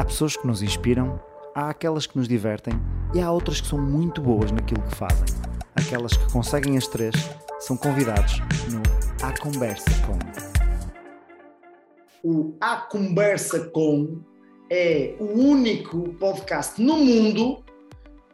Há 0.00 0.04
pessoas 0.06 0.34
que 0.34 0.46
nos 0.46 0.62
inspiram, 0.62 1.20
há 1.54 1.68
aquelas 1.68 2.06
que 2.06 2.16
nos 2.16 2.26
divertem 2.26 2.72
e 3.14 3.20
há 3.20 3.30
outras 3.30 3.60
que 3.60 3.66
são 3.66 3.78
muito 3.78 4.22
boas 4.22 4.50
naquilo 4.50 4.80
que 4.84 4.94
fazem. 4.94 5.26
Aquelas 5.76 6.16
que 6.16 6.32
conseguem 6.32 6.78
as 6.78 6.86
três 6.86 7.14
são 7.58 7.76
convidados 7.76 8.40
no 8.70 8.80
A 9.22 9.38
Conversa 9.38 9.90
Com. 10.06 10.18
O 12.26 12.56
A 12.62 12.76
Conversa 12.76 13.68
Com 13.74 14.22
é 14.70 15.16
o 15.20 15.38
único 15.38 16.14
podcast 16.14 16.80
no 16.80 16.96
mundo, 16.96 17.62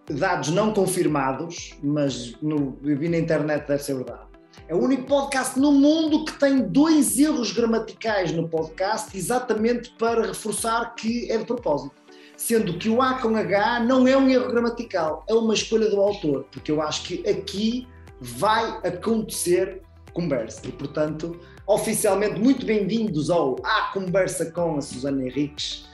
dados 0.09 0.51
não 0.51 0.73
confirmados, 0.73 1.75
mas 1.83 2.41
no, 2.41 2.79
eu 2.85 2.97
vi 2.97 3.09
na 3.09 3.19
internet 3.19 3.67
deve 3.67 3.83
ser 3.83 3.97
verdade. 3.97 4.26
É 4.69 4.75
o 4.75 4.83
único 4.83 5.05
podcast 5.05 5.57
no 5.61 5.71
mundo 5.71 6.25
que 6.25 6.33
tem 6.41 6.61
dois 6.61 7.21
erros 7.21 7.53
gramaticais 7.53 8.33
no 8.33 8.49
podcast, 8.49 9.17
exatamente 9.17 9.91
para 9.91 10.27
reforçar 10.27 10.93
que 10.97 11.31
é 11.31 11.39
de 11.39 11.45
propósito. 11.45 11.95
Sendo 12.37 12.77
que 12.77 12.89
o 12.89 13.01
A 13.01 13.15
com 13.15 13.37
H 13.37 13.85
não 13.85 14.09
é 14.09 14.17
um 14.17 14.29
erro 14.29 14.49
gramatical, 14.49 15.25
é 15.29 15.35
uma 15.35 15.55
escolha 15.55 15.89
do 15.89 16.01
autor, 16.01 16.47
porque 16.51 16.73
eu 16.73 16.83
acho 16.83 17.05
que 17.05 17.29
aqui 17.29 17.87
vai 18.21 18.69
acontecer 18.85 19.83
conversa. 20.13 20.63
E, 20.67 20.73
portanto, 20.73 21.39
oficialmente, 21.65 22.41
muito 22.41 22.67
bem-vindos 22.67 23.31
ao 23.31 23.55
A 23.63 23.93
Conversa 23.93 24.51
com 24.51 24.79
a 24.79 24.81
Susana 24.81 25.23
Henriques, 25.25 25.85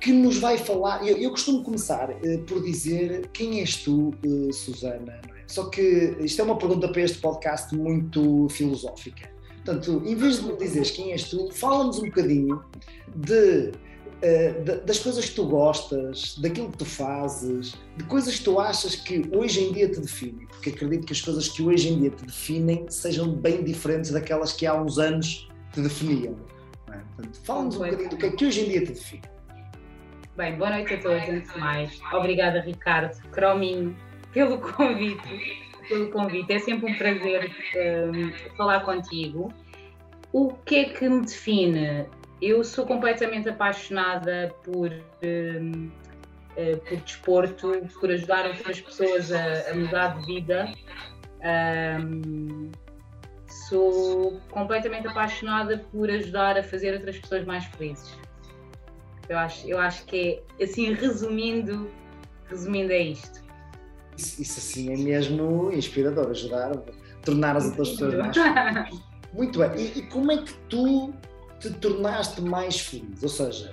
que 0.00 0.12
nos 0.12 0.38
vai 0.38 0.56
falar. 0.56 1.04
Eu, 1.04 1.16
eu 1.16 1.30
costumo 1.30 1.64
começar 1.64 2.10
uh, 2.10 2.38
por 2.46 2.62
dizer 2.62 3.28
quem 3.32 3.58
és 3.58 3.74
tu, 3.78 4.14
uh, 4.24 4.52
Susana, 4.52 5.20
só 5.46 5.68
que 5.68 6.16
isto 6.20 6.40
é 6.40 6.44
uma 6.44 6.56
pergunta 6.56 6.88
para 6.88 7.02
este 7.02 7.18
podcast 7.18 7.74
muito 7.76 8.48
filosófica. 8.48 9.30
Portanto, 9.64 10.02
em 10.04 10.14
vez 10.16 10.40
de 10.40 10.46
me 10.46 10.56
dizeres 10.56 10.90
quem 10.90 11.12
és 11.12 11.24
tu, 11.24 11.50
fala-nos 11.52 11.98
um 11.98 12.06
bocadinho 12.06 12.64
de, 13.14 13.70
uh, 13.70 14.64
de, 14.64 14.80
das 14.84 14.98
coisas 14.98 15.28
que 15.28 15.36
tu 15.36 15.46
gostas, 15.46 16.36
daquilo 16.38 16.70
que 16.70 16.78
tu 16.78 16.84
fazes, 16.84 17.74
de 17.96 18.04
coisas 18.04 18.38
que 18.38 18.44
tu 18.44 18.58
achas 18.58 18.96
que 18.96 19.22
hoje 19.32 19.60
em 19.62 19.72
dia 19.72 19.88
te 19.88 20.00
definem, 20.00 20.46
porque 20.48 20.70
acredito 20.70 21.06
que 21.06 21.12
as 21.12 21.20
coisas 21.20 21.48
que 21.48 21.62
hoje 21.62 21.90
em 21.90 22.00
dia 22.00 22.10
te 22.10 22.24
definem 22.24 22.86
sejam 22.88 23.28
bem 23.32 23.62
diferentes 23.62 24.10
daquelas 24.10 24.52
que 24.52 24.66
há 24.66 24.74
uns 24.74 24.98
anos 24.98 25.48
te 25.72 25.80
definiam. 25.80 26.36
É? 26.88 26.98
Portanto, 27.14 27.40
fala-nos 27.44 27.76
um 27.76 27.78
bocadinho 27.78 28.10
do 28.10 28.16
que 28.16 28.26
é 28.26 28.30
que 28.30 28.44
hoje 28.44 28.60
em 28.62 28.68
dia 28.68 28.80
te 28.80 28.92
define. 28.92 29.22
Bem, 30.36 30.56
boa 30.56 30.70
noite 30.70 30.94
a 30.94 31.00
todos, 31.00 31.28
antes 31.28 31.52
de 31.52 31.60
mais. 31.60 32.00
Obrigada, 32.12 32.60
Ricardo. 32.62 33.16
Crominho 33.30 33.94
pelo 34.32 34.58
convite. 34.58 35.62
Pelo 35.88 36.10
convite. 36.10 36.52
É 36.52 36.58
sempre 36.58 36.90
um 36.90 36.94
prazer 36.96 37.50
um, 37.76 38.32
falar 38.56 38.80
contigo. 38.80 39.52
O 40.32 40.52
que 40.52 40.76
é 40.76 40.84
que 40.84 41.08
me 41.08 41.20
define? 41.20 42.06
Eu 42.40 42.64
sou 42.64 42.86
completamente 42.86 43.48
apaixonada 43.48 44.54
por, 44.64 44.90
um, 45.22 45.90
uh, 46.56 46.76
por 46.88 46.96
desporto, 46.98 47.72
por 48.00 48.10
ajudar 48.10 48.46
outras 48.46 48.80
pessoas 48.80 49.30
a, 49.30 49.70
a 49.70 49.74
mudar 49.74 50.18
de 50.18 50.26
vida. 50.26 50.72
Um, 51.44 52.70
sou 53.68 54.40
completamente 54.50 55.06
apaixonada 55.06 55.78
por 55.92 56.10
ajudar 56.10 56.56
a 56.56 56.62
fazer 56.62 56.94
outras 56.94 57.18
pessoas 57.18 57.44
mais 57.44 57.64
felizes. 57.66 58.18
Eu 59.28 59.38
acho, 59.38 59.68
eu 59.68 59.78
acho 59.78 60.04
que 60.06 60.42
é, 60.58 60.64
assim, 60.64 60.92
resumindo, 60.94 61.90
resumindo 62.48 62.92
é 62.92 62.98
isto. 62.98 63.41
Isso, 64.16 64.42
isso 64.42 64.58
assim 64.58 64.92
é 64.92 64.96
mesmo 64.96 65.72
inspirador, 65.72 66.30
ajudar 66.30 66.72
tornar 67.24 67.56
as 67.56 67.66
outras 67.66 67.90
pessoas 67.90 68.14
mais 68.14 68.36
felizes. 68.36 69.00
Muito 69.32 69.58
bem. 69.58 69.70
E, 69.76 69.98
e, 69.98 70.02
como 70.08 70.30
é 70.30 70.36
que 70.38 70.52
tu 70.68 71.12
te 71.58 71.70
tornaste 71.70 72.40
mais 72.42 72.78
feliz? 72.80 73.22
Ou 73.22 73.28
seja, 73.28 73.72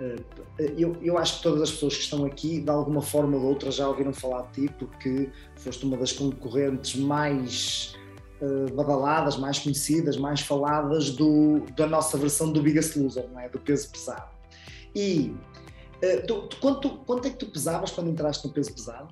eh, 0.00 0.16
eh, 0.58 0.74
eu, 0.76 0.96
eu 1.00 1.16
acho 1.16 1.38
que 1.38 1.42
todas 1.44 1.62
as 1.62 1.70
pessoas 1.70 1.96
que 1.96 2.02
estão 2.02 2.24
aqui, 2.26 2.60
de 2.60 2.70
alguma 2.70 3.00
forma 3.00 3.36
ou 3.36 3.44
outra, 3.44 3.70
já 3.70 3.88
ouviram 3.88 4.12
falar 4.12 4.42
de 4.50 4.66
ti, 4.66 4.74
porque 4.78 5.30
foste 5.56 5.86
uma 5.86 5.96
das 5.96 6.12
concorrentes 6.12 6.96
mais 6.96 7.94
uh, 8.42 8.74
badaladas, 8.74 9.38
mais 9.38 9.58
conhecidas, 9.58 10.18
mais 10.18 10.40
faladas 10.40 11.10
do, 11.10 11.60
da 11.74 11.86
nossa 11.86 12.18
versão 12.18 12.52
do 12.52 12.60
Biggest 12.60 12.96
Loser, 12.96 13.26
não 13.32 13.40
é? 13.40 13.48
do 13.48 13.58
peso 13.58 13.90
pesado. 13.90 14.28
E 14.94 15.34
uh, 16.04 16.26
tu, 16.26 16.48
tu, 16.48 16.56
quanto, 16.58 16.90
quanto 16.98 17.28
é 17.28 17.30
que 17.30 17.36
tu 17.36 17.46
pesavas 17.46 17.90
quando 17.92 18.10
entraste 18.10 18.46
no 18.46 18.52
peso 18.52 18.74
pesado? 18.74 19.08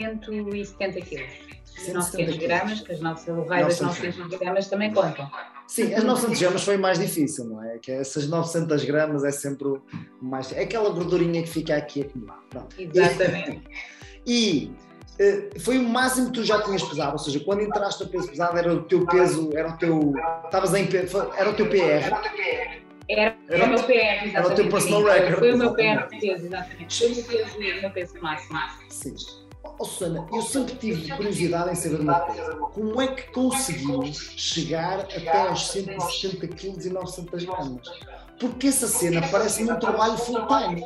170 0.00 1.00
quilos. 1.02 1.50
900 1.88 2.36
gramas, 2.36 2.80
que 2.80 2.92
as 2.92 3.00
nossas, 3.00 3.28
o 3.28 3.42
raio 3.42 3.66
das 3.66 3.80
900 3.80 4.38
gramas 4.38 4.68
também 4.68 4.92
contam. 4.92 5.30
Sim, 5.66 5.94
as 5.94 6.04
900 6.04 6.40
gramas 6.40 6.64
foi 6.64 6.76
mais 6.76 6.98
difícil, 6.98 7.44
não 7.44 7.62
é? 7.62 7.78
Que 7.78 7.92
essas 7.92 8.28
900 8.28 8.84
gramas 8.84 9.24
é 9.24 9.30
sempre 9.30 9.68
o 9.68 9.82
mais. 10.20 10.52
É 10.52 10.62
aquela 10.62 10.90
gordurinha 10.90 11.42
que 11.42 11.48
fica 11.48 11.76
aqui 11.76 12.02
acumulada. 12.02 12.40
Pronto. 12.50 12.76
Exatamente. 12.78 13.62
E, 14.26 14.70
e 15.18 15.58
foi 15.58 15.78
o 15.78 15.82
máximo 15.82 16.26
que 16.26 16.34
tu 16.34 16.44
já 16.44 16.62
tinhas 16.62 16.82
pesado, 16.82 17.12
ou 17.12 17.18
seja, 17.18 17.40
quando 17.40 17.62
entraste 17.62 18.04
no 18.04 18.10
peso 18.10 18.28
pesado 18.28 18.58
era 18.58 18.70
o 18.70 18.82
teu 18.82 19.06
peso, 19.06 19.50
era 19.56 19.70
o 19.70 19.78
teu. 19.78 20.12
Estavas 20.44 20.74
em. 20.74 20.86
Era 21.38 21.50
o 21.50 21.54
teu 21.54 21.66
PR. 21.70 22.12
Era, 23.08 23.34
era, 23.48 23.64
o 23.64 23.68
meu 23.68 23.82
PR, 23.82 23.92
exatamente. 23.92 24.36
Era 24.36 24.46
o 24.46 24.54
teu 24.54 24.68
personal 24.68 25.02
record. 25.04 25.38
Foi 25.38 25.52
o 25.52 25.56
meu 25.56 25.74
PR 25.74 26.06
de 26.06 26.20
peso, 26.20 26.46
exatamente. 26.46 26.98
Foi 26.98 27.06
o 27.06 27.14
meu 27.14 27.24
peso, 27.24 27.56
o 27.56 27.80
meu 27.80 27.90
peso 27.90 28.14
máximo. 28.20 28.58
Sim. 28.90 29.14
Oh, 29.80 29.84
Susana, 29.86 30.26
eu 30.30 30.42
sempre 30.42 30.74
tive 30.74 31.10
curiosidade 31.16 31.70
em 31.70 31.74
saber 31.74 32.00
uma 32.00 32.20
coisa. 32.20 32.54
Como 32.54 33.00
é 33.00 33.06
que 33.14 33.32
conseguimos 33.32 34.34
chegar 34.36 35.00
até 35.00 35.48
aos 35.48 35.68
170 35.68 36.48
kg 36.48 36.86
e 36.86 36.90
900 36.90 37.44
gramas? 37.44 37.88
Porque 38.38 38.66
essa 38.66 38.86
cena 38.86 39.26
parece-me 39.28 39.72
um 39.72 39.78
trabalho 39.78 40.18
full 40.18 40.46
time. 40.48 40.84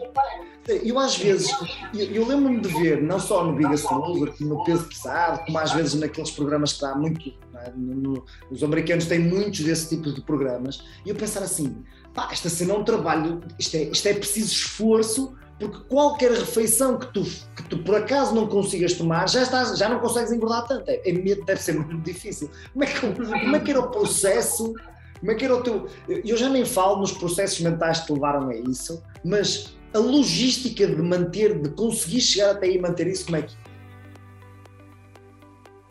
Eu 0.84 0.96
às 1.00 1.16
vezes, 1.16 1.52
eu, 1.92 2.06
eu 2.06 2.24
lembro-me 2.24 2.60
de 2.60 2.68
ver, 2.68 3.02
não 3.02 3.18
só 3.18 3.44
no 3.44 3.56
Biggest 3.56 3.90
Loser, 3.90 4.32
como 4.38 4.50
no 4.50 4.64
peso 4.64 4.84
pesado, 4.84 5.44
como 5.44 5.58
às 5.58 5.72
vezes 5.72 5.94
naqueles 5.94 6.30
programas 6.30 6.72
que 6.74 6.84
há 6.84 6.94
muito, 6.94 7.34
é? 7.56 7.72
no, 7.76 7.94
no, 7.96 8.24
os 8.48 8.62
americanos 8.62 9.06
têm 9.06 9.18
muitos 9.18 9.58
desse 9.60 9.88
tipo 9.88 10.12
de 10.12 10.20
programas, 10.20 10.84
e 11.04 11.08
eu 11.08 11.16
pensar 11.16 11.42
assim, 11.42 11.84
pá, 12.14 12.28
esta 12.30 12.48
cena 12.48 12.74
é 12.74 12.76
um 12.78 12.84
trabalho, 12.84 13.40
isto 13.58 13.76
é, 13.76 13.82
isto 13.82 14.06
é 14.06 14.14
preciso 14.14 14.52
esforço 14.52 15.36
porque 15.58 15.78
qualquer 15.88 16.32
refeição 16.32 16.98
que 16.98 17.06
tu, 17.12 17.22
que 17.22 17.62
tu 17.68 17.78
por 17.78 17.94
acaso 17.94 18.34
não 18.34 18.46
consigas 18.46 18.94
tomar, 18.94 19.28
já, 19.28 19.42
estás, 19.42 19.78
já 19.78 19.88
não 19.88 20.00
consegues 20.00 20.32
engordar 20.32 20.66
tanto. 20.66 20.88
É, 20.88 21.08
é, 21.08 21.12
deve 21.12 21.56
ser 21.62 21.74
muito 21.74 21.96
difícil. 21.98 22.50
Como 22.72 22.84
é, 22.84 22.86
que, 22.88 23.00
como 23.00 23.56
é 23.56 23.60
que 23.60 23.70
era 23.70 23.80
o 23.80 23.90
processo? 23.90 24.74
Como 25.20 25.30
é 25.30 25.34
que 25.34 25.44
era 25.44 25.56
o 25.56 25.62
teu. 25.62 25.88
Eu 26.08 26.36
já 26.36 26.48
nem 26.48 26.64
falo 26.64 26.98
nos 27.00 27.12
processos 27.12 27.60
mentais 27.60 28.00
que 28.00 28.06
te 28.06 28.12
levaram 28.12 28.48
a 28.48 28.56
isso, 28.56 29.02
mas 29.24 29.76
a 29.94 29.98
logística 29.98 30.86
de 30.86 31.00
manter, 31.00 31.60
de 31.60 31.70
conseguir 31.70 32.20
chegar 32.20 32.50
até 32.50 32.66
aí 32.66 32.76
e 32.76 32.80
manter 32.80 33.06
isso, 33.06 33.24
como 33.24 33.36
é 33.36 33.42
que. 33.42 33.54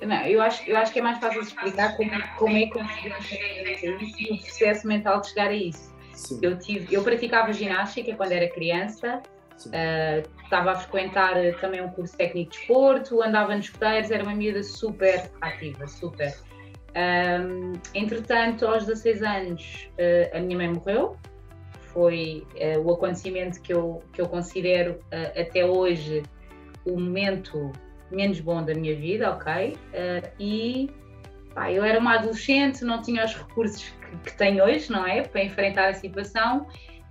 Não, 0.05 0.25
eu 0.25 0.41
acho, 0.41 0.69
eu 0.69 0.75
acho 0.75 0.91
que 0.91 0.99
é 0.99 1.01
mais 1.01 1.17
fácil 1.19 1.41
explicar 1.41 1.95
como, 1.95 2.11
como 2.37 2.57
é 2.57 2.65
que 2.65 2.71
conseguimos 2.71 3.25
chegar 3.25 3.45
a 3.45 3.71
isso 3.71 3.85
e 4.19 4.33
o 4.33 4.37
processo 4.39 4.85
mental 4.85 5.21
de 5.21 5.29
chegar 5.29 5.47
a 5.47 5.53
isso. 5.53 5.93
Eu, 6.41 6.59
tive, 6.59 6.93
eu 6.93 7.01
praticava 7.01 7.51
ginástica 7.53 8.13
quando 8.15 8.33
era 8.33 8.47
criança 8.49 9.21
Uh, 9.67 10.43
estava 10.43 10.71
a 10.71 10.75
frequentar 10.75 11.35
também 11.59 11.81
um 11.81 11.89
curso 11.89 12.15
técnico 12.15 12.51
de 12.51 12.57
desporto, 12.57 13.21
andava 13.21 13.55
nos 13.55 13.65
escuteiros, 13.65 14.11
era 14.11 14.23
uma 14.23 14.35
miúda 14.35 14.63
super 14.63 15.31
ativa, 15.41 15.87
super. 15.87 16.35
Um, 16.95 17.73
entretanto, 17.95 18.65
aos 18.67 18.85
16 18.85 19.23
anos, 19.23 19.89
uh, 19.93 20.37
a 20.37 20.39
minha 20.39 20.57
mãe 20.57 20.69
morreu. 20.69 21.17
Foi 21.93 22.45
uh, 22.55 22.79
o 22.81 22.93
acontecimento 22.93 23.61
que 23.61 23.73
eu, 23.73 24.03
que 24.13 24.21
eu 24.21 24.27
considero 24.27 24.99
até 25.39 25.65
hoje 25.65 26.23
o 26.85 26.99
momento 26.99 27.71
menos 28.11 28.39
bom 28.39 28.63
da 28.63 28.73
minha 28.73 28.95
vida, 28.95 29.31
ok? 29.31 29.77
e 30.39 30.89
pá, 31.53 31.71
eu 31.71 31.83
era 31.83 31.99
uma 31.99 32.15
adolescente, 32.15 32.83
não 32.83 33.01
tinha 33.01 33.23
os 33.23 33.35
recursos 33.35 33.83
que, 33.83 34.31
que 34.31 34.37
tenho 34.37 34.63
hoje, 34.63 34.91
não 34.91 35.05
é? 35.05 35.21
Para 35.21 35.43
enfrentar 35.43 35.89
a 35.89 35.93
situação 35.93 36.67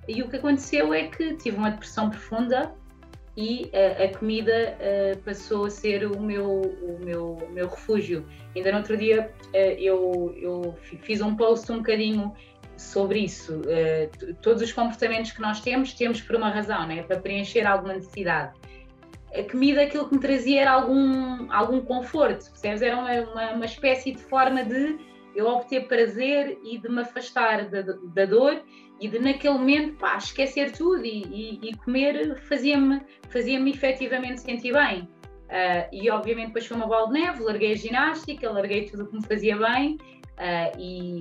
e 0.08 0.22
o 0.22 0.28
que 0.28 0.36
aconteceu 0.36 0.92
é 0.92 1.06
que 1.06 1.34
tive 1.34 1.56
uma 1.56 1.70
depressão 1.70 2.10
profunda 2.10 2.74
e 3.36 3.70
uh, 3.72 4.04
a 4.04 4.18
comida 4.18 4.76
uh, 4.76 5.18
passou 5.22 5.64
a 5.64 5.70
ser 5.70 6.04
o 6.04 6.20
meu, 6.20 6.60
o 6.60 6.98
meu, 7.02 7.32
o 7.34 7.50
meu 7.50 7.68
refúgio. 7.68 8.26
Ainda 8.54 8.72
no 8.72 8.78
outro 8.78 8.96
dia 8.96 9.32
uh, 9.46 9.56
eu, 9.56 10.34
eu 10.36 10.76
fiz 10.82 11.20
um 11.20 11.34
post 11.34 11.70
um 11.72 11.78
bocadinho 11.78 12.34
sobre 12.76 13.20
isso. 13.20 13.62
todos 14.40 14.60
os 14.60 14.72
comportamentos 14.72 15.30
que 15.30 15.40
nós 15.40 15.60
temos, 15.60 15.92
temos 15.92 16.20
por 16.20 16.34
uma 16.34 16.50
razão, 16.50 16.84
né? 16.86 17.02
para 17.04 17.20
preencher 17.20 17.64
alguma 17.64 17.94
necessidade. 17.94 18.58
A 19.32 19.42
comida, 19.44 19.82
aquilo 19.82 20.08
que 20.08 20.14
me 20.14 20.20
trazia 20.20 20.62
era 20.62 20.72
algum, 20.72 21.52
algum 21.52 21.80
conforto, 21.80 22.50
percebes? 22.50 22.82
Era 22.82 22.96
uma, 22.96 23.12
uma, 23.12 23.50
uma 23.52 23.64
espécie 23.64 24.12
de 24.12 24.18
forma 24.18 24.64
de 24.64 24.98
eu 25.34 25.46
obter 25.46 25.86
prazer 25.86 26.58
e 26.64 26.76
de 26.76 26.88
me 26.88 27.02
afastar 27.02 27.68
da, 27.68 27.82
da 27.82 28.24
dor 28.24 28.60
e 29.02 29.08
de 29.08 29.18
naquele 29.18 29.58
momento 29.58 29.98
pá, 29.98 30.16
esquecer 30.16 30.70
tudo 30.70 31.04
e, 31.04 31.24
e, 31.24 31.70
e 31.70 31.76
comer 31.78 32.36
fazia-me 32.42 33.02
fazia 33.30 33.58
efetivamente 33.68 34.40
sentir 34.40 34.72
bem. 34.72 35.02
Uh, 35.02 35.84
e 35.92 36.08
obviamente 36.08 36.46
depois 36.46 36.66
foi 36.66 36.76
uma 36.76 36.86
bola 36.86 37.08
de 37.08 37.14
neve, 37.14 37.42
larguei 37.42 37.72
a 37.72 37.76
ginástica, 37.76 38.50
larguei 38.50 38.86
tudo 38.86 39.02
o 39.02 39.06
que 39.08 39.16
me 39.16 39.26
fazia 39.26 39.58
bem 39.58 39.98
uh, 40.38 40.78
e, 40.78 41.20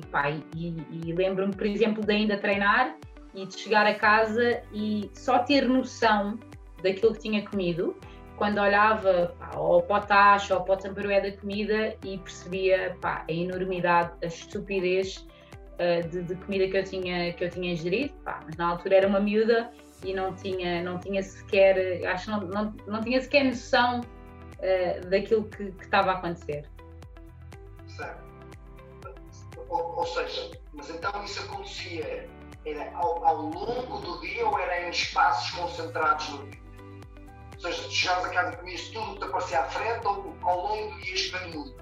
e, 0.55 0.75
e 1.05 1.13
lembro-me, 1.13 1.53
por 1.53 1.65
exemplo, 1.65 2.05
de 2.05 2.13
ainda 2.13 2.37
treinar 2.37 2.95
e 3.33 3.47
de 3.47 3.57
chegar 3.57 3.87
a 3.87 3.95
casa 3.95 4.61
e 4.71 5.09
só 5.13 5.39
ter 5.39 5.67
noção 5.67 6.39
daquilo 6.83 7.13
que 7.13 7.19
tinha 7.19 7.43
comido 7.43 7.95
quando 8.37 8.59
olhava 8.59 9.35
pá, 9.39 9.51
ao 9.55 9.81
potacho 9.81 10.53
ou 10.53 10.61
para 10.61 10.75
o 10.75 11.21
da 11.21 11.31
comida 11.31 11.95
e 12.05 12.19
percebia 12.19 12.95
pá, 13.01 13.25
a 13.27 13.31
enormidade, 13.31 14.11
a 14.23 14.27
estupidez 14.27 15.25
uh, 15.81 16.07
de, 16.07 16.23
de, 16.23 16.35
comida 16.35 16.67
que 16.67 16.77
eu 16.77 16.83
tinha, 16.83 17.33
que 17.33 17.43
eu 17.43 17.49
tinha 17.49 17.73
ingerido. 17.73 18.13
Pá, 18.23 18.41
mas 18.45 18.55
na 18.55 18.67
altura 18.67 18.97
era 18.97 19.07
uma 19.07 19.19
miúda 19.19 19.71
e 20.03 20.13
não 20.13 20.33
tinha, 20.35 20.83
não 20.83 20.99
tinha 20.99 21.21
sequer, 21.21 22.05
acho 22.07 22.29
não, 22.29 22.41
não, 22.41 22.75
não 22.87 23.01
tinha 23.01 23.21
sequer 23.21 23.43
noção 23.45 24.01
uh, 24.01 25.09
daquilo 25.09 25.45
que, 25.45 25.71
que, 25.71 25.83
estava 25.83 26.11
a 26.11 26.13
acontecer. 26.15 26.69
Certo. 27.87 28.21
Ou, 29.69 29.97
ou, 29.97 30.05
seja, 30.05 30.51
mas 30.73 30.89
então 30.89 31.23
isso 31.23 31.41
acontecia 31.43 32.27
era 32.65 32.91
ao, 32.95 33.25
ao 33.25 33.37
longo 33.37 33.97
do 33.99 34.19
dia 34.21 34.45
ou 34.45 34.59
era 34.59 34.87
em 34.87 34.89
espaços 34.89 35.51
concentrados 35.51 36.29
no 36.29 36.49
dia? 36.49 36.61
Ou 37.55 37.61
seja, 37.61 37.83
tu 37.83 37.91
chegavas 37.91 38.25
a 38.25 38.29
casa 38.29 38.53
e 38.53 38.57
comias 38.57 38.81
tudo 38.89 39.13
que 39.13 39.19
te 39.19 39.23
aparecia 39.25 39.59
à 39.61 39.63
frente 39.65 40.07
ou 40.07 40.35
ao 40.41 40.61
longo 40.61 40.95
do 40.95 41.01
dia 41.01 41.39
muito? 41.39 41.81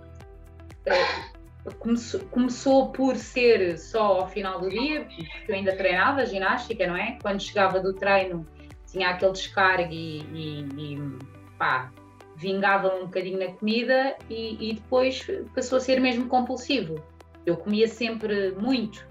Começou, 1.78 2.20
começou, 2.32 2.92
por 2.92 3.16
ser 3.16 3.78
só 3.78 4.22
ao 4.22 4.28
final 4.30 4.60
do 4.60 4.70
dia, 4.70 5.06
porque 5.06 5.52
eu 5.52 5.56
ainda 5.56 5.76
treinava 5.76 6.26
ginástica, 6.26 6.88
não 6.88 6.96
é? 6.96 7.18
Quando 7.22 7.42
chegava 7.42 7.80
do 7.80 7.94
treino 7.94 8.46
tinha 8.92 9.10
aquele 9.10 9.32
descargue 9.34 9.96
e, 10.34 10.62
e, 10.78 11.18
pá, 11.58 11.92
vingava 12.36 12.96
um 12.96 13.06
bocadinho 13.06 13.40
na 13.40 13.54
comida 13.54 14.16
e, 14.30 14.70
e, 14.70 14.74
depois 14.74 15.28
passou 15.54 15.78
a 15.78 15.82
ser 15.82 16.00
mesmo 16.00 16.28
compulsivo. 16.28 17.04
Eu 17.46 17.58
comia 17.58 17.88
sempre 17.88 18.52
muito, 18.52 19.06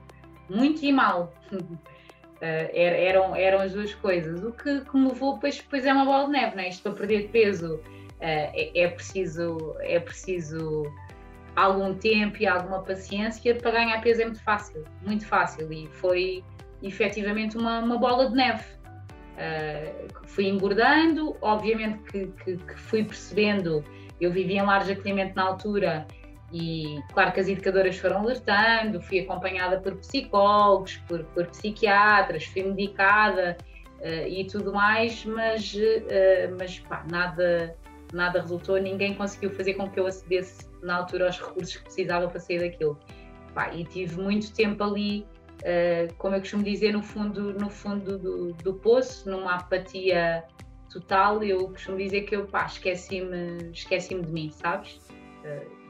muito 0.48 0.84
e 0.84 0.92
mal. 0.92 1.32
Uh, 2.38 2.70
eram, 2.72 3.34
eram 3.34 3.58
as 3.58 3.72
duas 3.72 3.92
coisas. 3.96 4.44
O 4.44 4.52
que, 4.52 4.82
que 4.82 4.96
me 4.96 5.08
levou, 5.08 5.34
depois, 5.34 5.56
depois 5.56 5.84
é 5.84 5.92
uma 5.92 6.04
bola 6.04 6.26
de 6.26 6.30
neve, 6.30 6.54
né? 6.54 6.68
Isto 6.68 6.84
para 6.84 6.92
perder 6.92 7.30
peso 7.30 7.74
uh, 7.74 7.80
é, 8.20 8.70
é, 8.80 8.86
preciso, 8.86 9.74
é 9.80 9.98
preciso 9.98 10.84
algum 11.64 11.94
tempo 11.94 12.38
e 12.40 12.46
alguma 12.46 12.82
paciência. 12.82 13.54
Para 13.54 13.72
ganhar 13.72 14.00
peso 14.00 14.22
é 14.22 14.24
muito 14.24 14.42
fácil, 14.42 14.84
muito 15.06 15.26
fácil. 15.26 15.72
E 15.72 15.88
foi 15.88 16.44
efetivamente 16.82 17.56
uma, 17.56 17.80
uma 17.80 17.98
bola 17.98 18.28
de 18.28 18.36
neve. 18.36 18.64
Uh, 19.38 20.08
fui 20.26 20.48
engordando, 20.48 21.36
obviamente 21.40 21.98
que, 22.10 22.26
que, 22.44 22.56
que 22.56 22.74
fui 22.74 23.04
percebendo. 23.04 23.84
Eu 24.20 24.32
vivia 24.32 24.60
em 24.62 24.64
largo 24.64 24.90
acolhimento 24.90 25.36
na 25.36 25.44
altura 25.44 26.06
e 26.52 27.00
claro 27.12 27.32
que 27.32 27.40
as 27.40 27.48
educadoras 27.48 27.96
foram 27.98 28.20
alertando, 28.20 29.00
fui 29.02 29.20
acompanhada 29.20 29.80
por 29.80 29.96
psicólogos, 29.96 30.96
por, 31.08 31.24
por 31.26 31.46
psiquiatras, 31.46 32.44
fui 32.44 32.62
medicada 32.62 33.56
uh, 34.00 34.26
e 34.26 34.44
tudo 34.46 34.72
mais, 34.72 35.24
mas, 35.24 35.74
uh, 35.74 36.56
mas 36.58 36.78
pá, 36.80 37.04
nada, 37.10 37.76
nada 38.12 38.40
resultou, 38.40 38.78
ninguém 38.78 39.14
conseguiu 39.14 39.50
fazer 39.50 39.74
com 39.74 39.88
que 39.90 40.00
eu 40.00 40.06
acedesse 40.06 40.68
na 40.82 40.96
altura 40.96 41.26
aos 41.26 41.38
recursos 41.38 41.76
que 41.76 41.82
precisava 41.84 42.28
para 42.28 42.40
sair 42.40 42.60
daquilo. 42.60 42.98
Pá, 43.54 43.74
e 43.74 43.84
tive 43.84 44.20
muito 44.20 44.52
tempo 44.54 44.82
ali, 44.84 45.26
uh, 45.60 46.12
como 46.14 46.36
eu 46.36 46.40
costumo 46.40 46.62
dizer, 46.62 46.92
no 46.92 47.02
fundo, 47.02 47.52
no 47.54 47.70
fundo 47.70 48.18
do, 48.18 48.52
do 48.52 48.74
poço, 48.74 49.28
numa 49.30 49.56
apatia 49.56 50.44
total. 50.90 51.42
Eu 51.42 51.68
costumo 51.68 51.98
dizer 51.98 52.22
que 52.22 52.36
eu 52.36 52.48
esqueci-me 52.66 53.70
esqueci 53.72 54.14
de 54.14 54.32
mim, 54.32 54.50
sabes? 54.50 55.00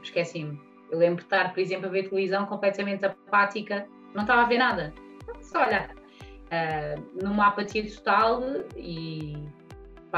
esqueci-me. 0.01 0.59
Eu 0.91 0.97
lembro 0.97 1.17
de 1.17 1.23
estar, 1.23 1.53
por 1.53 1.59
exemplo, 1.59 1.87
a 1.87 1.89
ver 1.89 2.09
televisão 2.09 2.45
completamente 2.45 3.05
apática, 3.05 3.87
não 4.13 4.21
estava 4.21 4.41
a 4.41 4.45
ver 4.45 4.57
nada, 4.57 4.93
só 5.41 5.65
olhar. 5.65 5.91
Uh, 5.91 7.23
numa 7.23 7.47
apatia 7.47 7.87
total 7.87 8.41
e 8.75 9.37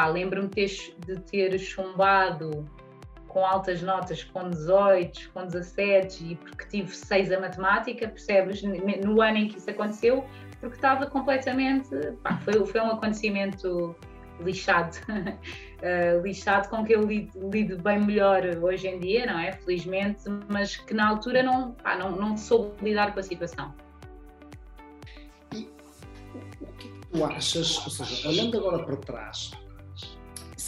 lembro-me 0.07 0.49
de 0.49 1.19
ter 1.29 1.57
chumbado 1.59 2.69
com 3.31 3.45
altas 3.45 3.81
notas, 3.81 4.23
com 4.25 4.49
18, 4.49 5.31
com 5.33 5.45
17, 5.45 6.31
e 6.31 6.35
porque 6.35 6.65
tive 6.65 6.93
6 6.93 7.31
a 7.31 7.39
matemática, 7.39 8.07
percebes? 8.07 8.61
No 8.61 9.21
ano 9.21 9.37
em 9.37 9.47
que 9.47 9.57
isso 9.57 9.69
aconteceu, 9.69 10.25
porque 10.59 10.75
estava 10.75 11.05
completamente. 11.07 11.89
Pá, 12.23 12.37
foi, 12.43 12.65
foi 12.65 12.81
um 12.81 12.91
acontecimento 12.91 13.95
lixado, 14.41 14.97
uh, 15.07 16.21
lixado 16.23 16.69
com 16.69 16.83
que 16.83 16.93
eu 16.93 17.03
lido, 17.03 17.49
lido, 17.49 17.81
bem 17.81 17.99
melhor 17.99 18.43
hoje 18.61 18.87
em 18.87 18.99
dia, 18.99 19.25
não 19.25 19.39
é? 19.39 19.53
Felizmente, 19.53 20.23
mas 20.49 20.75
que 20.75 20.93
na 20.93 21.07
altura 21.07 21.41
não, 21.41 21.71
pá, 21.71 21.95
não, 21.95 22.11
não 22.11 22.35
soube 22.35 22.73
lidar 22.83 23.13
com 23.13 23.19
a 23.21 23.23
situação. 23.23 23.73
E 25.53 25.69
o 26.59 26.67
que 26.77 26.87
é 26.87 26.91
tu 27.11 27.25
achas, 27.25 27.77
ou 27.85 27.89
seja, 27.89 28.27
olhando 28.27 28.57
agora 28.57 28.83
para 28.83 28.97
trás, 28.97 29.51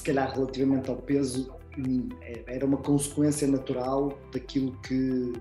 se 0.04 0.12
calhar 0.12 0.34
relativamente 0.34 0.90
ao 0.90 0.98
peso, 0.98 1.50
hum, 1.78 2.10
é, 2.22 2.44
era 2.48 2.66
uma 2.66 2.76
consequência 2.76 3.48
natural 3.48 4.20
daquilo 4.34 4.78
que, 4.82 5.32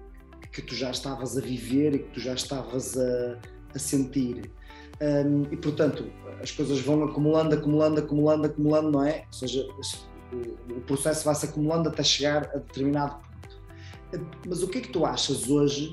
que 0.53 0.62
tu 0.62 0.73
já 0.73 0.93
estavas 0.93 1.37
a 1.37 1.41
viver 1.41 1.97
e 1.97 1.99
que 1.99 2.11
tu 2.11 2.20
já 2.20 2.35
estavas 2.35 2.97
a, 2.97 3.38
a 3.75 3.79
sentir. 3.79 4.53
Um, 5.00 5.43
e 5.50 5.56
portanto 5.56 6.06
as 6.41 6.53
coisas 6.53 6.79
vão 6.81 7.03
acumulando, 7.03 7.56
acumulando, 7.56 7.99
acumulando, 7.99 8.47
acumulando, 8.47 8.91
não 8.93 9.05
é? 9.05 9.25
Ou 9.26 9.32
seja, 9.32 9.67
o 10.70 10.81
processo 10.82 11.25
vai 11.25 11.35
se 11.35 11.47
acumulando 11.47 11.88
até 11.88 12.05
chegar 12.05 12.49
a 12.55 12.59
determinado 12.59 13.17
ponto. 13.17 14.29
Mas 14.47 14.62
o 14.62 14.69
que 14.69 14.79
é 14.79 14.81
que 14.81 14.91
tu 14.91 15.05
achas 15.05 15.50
hoje 15.50 15.91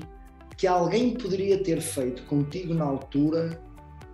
que 0.56 0.68
alguém 0.68 1.14
poderia 1.14 1.60
ter 1.60 1.80
feito 1.80 2.22
contigo 2.24 2.72
na 2.72 2.84
altura 2.84 3.60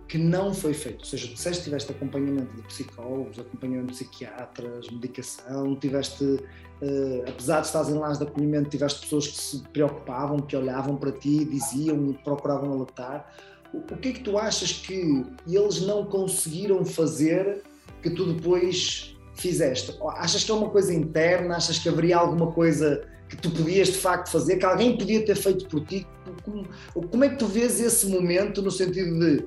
que 0.07 0.17
não 0.17 0.53
foi 0.53 0.73
feito? 0.73 0.99
Ou 0.99 1.05
seja, 1.05 1.27
disseste 1.27 1.59
que 1.59 1.63
tiveste 1.65 1.91
acompanhamento 1.91 2.55
de 2.55 2.61
psicólogos, 2.63 3.39
acompanhamento 3.39 3.87
de 3.87 3.93
psiquiatras, 3.93 4.89
medicação, 4.89 5.75
tiveste, 5.75 6.23
uh, 6.23 7.23
apesar 7.27 7.61
de 7.61 7.67
estares 7.67 7.89
em 7.89 7.93
lares 7.93 8.17
de 8.17 8.23
acolhimento, 8.23 8.69
tiveste 8.69 9.01
pessoas 9.01 9.27
que 9.27 9.37
se 9.37 9.59
preocupavam, 9.69 10.39
que 10.39 10.55
olhavam 10.55 10.95
para 10.95 11.11
ti, 11.11 11.43
diziam, 11.45 12.13
procuravam 12.23 12.71
alertar 12.73 13.29
o 13.73 13.97
que 13.97 14.09
é 14.09 14.11
que 14.13 14.21
tu 14.21 14.37
achas 14.37 14.71
que 14.71 15.25
eles 15.47 15.81
não 15.81 16.05
conseguiram 16.05 16.85
fazer 16.85 17.63
que 18.01 18.09
tu 18.09 18.33
depois 18.33 19.15
fizeste? 19.35 19.97
Achas 20.15 20.43
que 20.43 20.51
é 20.51 20.53
uma 20.53 20.69
coisa 20.69 20.93
interna? 20.93 21.57
Achas 21.57 21.77
que 21.77 21.89
haveria 21.89 22.17
alguma 22.17 22.51
coisa 22.51 23.03
que 23.29 23.35
tu 23.35 23.51
podias 23.51 23.89
de 23.89 23.97
facto 23.97 24.31
fazer, 24.31 24.57
que 24.57 24.65
alguém 24.65 24.97
podia 24.97 25.25
ter 25.25 25.35
feito 25.35 25.67
por 25.67 25.85
ti? 25.85 26.07
Como, 26.43 26.65
como 27.09 27.23
é 27.23 27.29
que 27.29 27.35
tu 27.35 27.45
vês 27.45 27.79
esse 27.79 28.07
momento 28.07 28.61
no 28.61 28.71
sentido 28.71 29.19
de 29.19 29.45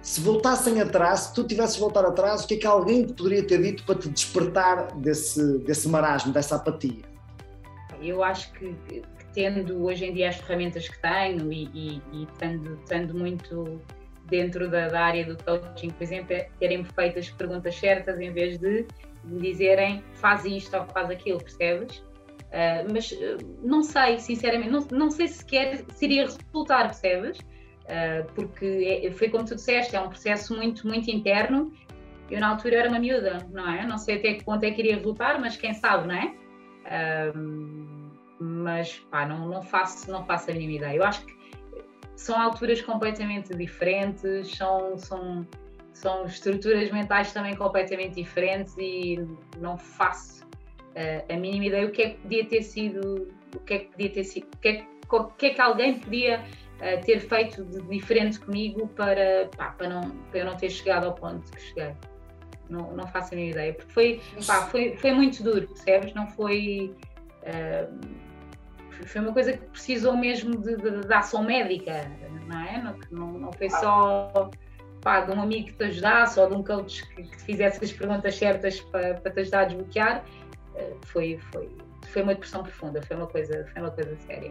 se 0.00 0.20
voltassem 0.20 0.80
atrás, 0.80 1.20
se 1.20 1.34
tu 1.34 1.44
tivesses 1.44 1.76
voltar 1.76 2.04
atrás, 2.04 2.44
o 2.44 2.48
que 2.48 2.54
é 2.54 2.56
que 2.58 2.66
alguém 2.66 3.04
te 3.04 3.12
poderia 3.12 3.46
ter 3.46 3.60
dito 3.60 3.84
para 3.84 3.96
te 3.96 4.08
despertar 4.08 4.94
desse, 4.96 5.58
desse 5.58 5.88
marasmo, 5.88 6.32
dessa 6.32 6.56
apatia? 6.56 7.02
Eu 8.00 8.22
acho 8.22 8.52
que 8.52 8.74
tendo 9.34 9.84
hoje 9.84 10.06
em 10.06 10.14
dia 10.14 10.30
as 10.30 10.36
ferramentas 10.36 10.88
que 10.88 11.00
tenho 11.00 11.52
e, 11.52 11.64
e, 11.74 12.02
e 12.12 12.22
estando, 12.24 12.74
estando 12.74 13.14
muito 13.14 13.80
dentro 14.24 14.70
da, 14.70 14.88
da, 14.88 15.00
área 15.00 15.24
do 15.24 15.42
coaching, 15.42 15.90
por 15.90 16.02
exemplo, 16.02 16.34
é 16.34 16.48
terem 16.58 16.84
feito 16.84 17.18
as 17.18 17.30
perguntas 17.30 17.74
certas 17.76 18.18
em 18.20 18.32
vez 18.32 18.58
de 18.58 18.86
me 19.24 19.40
dizerem 19.40 20.02
faz 20.14 20.44
isto 20.44 20.76
ou 20.76 20.86
faz 20.86 21.10
aquilo, 21.10 21.38
percebes? 21.38 21.98
Uh, 21.98 22.90
mas 22.92 23.12
uh, 23.12 23.36
não 23.62 23.82
sei, 23.82 24.18
sinceramente, 24.18 24.70
não, 24.70 24.86
não 24.90 25.10
sei 25.10 25.28
sequer 25.28 25.84
se 25.92 26.04
iria 26.04 26.24
resultar, 26.24 26.84
percebes? 26.86 27.38
Uh, 27.88 28.30
porque 28.34 29.00
é, 29.02 29.10
foi 29.10 29.30
como 29.30 29.44
tu 29.46 29.54
disseste, 29.54 29.96
é 29.96 30.00
um 30.00 30.08
processo 30.08 30.54
muito, 30.54 30.86
muito 30.86 31.10
interno. 31.10 31.72
Eu 32.30 32.38
na 32.40 32.50
altura 32.50 32.76
era 32.76 32.88
uma 32.88 32.98
miúda, 32.98 33.38
não 33.50 33.70
é? 33.70 33.86
Não 33.86 33.96
sei 33.96 34.18
até 34.18 34.34
que 34.34 34.44
ponto 34.44 34.62
é 34.62 34.70
que 34.70 34.82
iria 34.82 34.96
resultar, 34.96 35.40
mas 35.40 35.56
quem 35.56 35.72
sabe, 35.72 36.06
não 36.06 36.14
é? 36.14 36.34
mas 38.40 38.98
pá, 39.10 39.26
não, 39.26 39.46
não, 39.48 39.62
faço, 39.62 40.10
não 40.10 40.24
faço 40.24 40.50
a 40.50 40.54
mínima 40.54 40.74
ideia. 40.74 40.96
Eu 40.96 41.04
acho 41.04 41.24
que 41.24 41.36
são 42.16 42.38
alturas 42.40 42.80
completamente 42.80 43.54
diferentes, 43.54 44.56
são, 44.56 44.96
são, 44.98 45.46
são 45.92 46.24
estruturas 46.24 46.90
mentais 46.90 47.32
também 47.32 47.54
completamente 47.56 48.14
diferentes 48.14 48.76
e 48.78 49.18
não 49.58 49.76
faço 49.76 50.44
uh, 50.44 51.32
a 51.32 51.36
mínima 51.36 51.66
ideia 51.66 51.86
o 51.86 51.90
que 51.90 52.02
é 52.02 52.10
que 52.10 52.18
podia 52.18 52.44
ter 52.46 52.62
sido, 52.62 53.28
o 53.54 53.60
que 53.60 53.74
é 53.74 53.78
que 53.78 53.86
podia 53.92 54.10
ter 54.10 54.24
sido, 54.24 54.48
o 54.52 54.58
que 54.58 54.68
é 54.68 54.72
que, 54.74 54.86
o 55.10 55.24
que, 55.24 55.46
é 55.46 55.54
que 55.54 55.60
alguém 55.60 55.98
podia 55.98 56.44
uh, 56.80 57.04
ter 57.04 57.20
feito 57.20 57.64
de 57.64 57.80
diferente 57.82 58.38
comigo 58.40 58.88
para, 58.88 59.48
pá, 59.56 59.70
para, 59.70 59.88
não, 59.88 60.10
para 60.30 60.40
eu 60.40 60.46
não 60.46 60.56
ter 60.56 60.70
chegado 60.70 61.06
ao 61.06 61.14
ponto 61.14 61.50
que 61.52 61.60
cheguei. 61.60 61.94
Não, 62.68 62.94
não 62.94 63.06
faço 63.06 63.32
a 63.32 63.36
mínima 63.36 63.52
ideia, 63.52 63.74
porque 63.74 63.92
foi, 63.92 64.20
pá, 64.46 64.66
foi, 64.66 64.96
foi 64.96 65.12
muito 65.12 65.42
duro, 65.42 65.66
percebes? 65.68 66.12
Não 66.14 66.26
foi. 66.28 66.94
Uh, 67.42 68.28
foi 69.06 69.20
uma 69.20 69.32
coisa 69.32 69.52
que 69.52 69.64
precisou 69.66 70.16
mesmo 70.16 70.56
de, 70.58 70.76
de, 70.76 71.06
de 71.06 71.14
ação 71.14 71.44
médica, 71.44 72.10
não 72.46 72.60
é? 72.60 72.82
Não, 72.82 72.98
não, 73.10 73.38
não 73.38 73.52
foi 73.52 73.70
só 73.70 74.50
pá, 75.00 75.20
de 75.20 75.30
um 75.30 75.40
amigo 75.40 75.68
que 75.68 75.74
te 75.74 75.84
ajudasse 75.84 76.38
ou 76.40 76.48
de 76.48 76.54
um 76.54 76.62
coach 76.62 77.06
que, 77.08 77.22
que 77.22 77.36
te 77.36 77.42
fizesse 77.44 77.84
as 77.84 77.92
perguntas 77.92 78.34
certas 78.34 78.80
para, 78.80 79.14
para 79.14 79.32
te 79.32 79.40
ajudar 79.40 79.60
a 79.60 79.64
desbloquear. 79.66 80.24
Eh, 80.74 80.94
foi, 81.06 81.38
foi, 81.52 81.68
foi 82.08 82.22
uma 82.22 82.34
depressão 82.34 82.62
profunda, 82.62 83.02
foi 83.02 83.16
uma 83.16 83.26
coisa, 83.26 83.66
foi 83.72 83.82
uma 83.82 83.90
coisa 83.90 84.16
séria. 84.26 84.50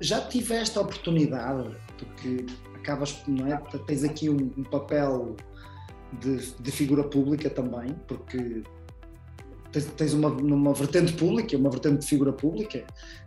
Já 0.00 0.20
tiveste 0.20 0.76
a 0.78 0.82
oportunidade, 0.82 1.76
porque 1.98 2.46
acabas, 2.74 3.22
não 3.26 3.46
é? 3.46 3.56
Tens 3.86 4.04
aqui 4.04 4.28
um, 4.28 4.52
um 4.56 4.64
papel 4.64 5.36
de, 6.20 6.52
de, 6.60 6.70
figura 6.70 7.04
pública 7.04 7.48
também, 7.48 7.94
porque 8.06 8.62
tens, 9.72 9.86
tens 9.96 10.12
uma, 10.12 10.28
uma 10.28 10.74
vertente 10.74 11.12
pública, 11.14 11.56
uma 11.56 11.70
vertente 11.70 12.00
de 12.00 12.06
figura 12.06 12.32
pública. 12.32 12.84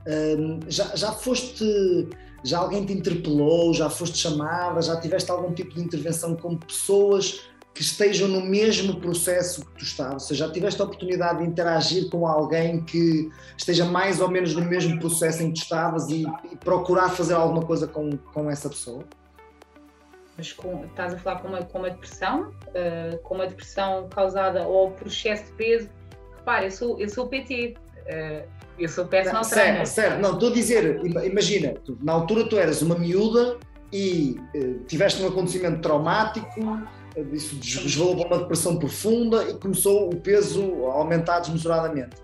Um, 0.07 0.59
já, 0.67 0.95
já 0.95 1.11
foste, 1.11 2.09
já 2.43 2.59
alguém 2.59 2.85
te 2.85 2.93
interpelou, 2.93 3.73
já 3.73 3.89
foste 3.89 4.17
chamada, 4.17 4.81
já 4.81 4.99
tiveste 4.99 5.31
algum 5.31 5.53
tipo 5.53 5.73
de 5.73 5.81
intervenção 5.81 6.35
com 6.35 6.55
pessoas 6.57 7.41
que 7.77 7.83
estejam 7.83 8.27
no 8.27 8.41
mesmo 8.41 8.99
processo 8.99 9.63
que 9.63 9.71
tu 9.73 9.83
estás, 9.83 10.13
ou 10.13 10.19
seja, 10.19 10.47
já 10.47 10.51
tiveste 10.51 10.81
a 10.81 10.85
oportunidade 10.85 11.43
de 11.43 11.45
interagir 11.45 12.09
com 12.09 12.25
alguém 12.25 12.83
que 12.83 13.29
esteja 13.55 13.85
mais 13.85 14.19
ou 14.19 14.31
menos 14.31 14.55
no 14.55 14.65
mesmo 14.65 14.99
processo 14.99 15.43
em 15.43 15.53
que 15.53 15.59
tu 15.59 15.61
estavas 15.61 16.09
e, 16.09 16.25
e 16.51 16.55
procurar 16.55 17.09
fazer 17.09 17.35
alguma 17.35 17.63
coisa 17.63 17.85
com, 17.85 18.17
com 18.33 18.49
essa 18.49 18.67
pessoa? 18.67 19.03
Mas 20.35 20.51
com, 20.53 20.85
estás 20.85 21.13
a 21.13 21.19
falar 21.19 21.39
com 21.39 21.49
uma, 21.49 21.63
com 21.65 21.77
uma 21.77 21.91
depressão, 21.91 22.49
uh, 22.49 23.17
com 23.19 23.35
uma 23.35 23.45
depressão 23.45 24.09
causada 24.09 24.67
ou 24.67 24.89
por 24.89 25.05
excesso 25.05 25.45
de 25.45 25.51
peso. 25.51 25.89
Repara, 26.35 26.65
eu 26.65 26.71
sou, 26.71 26.99
eu 26.99 27.09
sou 27.09 27.27
PT, 27.27 27.75
uh, 27.77 28.01
eh, 28.07 28.45
eu 28.79 28.89
sou 28.89 29.05
personal 29.05 29.43
não, 29.43 29.49
trainer. 29.51 29.85
Certo, 29.85 30.09
certo, 30.09 30.19
não, 30.19 30.33
estou 30.33 30.49
a 30.49 30.53
dizer, 30.53 30.99
imagina, 31.05 31.75
na 32.01 32.13
altura 32.13 32.49
tu 32.49 32.57
eras 32.57 32.81
uma 32.81 32.97
miúda 32.97 33.57
e 33.93 34.35
uh, 34.55 34.83
tiveste 34.85 35.21
um 35.21 35.27
acontecimento 35.27 35.79
traumático, 35.79 36.59
isso 37.33 37.55
desvalou 37.55 38.15
para 38.17 38.27
uma 38.27 38.37
depressão 38.39 38.77
profunda 38.77 39.43
e 39.49 39.53
começou 39.55 40.09
o 40.09 40.15
peso 40.15 40.85
a 40.87 40.93
aumentar 40.93 41.39
desmesuradamente. 41.39 42.15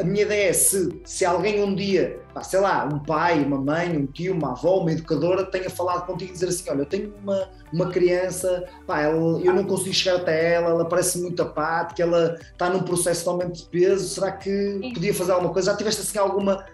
A 0.00 0.02
minha 0.02 0.22
ideia 0.22 0.50
é 0.50 0.52
se, 0.52 1.00
se 1.04 1.24
alguém 1.24 1.62
um 1.62 1.72
dia, 1.72 2.18
sei 2.42 2.58
lá, 2.58 2.88
um 2.92 2.98
pai, 2.98 3.44
uma 3.44 3.56
mãe, 3.56 3.96
um 3.96 4.04
tio, 4.04 4.34
uma 4.34 4.50
avó, 4.50 4.80
uma 4.80 4.90
educadora 4.90 5.44
tenha 5.44 5.70
falado 5.70 6.04
contigo 6.06 6.30
e 6.30 6.32
dizer 6.32 6.48
assim, 6.48 6.68
olha, 6.68 6.80
eu 6.80 6.86
tenho 6.86 7.14
uma, 7.22 7.48
uma 7.72 7.88
criança, 7.88 8.64
pá, 8.84 9.02
ela, 9.02 9.40
eu 9.40 9.54
não 9.54 9.62
consigo 9.62 9.94
chegar 9.94 10.16
até 10.16 10.54
ela, 10.54 10.70
ela 10.70 10.84
parece 10.84 11.20
muito 11.20 11.40
apática, 11.40 12.02
ela 12.02 12.36
está 12.52 12.68
num 12.68 12.82
processo 12.82 13.22
de 13.22 13.28
aumento 13.28 13.52
de 13.52 13.64
peso, 13.66 14.08
será 14.08 14.32
que 14.32 14.90
podia 14.92 15.14
fazer 15.14 15.30
alguma 15.30 15.52
coisa? 15.52 15.70
Já 15.70 15.76
tiveste 15.76 16.00
assim 16.00 16.18
alguma 16.18 16.66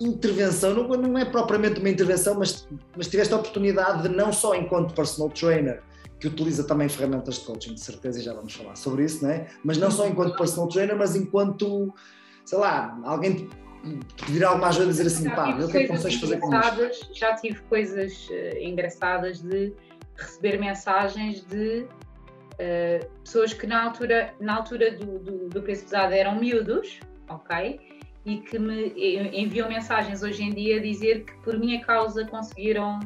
intervenção, 0.00 0.74
não, 0.74 0.88
não 0.88 1.18
é 1.18 1.24
propriamente 1.24 1.78
uma 1.78 1.88
intervenção, 1.88 2.34
mas, 2.34 2.66
mas 2.96 3.06
tiveste 3.06 3.32
a 3.32 3.36
oportunidade 3.36 4.02
de 4.02 4.08
não 4.08 4.32
só 4.32 4.56
enquanto 4.56 4.92
personal 4.92 5.30
trainer, 5.30 5.82
que 6.20 6.28
utiliza 6.28 6.64
também 6.64 6.88
ferramentas 6.88 7.36
de 7.36 7.46
coaching, 7.46 7.74
de 7.74 7.80
certeza, 7.80 8.20
e 8.20 8.22
já 8.22 8.34
vamos 8.34 8.52
falar 8.52 8.76
sobre 8.76 9.04
isso, 9.04 9.24
não 9.24 9.30
é? 9.30 9.48
Mas 9.64 9.78
não 9.78 9.90
só 9.90 10.06
enquanto 10.06 10.36
personal 10.36 10.68
trainer, 10.68 10.96
mas 10.96 11.16
enquanto, 11.16 11.92
sei 12.44 12.58
lá, 12.58 13.00
alguém 13.04 13.48
te 14.16 14.24
pedir 14.26 14.44
alguma 14.44 14.68
ajuda 14.68 14.84
a 14.84 14.88
dizer 14.88 15.06
assim, 15.06 15.24
já 15.24 15.34
pá, 15.34 15.50
o 15.56 15.68
que 15.68 15.78
é 15.78 15.80
que 15.82 15.88
consegues 15.88 16.20
fazer 16.20 16.38
com 16.38 16.54
isso? 16.54 17.10
Já 17.14 17.34
tive 17.34 17.60
coisas 17.62 18.28
uh, 18.28 18.58
engraçadas 18.60 19.40
de 19.40 19.72
receber 20.16 20.60
mensagens 20.60 21.42
de 21.46 21.86
uh, 21.86 23.10
pessoas 23.24 23.54
que 23.54 23.66
na 23.66 23.84
altura, 23.84 24.34
na 24.38 24.56
altura 24.56 24.92
do, 24.92 25.18
do, 25.18 25.48
do 25.48 25.62
peso 25.62 25.84
pesado 25.84 26.12
eram 26.12 26.38
miúdos, 26.38 27.00
ok? 27.30 27.80
E 28.26 28.36
que 28.36 28.58
me 28.58 28.92
enviam 29.32 29.66
mensagens 29.70 30.22
hoje 30.22 30.42
em 30.42 30.52
dia 30.52 30.76
a 30.76 30.82
dizer 30.82 31.24
que 31.24 31.32
por 31.42 31.58
minha 31.58 31.80
causa 31.80 32.26
conseguiram, 32.26 33.00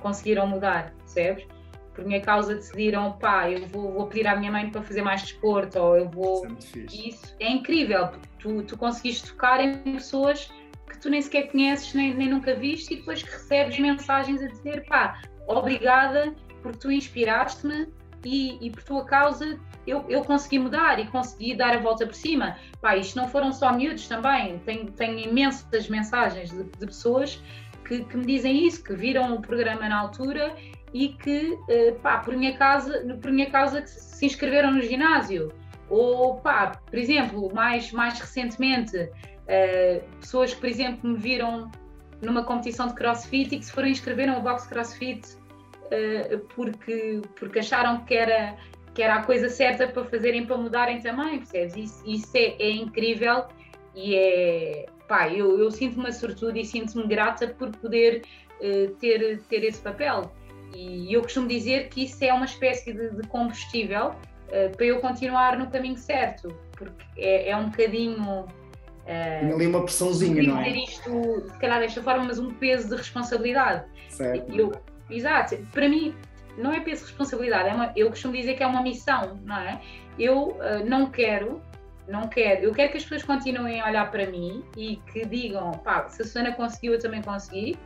conseguiram 0.00 0.48
mudar, 0.48 0.92
percebes? 0.98 1.46
Por 1.94 2.04
minha 2.04 2.20
causa 2.20 2.54
decidiram, 2.54 3.12
pá, 3.12 3.50
eu 3.50 3.66
vou, 3.68 3.92
vou, 3.92 4.06
pedir 4.06 4.26
à 4.26 4.36
minha 4.36 4.50
mãe 4.50 4.70
para 4.70 4.82
fazer 4.82 5.02
mais 5.02 5.22
desporto, 5.22 5.78
ou 5.78 5.96
eu 5.96 6.08
vou. 6.08 6.46
Isso 6.58 6.78
é, 6.78 7.08
Isso 7.08 7.36
é 7.40 7.50
incrível, 7.50 8.10
tu, 8.38 8.62
tu 8.62 8.76
conseguiste 8.76 9.30
tocar 9.30 9.60
em 9.60 9.76
pessoas 9.78 10.50
que 10.88 10.98
tu 10.98 11.10
nem 11.10 11.20
sequer 11.20 11.50
conheces, 11.50 11.92
nem, 11.94 12.14
nem 12.14 12.28
nunca 12.28 12.54
viste, 12.54 12.94
e 12.94 12.96
depois 12.98 13.22
que 13.22 13.30
recebes 13.30 13.78
mensagens 13.78 14.42
a 14.42 14.46
dizer, 14.46 14.84
pá, 14.86 15.20
obrigada 15.46 16.34
porque 16.62 16.78
tu 16.78 16.92
inspiraste-me 16.92 17.88
e, 18.24 18.64
e, 18.64 18.70
por 18.70 18.82
tua 18.84 19.04
causa 19.04 19.58
eu, 19.86 20.04
eu 20.08 20.22
consegui 20.22 20.60
mudar 20.60 21.00
e 21.00 21.06
consegui 21.08 21.56
dar 21.56 21.74
a 21.74 21.78
volta 21.78 22.06
por 22.06 22.14
cima. 22.14 22.56
Pá, 22.80 22.96
isto 22.96 23.16
não 23.16 23.28
foram 23.28 23.52
só 23.52 23.72
miúdos 23.72 24.06
também, 24.06 24.58
tenho, 24.60 24.90
tenho 24.92 25.18
imensas 25.18 25.88
mensagens 25.88 26.50
de, 26.50 26.62
de 26.62 26.86
pessoas 26.86 27.42
que, 27.84 28.04
que, 28.04 28.16
me 28.16 28.24
dizem 28.24 28.64
isso, 28.66 28.82
que 28.84 28.94
viram 28.94 29.34
o 29.34 29.42
programa 29.42 29.88
na 29.88 29.98
altura 29.98 30.54
e 30.92 31.08
que, 31.08 31.58
eh, 31.68 31.92
pá, 32.02 32.18
por 32.18 32.36
minha 32.36 32.56
causa, 32.56 33.18
por 33.20 33.30
minha 33.32 33.50
causa 33.50 33.84
se 33.86 34.26
inscreveram 34.26 34.72
no 34.72 34.82
ginásio. 34.82 35.52
Ou, 35.88 36.36
pá, 36.36 36.72
por 36.86 36.98
exemplo, 36.98 37.52
mais, 37.54 37.92
mais 37.92 38.18
recentemente, 38.18 38.96
uh, 38.96 40.18
pessoas 40.20 40.54
que, 40.54 40.60
por 40.60 40.68
exemplo, 40.68 41.10
me 41.10 41.18
viram 41.18 41.70
numa 42.22 42.44
competição 42.44 42.86
de 42.86 42.94
crossfit 42.94 43.54
e 43.54 43.58
que 43.58 43.64
se 43.64 43.72
foram 43.72 43.88
inscrever 43.88 44.26
no 44.26 44.40
box 44.40 44.66
crossfit 44.66 45.34
uh, 45.34 46.38
porque, 46.54 47.20
porque 47.38 47.58
acharam 47.58 48.04
que 48.04 48.14
era, 48.14 48.56
que 48.94 49.02
era 49.02 49.16
a 49.16 49.22
coisa 49.22 49.50
certa 49.50 49.86
para 49.86 50.04
fazerem, 50.04 50.46
para 50.46 50.56
mudarem 50.56 51.00
também, 51.00 51.38
percebes? 51.38 51.76
Isso, 51.76 52.02
isso 52.06 52.30
é, 52.36 52.56
é 52.58 52.70
incrível 52.70 53.44
e 53.94 54.14
é, 54.14 54.86
pá, 55.06 55.28
eu, 55.28 55.58
eu 55.58 55.70
sinto-me 55.70 56.10
sortuda 56.10 56.58
e 56.58 56.64
sinto-me 56.64 57.06
grata 57.06 57.48
por 57.48 57.70
poder 57.76 58.22
ter, 59.00 59.42
ter 59.48 59.64
esse 59.64 59.80
papel. 59.80 60.32
E 60.74 61.12
eu 61.12 61.22
costumo 61.22 61.48
dizer 61.48 61.88
que 61.88 62.04
isso 62.04 62.22
é 62.24 62.32
uma 62.32 62.44
espécie 62.44 62.92
de, 62.92 63.10
de 63.10 63.28
combustível 63.28 64.10
uh, 64.48 64.76
para 64.76 64.86
eu 64.86 65.00
continuar 65.00 65.58
no 65.58 65.70
caminho 65.70 65.96
certo, 65.96 66.56
porque 66.72 67.04
é, 67.16 67.50
é 67.50 67.56
um 67.56 67.70
bocadinho. 67.70 68.46
Uh, 69.04 69.54
ali 69.54 69.66
uma 69.66 69.82
pressãozinha, 69.82 70.42
não 70.42 70.58
é? 70.58 70.68
isto, 70.70 71.50
se 71.50 71.58
calhar 71.58 71.80
desta 71.80 72.02
forma, 72.02 72.24
mas 72.24 72.38
um 72.38 72.52
peso 72.54 72.88
de 72.88 72.96
responsabilidade. 72.96 73.84
Certo. 74.08 74.52
Eu, 74.52 74.72
exato. 75.10 75.56
Para 75.72 75.88
mim, 75.88 76.14
não 76.56 76.72
é 76.72 76.80
peso 76.80 77.02
de 77.02 77.10
responsabilidade, 77.10 77.68
é 77.68 77.74
uma, 77.74 77.92
eu 77.96 78.08
costumo 78.08 78.34
dizer 78.34 78.54
que 78.54 78.62
é 78.62 78.66
uma 78.66 78.82
missão, 78.82 79.40
não 79.44 79.56
é? 79.56 79.80
Eu 80.18 80.48
uh, 80.48 80.84
não 80.86 81.10
quero, 81.10 81.62
não 82.06 82.28
quero, 82.28 82.62
eu 82.62 82.72
quero 82.72 82.90
que 82.92 82.98
as 82.98 83.02
pessoas 83.02 83.22
continuem 83.22 83.80
a 83.80 83.86
olhar 83.86 84.10
para 84.10 84.26
mim 84.26 84.64
e 84.76 84.96
que 85.12 85.24
digam, 85.24 85.70
pá, 85.72 86.08
se 86.08 86.22
a 86.22 86.24
Susana 86.24 86.52
conseguiu, 86.52 86.92
eu 86.92 86.98
também 86.98 87.22
consegui, 87.22 87.76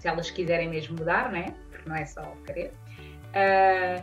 se 0.00 0.08
elas 0.08 0.30
quiserem 0.30 0.68
mesmo 0.68 0.96
mudar, 0.98 1.30
não 1.30 1.38
é? 1.38 1.54
Não 1.86 1.96
é 1.96 2.04
só 2.04 2.22
querer. 2.46 2.72
Uh, 3.32 4.02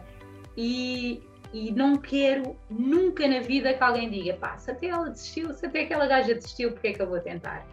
e, 0.57 1.23
e 1.51 1.71
não 1.71 1.97
quero 1.97 2.55
nunca 2.69 3.27
na 3.27 3.39
vida 3.39 3.73
que 3.73 3.83
alguém 3.83 4.09
diga, 4.09 4.33
pá, 4.33 4.57
se 4.57 4.71
até 4.71 4.87
ela 4.87 5.09
desistiu, 5.09 5.53
se 5.53 5.65
até 5.65 5.81
aquela 5.81 6.07
gaja 6.07 6.33
desistiu, 6.33 6.71
porque 6.71 6.87
é 6.87 6.93
que 6.93 7.01
eu 7.01 7.07
vou 7.07 7.19
tentar? 7.19 7.65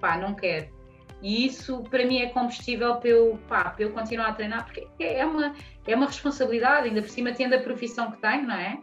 Pá, 0.00 0.16
não 0.16 0.34
quero. 0.34 0.68
E 1.20 1.46
isso 1.46 1.82
para 1.90 2.06
mim 2.06 2.18
é 2.18 2.28
combustível 2.28 2.96
para 2.96 3.08
eu, 3.08 3.38
pá, 3.48 3.70
para 3.70 3.82
eu 3.82 3.90
continuar 3.90 4.28
a 4.28 4.32
treinar, 4.32 4.66
porque 4.66 4.86
é 5.02 5.24
uma, 5.26 5.54
é 5.86 5.94
uma 5.94 6.06
responsabilidade, 6.06 6.88
ainda 6.88 7.02
por 7.02 7.10
cima 7.10 7.32
tendo 7.32 7.54
a 7.54 7.58
profissão 7.58 8.10
que 8.12 8.18
tenho, 8.18 8.46
não 8.46 8.54
é? 8.54 8.78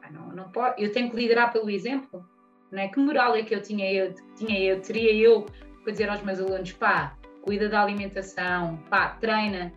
Pá, 0.00 0.10
não, 0.10 0.28
não 0.32 0.50
pode, 0.50 0.82
eu 0.82 0.92
tenho 0.92 1.10
que 1.10 1.16
liderar 1.16 1.52
pelo 1.52 1.70
exemplo, 1.70 2.28
não 2.72 2.80
é? 2.80 2.88
Que 2.88 2.98
moral 2.98 3.36
é 3.36 3.42
que 3.42 3.54
eu 3.54 3.62
tinha, 3.62 3.92
eu, 3.92 4.14
tinha 4.36 4.58
eu, 4.58 4.80
teria 4.80 5.12
eu 5.14 5.46
para 5.84 5.92
dizer 5.92 6.08
aos 6.08 6.22
meus 6.22 6.40
alunos, 6.40 6.72
pá, 6.72 7.16
cuida 7.42 7.68
da 7.68 7.80
alimentação, 7.80 8.76
pá, 8.90 9.10
treina, 9.20 9.72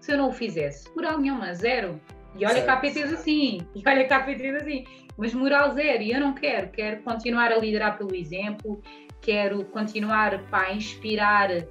se 0.00 0.12
eu 0.12 0.18
não 0.18 0.28
o 0.28 0.32
fizesse? 0.32 0.88
Moral 0.94 1.18
nenhuma, 1.18 1.54
zero. 1.54 2.00
E 2.34 2.44
olha 2.44 2.62
certo. 2.62 2.80
KPTs 2.80 3.14
assim, 3.14 3.60
e 3.74 3.82
olha 3.86 4.06
KPTs 4.06 4.56
assim, 4.56 4.84
mas 5.16 5.34
moral 5.34 5.72
zero, 5.72 6.02
e 6.02 6.12
eu 6.12 6.20
não 6.20 6.32
quero, 6.34 6.68
quero 6.70 7.02
continuar 7.02 7.50
a 7.50 7.58
liderar 7.58 7.98
pelo 7.98 8.14
exemplo, 8.14 8.80
quero 9.20 9.64
continuar 9.64 10.42
para 10.44 10.72
inspirar 10.72 11.50
eh, 11.50 11.66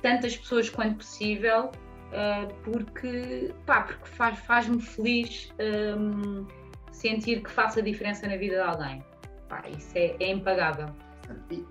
tantas 0.00 0.36
pessoas 0.36 0.68
quanto 0.68 0.96
possível, 0.96 1.70
uh, 2.12 2.52
porque, 2.64 3.52
pá, 3.66 3.82
porque 3.82 4.08
faz, 4.08 4.38
faz-me 4.40 4.80
feliz 4.80 5.52
um, 5.98 6.46
sentir 6.90 7.42
que 7.42 7.50
faço 7.50 7.78
a 7.78 7.82
diferença 7.82 8.26
na 8.26 8.36
vida 8.36 8.56
de 8.56 8.62
alguém. 8.62 9.02
Pá, 9.48 9.62
isso 9.68 9.96
é, 9.96 10.16
é 10.18 10.30
impagável. 10.30 10.86
E, 11.50 11.64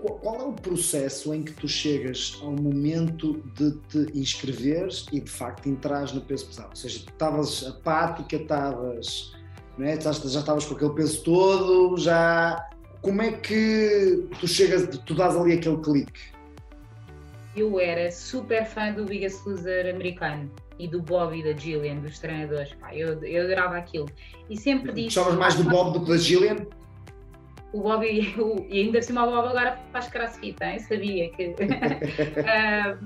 qual 0.00 0.36
é 0.36 0.44
o 0.44 0.52
processo 0.52 1.32
em 1.34 1.42
que 1.42 1.52
tu 1.52 1.66
chegas 1.66 2.38
ao 2.42 2.52
momento 2.52 3.42
de 3.54 3.72
te 3.88 4.18
inscreveres 4.18 5.06
e 5.10 5.20
de 5.20 5.30
facto 5.30 5.68
entras 5.68 6.12
no 6.12 6.20
peso 6.20 6.46
pesado? 6.46 6.68
Ou 6.70 6.76
seja, 6.76 6.98
estavas 6.98 7.66
apática, 7.66 8.36
estavas, 8.36 9.32
é? 9.80 10.00
já 10.00 10.10
estavas 10.10 10.66
com 10.66 10.74
aquele 10.74 10.92
peso 10.92 11.22
todo, 11.22 11.96
já. 11.96 12.68
Como 13.00 13.22
é 13.22 13.32
que 13.32 14.26
tu 14.40 14.48
chegas, 14.48 14.86
tu 15.04 15.14
dás 15.14 15.36
ali 15.36 15.54
aquele 15.54 15.78
clique? 15.78 16.36
Eu 17.56 17.80
era 17.80 18.10
super 18.12 18.66
fã 18.66 18.92
do 18.92 19.04
Biggest 19.04 19.46
Loser 19.46 19.94
americano 19.94 20.50
e 20.78 20.86
do 20.86 21.00
Bob 21.00 21.38
e 21.38 21.42
da 21.42 21.58
Gillian, 21.58 21.96
dos 21.96 22.18
treinadores. 22.18 22.74
Pá, 22.74 22.94
eu, 22.94 23.22
eu 23.24 23.44
adorava 23.44 23.78
aquilo. 23.78 24.06
E 24.50 24.56
sempre 24.56 24.92
disse. 24.92 25.16
Gostavas 25.16 25.38
mais 25.38 25.54
do 25.54 25.64
Bob 25.64 25.98
do 25.98 26.04
que 26.04 26.10
da 26.10 26.18
Gillian? 26.18 26.56
O 27.76 27.82
Bob 27.82 28.04
o, 28.38 28.66
e 28.68 28.80
ainda 28.80 28.98
assim 28.98 29.12
o 29.12 29.16
Bob 29.16 29.48
agora 29.48 29.78
faz 29.92 30.08
crossfit, 30.08 30.56
hein? 30.62 30.78
sabia 30.78 31.30
que 31.30 31.48
uh, 31.48 32.98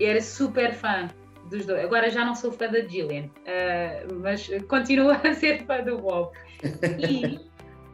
era 0.00 0.20
super 0.20 0.74
fã 0.74 1.08
dos 1.50 1.64
dois. 1.64 1.84
Agora 1.84 2.10
já 2.10 2.24
não 2.24 2.34
sou 2.34 2.52
fã 2.52 2.68
da 2.68 2.80
Gillian, 2.80 3.24
uh, 3.24 4.14
mas 4.20 4.48
continuo 4.68 5.10
a 5.10 5.34
ser 5.34 5.64
fã 5.64 5.82
do 5.82 5.98
Bob. 5.98 6.32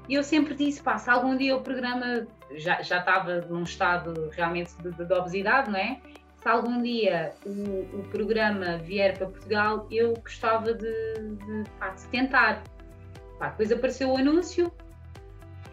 E 0.09 0.15
eu 0.15 0.23
sempre 0.23 0.55
disse: 0.55 0.83
pá, 0.83 0.99
se 0.99 1.09
algum 1.09 1.37
dia 1.37 1.57
o 1.57 1.63
programa 1.63 2.27
já, 2.57 2.83
já 2.83 2.99
estava 2.99 3.41
num 3.43 3.63
estado 3.63 4.31
realmente 4.33 4.73
de, 4.83 4.91
de 4.91 5.13
obesidade, 5.13 5.71
não 5.71 5.79
é? 5.79 5.99
se 6.45 6.49
algum 6.51 6.83
dia 6.83 7.33
o, 7.47 8.01
o, 8.01 8.03
programa 8.11 8.77
vier 8.77 9.17
para 9.17 9.29
Portugal, 9.29 9.87
eu 9.91 10.13
gostava 10.13 10.75
de, 10.75 11.15
de, 11.15 11.65
pá, 11.79 11.89
de 11.89 12.07
tentar. 12.09 12.63
Pá, 13.39 13.49
depois 13.49 13.73
apareceu 13.73 14.11
o 14.11 14.17
anúncio, 14.19 14.71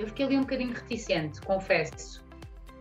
eu 0.01 0.07
fiquei 0.07 0.25
ali 0.25 0.37
um 0.37 0.41
bocadinho 0.41 0.73
reticente, 0.73 1.39
confesso, 1.41 2.23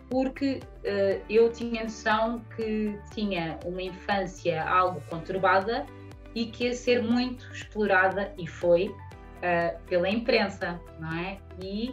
porque 0.08 0.60
uh, 0.78 1.22
eu 1.28 1.52
tinha 1.52 1.84
noção 1.84 2.42
que 2.56 2.98
tinha 3.14 3.58
uma 3.64 3.82
infância 3.82 4.64
algo 4.64 5.00
conturbada 5.08 5.86
e 6.34 6.46
que 6.46 6.64
ia 6.64 6.74
ser 6.74 7.02
muito 7.02 7.44
explorada, 7.52 8.32
e 8.38 8.46
foi, 8.46 8.88
uh, 8.88 9.78
pela 9.86 10.08
imprensa, 10.08 10.80
não 10.98 11.12
é? 11.18 11.38
E 11.62 11.92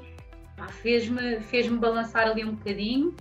fez-me 0.81 1.39
fez 1.41 1.67
balançar 1.67 2.27
ali 2.27 2.45
um 2.45 2.55
bocadinho, 2.55 3.15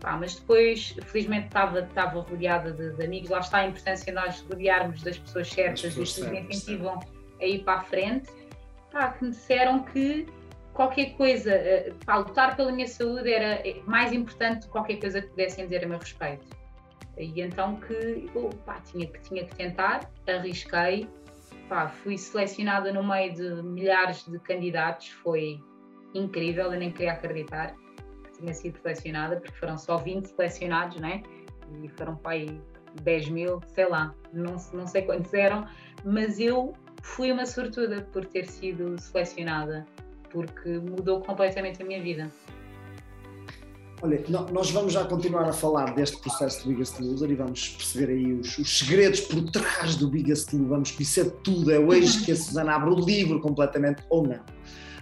pá, 0.00 0.16
mas 0.16 0.36
depois, 0.36 0.96
felizmente, 1.06 1.46
estava, 1.46 1.80
estava 1.80 2.20
rodeada 2.20 2.72
de, 2.72 2.96
de, 2.96 3.04
amigos. 3.04 3.30
Lá 3.30 3.40
está 3.40 3.58
a 3.58 3.66
importância 3.66 4.06
de 4.06 4.12
nós 4.12 4.40
rodearmos 4.48 5.02
das 5.02 5.18
pessoas 5.18 5.50
certas, 5.50 5.82
das 5.82 5.94
pessoas 5.94 6.30
que 6.30 6.38
incentivam 6.38 7.00
a 7.40 7.44
ir 7.44 7.62
para 7.64 7.80
a 7.80 7.82
frente, 7.82 8.30
pá, 8.90 9.10
que 9.10 9.24
me 9.24 9.30
disseram 9.30 9.82
que 9.82 10.26
qualquer 10.74 11.16
coisa, 11.16 11.52
eh, 11.52 11.92
pá, 12.04 12.16
lutar 12.16 12.56
pela 12.56 12.72
minha 12.72 12.86
saúde 12.86 13.32
era 13.32 13.62
mais 13.86 14.12
importante 14.12 14.66
que 14.66 14.72
qualquer 14.72 14.98
coisa 14.98 15.20
que 15.20 15.28
pudessem 15.28 15.64
dizer 15.64 15.84
a 15.84 15.88
meu 15.88 15.98
respeito. 15.98 16.46
E 17.18 17.40
então 17.40 17.76
que 17.76 18.30
pá, 18.64 18.80
tinha, 18.80 19.06
que 19.06 19.20
tinha 19.20 19.44
que 19.44 19.54
tentar, 19.54 20.10
arrisquei, 20.26 21.08
pá, 21.68 21.88
fui 21.88 22.16
selecionada 22.16 22.92
no 22.92 23.02
meio 23.02 23.34
de 23.34 23.62
milhares 23.62 24.26
de 24.26 24.38
candidatos, 24.38 25.08
foi 25.08 25.60
incrível, 26.14 26.72
eu 26.72 26.78
nem 26.78 26.90
queria 26.90 27.12
acreditar 27.12 27.74
que 28.24 28.38
tinha 28.38 28.54
sido 28.54 28.78
selecionada, 28.80 29.36
porque 29.36 29.56
foram 29.56 29.76
só 29.76 29.96
20 29.96 30.26
selecionados, 30.26 30.96
né? 30.98 31.22
E 31.82 31.88
foram 31.90 32.16
para 32.16 32.32
aí 32.32 32.60
10 33.02 33.28
mil, 33.28 33.60
sei 33.68 33.88
lá, 33.88 34.14
não, 34.32 34.56
não 34.72 34.86
sei 34.86 35.02
quantos 35.02 35.32
eram, 35.32 35.66
mas 36.04 36.38
eu 36.40 36.74
fui 37.02 37.30
uma 37.30 37.46
sortuda 37.46 38.02
por 38.12 38.24
ter 38.24 38.46
sido 38.46 38.98
selecionada, 38.98 39.86
porque 40.30 40.78
mudou 40.78 41.20
completamente 41.20 41.82
a 41.82 41.84
minha 41.84 42.02
vida. 42.02 42.30
Olha, 44.02 44.24
nós 44.50 44.70
vamos 44.70 44.94
já 44.94 45.04
continuar 45.04 45.46
a 45.46 45.52
falar 45.52 45.94
deste 45.94 46.18
processo 46.22 46.64
do 46.64 46.70
Biggest 46.70 46.98
Loser 47.00 47.30
e 47.30 47.34
vamos 47.34 47.68
perceber 47.68 48.12
aí 48.12 48.32
os, 48.32 48.56
os 48.56 48.78
segredos 48.78 49.20
por 49.20 49.42
trás 49.50 49.94
do 49.96 50.08
Biggest 50.08 50.52
Loser, 50.54 50.68
vamos 50.68 50.90
conhecer 50.90 51.30
tudo. 51.42 51.70
É 51.70 51.78
hoje 51.78 52.24
que 52.24 52.32
a 52.32 52.36
Susana 52.36 52.76
abre 52.76 52.90
o 52.90 52.94
livro 52.94 53.40
completamente 53.40 54.02
ou 54.08 54.26
não. 54.26 54.40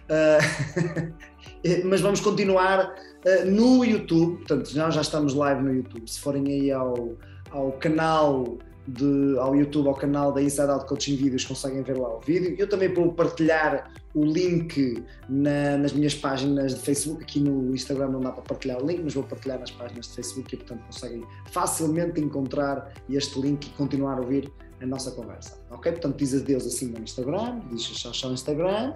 Uh, 0.09 1.15
mas 1.87 2.01
vamos 2.01 2.21
continuar 2.21 2.87
uh, 2.87 3.45
no 3.49 3.85
YouTube, 3.85 4.39
portanto, 4.39 4.75
nós 4.75 4.95
já 4.95 5.01
estamos 5.01 5.33
live 5.33 5.63
no 5.63 5.73
YouTube. 5.73 6.11
Se 6.11 6.19
forem 6.19 6.47
aí 6.49 6.73
ao, 6.73 7.17
ao 7.53 7.73
canal 7.73 8.59
de, 8.89 9.39
ao 9.39 9.55
YouTube, 9.55 9.87
ao 9.89 9.95
canal 9.95 10.33
da 10.33 10.43
Inside 10.43 10.71
Out 10.71 10.87
Coaching 10.87 11.17
Vídeos, 11.17 11.45
conseguem 11.45 11.83
ver 11.83 11.99
lá 11.99 12.09
o 12.09 12.21
vídeo. 12.21 12.57
Eu 12.59 12.67
também 12.67 12.93
vou 12.93 13.13
partilhar 13.13 13.93
o 14.15 14.25
link 14.25 15.05
na, 15.29 15.77
nas 15.77 15.93
minhas 15.93 16.15
páginas 16.15 16.75
de 16.75 16.81
Facebook. 16.81 17.23
Aqui 17.23 17.39
no 17.39 17.75
Instagram 17.75 18.09
não 18.09 18.21
dá 18.21 18.33
para 18.33 18.43
partilhar 18.43 18.83
o 18.83 18.87
link, 18.87 19.03
mas 19.05 19.13
vou 19.13 19.25
partilhar 19.25 19.61
nas 19.61 19.71
páginas 19.71 20.07
de 20.07 20.15
Facebook 20.15 20.55
e, 20.55 20.57
portanto, 20.57 20.83
conseguem 20.87 21.23
facilmente 21.53 22.19
encontrar 22.19 22.95
este 23.11 23.39
link 23.39 23.67
e 23.67 23.71
continuar 23.71 24.17
a 24.17 24.21
ouvir 24.21 24.51
a 24.81 24.87
nossa 24.87 25.11
conversa. 25.11 25.61
Ok? 25.71 25.93
Portanto, 25.93 26.17
diz 26.17 26.35
adeus 26.35 26.67
assim 26.67 26.87
no 26.87 27.01
Instagram, 27.01 27.61
diz 27.71 27.83
tchau, 27.83 28.13
tchau 28.13 28.31
no 28.31 28.35
Instagram. 28.35 28.95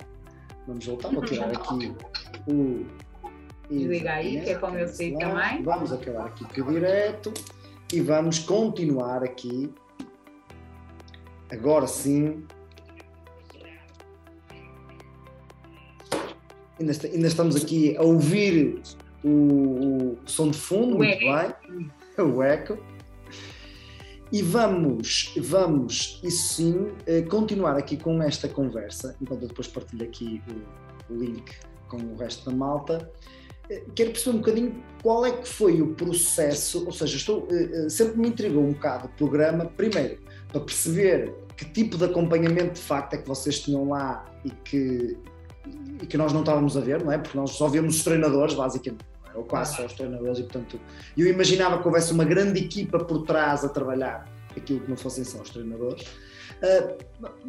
Vamos 0.66 0.86
voltar, 0.86 1.10
vou 1.10 1.24
tirar 1.24 1.50
aqui 1.50 1.94
o. 2.48 2.86
Desliga 3.68 4.12
aí, 4.12 4.40
que 4.40 4.50
é 4.50 4.54
como 4.54 4.76
eu 4.76 4.88
sei 4.88 5.16
também. 5.16 5.62
Vamos 5.62 5.92
acabar 5.92 6.26
aqui 6.26 6.44
com 6.44 6.68
o 6.68 6.72
direto 6.72 7.32
e 7.92 8.00
vamos 8.00 8.38
continuar 8.38 9.22
aqui 9.22 9.72
Agora 11.52 11.86
sim. 11.86 12.42
Ainda, 16.80 16.92
ainda 17.04 17.26
estamos 17.28 17.56
aqui 17.56 17.94
a 17.98 18.02
ouvir 18.02 18.80
o, 19.22 19.28
o 19.28 20.18
som 20.24 20.48
de 20.48 20.56
fundo, 20.56 20.96
muito 20.96 21.18
bem. 21.18 21.54
O 22.18 22.42
eco. 22.42 22.78
E 24.32 24.40
vamos, 24.40 25.34
vamos, 25.36 26.18
isso 26.24 26.54
sim, 26.54 26.90
eh, 27.06 27.20
continuar 27.20 27.76
aqui 27.76 27.98
com 27.98 28.22
esta 28.22 28.48
conversa, 28.48 29.14
enquanto 29.20 29.42
eu 29.42 29.48
depois 29.48 29.68
partilho 29.68 30.04
aqui 30.04 30.42
o, 31.10 31.12
o 31.12 31.18
link 31.18 31.52
com 31.86 31.98
o 31.98 32.16
resto 32.16 32.48
da 32.48 32.56
malta. 32.56 33.10
Eh, 33.68 33.84
quero 33.94 34.12
perceber 34.12 34.36
um 34.36 34.40
bocadinho 34.40 34.84
qual 35.02 35.26
é 35.26 35.32
que 35.32 35.46
foi 35.46 35.82
o 35.82 35.88
processo, 35.94 36.86
ou 36.86 36.92
seja, 36.92 37.14
estou, 37.14 37.46
eh, 37.50 37.90
sempre 37.90 38.18
me 38.18 38.28
intrigou 38.28 38.64
um 38.64 38.72
bocado 38.72 39.06
o 39.06 39.10
programa, 39.10 39.66
primeiro, 39.66 40.18
para 40.52 40.60
perceber 40.60 41.34
que 41.56 41.64
tipo 41.64 41.96
de 41.96 42.04
acompanhamento 42.04 42.74
de 42.74 42.80
facto 42.80 43.14
é 43.14 43.18
que 43.18 43.26
vocês 43.26 43.60
tinham 43.60 43.88
lá 43.88 44.24
e 44.44 44.50
que, 44.50 45.16
e 46.00 46.06
que 46.06 46.16
nós 46.16 46.32
não 46.32 46.40
estávamos 46.40 46.76
a 46.76 46.80
ver, 46.80 47.02
não 47.02 47.10
é? 47.10 47.18
Porque 47.18 47.36
nós 47.36 47.52
só 47.52 47.68
vemos 47.68 47.96
os 47.96 48.04
treinadores, 48.04 48.54
basicamente, 48.54 49.04
ou 49.34 49.44
quase 49.44 49.76
só 49.76 49.86
os 49.86 49.94
treinadores, 49.94 50.38
e 50.38 50.42
portanto 50.42 50.78
eu 51.16 51.26
imaginava 51.26 51.80
que 51.80 51.86
houvesse 51.86 52.12
uma 52.12 52.24
grande 52.24 52.60
equipa 52.60 52.98
por 52.98 53.22
trás 53.22 53.64
a 53.64 53.68
trabalhar 53.68 54.30
aquilo 54.54 54.80
que 54.80 54.90
não 54.90 54.96
fossem 54.96 55.24
só 55.24 55.40
os 55.40 55.50
treinadores. 55.50 56.02
Uh, 56.02 56.96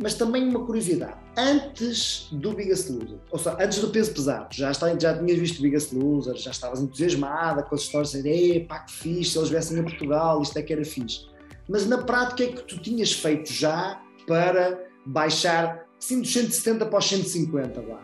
mas 0.01 0.15
também 0.15 0.47
uma 0.47 0.65
curiosidade, 0.65 1.17
antes 1.37 2.29
do 2.31 2.51
Biggest 2.53 2.89
Loser, 2.89 3.19
ou 3.29 3.37
seja, 3.37 3.57
antes 3.59 3.77
do 3.77 3.89
peso 3.89 4.11
pesado, 4.11 4.47
já, 4.51 4.71
está, 4.71 4.97
já 4.97 5.15
tinhas 5.15 5.37
visto 5.37 5.59
o 5.59 5.61
Biggest 5.61 5.93
Loser, 5.93 6.35
já 6.35 6.49
estavas 6.49 6.81
entusiasmada 6.81 7.61
com 7.61 7.75
as 7.75 7.81
histórias, 7.81 8.11
de 8.11 8.61
pá, 8.61 8.79
que 8.79 8.91
fixe, 8.91 9.31
se 9.31 9.37
eles 9.37 9.49
viessem 9.49 9.79
a 9.79 9.83
Portugal, 9.83 10.41
isto 10.41 10.57
é 10.57 10.63
que 10.63 10.73
era 10.73 10.83
fixe 10.83 11.27
mas 11.67 11.87
na 11.87 11.99
prática 11.99 12.43
é 12.43 12.47
que 12.47 12.61
tu 12.63 12.79
tinhas 12.79 13.13
feito 13.13 13.51
já 13.51 14.01
para 14.27 14.87
baixar 15.05 15.85
assim 15.97 16.21
dos 16.21 16.31
170 16.31 16.85
para 16.85 16.99
os 16.99 17.05
150 17.05 17.81
lá? 17.81 18.01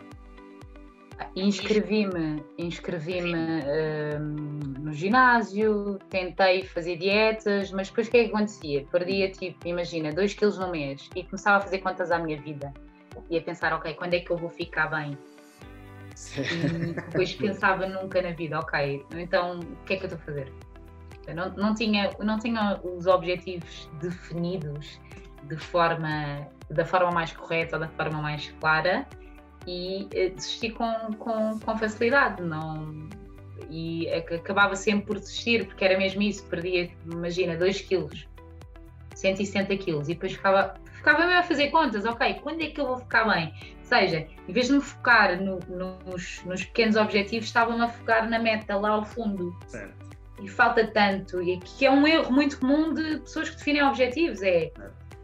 Inscrevi-me, 1.36 2.42
inscrevi-me 2.58 3.38
hum, 3.38 4.60
no 4.80 4.92
ginásio, 4.92 5.98
tentei 6.08 6.64
fazer 6.64 6.96
dietas, 6.96 7.70
mas 7.70 7.88
depois 7.88 8.08
o 8.08 8.10
que 8.10 8.16
é 8.16 8.24
que 8.24 8.30
acontecia? 8.30 8.86
Perdia 8.90 9.30
tipo, 9.30 9.68
imagina, 9.68 10.12
2 10.12 10.34
quilos 10.34 10.58
no 10.58 10.70
mês 10.70 11.08
e 11.14 11.22
começava 11.22 11.58
a 11.58 11.60
fazer 11.60 11.78
contas 11.78 12.10
à 12.10 12.18
minha 12.18 12.40
vida 12.40 12.72
e 13.28 13.36
a 13.36 13.42
pensar, 13.42 13.72
ok, 13.74 13.94
quando 13.94 14.14
é 14.14 14.20
que 14.20 14.30
eu 14.30 14.36
vou 14.36 14.48
ficar 14.48 14.88
bem? 14.88 15.16
E 16.36 16.92
depois 16.94 17.34
pensava 17.36 17.86
nunca 17.86 18.22
na 18.22 18.32
vida, 18.32 18.58
ok, 18.58 19.04
então 19.12 19.60
o 19.60 19.84
que 19.84 19.94
é 19.94 19.96
que 19.96 20.04
eu 20.04 20.08
estou 20.08 20.18
a 20.18 20.24
fazer? 20.24 20.52
Não, 21.34 21.50
não, 21.50 21.74
tinha, 21.74 22.10
não 22.18 22.38
tinha 22.38 22.80
os 22.82 23.06
objetivos 23.06 23.90
definidos 24.00 25.00
de 25.44 25.56
forma, 25.56 26.46
da 26.70 26.84
forma 26.84 27.10
mais 27.10 27.32
correta 27.32 27.76
ou 27.76 27.80
da 27.80 27.88
forma 27.88 28.20
mais 28.20 28.52
clara 28.60 29.06
e 29.66 30.08
eh, 30.14 30.30
desisti 30.30 30.70
com, 30.70 30.92
com, 31.18 31.58
com 31.58 31.78
facilidade. 31.78 32.42
Não, 32.42 33.08
e 33.68 34.08
acabava 34.10 34.74
sempre 34.74 35.06
por 35.06 35.18
desistir, 35.18 35.66
porque 35.66 35.84
era 35.84 35.98
mesmo 35.98 36.22
isso, 36.22 36.44
perdia, 36.46 36.90
imagina, 37.10 37.56
2 37.56 37.82
quilos, 37.82 38.28
170 39.14 39.76
quilos, 39.76 40.08
e 40.08 40.14
depois 40.14 40.32
ficava, 40.32 40.74
ficava 40.92 41.26
mesmo 41.26 41.40
a 41.40 41.42
fazer 41.42 41.70
contas, 41.70 42.04
ok, 42.04 42.40
quando 42.42 42.62
é 42.62 42.66
que 42.66 42.80
eu 42.80 42.86
vou 42.86 42.98
ficar 42.98 43.24
bem? 43.24 43.52
Ou 43.78 43.84
seja, 43.84 44.26
em 44.48 44.52
vez 44.52 44.68
de 44.68 44.74
me 44.74 44.80
focar 44.80 45.40
no, 45.40 45.58
nos, 46.06 46.42
nos 46.44 46.64
pequenos 46.64 46.96
objetivos, 46.96 47.46
estava-me 47.46 47.82
a 47.82 47.88
focar 47.88 48.28
na 48.28 48.38
meta 48.38 48.76
lá 48.76 48.90
ao 48.90 49.04
fundo. 49.04 49.56
Certo 49.66 50.09
e 50.40 50.48
falta 50.48 50.86
tanto, 50.86 51.42
e 51.42 51.58
que 51.58 51.86
é 51.86 51.90
um 51.90 52.06
erro 52.06 52.32
muito 52.32 52.58
comum 52.58 52.94
de 52.94 53.18
pessoas 53.18 53.50
que 53.50 53.56
definem 53.56 53.82
objetivos, 53.82 54.42
é 54.42 54.72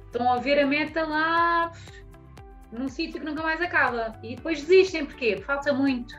estão 0.06 0.32
a 0.32 0.38
ver 0.38 0.58
a 0.58 0.66
meta 0.66 1.04
lá 1.04 1.72
num 2.72 2.88
sítio 2.88 3.20
que 3.20 3.26
nunca 3.26 3.42
mais 3.42 3.60
acaba 3.60 4.18
e 4.22 4.36
depois 4.36 4.60
desistem, 4.62 5.06
porquê? 5.06 5.36
Falta 5.38 5.72
muito. 5.72 6.14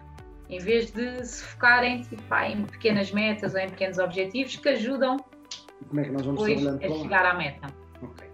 Em 0.50 0.60
vez 0.60 0.92
de 0.92 1.26
se 1.26 1.44
focarem 1.44 2.02
tipo, 2.04 2.22
pá, 2.24 2.48
em 2.48 2.64
pequenas 2.66 3.12
metas 3.12 3.54
ou 3.54 3.60
em 3.60 3.70
pequenos 3.70 3.98
objetivos 3.98 4.56
que 4.56 4.70
ajudam 4.70 5.18
Como 5.90 6.00
é 6.00 6.04
que 6.06 6.12
nós 6.12 6.26
vamos 6.26 6.42
a 6.44 6.48
chegar 6.48 7.26
à 7.26 7.34
meta. 7.34 7.68
Ok. 8.02 8.28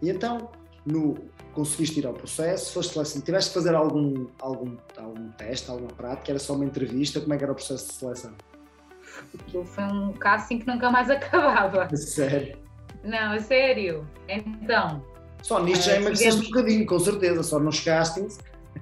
E 0.00 0.08
então, 0.08 0.50
no, 0.86 1.14
conseguiste 1.52 2.00
ir 2.00 2.06
ao 2.06 2.14
processo, 2.14 2.72
foste 2.72 2.94
seleção, 2.94 3.20
tiveste 3.20 3.50
que 3.50 3.54
fazer 3.54 3.74
algum, 3.74 4.28
algum, 4.40 4.76
algum 4.96 5.30
teste, 5.32 5.70
alguma 5.70 5.90
prática, 5.90 6.32
era 6.32 6.38
só 6.38 6.54
uma 6.54 6.64
entrevista, 6.64 7.20
como 7.20 7.34
é 7.34 7.36
que 7.36 7.44
era 7.44 7.52
o 7.52 7.54
processo 7.54 7.88
de 7.88 7.92
seleção? 7.94 8.32
Aquilo 9.38 9.64
foi 9.64 9.84
um 9.84 10.12
casting 10.12 10.58
que 10.58 10.66
nunca 10.66 10.90
mais 10.90 11.08
acabava. 11.10 11.94
Sério? 11.96 12.56
Não, 13.04 13.32
é 13.32 13.40
sério. 13.40 14.06
Então. 14.28 15.02
Só 15.42 15.62
nisto 15.62 15.84
já 15.84 15.92
eh, 15.92 15.96
emagreceste 15.96 16.30
tivemos... 16.30 16.46
um 16.46 16.50
bocadinho, 16.50 16.86
com 16.86 16.98
certeza. 16.98 17.42
Só 17.42 17.58
nos 17.58 17.80
castings. 17.80 18.38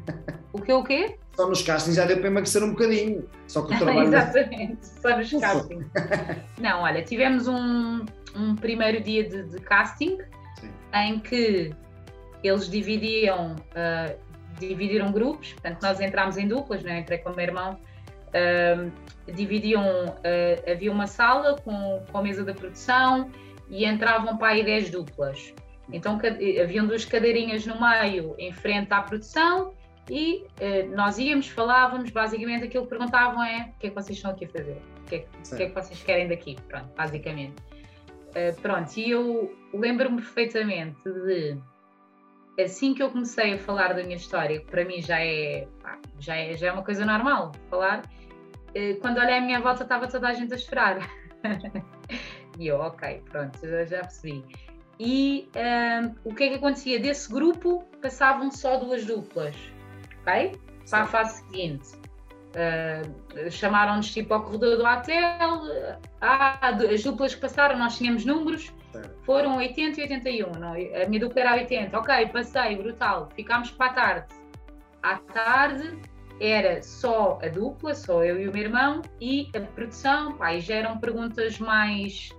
O 0.53 0.62
que 0.62 0.73
o 0.73 0.83
quê? 0.83 1.19
Só 1.37 1.47
nos 1.47 1.61
castings 1.61 1.97
já 1.97 2.07
deu 2.07 2.17
para 2.17 2.29
emagrecer 2.29 2.65
um 2.65 2.71
bocadinho. 2.71 3.29
Só 3.47 3.61
que 3.61 3.75
o 3.75 3.77
trabalho. 3.79 4.09
Exatamente, 4.09 4.87
só 4.87 5.15
nos 5.15 5.31
castings. 5.31 5.87
Não, 6.59 6.81
olha, 6.81 7.03
tivemos 7.03 7.47
um, 7.47 8.07
um 8.35 8.57
primeiro 8.57 9.03
dia 9.03 9.29
de, 9.29 9.43
de 9.43 9.59
casting 9.61 10.17
Sim. 10.59 10.71
em 10.95 11.21
que 11.21 11.75
eles 12.43 12.71
dividiam, 12.71 13.55
uh, 13.55 14.19
dividiram 14.59 15.12
grupos, 15.12 15.53
portanto, 15.53 15.83
nós 15.83 16.01
entramos 16.01 16.39
em 16.39 16.49
duplas, 16.49 16.83
né? 16.83 17.01
entrei 17.01 17.19
com 17.19 17.31
o 17.31 17.37
meu 17.37 17.45
irmão 17.45 17.79
dividiam, 19.33 19.85
uh, 19.85 20.71
havia 20.71 20.91
uma 20.91 21.07
sala 21.07 21.57
com, 21.61 22.03
com 22.11 22.19
a 22.19 22.23
mesa 22.23 22.45
da 22.45 22.55
produção 22.55 23.31
e 23.69 23.85
entravam 23.85 24.37
para 24.37 24.49
aí 24.49 24.65
10 24.65 24.91
duplas. 24.91 25.55
Então 25.93 26.19
haviam 26.62 26.87
duas 26.87 27.05
cadeirinhas 27.05 27.65
no 27.67 27.77
meio, 27.81 28.35
em 28.39 28.53
frente 28.53 28.93
à 28.93 29.03
produção, 29.03 29.73
e 30.11 30.45
uh, 30.61 30.95
nós 30.95 31.19
íamos, 31.19 31.49
falávamos, 31.49 32.11
basicamente 32.11 32.65
aquilo 32.65 32.85
que 32.85 32.91
perguntavam 32.91 33.43
é 33.43 33.73
o 33.77 33.81
que 33.81 33.87
é 33.89 33.91
que 33.91 33.95
vocês 33.95 34.17
estão 34.19 34.31
aqui 34.31 34.45
a 34.45 34.49
fazer? 34.49 34.81
O 35.03 35.09
que 35.09 35.17
é, 35.17 35.19
o 35.19 35.57
que, 35.57 35.62
é 35.62 35.69
que 35.69 35.75
vocês 35.75 36.03
querem 36.03 36.29
daqui? 36.29 36.57
Pronto, 36.69 36.89
basicamente. 36.97 37.55
Uh, 38.31 38.61
pronto, 38.61 38.97
e 38.97 39.11
eu 39.11 39.57
lembro-me 39.73 40.17
perfeitamente 40.17 41.03
de 41.05 41.59
assim 42.62 42.95
que 42.95 43.03
eu 43.03 43.11
comecei 43.11 43.55
a 43.55 43.59
falar 43.59 43.95
da 43.95 44.03
minha 44.03 44.17
história, 44.17 44.61
que 44.61 44.67
para 44.67 44.85
mim 44.85 45.01
já 45.03 45.21
é, 45.21 45.67
já 46.19 46.37
é, 46.37 46.57
já 46.57 46.69
é 46.69 46.73
uma 46.73 46.83
coisa 46.83 47.05
normal 47.05 47.53
falar, 47.69 48.03
quando 49.01 49.19
olhei 49.19 49.39
à 49.39 49.41
minha 49.41 49.61
volta 49.61 49.83
estava 49.83 50.09
toda 50.09 50.29
a 50.29 50.33
gente 50.33 50.55
a 50.55 50.59
chorar. 50.59 50.99
e 52.59 52.67
eu, 52.67 52.79
ok, 52.81 53.23
pronto, 53.31 53.59
já, 53.67 53.85
já 53.85 54.01
percebi. 54.01 54.45
E 54.99 55.49
um, 55.55 56.31
o 56.31 56.35
que 56.35 56.45
é 56.45 56.49
que 56.49 56.55
acontecia? 56.55 56.99
Desse 56.99 57.31
grupo 57.31 57.85
passavam 58.01 58.51
só 58.51 58.79
duas 58.79 59.05
duplas, 59.05 59.55
ok? 60.23 60.53
Para 60.89 61.03
a 61.03 61.07
fase 61.07 61.43
seguinte. 61.43 61.97
Uh, 62.57 63.51
Chamaram-nos 63.51 64.12
tipo 64.15 64.33
ao 64.33 64.43
corredor 64.43 64.79
do 64.79 64.85
hotel. 64.85 66.01
Ah, 66.23 66.71
as 66.91 67.03
duplas 67.03 67.35
que 67.35 67.41
passaram, 67.43 67.79
nós 67.79 67.99
tínhamos 67.99 68.25
números, 68.25 68.73
foram 69.25 69.57
80 69.59 70.01
e 70.01 70.03
81. 70.05 70.53
Não? 70.53 70.73
A 70.73 71.09
minha 71.09 71.21
dupla 71.21 71.41
era 71.43 71.55
80. 71.55 71.99
Ok, 71.99 72.27
passei, 72.29 72.77
brutal. 72.77 73.29
Ficámos 73.35 73.71
para 73.73 73.87
a 73.87 73.95
tarde. 73.95 74.35
À 75.03 75.17
tarde 75.19 76.01
era 76.40 76.83
só 76.83 77.38
a 77.42 77.49
dupla, 77.49 77.94
só 77.94 78.25
eu 78.25 78.40
e 78.40 78.49
o 78.49 78.53
meu 78.53 78.62
irmão, 78.62 79.03
e 79.20 79.51
a 79.55 79.61
produção, 79.61 80.37
pá, 80.37 80.59
já 80.59 80.77
eram 80.77 80.99
perguntas 80.99 81.59
mais, 81.59 82.31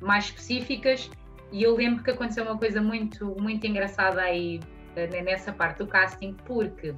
mais 0.00 0.26
específicas. 0.26 1.10
E 1.52 1.62
eu 1.62 1.76
lembro 1.76 2.02
que 2.02 2.10
aconteceu 2.10 2.44
uma 2.44 2.58
coisa 2.58 2.80
muito, 2.80 3.36
muito 3.38 3.66
engraçada 3.66 4.22
aí 4.22 4.60
eh, 4.96 5.22
nessa 5.22 5.52
parte 5.52 5.78
do 5.78 5.86
casting, 5.86 6.34
porque 6.44 6.94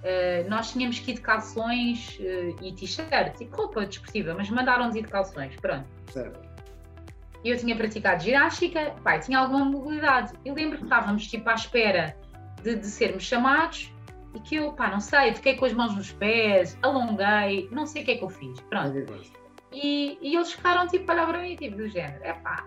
Uh, 0.00 0.48
nós 0.48 0.72
tínhamos 0.72 0.98
que 0.98 1.10
ir 1.10 1.14
de 1.16 1.20
calções 1.20 2.18
uh, 2.20 2.64
e 2.64 2.72
t-shirt 2.72 3.38
e 3.38 3.44
roupa 3.44 3.84
desportiva, 3.84 4.32
mas 4.32 4.48
mandaram-nos 4.48 4.96
ir 4.96 5.02
de 5.02 5.08
calções, 5.08 5.54
pronto. 5.56 5.84
Certo. 6.10 6.40
Eu 7.44 7.54
tinha 7.58 7.76
praticado 7.76 8.22
ginástica, 8.22 8.94
pai, 9.04 9.20
tinha 9.20 9.38
alguma 9.38 9.62
mobilidade. 9.62 10.32
Eu 10.42 10.54
lembro 10.54 10.78
que 10.78 10.84
estávamos 10.84 11.26
tipo 11.26 11.46
à 11.50 11.54
espera 11.54 12.16
de, 12.62 12.76
de 12.76 12.86
sermos 12.86 13.24
chamados 13.24 13.92
e 14.34 14.40
que 14.40 14.56
eu, 14.56 14.72
pá, 14.72 14.88
não 14.88 15.00
sei, 15.00 15.34
fiquei 15.34 15.56
com 15.56 15.64
as 15.64 15.72
mãos 15.72 15.94
nos 15.94 16.12
pés, 16.12 16.78
alonguei, 16.82 17.68
não 17.70 17.86
sei 17.86 18.02
o 18.02 18.04
que 18.04 18.12
é 18.12 18.16
que 18.16 18.24
eu 18.24 18.28
fiz, 18.28 18.60
pronto. 18.60 18.94
E, 19.72 20.18
e 20.20 20.34
eles 20.34 20.52
ficaram 20.52 20.86
tipo 20.86 21.10
a 21.10 21.14
olhar 21.14 21.26
para 21.26 21.42
mim, 21.42 21.56
tipo, 21.56 21.76
do 21.76 21.88
género, 21.88 22.22
é 22.22 22.32
pá. 22.32 22.66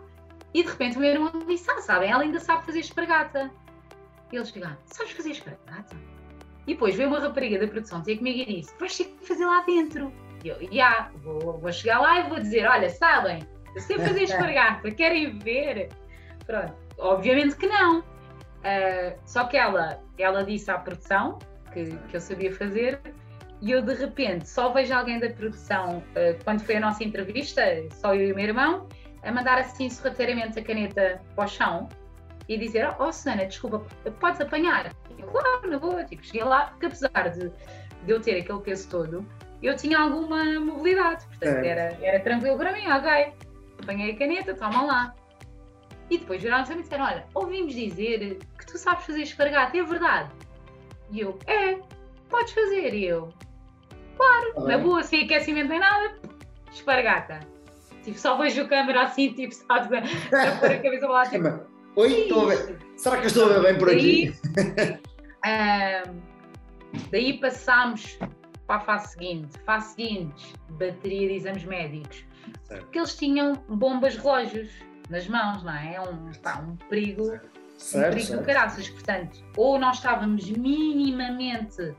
E 0.53 0.63
de 0.63 0.69
repente 0.69 0.97
o 0.97 0.99
meu 0.99 1.11
irmão 1.11 1.31
disse, 1.47 1.69
ah, 1.71 1.81
sabem, 1.81 2.11
ela 2.11 2.23
ainda 2.23 2.39
sabe 2.39 2.65
fazer 2.65 2.79
espargata. 2.79 3.51
E 4.31 4.35
eles 4.35 4.49
ficaram, 4.49 4.77
sabes 4.85 5.11
fazer 5.13 5.31
espargata? 5.31 5.95
E 6.65 6.73
depois 6.73 6.95
veio 6.95 7.09
uma 7.09 7.19
rapariga 7.19 7.59
da 7.59 7.67
produção 7.67 8.01
ter 8.01 8.17
comigo 8.17 8.39
e 8.39 8.61
disse: 8.61 8.73
Vais 8.79 8.95
ter 8.95 9.05
que 9.05 9.27
fazer 9.27 9.45
lá 9.45 9.61
dentro. 9.61 10.13
E 10.43 10.47
eu, 10.47 10.59
já, 10.61 10.69
yeah, 10.71 11.11
vou, 11.17 11.59
vou 11.59 11.71
chegar 11.71 11.99
lá 11.99 12.19
e 12.19 12.29
vou 12.29 12.39
dizer: 12.39 12.65
Olha, 12.65 12.89
sabem, 12.89 13.45
eu 13.75 13.81
sei 13.81 13.99
fazer 13.99 14.23
espargata, 14.23 14.89
querem 14.95 15.37
ver? 15.39 15.89
Pronto, 16.45 16.73
obviamente 16.97 17.55
que 17.57 17.67
não. 17.67 17.99
Uh, 17.99 19.19
só 19.25 19.43
que 19.45 19.57
ela, 19.57 20.01
ela 20.17 20.43
disse 20.43 20.71
à 20.71 20.77
produção 20.77 21.37
que, 21.73 21.97
que 22.09 22.15
eu 22.15 22.21
sabia 22.21 22.53
fazer 22.53 22.99
e 23.63 23.71
eu 23.71 23.81
de 23.81 23.93
repente 23.93 24.47
só 24.47 24.73
vejo 24.73 24.93
alguém 24.93 25.19
da 25.19 25.29
produção, 25.29 25.99
uh, 25.99 26.43
quando 26.43 26.61
foi 26.61 26.75
a 26.75 26.79
nossa 26.81 27.01
entrevista, 27.01 27.61
só 27.91 28.13
eu 28.13 28.27
e 28.27 28.33
o 28.33 28.35
meu 28.35 28.45
irmão, 28.45 28.89
a 29.23 29.31
mandar 29.31 29.57
assim 29.57 29.89
sorrateiramente 29.89 30.59
a 30.59 30.63
caneta 30.63 31.21
para 31.33 31.45
o 31.45 31.47
chão 31.47 31.87
e 32.49 32.57
dizer: 32.57 32.93
Oh, 32.99 33.11
Susana, 33.11 33.45
desculpa, 33.45 33.79
podes 34.19 34.41
apanhar? 34.41 34.91
Eu, 35.17 35.27
claro, 35.27 35.69
na 35.69 35.79
boa. 35.79 36.03
Tipo, 36.03 36.25
cheguei 36.25 36.43
lá, 36.43 36.67
porque 36.67 36.87
apesar 36.87 37.29
de, 37.29 37.49
de 38.05 38.11
eu 38.11 38.19
ter 38.19 38.41
aquele 38.41 38.59
peso 38.59 38.89
todo, 38.89 39.25
eu 39.61 39.75
tinha 39.77 39.97
alguma 39.97 40.43
mobilidade, 40.59 41.25
portanto 41.27 41.63
é. 41.63 41.67
era, 41.67 41.97
era 42.01 42.19
tranquilo 42.19 42.57
para 42.57 42.73
mim, 42.73 42.85
ok. 42.85 43.33
Apanhei 43.81 44.11
a 44.11 44.17
caneta, 44.17 44.53
toma 44.53 44.83
lá. 44.83 45.15
E 46.09 46.17
depois 46.17 46.41
viraram-se 46.41 46.73
e 46.73 46.75
me 46.75 46.81
disseram: 46.81 47.05
Olha, 47.05 47.25
ouvimos 47.33 47.73
dizer 47.73 48.39
que 48.59 48.65
tu 48.65 48.77
sabes 48.77 49.05
fazer 49.05 49.21
espargata, 49.21 49.77
é 49.77 49.83
verdade? 49.83 50.29
E 51.13 51.21
eu: 51.21 51.37
É, 51.45 51.79
podes 52.29 52.51
fazer. 52.53 52.93
E 52.93 53.05
eu: 53.05 53.31
Claro, 54.17 54.53
ah, 54.57 54.61
na 54.61 54.77
boa, 54.79 55.03
sem 55.03 55.23
aquecimento 55.23 55.69
nem 55.69 55.79
nada, 55.79 56.15
espargata. 56.71 57.39
Tipo, 58.03 58.17
só 58.17 58.35
vejo 58.37 58.63
a 58.63 58.67
câmera 58.67 59.03
assim, 59.03 59.31
tipo, 59.31 59.53
sabes, 59.53 59.89
a, 59.91 59.99
a 59.99 60.55
pôr 60.57 60.71
a 60.71 60.79
cabeça 60.79 61.07
lá. 61.07 61.25
Tipo, 61.25 61.65
Oi, 61.95 62.21
estou 62.21 62.51
a 62.51 62.55
ver. 62.55 62.79
Será 62.97 63.17
que 63.17 63.23
eu 63.23 63.27
estou 63.27 63.45
a 63.45 63.53
ver 63.53 63.61
bem 63.61 63.77
por 63.77 63.87
daí, 63.87 64.29
aqui? 64.29 64.99
daí 67.11 67.39
passámos 67.39 68.17
para 68.65 68.77
a 68.77 68.79
fase 68.79 69.13
seguinte. 69.13 69.57
Fase 69.65 69.93
seguinte, 69.93 70.53
bateria 70.71 71.27
de 71.27 71.35
exames 71.35 71.63
médicos. 71.63 72.25
Certo. 72.63 72.81
Porque 72.81 72.97
eles 72.97 73.15
tinham 73.15 73.53
bombas 73.69 74.17
relógios 74.17 74.71
nas 75.09 75.27
mãos, 75.27 75.63
não 75.63 75.73
é? 75.73 75.95
É 75.95 76.01
um, 76.01 76.31
pá, 76.41 76.59
um 76.59 76.75
perigo, 76.87 77.25
certo. 77.25 77.62
Perigo 77.91 78.21
certo. 78.21 78.39
do 78.39 78.45
caraças. 78.45 78.89
Portanto, 78.89 79.43
ou 79.57 79.79
nós 79.79 79.97
estávamos 79.97 80.49
minimamente 80.49 81.93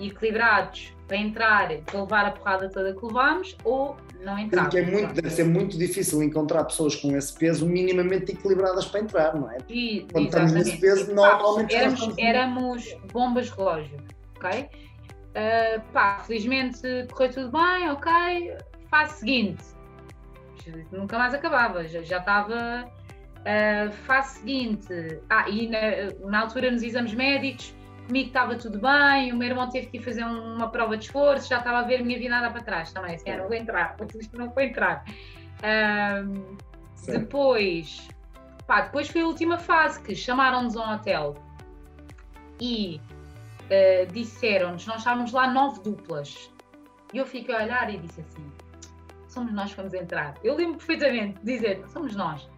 equilibrados 0.00 0.94
para 1.06 1.16
entrar, 1.16 1.68
para 1.86 2.00
levar 2.00 2.26
a 2.26 2.30
porrada 2.30 2.68
toda 2.68 2.94
que 2.94 3.04
levámos, 3.04 3.56
ou 3.64 3.96
não. 4.20 4.48
Porque 4.48 4.78
é 4.78 4.82
muito, 4.82 5.14
deve 5.14 5.30
ser 5.30 5.44
muito 5.44 5.78
difícil 5.78 6.22
encontrar 6.22 6.64
pessoas 6.64 6.94
com 6.96 7.16
esse 7.16 7.32
peso 7.36 7.66
minimamente 7.66 8.32
equilibradas 8.32 8.86
para 8.86 9.00
entrar, 9.00 9.34
não 9.34 9.50
é? 9.50 9.58
E, 9.68 10.06
Quando 10.12 10.26
estamos 10.26 10.52
nesse 10.52 10.76
peso, 10.78 11.14
normalmente 11.14 11.74
éramos, 11.74 12.14
éramos 12.18 12.96
bombas 13.12 13.50
relógio, 13.50 13.98
ok? 14.36 14.68
Uh, 15.28 15.80
pá, 15.92 16.20
felizmente 16.26 16.80
correu 17.12 17.32
tudo 17.32 17.52
bem, 17.52 17.90
ok. 17.90 18.56
Fase 18.90 19.18
seguinte, 19.18 19.64
nunca 20.90 21.18
mais 21.18 21.34
acabava, 21.34 21.86
já, 21.86 22.02
já 22.02 22.18
estava. 22.18 22.90
Uh, 23.48 23.90
fase 23.90 24.40
seguinte, 24.40 25.22
ah, 25.30 25.48
e 25.48 25.68
na, 25.68 26.28
na 26.28 26.40
altura 26.40 26.70
nos 26.70 26.82
exames 26.82 27.14
médicos 27.14 27.74
comigo 28.06 28.28
estava 28.28 28.56
tudo 28.56 28.78
bem, 28.78 29.32
o 29.32 29.36
meu 29.36 29.48
irmão 29.48 29.70
teve 29.70 29.86
que 29.86 29.98
ir 29.98 30.02
fazer 30.02 30.24
uma 30.24 30.68
prova 30.70 30.96
de 30.96 31.04
esforço, 31.04 31.48
já 31.48 31.58
estava 31.58 31.78
a 31.78 31.82
ver 31.82 32.00
a 32.00 32.04
minha 32.04 32.18
vida 32.18 32.50
para 32.50 32.62
trás 32.62 32.92
também, 32.92 33.14
assim, 33.14 33.30
não 33.36 33.46
vou 33.46 33.54
entrar, 33.54 33.96
isto 34.18 34.36
não 34.36 34.50
foi 34.50 34.64
entrar. 34.64 35.04
Um, 35.62 36.56
depois, 37.06 38.08
pá, 38.66 38.82
depois 38.82 39.08
foi 39.08 39.20
a 39.20 39.26
última 39.26 39.58
fase 39.58 40.02
que 40.02 40.14
chamaram-nos 40.14 40.76
a 40.76 40.80
um 40.80 40.94
hotel 40.94 41.36
e 42.60 43.00
uh, 43.64 44.12
disseram-nos, 44.12 44.86
nós 44.86 44.98
estávamos 44.98 45.32
lá 45.32 45.46
nove 45.50 45.80
duplas. 45.80 46.50
E 47.12 47.18
eu 47.18 47.26
fiquei 47.26 47.54
a 47.54 47.62
olhar 47.62 47.92
e 47.92 47.98
disse 47.98 48.20
assim: 48.20 48.52
somos 49.28 49.52
nós 49.52 49.70
que 49.70 49.76
vamos 49.76 49.94
entrar. 49.94 50.34
Eu 50.42 50.54
lembro 50.54 50.76
perfeitamente 50.78 51.38
de 51.40 51.52
dizer: 51.54 51.82
somos 51.88 52.14
nós. 52.14 52.48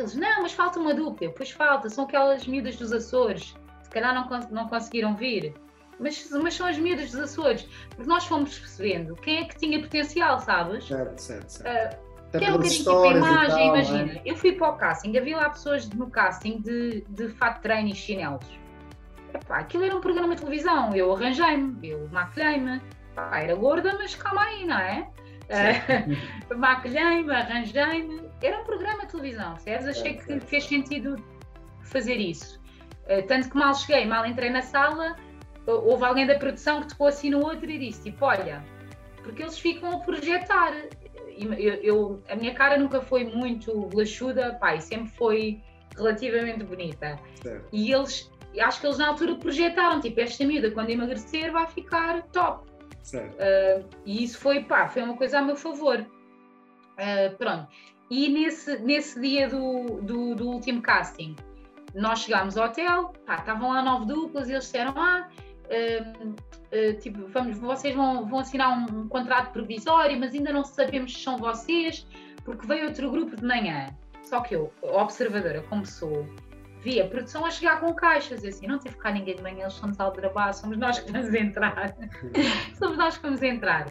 Eles, 0.00 0.14
não, 0.14 0.42
mas 0.42 0.52
falta 0.52 0.78
uma 0.80 0.94
dupla. 0.94 1.30
Pois 1.36 1.50
falta, 1.50 1.88
são 1.88 2.04
aquelas 2.04 2.46
miúdas 2.46 2.76
dos 2.76 2.92
Açores 2.92 3.54
se 3.90 3.94
calhar 3.94 4.14
não, 4.14 4.40
não 4.50 4.68
conseguiram 4.68 5.16
vir, 5.16 5.52
mas, 5.98 6.30
mas 6.30 6.54
são 6.54 6.66
as 6.66 6.78
miúdas 6.78 7.10
dos 7.10 7.20
Açores, 7.20 7.68
porque 7.88 8.08
nós 8.08 8.24
fomos 8.24 8.56
percebendo 8.56 9.16
quem 9.16 9.38
é 9.38 9.44
que 9.44 9.58
tinha 9.58 9.80
potencial, 9.80 10.38
sabes? 10.38 10.86
Certo, 10.86 11.18
certo, 11.18 11.48
certo. 11.48 11.96
Uh, 11.96 12.38
que 12.38 12.44
é 12.44 12.48
um 12.48 12.52
bocadinho 12.52 12.78
tipo 12.78 13.02
a 13.02 13.08
imagem, 13.08 13.56
tal, 13.56 13.66
imagina. 13.66 14.12
É? 14.12 14.22
Eu 14.24 14.36
fui 14.36 14.52
para 14.52 14.70
o 14.70 14.76
casting, 14.76 15.16
havia 15.16 15.36
lá 15.36 15.50
pessoas 15.50 15.88
no 15.90 16.08
casting 16.08 16.60
de, 16.60 17.04
de 17.08 17.28
fato 17.30 17.60
treino 17.60 17.88
e 17.88 17.94
chinelos. 17.94 18.46
Epá, 19.34 19.58
aquilo 19.58 19.84
era 19.84 19.96
um 19.96 20.00
programa 20.00 20.36
de 20.36 20.40
televisão, 20.42 20.94
eu 20.94 21.12
arranjei-me, 21.12 21.88
eu 21.88 22.08
maquilhei-me. 22.12 22.80
Era 23.32 23.54
gorda, 23.56 23.92
mas 23.98 24.14
calma 24.14 24.42
aí, 24.42 24.64
não 24.64 24.78
é? 24.78 25.08
Uh, 25.50 26.54
maquilhei-me, 26.56 27.34
arranjei-me. 27.34 28.29
Era 28.42 28.60
um 28.60 28.64
programa 28.64 29.02
de 29.02 29.08
televisão, 29.12 29.58
certo? 29.58 29.88
Achei 29.88 30.14
que 30.14 30.40
fez 30.40 30.64
sentido 30.64 31.16
fazer 31.82 32.16
isso. 32.16 32.60
Eh, 33.06 33.22
tanto 33.22 33.50
que 33.50 33.56
mal 33.56 33.74
cheguei, 33.74 34.06
mal 34.06 34.24
entrei 34.24 34.50
na 34.50 34.62
sala, 34.62 35.16
houve 35.66 36.04
alguém 36.04 36.26
da 36.26 36.38
produção 36.38 36.80
que 36.80 36.88
tocou 36.88 37.08
assim 37.08 37.30
no 37.30 37.44
outro 37.44 37.70
e 37.70 37.78
disse: 37.78 38.04
tipo, 38.04 38.24
olha, 38.24 38.64
porque 39.22 39.42
eles 39.42 39.58
ficam 39.58 39.92
a 39.92 39.98
projetar. 39.98 40.72
Eu, 41.36 41.52
eu, 41.82 42.22
a 42.28 42.36
minha 42.36 42.54
cara 42.54 42.76
nunca 42.78 43.00
foi 43.00 43.24
muito 43.24 43.88
lachuda, 43.94 44.54
pai, 44.60 44.80
sempre 44.80 45.08
foi 45.10 45.60
relativamente 45.96 46.64
bonita. 46.64 47.18
Certo. 47.42 47.68
E 47.72 47.92
eles, 47.92 48.30
acho 48.60 48.80
que 48.80 48.86
eles 48.86 48.98
na 48.98 49.08
altura 49.08 49.34
projetaram: 49.36 50.00
tipo, 50.00 50.20
esta 50.20 50.44
miúda, 50.44 50.70
quando 50.70 50.90
emagrecer, 50.90 51.50
vai 51.50 51.66
ficar 51.66 52.22
top. 52.28 52.68
Uh, 53.14 53.88
e 54.04 54.22
isso 54.22 54.38
foi, 54.38 54.62
pá, 54.62 54.88
foi 54.88 55.02
uma 55.02 55.16
coisa 55.16 55.38
a 55.38 55.42
meu 55.42 55.56
favor. 55.56 55.98
Uh, 55.98 57.36
pronto. 57.36 57.68
E 58.10 58.28
nesse, 58.28 58.76
nesse 58.80 59.20
dia 59.20 59.48
do, 59.48 60.00
do, 60.02 60.34
do 60.34 60.48
último 60.48 60.82
casting, 60.82 61.36
nós 61.94 62.20
chegámos 62.20 62.56
ao 62.56 62.66
hotel, 62.66 63.12
pá, 63.24 63.36
estavam 63.36 63.70
lá 63.70 63.82
nove 63.82 64.06
duplas 64.06 64.48
e 64.48 64.52
eles 64.52 64.64
disseram: 64.64 64.94
Ah, 64.96 65.28
uh, 65.66 66.28
uh, 66.28 66.98
tipo, 66.98 67.26
vamos, 67.28 67.56
vocês 67.58 67.94
vão, 67.94 68.26
vão 68.26 68.40
assinar 68.40 68.76
um, 68.76 69.02
um, 69.02 69.08
contrato 69.08 69.52
provisório, 69.52 70.18
mas 70.18 70.34
ainda 70.34 70.52
não 70.52 70.64
sabemos 70.64 71.12
se 71.12 71.20
são 71.20 71.36
vocês, 71.38 72.04
porque 72.44 72.66
veio 72.66 72.88
outro 72.88 73.10
grupo 73.10 73.36
de 73.36 73.44
manhã. 73.44 73.94
Só 74.22 74.40
que 74.40 74.56
eu, 74.56 74.72
observadora 74.82 75.62
como 75.68 75.86
sou, 75.86 76.28
vi 76.82 77.00
a 77.00 77.06
produção 77.06 77.44
a 77.44 77.50
chegar 77.50 77.80
com 77.80 77.94
caixas, 77.94 78.44
assim, 78.44 78.66
não 78.66 78.78
teve 78.78 78.96
cá 78.96 79.12
ninguém 79.12 79.36
de 79.36 79.42
manhã, 79.42 79.62
eles 79.62 79.74
estão 79.74 79.92
a 79.98 80.02
aldrabar, 80.02 80.52
somos 80.52 80.76
nós 80.76 80.98
que 80.98 81.10
vamos 81.12 81.32
entrar. 81.32 81.96
somos 82.76 82.98
nós 82.98 83.16
que 83.16 83.22
vamos 83.22 83.42
entrar. 83.42 83.86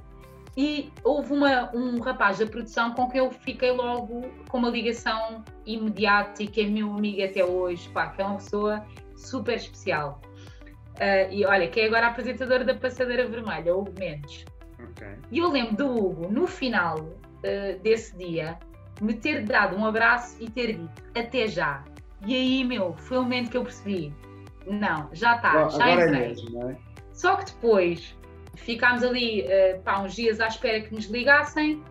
E 0.59 0.91
houve 1.05 1.31
uma, 1.31 1.73
um 1.73 2.01
rapaz 2.01 2.39
da 2.39 2.45
produção 2.45 2.93
com 2.93 3.09
quem 3.09 3.19
eu 3.19 3.31
fiquei 3.31 3.71
logo 3.71 4.29
com 4.49 4.57
uma 4.57 4.69
ligação 4.69 5.41
imediata 5.65 6.43
e 6.43 6.47
que 6.47 6.59
é 6.59 6.65
meu 6.65 6.91
amigo 6.91 7.23
até 7.23 7.45
hoje, 7.45 7.87
pá, 7.91 8.09
que 8.09 8.21
é 8.21 8.25
uma 8.25 8.35
pessoa 8.35 8.85
super 9.15 9.55
especial. 9.55 10.19
Uh, 10.95 11.31
e 11.31 11.45
olha, 11.45 11.65
que 11.69 11.79
é 11.79 11.85
agora 11.85 12.07
apresentadora 12.07 12.65
da 12.65 12.75
Passadeira 12.75 13.25
Vermelha, 13.25 13.73
Hugo 13.73 13.93
Mendes. 13.97 14.43
Okay. 14.91 15.15
E 15.31 15.37
eu 15.39 15.49
lembro 15.49 15.77
do 15.77 15.97
Hugo, 15.97 16.27
no 16.29 16.45
final 16.45 16.97
uh, 16.99 17.79
desse 17.81 18.17
dia, 18.17 18.59
me 18.99 19.13
ter 19.13 19.45
dado 19.45 19.77
um 19.77 19.85
abraço 19.85 20.35
e 20.41 20.49
ter 20.49 20.73
dito 20.73 21.03
até 21.17 21.47
já. 21.47 21.85
E 22.25 22.35
aí, 22.35 22.65
meu, 22.65 22.93
foi 22.97 23.17
o 23.17 23.21
momento 23.21 23.51
que 23.51 23.55
eu 23.55 23.63
percebi: 23.63 24.13
não, 24.67 25.07
já 25.13 25.37
está, 25.37 25.69
já 25.69 25.87
é 25.87 25.93
entrei. 25.93 26.23
É 26.23 26.27
mesmo, 26.27 26.69
é? 26.69 26.75
Só 27.13 27.37
que 27.37 27.45
depois 27.45 28.18
ficámos 28.61 29.03
ali 29.03 29.43
uh, 29.43 29.81
pá, 29.81 29.99
uns 29.99 30.15
dias 30.15 30.39
à 30.39 30.47
espera 30.47 30.81
que 30.81 30.93
nos 30.93 31.05
ligassem 31.05 31.83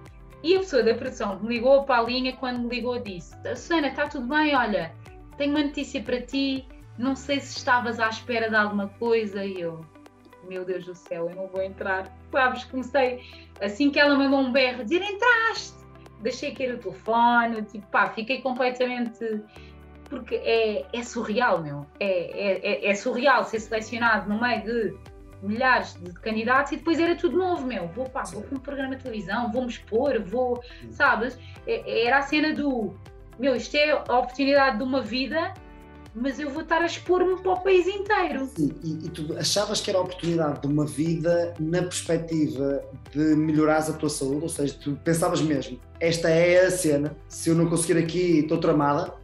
e 0.43 0.55
a 0.55 0.61
pessoa 0.61 0.83
da 0.83 0.95
produção 0.95 1.41
me 1.41 1.49
ligou 1.49 1.83
para 1.85 2.01
a 2.01 2.05
linha 2.05 2.33
quando 2.37 2.61
me 2.61 2.69
ligou 2.69 2.99
disse: 2.99 3.35
Susana, 3.57 3.89
está 3.89 4.09
tudo 4.09 4.29
bem? 4.29 4.55
Olha, 4.55 4.93
tenho 5.37 5.51
uma 5.51 5.65
notícia 5.65 6.03
para 6.03 6.21
ti. 6.21 6.67
Não 6.97 7.15
sei 7.15 7.41
se 7.41 7.59
estavas 7.59 7.99
à 8.01 8.09
espera 8.09 8.49
de 8.49 8.57
alguma 8.57 8.89
coisa. 8.99 9.45
E 9.45 9.61
eu, 9.61 9.85
meu 10.49 10.65
Deus 10.65 10.85
do 10.85 10.95
céu, 10.95 11.29
eu 11.29 11.37
não 11.37 11.49
vou 11.49 11.63
entrar. 11.63 12.13
Sabes, 12.31 12.65
comecei 12.65 13.23
assim 13.61 13.91
que 13.91 13.99
ela 13.99 14.17
mandou 14.17 14.41
um 14.41 14.53
berro, 14.53 14.85
dizer 14.85 15.03
entraste. 15.03 15.77
Deixei 16.21 16.53
cair 16.53 16.75
o 16.75 16.79
telefone, 16.79 17.63
tipo, 17.63 17.87
pá, 17.89 18.09
fiquei 18.11 18.41
completamente. 18.41 19.43
Porque 20.09 20.37
é, 20.37 20.87
é 20.93 21.03
surreal, 21.03 21.63
meu. 21.63 21.87
É, 22.01 22.07
é, 22.07 22.87
é, 22.87 22.91
é 22.91 22.95
surreal 22.95 23.45
ser 23.45 23.61
selecionado 23.61 24.29
no 24.29 24.41
meio 24.41 24.63
de 24.63 24.97
milhares 25.43 25.95
de 25.95 26.13
candidatos 26.15 26.73
e 26.73 26.77
depois 26.77 26.99
era 26.99 27.15
tudo 27.15 27.39
novo, 27.39 27.67
meu. 27.67 27.89
Vou, 27.89 28.09
pá, 28.09 28.23
vou 28.25 28.43
para 28.43 28.57
um 28.57 28.61
programa 28.61 28.97
de 28.97 29.03
televisão, 29.03 29.51
vou-me 29.53 29.69
expor, 29.69 30.21
vou, 30.23 30.63
sabes? 30.91 31.39
É, 31.67 32.07
era 32.07 32.19
a 32.19 32.23
cena 32.23 32.53
do, 32.55 32.95
meu, 33.39 33.55
isto 33.55 33.77
é 33.77 33.91
a 33.91 34.19
oportunidade 34.19 34.79
de 34.79 34.83
uma 34.83 35.01
vida 35.03 35.55
mas 36.21 36.41
eu 36.41 36.51
vou 36.51 36.63
estar 36.63 36.83
a 36.83 36.87
expor-me 36.87 37.41
para 37.41 37.53
o 37.53 37.61
país 37.61 37.87
inteiro. 37.87 38.47
Sim, 38.57 38.73
e, 38.83 39.07
e, 39.07 39.11
tu 39.11 39.37
achavas 39.37 39.81
que 39.81 39.91
era 39.91 39.99
a 39.99 40.03
oportunidade 40.03 40.61
de 40.63 40.67
uma 40.67 40.85
vida 40.85 41.55
na 41.61 41.83
perspectiva 41.83 42.83
de 43.13 43.37
melhorares 43.37 43.89
a 43.89 43.93
tua 43.93 44.09
saúde, 44.09 44.43
ou 44.43 44.49
seja, 44.49 44.75
tu 44.83 44.99
pensavas 45.05 45.41
mesmo, 45.41 45.79
esta 46.01 46.29
é 46.29 46.67
a 46.67 46.71
cena, 46.71 47.17
se 47.29 47.51
eu 47.51 47.55
não 47.55 47.69
conseguir 47.69 47.99
aqui 47.99 48.41
estou 48.41 48.59
tramada? 48.59 49.15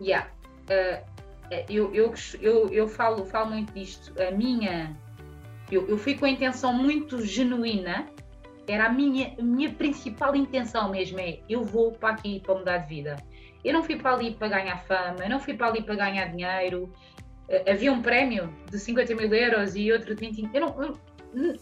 Yeah. 0.00 0.28
Uh, 0.66 1.10
eu, 1.68 1.92
eu, 1.92 2.14
eu, 2.40 2.68
eu 2.68 2.88
falo, 2.88 3.24
falo 3.26 3.50
muito 3.50 3.72
disto. 3.72 4.12
A 4.20 4.30
minha. 4.30 4.96
Eu, 5.70 5.88
eu 5.88 5.96
fui 5.96 6.14
com 6.14 6.24
a 6.24 6.30
intenção 6.30 6.72
muito 6.72 7.24
genuína, 7.24 8.08
era 8.66 8.86
a 8.86 8.88
minha, 8.88 9.34
a 9.38 9.42
minha 9.42 9.70
principal 9.70 10.34
intenção 10.34 10.90
mesmo: 10.90 11.18
é 11.20 11.40
eu 11.48 11.62
vou 11.62 11.92
para 11.92 12.10
aqui 12.10 12.40
para 12.40 12.54
mudar 12.54 12.78
de 12.78 12.88
vida 12.88 13.16
eu 13.64 13.72
não 13.72 13.82
fui 13.82 13.96
para 13.96 14.14
ali 14.14 14.34
para 14.34 14.48
ganhar 14.48 14.78
fama, 14.78 15.22
eu 15.22 15.30
não 15.30 15.40
fui 15.40 15.54
para 15.54 15.68
ali 15.68 15.82
para 15.82 15.94
ganhar 15.94 16.26
dinheiro. 16.26 16.92
Uh, 17.48 17.70
havia 17.70 17.92
um 17.92 18.00
prémio 18.00 18.54
de 18.70 18.78
50 18.78 19.14
mil 19.14 19.32
euros 19.32 19.74
e 19.76 19.92
outro 19.92 20.14
de 20.14 20.26
20. 20.26 20.54
Eu 20.54 20.60
não, 20.60 20.82
eu, 20.82 21.00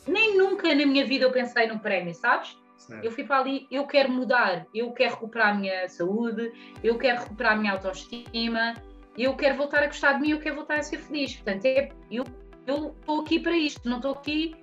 nem 0.07 0.37
nunca 0.37 0.69
na 0.75 0.87
minha 0.87 1.05
vida 1.05 1.25
eu 1.25 1.33
pensei 1.33 1.67
no 1.67 1.79
prémio, 1.79 2.15
sabes? 2.15 2.57
Certo. 2.77 3.05
Eu 3.05 3.11
fui 3.11 3.25
para 3.25 3.41
ali, 3.41 3.67
eu 3.71 3.87
quero 3.87 4.11
mudar, 4.11 4.67
eu 4.73 4.93
quero 4.93 5.15
recuperar 5.15 5.49
a 5.49 5.55
minha 5.55 5.89
saúde, 5.89 6.53
eu 6.83 6.97
quero 6.97 7.21
recuperar 7.21 7.55
a 7.55 7.57
minha 7.57 7.73
autoestima, 7.73 8.75
eu 9.17 9.35
quero 9.35 9.57
voltar 9.57 9.83
a 9.83 9.87
gostar 9.87 10.13
de 10.13 10.21
mim, 10.21 10.31
eu 10.31 10.39
quero 10.39 10.55
voltar 10.55 10.79
a 10.79 10.83
ser 10.83 10.99
feliz. 10.99 11.35
Portanto, 11.35 11.65
é, 11.65 11.89
eu 12.09 12.25
estou 12.69 13.21
aqui 13.21 13.41
para 13.41 13.57
isto, 13.57 13.89
não 13.89 13.97
estou 13.97 14.13
aqui 14.13 14.55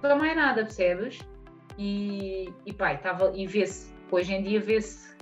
para 0.00 0.16
mais 0.16 0.36
nada, 0.36 0.62
percebes? 0.62 1.20
E, 1.78 2.52
e 2.66 2.72
pai, 2.72 2.96
estava, 2.96 3.32
e 3.34 3.46
vê-se, 3.46 3.92
hoje 4.10 4.34
em 4.34 4.42
dia 4.42 4.60
vê-se 4.60 5.12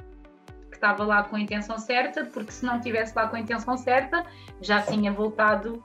estava 0.72 1.05
lá 1.05 1.22
com 1.22 1.37
a 1.37 1.40
intenção 1.40 1.79
certa, 1.79 2.24
porque 2.24 2.50
se 2.50 2.64
não 2.64 2.79
estivesse 2.79 3.12
lá 3.14 3.29
com 3.29 3.37
a 3.37 3.40
intenção 3.40 3.76
certa, 3.76 4.24
já 4.62 4.81
tinha 4.81 5.12
voltado, 5.12 5.85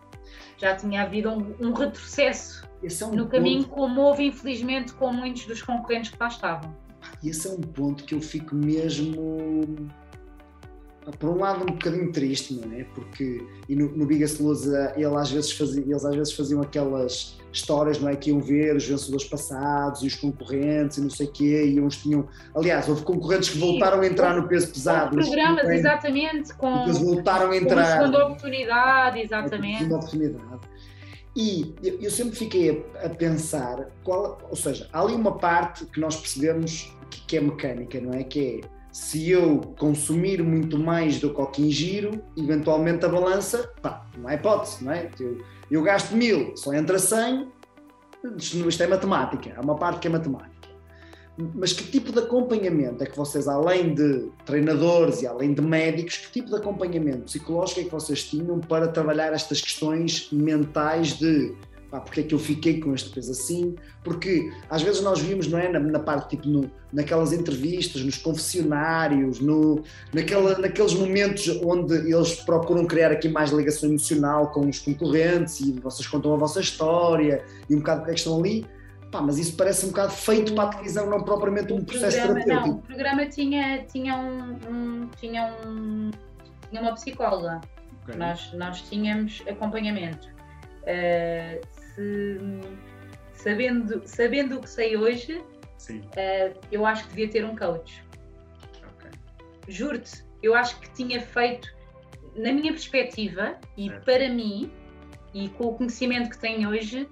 já 0.58 0.74
tinha 0.74 1.04
havido 1.04 1.30
um, 1.30 1.56
um 1.60 1.74
retrocesso 1.74 2.66
é 2.82 3.06
um 3.06 3.12
no 3.12 3.28
caminho, 3.28 3.64
ponto... 3.64 3.76
como 3.76 4.02
houve, 4.02 4.26
infelizmente, 4.26 4.94
com 4.94 5.12
muitos 5.12 5.46
dos 5.46 5.62
concorrentes 5.62 6.12
que 6.12 6.18
lá 6.20 6.28
estavam. 6.28 6.76
Esse 7.24 7.48
é 7.48 7.52
um 7.52 7.62
ponto 7.62 8.04
que 8.04 8.16
eu 8.16 8.22
fico 8.22 8.56
mesmo 8.56 9.90
por 11.20 11.30
um 11.30 11.40
lado 11.40 11.64
um 11.64 11.68
bocadinho 11.68 12.12
triste, 12.12 12.54
não 12.54 12.72
é? 12.78 12.84
Porque 12.84 13.44
e 13.70 13.76
no, 13.76 13.90
no 13.96 14.06
Biggest 14.06 14.40
Loser 14.40 14.94
ele 14.96 15.16
às 15.16 15.32
vezes 15.32 15.52
fazia, 15.52 15.84
eles 15.84 16.04
às 16.04 16.16
vezes 16.16 16.34
faziam 16.34 16.62
aquelas 16.62 17.38
histórias, 17.52 18.00
não 18.00 18.10
é? 18.10 18.16
Que 18.16 18.32
iam 18.32 18.40
ver 18.40 18.76
os 18.76 18.86
vencedores 18.86 19.26
passados 19.26 20.02
e 20.02 20.08
os 20.08 20.16
concorrentes 20.16 20.98
e 20.98 21.02
não 21.02 21.10
sei 21.10 21.28
o 21.28 21.32
quê, 21.32 21.66
e 21.66 21.80
uns 21.80 21.98
tinham. 21.98 22.28
Aliás, 22.56 22.90
houve 22.90 23.04
concorrentes 23.04 23.50
que 23.50 23.58
voltaram 23.58 24.02
a 24.02 24.08
entrar 24.08 24.36
no 24.36 24.48
peso 24.48 24.72
pesado. 24.72 25.16
Programas, 25.16 25.70
exatamente, 25.70 26.54
com. 26.56 26.84
Eles 26.84 26.98
voltaram 26.98 27.52
a 27.52 27.58
entrar. 27.58 27.98
Com 27.98 28.06
segunda 28.06 28.26
oportunidade, 28.26 29.20
exatamente. 29.20 29.78
Segunda 29.78 29.96
oportunidade. 29.96 30.62
E 31.36 31.76
eu 32.02 32.10
sempre 32.10 32.34
fiquei 32.34 32.86
a, 33.04 33.10
pensar, 33.10 33.90
qual, 34.06 34.38
ou 34.50 34.56
seja, 34.56 34.88
há 34.94 35.02
ali 35.02 35.14
uma 35.14 35.38
parte 35.38 35.86
que 35.86 36.00
nós 36.00 36.16
percebemos 36.16 36.96
que, 37.10 37.22
que 37.26 37.38
é 37.38 37.42
mecânica, 37.42 38.00
não 38.00 38.14
é? 38.14 38.24
Que 38.24 38.62
é 38.64 38.75
se 38.96 39.30
eu 39.30 39.60
consumir 39.78 40.42
muito 40.42 40.80
mais 40.80 41.20
do 41.20 41.34
que 41.34 41.42
o 41.42 41.46
que 41.48 41.62
ingiro, 41.62 42.24
eventualmente 42.38 43.04
a 43.04 43.10
balança, 43.10 43.70
pá, 43.82 44.06
não 44.18 44.30
há 44.30 44.36
hipótese, 44.36 44.86
não 44.86 44.94
é? 44.94 45.12
Eu, 45.20 45.38
eu 45.70 45.84
gasto 45.84 46.16
mil, 46.16 46.56
só 46.56 46.74
entra 46.74 46.98
100, 46.98 47.46
isto 48.38 48.82
é 48.82 48.88
matemática, 48.88 49.54
há 49.58 49.60
uma 49.60 49.76
parte 49.76 50.00
que 50.00 50.08
é 50.08 50.10
matemática. 50.10 50.70
Mas 51.38 51.74
que 51.74 51.84
tipo 51.92 52.14
de 52.14 52.20
acompanhamento 52.20 53.04
é 53.04 53.06
que 53.06 53.18
vocês, 53.18 53.50
além 53.50 53.94
de 53.94 54.30
treinadores 54.46 55.22
e 55.22 55.28
além 55.28 55.54
de 55.54 55.62
médicos, 55.62 56.16
que 56.16 56.32
tipo 56.32 56.48
de 56.48 56.56
acompanhamento 56.56 57.24
psicológico 57.24 57.82
é 57.82 57.84
que 57.84 57.92
vocês 57.92 58.24
tinham 58.24 58.62
para 58.62 58.88
trabalhar 58.88 59.34
estas 59.34 59.60
questões 59.60 60.30
mentais 60.32 61.20
de 61.20 61.54
pá, 61.96 62.02
porque 62.02 62.22
é 62.22 62.24
que 62.24 62.36
eu 62.36 62.40
fiquei 62.40 62.80
com 62.80 62.94
este 62.94 63.10
peso 63.10 63.32
assim? 63.32 63.76
Porque 64.04 64.52
às 64.70 64.82
vezes 64.82 65.02
nós 65.02 65.20
vimos, 65.20 65.48
não 65.48 65.58
é, 65.58 65.70
na, 65.70 65.80
na 65.80 66.00
parte, 66.00 66.32
tipo, 66.32 66.48
no, 66.48 66.70
naquelas 66.92 67.32
entrevistas, 67.32 68.04
nos 68.04 68.18
confessionários, 68.18 69.40
no, 69.40 69.84
naquela, 70.14 70.58
naqueles 70.58 70.94
momentos 70.94 71.48
onde 71.64 71.94
eles 71.94 72.36
procuram 72.42 72.86
criar 72.86 73.12
aqui 73.12 73.30
mais 73.30 73.52
ligação 73.52 73.90
emocional 73.90 74.52
com 74.52 74.68
os 74.68 74.80
concorrentes 74.80 75.60
e 75.62 75.72
vocês 75.74 76.08
contam 76.08 76.34
a 76.34 76.38
vossa 76.38 76.60
história 76.60 77.44
e 77.70 77.76
um 77.76 77.80
bocado 77.80 78.00
porque 78.02 78.12
é 78.12 78.14
que 78.14 78.20
estão 78.20 78.40
ali, 78.40 78.66
Pá, 79.12 79.22
mas 79.22 79.38
isso 79.38 79.56
parece 79.56 79.86
um 79.86 79.90
bocado 79.90 80.12
feito 80.12 80.54
para 80.54 80.66
a 80.66 80.68
televisão, 80.68 81.10
não 81.10 81.24
propriamente 81.24 81.72
um 81.72 81.86
processo 81.86 82.18
programa, 82.18 82.44
terapêutico. 82.44 82.68
Não, 82.68 82.80
o 82.80 82.82
programa 82.82 83.26
tinha, 83.28 83.86
tinha, 83.86 84.18
um, 84.18 84.58
um 84.70 85.10
tinha, 85.18 85.56
um, 85.66 86.12
tinha 86.70 86.82
uma 86.82 86.94
psicóloga. 86.96 87.62
Okay. 88.04 88.18
Nós, 88.18 88.52
nós 88.54 88.82
tínhamos 88.82 89.42
acompanhamento. 89.48 90.28
Uh, 90.82 91.62
se, 91.96 92.38
sabendo, 93.34 94.02
sabendo 94.06 94.58
o 94.58 94.62
que 94.62 94.70
sei 94.70 94.98
hoje, 94.98 95.38
uh, 95.38 96.60
eu 96.72 96.86
acho 96.86 97.04
que 97.04 97.10
devia 97.10 97.30
ter 97.30 97.46
um 97.46 97.56
coach. 97.56 98.04
Okay. 98.98 99.12
Juro-te, 99.68 100.26
eu 100.44 100.54
acho 100.54 100.80
que 100.80 100.92
tinha 100.92 101.22
feito, 101.22 101.74
na 102.36 102.52
minha 102.52 102.72
perspectiva 102.72 103.58
e 103.78 103.90
certo. 103.90 104.04
para 104.04 104.30
mim, 104.30 104.72
e 105.34 105.50
com 105.50 105.68
o 105.68 105.74
conhecimento 105.76 106.30
que 106.30 106.38
tenho 106.38 106.70
hoje, 106.70 107.08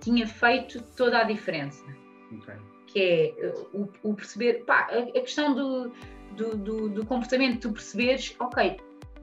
tinha 0.00 0.26
feito 0.26 0.82
toda 0.96 1.18
a 1.18 1.24
diferença. 1.24 1.84
Okay. 2.32 2.54
Que 2.86 3.34
é 3.38 3.54
o, 3.72 3.88
o 4.02 4.14
perceber, 4.14 4.64
pá, 4.64 4.88
a, 4.90 5.20
questão 5.20 5.54
do, 5.54 5.92
do, 6.36 6.56
do, 6.56 6.88
do, 6.88 7.06
comportamento, 7.06 7.68
tu 7.68 7.72
perceberes, 7.72 8.34
ok, 8.38 8.76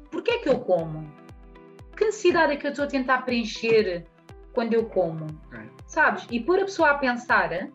porquê 0.09 0.31
é 0.31 0.39
que 0.39 0.49
eu 0.49 0.59
como? 0.59 1.09
Que 1.95 2.05
necessidade 2.05 2.53
é 2.53 2.55
que 2.55 2.65
eu 2.65 2.71
estou 2.71 2.85
a 2.85 2.87
tentar 2.87 3.21
preencher 3.21 4.05
quando 4.53 4.73
eu 4.73 4.85
como. 4.85 5.25
Okay. 5.47 5.69
Sabes? 5.87 6.27
E 6.29 6.39
pôr 6.39 6.59
a 6.59 6.65
pessoa 6.65 6.91
a 6.91 6.97
pensar 6.97 7.71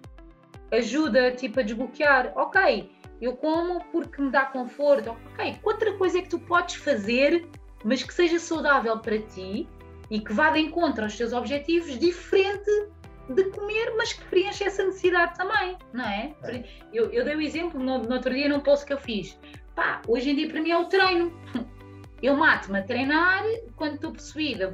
ajuda 0.70 1.32
tipo 1.32 1.60
a 1.60 1.62
desbloquear. 1.62 2.32
Ok, 2.36 2.90
eu 3.20 3.36
como 3.36 3.84
porque 3.86 4.20
me 4.20 4.30
dá 4.30 4.46
conforto. 4.46 5.10
Ok, 5.32 5.58
outra 5.62 5.92
coisa 5.96 6.18
é 6.18 6.22
que 6.22 6.28
tu 6.28 6.38
podes 6.40 6.76
fazer, 6.76 7.48
mas 7.84 8.02
que 8.02 8.12
seja 8.12 8.38
saudável 8.38 8.98
para 8.98 9.18
ti 9.18 9.68
e 10.10 10.20
que 10.20 10.32
vá 10.32 10.50
de 10.50 10.60
encontro 10.60 11.04
aos 11.04 11.16
teus 11.16 11.32
objetivos, 11.32 11.98
diferente 11.98 12.70
de 13.28 13.44
comer, 13.50 13.94
mas 13.96 14.12
que 14.12 14.24
preenche 14.26 14.64
essa 14.64 14.84
necessidade 14.84 15.36
também, 15.36 15.76
não 15.92 16.04
é? 16.04 16.32
é. 16.44 16.64
Eu, 16.92 17.10
eu, 17.10 17.24
dei 17.24 17.34
o 17.34 17.40
exemplo 17.40 17.80
no, 17.80 17.98
no, 17.98 18.14
outro 18.14 18.32
dia 18.32 18.48
num 18.48 18.60
post 18.60 18.86
que 18.86 18.92
eu 18.92 18.98
fiz. 18.98 19.38
Pá, 19.74 20.00
hoje 20.06 20.30
em 20.30 20.36
dia 20.36 20.48
para 20.48 20.60
mim 20.60 20.70
é 20.70 20.78
o 20.78 20.86
treino. 20.86 21.32
Eu 22.22 22.34
mato-me 22.34 22.78
a 22.78 22.82
treinar 22.82 23.44
quando 23.76 23.96
estou 23.96 24.10
possuída. 24.10 24.72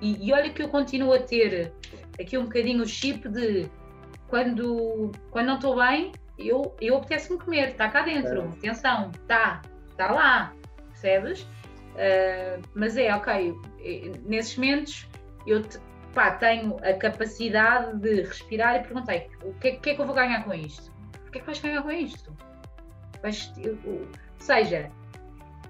E, 0.00 0.28
e, 0.28 0.32
olha 0.32 0.50
que 0.50 0.62
eu 0.62 0.68
continuo 0.68 1.12
a 1.12 1.18
ter 1.18 1.72
aqui 2.20 2.36
um 2.36 2.44
bocadinho 2.44 2.82
o 2.82 2.86
chip 2.86 3.28
de 3.28 3.68
quando, 4.28 5.12
quando 5.30 5.46
não 5.46 5.54
estou 5.54 5.76
bem, 5.76 6.12
eu, 6.38 6.74
eu 6.80 6.96
apetece-me 6.96 7.38
comer, 7.38 7.68
está 7.68 7.88
cá 7.88 8.02
dentro, 8.02 8.42
é. 8.42 8.44
atenção, 8.44 9.10
está, 9.22 9.62
está 9.88 10.12
lá. 10.12 10.52
percebes? 10.88 11.42
Uh, 11.42 12.60
mas 12.74 12.96
é, 12.96 13.14
ok, 13.14 13.54
nesses 14.26 14.56
momentos 14.56 15.08
eu 15.46 15.62
te, 15.62 15.78
pá, 16.12 16.32
tenho 16.32 16.76
a 16.82 16.92
capacidade 16.92 17.98
de 17.98 18.22
respirar 18.22 18.76
e 18.76 18.80
perguntei 18.80 19.28
o 19.42 19.54
que, 19.54 19.72
que, 19.72 19.90
é 19.90 19.94
que 19.94 20.00
eu 20.02 20.06
vou 20.06 20.14
ganhar 20.14 20.44
com 20.44 20.52
isto? 20.52 20.92
O 21.26 21.30
que 21.30 21.38
é 21.38 21.40
que 21.40 21.46
vais 21.46 21.58
ganhar 21.58 21.82
com 21.82 21.90
isto? 21.90 22.36
Vais, 23.22 23.50
eu, 23.56 23.78
ou 23.86 24.06
seja, 24.38 24.90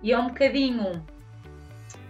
e 0.02 0.12
é 0.12 0.18
um 0.18 0.28
bocadinho 0.28 1.04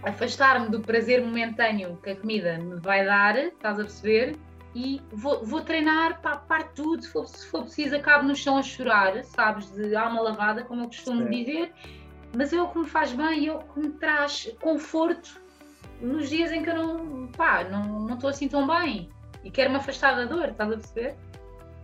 afastar-me 0.02 0.68
do 0.68 0.80
prazer 0.80 1.22
momentâneo 1.24 1.98
que 2.02 2.10
a 2.10 2.16
comida 2.16 2.58
me 2.58 2.76
vai 2.80 3.04
dar, 3.04 3.36
estás 3.36 3.78
a 3.78 3.82
perceber? 3.82 4.36
E 4.74 5.00
vou, 5.10 5.44
vou 5.44 5.62
treinar 5.62 6.20
para 6.20 6.36
parte 6.36 6.74
tudo, 6.74 7.02
se 7.02 7.10
for, 7.10 7.26
se 7.26 7.46
for 7.46 7.62
preciso, 7.62 7.96
acabo 7.96 8.24
no 8.24 8.36
chão 8.36 8.58
a 8.58 8.62
chorar, 8.62 9.24
sabes, 9.24 9.70
de 9.70 9.96
alma 9.96 10.20
lavada, 10.20 10.64
como 10.64 10.82
eu 10.82 10.86
costumo 10.86 11.24
Sim. 11.24 11.30
dizer, 11.30 11.72
mas 12.36 12.52
é 12.52 12.60
o 12.60 12.68
que 12.68 12.78
me 12.80 12.86
faz 12.86 13.12
bem, 13.12 13.46
é 13.48 13.52
o 13.52 13.58
que 13.60 13.80
me 13.80 13.90
traz 13.92 14.54
conforto 14.60 15.40
nos 16.00 16.28
dias 16.28 16.52
em 16.52 16.62
que 16.62 16.68
eu 16.68 16.74
não, 16.74 17.28
pá, 17.28 17.64
não 17.64 18.12
estou 18.12 18.28
assim 18.28 18.48
tão 18.48 18.66
bem 18.66 19.08
e 19.42 19.50
quero 19.50 19.70
me 19.70 19.76
afastar 19.76 20.14
da 20.14 20.24
dor, 20.24 20.50
estás 20.50 20.70
a 20.70 20.76
perceber? 20.76 21.16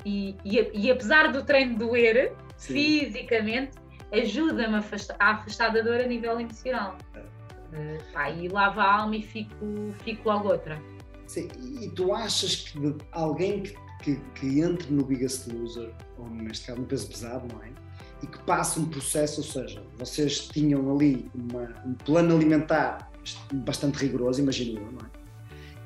E, 0.05 0.37
e, 0.45 0.71
e 0.75 0.91
apesar 0.91 1.33
do 1.33 1.45
treino 1.45 1.79
doer 1.79 2.35
Sim. 2.57 2.75
fisicamente, 2.75 3.73
ajuda-me 4.13 4.75
a 4.75 4.79
afastar, 4.79 5.17
a 5.19 5.31
afastar 5.31 5.73
da 5.73 5.81
dor 5.81 6.01
a 6.01 6.07
nível 6.07 6.39
emocional. 6.39 6.99
Uh, 7.73 8.13
pá, 8.13 8.31
e 8.31 8.49
lava 8.49 8.83
a 8.83 9.01
alma 9.01 9.17
e 9.17 9.23
fico, 9.23 9.55
fico 10.05 10.29
logo 10.29 10.49
outra. 10.49 10.81
Sim, 11.27 11.49
e 11.81 11.89
tu 11.91 12.13
achas 12.13 12.57
que 12.57 12.95
alguém 13.13 13.63
que, 13.63 13.75
que, 14.03 14.17
que, 14.35 14.61
entre 14.61 14.93
no 14.93 15.05
Biggest 15.05 15.51
Loser, 15.51 15.91
ou 16.19 16.29
neste 16.29 16.67
caso 16.67 16.81
no 16.81 16.87
peso 16.87 17.09
pesado, 17.09 17.49
não 17.51 17.63
é? 17.63 17.71
E 18.23 18.27
que 18.27 18.39
passe 18.41 18.79
um 18.79 18.85
processo, 18.85 19.41
ou 19.41 19.47
seja, 19.47 19.83
vocês 19.97 20.49
tinham 20.49 20.95
ali 20.95 21.31
uma, 21.35 21.73
um 21.87 21.95
plano 21.95 22.37
alimentar 22.37 23.11
bastante 23.53 23.97
rigoroso, 23.99 24.43
imagino 24.43 24.81
eu, 24.81 24.93
não 24.93 25.01
é? 25.01 25.11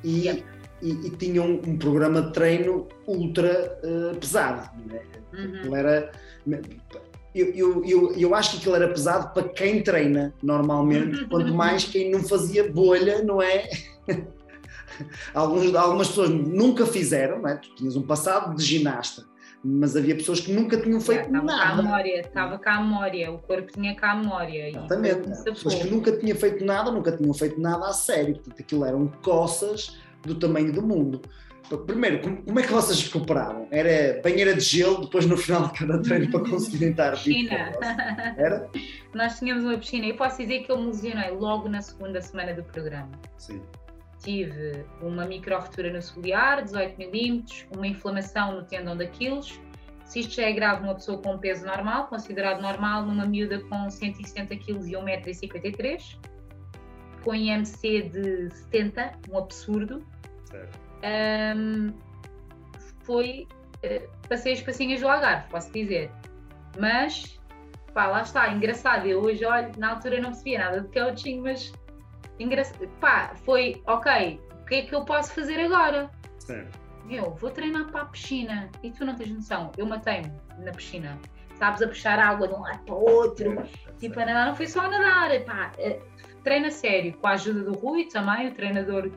E, 0.02 0.20
yeah. 0.22 0.42
e, 0.82 0.90
e, 0.90 1.10
tinham 1.10 1.60
um 1.64 1.78
programa 1.78 2.22
de 2.22 2.32
treino 2.32 2.88
ultra 3.06 3.80
uh, 3.84 4.16
pesado, 4.16 4.68
não 4.84 4.96
é? 4.96 5.02
Uhum. 5.32 5.76
Era, 5.76 6.12
eu, 7.36 7.52
eu, 7.54 7.84
eu, 7.84 8.12
eu, 8.14 8.34
acho 8.34 8.52
que 8.52 8.56
aquilo 8.58 8.76
era 8.76 8.88
pesado 8.88 9.32
para 9.34 9.48
quem 9.48 9.82
treina 9.82 10.34
normalmente, 10.42 11.26
quanto 11.26 11.52
mais 11.54 11.84
quem 11.84 12.10
não 12.10 12.22
fazia 12.22 12.70
bolha, 12.70 13.22
não 13.22 13.42
é? 13.42 13.68
Alguns, 15.34 15.74
algumas 15.74 16.08
pessoas 16.08 16.30
nunca 16.30 16.86
fizeram, 16.86 17.40
não 17.40 17.50
é? 17.50 17.56
Tu 17.56 17.74
tinhas 17.74 17.96
um 17.96 18.02
passado 18.02 18.56
de 18.56 18.64
ginasta, 18.64 19.26
mas 19.62 19.94
havia 19.94 20.14
pessoas 20.14 20.40
que 20.40 20.50
nunca 20.50 20.80
tinham 20.80 21.00
feito 21.00 21.26
estava 21.26 21.44
nada. 21.44 21.62
Cá 21.62 21.68
a 21.68 21.76
memória, 21.76 22.20
estava 22.20 22.58
cá 22.58 22.74
a 22.76 22.80
memória, 22.80 23.30
o 23.30 23.38
corpo 23.38 23.70
tinha 23.72 23.94
cá 23.94 24.12
a 24.12 24.16
memória. 24.16 24.70
Exatamente. 24.70 25.44
Pessoas 25.44 25.74
que 25.74 25.90
nunca 25.90 26.12
tinham 26.12 26.36
feito 26.36 26.64
nada, 26.64 26.90
nunca 26.90 27.12
tinham 27.12 27.34
feito 27.34 27.60
nada 27.60 27.88
a 27.88 27.92
sério, 27.92 28.36
portanto 28.36 28.60
aquilo 28.60 28.84
eram 28.86 29.06
coças 29.22 29.98
do 30.22 30.34
tamanho 30.34 30.72
do 30.72 30.80
mundo. 30.80 31.20
Primeiro, 31.86 32.20
como, 32.20 32.60
é 32.60 32.62
que 32.62 32.72
vocês 32.72 33.02
recuperavam? 33.02 33.66
Era 33.70 34.20
banheira 34.22 34.54
de 34.54 34.60
gelo 34.60 35.02
depois 35.02 35.26
no 35.26 35.36
final 35.36 35.66
de 35.68 35.78
cada 35.78 36.00
treino 36.00 36.30
para 36.30 36.48
conseguirem 36.48 36.90
estar 36.92 37.12
Piscina. 37.12 37.72
Era? 38.36 38.68
Nós 39.14 39.38
tínhamos 39.38 39.64
uma 39.64 39.76
piscina 39.76 40.06
e 40.06 40.12
posso 40.12 40.38
dizer 40.38 40.64
que 40.64 40.70
eu 40.70 40.78
me 40.78 40.86
lesionei 40.86 41.30
logo 41.30 41.68
na 41.68 41.82
segunda 41.82 42.20
semana 42.20 42.54
do 42.54 42.62
programa. 42.62 43.10
Sim 43.38 43.60
tive 44.26 44.84
uma 45.00 45.24
micro-rotura 45.24 45.92
no 45.92 46.02
solear, 46.02 46.64
18 46.64 46.98
milímetros, 46.98 47.64
uma 47.74 47.86
inflamação 47.86 48.56
no 48.56 48.64
tendão 48.64 48.96
daqueles. 48.96 49.60
Se 50.04 50.20
isto 50.20 50.34
já 50.34 50.44
é 50.44 50.52
grave 50.52 50.82
numa 50.82 50.94
pessoa 50.94 51.20
com 51.22 51.38
peso 51.38 51.64
normal, 51.64 52.08
considerado 52.08 52.60
normal, 52.60 53.04
numa 53.04 53.24
miúda 53.24 53.60
com 53.60 53.88
170 53.88 54.56
kg 54.56 54.70
e 54.70 54.92
1,53m, 54.92 56.18
com 57.22 57.34
IMC 57.34 58.02
de 58.02 58.50
70, 58.50 59.12
um 59.30 59.38
absurdo. 59.38 60.04
Um, 61.06 61.92
foi. 63.04 63.46
Uh, 63.84 64.08
passei 64.28 64.54
as 64.54 64.60
passinhas 64.60 65.00
do 65.00 65.08
Algarve, 65.08 65.48
posso 65.48 65.72
dizer. 65.72 66.10
Mas, 66.78 67.38
pá, 67.94 68.06
lá 68.06 68.22
está, 68.22 68.48
engraçado. 68.52 69.06
Eu 69.06 69.22
hoje, 69.22 69.44
olho, 69.44 69.70
na 69.78 69.90
altura 69.90 70.20
não 70.20 70.30
percebia 70.30 70.58
nada 70.58 70.80
de 70.80 70.88
coaching, 70.88 71.40
mas 71.40 71.72
engraçado. 72.38 72.88
Pá, 73.00 73.32
foi, 73.44 73.82
ok, 73.86 74.40
o 74.62 74.64
que 74.64 74.74
é 74.74 74.82
que 74.82 74.94
eu 74.94 75.04
posso 75.04 75.32
fazer 75.32 75.60
agora? 75.60 76.10
Certo. 76.38 76.86
Eu 77.08 77.30
vou 77.34 77.50
treinar 77.50 77.86
para 77.90 78.02
a 78.02 78.04
piscina 78.06 78.68
e 78.82 78.90
tu 78.90 79.04
não 79.04 79.14
tens 79.14 79.30
noção, 79.30 79.70
eu 79.78 79.86
matei-me 79.86 80.32
na 80.58 80.72
piscina. 80.72 81.18
Sabes, 81.54 81.80
a 81.80 81.88
puxar 81.88 82.18
água 82.18 82.48
de 82.48 82.54
um 82.54 82.60
lado 82.60 82.84
para 82.84 82.94
o 82.94 83.02
outro. 83.02 83.64
Tipo, 83.98 84.20
a 84.20 84.26
nadar 84.26 84.46
não 84.46 84.54
foi 84.54 84.66
só 84.66 84.80
a 84.80 84.88
nadar, 84.88 85.30
pá, 85.44 85.72
eh, 85.78 86.00
treina 86.44 86.70
sério, 86.70 87.16
com 87.16 87.26
a 87.26 87.30
ajuda 87.30 87.62
do 87.62 87.72
Rui 87.72 88.06
também, 88.06 88.48
o 88.48 88.54
treinador 88.54 89.10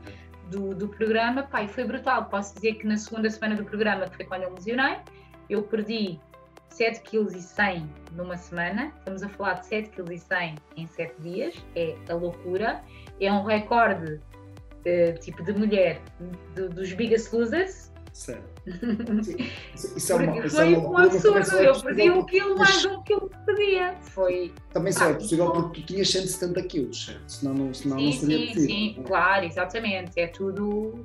do, 0.50 0.74
do 0.74 0.88
programa, 0.88 1.48
e 1.62 1.68
foi 1.68 1.84
brutal. 1.84 2.26
Posso 2.26 2.56
dizer 2.56 2.76
que 2.76 2.88
na 2.88 2.98
segunda 2.98 3.30
semana 3.30 3.56
do 3.56 3.64
programa, 3.64 4.08
foi 4.08 4.26
quando 4.26 4.44
eu 4.44 4.54
lesionei, 4.54 4.98
eu 5.50 5.64
perdi 5.64 6.20
7 6.70 7.02
kg 7.02 7.36
e 7.36 7.42
100 7.42 7.90
numa 8.14 8.38
semana, 8.38 8.92
estamos 8.98 9.24
a 9.24 9.30
falar 9.30 9.54
de 9.56 9.66
7 9.68 9.90
kg 9.90 10.14
e 10.14 10.20
100 10.20 10.56
em 10.78 10.88
7 10.88 11.22
dias, 11.22 11.56
é 11.76 11.96
a 12.10 12.14
loucura 12.14 12.82
é 13.20 13.32
um 13.32 13.44
recorde 13.44 14.14
uh, 14.14 15.20
tipo 15.20 15.44
de 15.44 15.54
mulher 15.54 16.02
do, 16.56 16.70
dos 16.70 16.94
Biggest 16.94 17.34
Losers. 17.34 17.92
Certo. 18.20 18.44
Isso, 19.96 20.12
é 20.12 20.16
uma, 20.16 20.46
isso 20.46 20.56
foi 20.58 20.74
é 20.74 20.78
uma, 20.78 20.90
um 20.90 20.98
absurdo. 20.98 21.56
Eu 21.56 21.82
perdi 21.82 22.10
um 22.10 22.26
quilo 22.26 22.58
mais 22.58 22.84
um 22.84 23.02
quilo 23.04 23.30
que 23.30 23.38
pedia. 23.46 23.96
Foi. 24.02 24.54
Também 24.74 24.92
só 24.92 25.06
é 25.06 25.14
possível 25.14 25.50
porque 25.52 25.80
tu 25.80 25.88
tinhas 25.88 26.10
170 26.10 26.62
quilos, 26.64 27.06
certo? 27.06 27.32
Senão 27.32 27.54
não, 27.54 27.74
senão 27.74 27.98
sim, 27.98 28.06
não 28.06 28.12
seria 28.12 28.38
sim, 28.38 28.48
possível. 28.48 28.68
Sim, 28.68 29.04
claro, 29.08 29.46
exatamente. 29.46 30.20
É 30.20 30.28
tudo. 30.28 31.02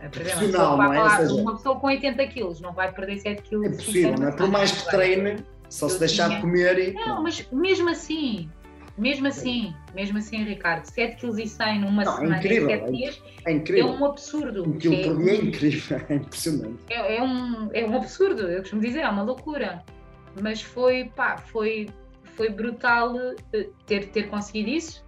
É 0.00 0.08
profissional, 0.08 0.76
não 0.76 0.92
é? 0.92 0.96
Falar, 0.96 1.16
seja, 1.18 1.34
uma 1.34 1.56
pessoa 1.56 1.78
com 1.78 1.86
80 1.86 2.26
quilos 2.26 2.60
não 2.60 2.72
vai 2.72 2.90
perder 2.90 3.20
7 3.20 3.42
quilos. 3.42 3.66
É 3.66 3.70
possível, 3.70 4.18
não 4.18 4.28
é? 4.28 4.32
Por 4.32 4.48
mais 4.48 4.72
que 4.72 4.90
treine, 4.90 5.44
só 5.68 5.88
se 5.88 6.00
deixar 6.00 6.30
de 6.30 6.40
comer 6.40 6.76
e. 6.80 6.92
Não, 6.94 7.22
mas 7.22 7.46
mesmo 7.52 7.88
assim, 7.90 8.50
mesmo 8.96 9.28
assim, 9.28 9.74
mesmo 9.94 10.18
assim, 10.18 10.44
Ricardo, 10.44 10.84
7 10.84 11.16
kg 11.16 11.42
e 11.42 11.48
100 11.48 11.80
numa 11.80 12.04
não, 12.04 12.12
é 12.12 12.16
semana 12.16 12.34
é 12.34 12.38
incrível, 12.38 12.70
em 12.70 12.80
7 12.80 12.92
dias 12.92 13.22
é, 13.46 13.52
incrível. 13.52 13.88
é 13.88 13.92
um 13.92 14.04
absurdo. 14.04 14.68
Um 14.68 14.78
quilo 14.78 15.02
por 15.02 15.18
dia 15.18 15.32
é 15.32 15.36
incrível, 15.36 16.00
é 16.08 16.14
impressionante. 16.14 16.78
É, 16.90 17.16
é, 17.16 17.22
um, 17.22 17.70
é 17.72 17.84
um 17.86 17.96
absurdo, 17.96 18.42
eu 18.42 18.60
costumo 18.60 18.82
dizer, 18.82 19.00
é 19.00 19.08
uma 19.08 19.22
loucura. 19.22 19.84
Mas 20.40 20.62
foi, 20.62 21.10
pá, 21.16 21.38
foi, 21.38 21.88
foi 22.36 22.50
brutal 22.50 23.16
eh, 23.52 23.68
ter, 23.86 24.08
ter 24.10 24.28
conseguido 24.28 24.70
isso. 24.70 25.04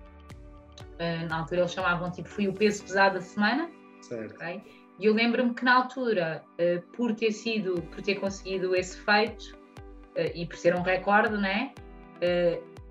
Uh, 0.94 1.28
na 1.28 1.38
altura 1.38 1.60
eles 1.60 1.72
chamavam, 1.72 2.10
tipo, 2.10 2.28
fui 2.28 2.48
o 2.48 2.52
peso 2.52 2.82
pesado 2.82 3.14
da 3.16 3.20
semana. 3.20 3.70
Certo. 4.00 4.34
Okay? 4.34 4.60
E 4.98 5.06
eu 5.06 5.14
lembro-me 5.14 5.54
que 5.54 5.64
na 5.64 5.74
altura, 5.74 6.42
uh, 6.58 6.82
por 6.92 7.14
ter 7.14 7.30
sido, 7.32 7.80
por 7.82 8.02
ter 8.02 8.16
conseguido 8.16 8.74
esse 8.74 8.98
feito, 8.98 9.60
e 10.34 10.44
por 10.44 10.56
ser 10.56 10.74
um 10.74 10.82
recorde, 10.82 11.38
né? 11.38 11.72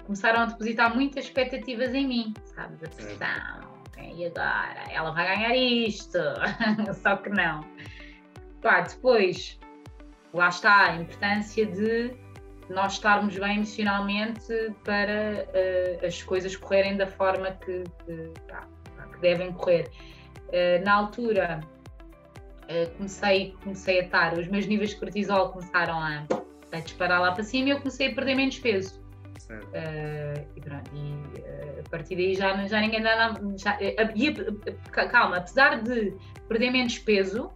Começaram 0.05 0.41
a 0.41 0.45
depositar 0.45 0.93
muitas 0.93 1.25
expectativas 1.25 1.93
em 1.93 2.07
mim, 2.07 2.33
sabes? 2.45 2.83
A 2.83 2.87
pressão, 2.89 3.71
e 4.15 4.25
agora? 4.25 4.91
Ela 4.91 5.11
vai 5.11 5.35
ganhar 5.35 5.55
isto, 5.55 6.17
só 7.01 7.17
que 7.17 7.29
não. 7.29 7.65
Depois, 8.87 9.59
lá 10.33 10.49
está 10.49 10.91
a 10.91 10.95
importância 10.95 11.65
de 11.65 12.13
nós 12.69 12.93
estarmos 12.93 13.37
bem 13.37 13.57
emocionalmente 13.57 14.73
para 14.83 15.45
uh, 15.45 16.05
as 16.05 16.21
coisas 16.23 16.55
correrem 16.55 16.97
da 16.97 17.07
forma 17.07 17.51
que, 17.51 17.83
que, 18.05 18.33
pá, 18.47 18.67
que 19.13 19.19
devem 19.19 19.51
correr. 19.51 19.89
Uh, 20.47 20.83
na 20.83 20.93
altura, 20.93 21.59
uh, 22.63 22.91
comecei, 22.97 23.55
comecei 23.63 23.99
a 23.99 24.03
estar, 24.03 24.37
os 24.37 24.47
meus 24.47 24.65
níveis 24.65 24.91
de 24.91 24.97
cortisol 24.97 25.49
começaram 25.49 25.99
a, 25.99 26.25
a 26.71 26.79
disparar 26.79 27.21
lá 27.21 27.31
para 27.31 27.43
cima 27.43 27.69
e 27.69 27.71
eu 27.71 27.77
comecei 27.79 28.11
a 28.11 28.15
perder 28.15 28.35
menos 28.35 28.57
peso. 28.59 29.00
Uh, 29.49 30.45
e, 30.55 30.61
pronto, 30.61 30.91
e 30.93 31.39
uh, 31.39 31.80
a 31.86 31.89
partir 31.89 32.15
daí 32.15 32.36
já, 32.36 32.68
já 32.68 32.80
ninguém 32.80 33.01
dá. 33.01 33.34
Já, 33.57 33.78
uh, 33.78 35.09
calma, 35.09 35.38
apesar 35.38 35.82
de 35.82 36.13
perder 36.47 36.72
menos 36.72 36.97
peso, 36.99 37.51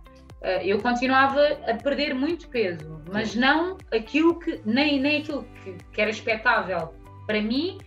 eu 0.64 0.80
continuava 0.80 1.42
a 1.68 1.74
perder 1.74 2.14
muito 2.14 2.48
peso, 2.50 3.02
mas 3.12 3.32
Sim. 3.32 3.40
não 3.40 3.78
aquilo 3.92 4.38
que, 4.38 4.62
nem, 4.64 5.00
nem 5.00 5.22
aquilo 5.22 5.44
que, 5.64 5.76
que, 5.92 6.00
era 6.00 6.12
expectável 6.12 6.94
para 7.26 7.42
mim, 7.42 7.80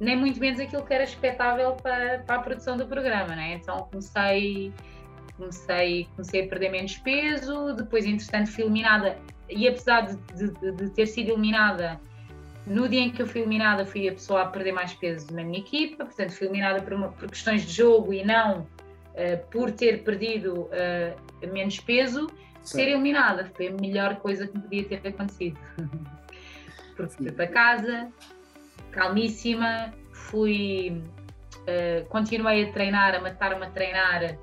nem 0.00 0.16
muito 0.16 0.40
menos 0.40 0.58
aquilo 0.58 0.84
que 0.84 0.92
era 0.92 1.04
expectável 1.04 1.74
para, 1.74 2.18
para 2.20 2.36
a 2.36 2.38
produção 2.40 2.76
do 2.76 2.84
programa, 2.84 3.36
né? 3.36 3.54
Então 3.54 3.88
comecei, 3.92 4.72
comecei, 5.36 6.08
comecei 6.16 6.44
a 6.44 6.48
perder 6.48 6.70
menos 6.70 6.96
peso, 6.96 7.74
depois, 7.74 8.04
entretanto, 8.04 8.50
fui 8.50 8.64
eliminada, 8.64 9.16
e 9.48 9.68
apesar 9.68 10.00
de, 10.00 10.16
de, 10.50 10.72
de 10.72 10.90
ter 10.90 11.06
sido 11.06 11.30
eliminada 11.30 12.00
no 12.66 12.88
dia 12.88 13.00
em 13.00 13.10
que 13.10 13.20
eu 13.20 13.26
fui 13.26 13.42
eliminada, 13.42 13.84
fui 13.84 14.08
a 14.08 14.12
pessoa 14.12 14.42
a 14.42 14.46
perder 14.46 14.72
mais 14.72 14.94
peso 14.94 15.32
na 15.32 15.44
minha 15.44 15.58
equipa, 15.58 16.04
portanto, 16.04 16.32
fui 16.32 16.46
eliminada 16.46 16.80
por, 16.82 16.94
uma, 16.94 17.08
por 17.08 17.28
questões 17.28 17.62
de 17.62 17.72
jogo 17.72 18.12
e 18.12 18.24
não 18.24 18.60
uh, 18.60 19.46
por 19.50 19.70
ter 19.70 20.02
perdido 20.02 20.62
uh, 20.62 21.52
menos 21.52 21.78
peso. 21.80 22.28
Sim. 22.62 22.78
Ser 22.78 22.88
eliminada 22.88 23.50
foi 23.54 23.68
a 23.68 23.72
melhor 23.72 24.16
coisa 24.16 24.46
que 24.46 24.56
me 24.56 24.62
podia 24.62 24.84
ter 24.84 25.08
acontecido. 25.08 25.58
Porque 26.96 27.14
fui 27.16 27.32
para 27.32 27.48
casa, 27.48 28.08
calmíssima, 28.92 29.92
fui, 30.12 31.02
uh, 31.58 32.06
continuei 32.08 32.64
a 32.64 32.72
treinar, 32.72 33.14
a 33.14 33.20
matar-me 33.20 33.66
a 33.66 33.70
treinar. 33.70 34.38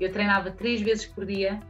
Eu 0.00 0.10
treinava 0.10 0.50
três 0.50 0.80
vezes 0.80 1.06
por 1.06 1.24
dia, 1.24 1.60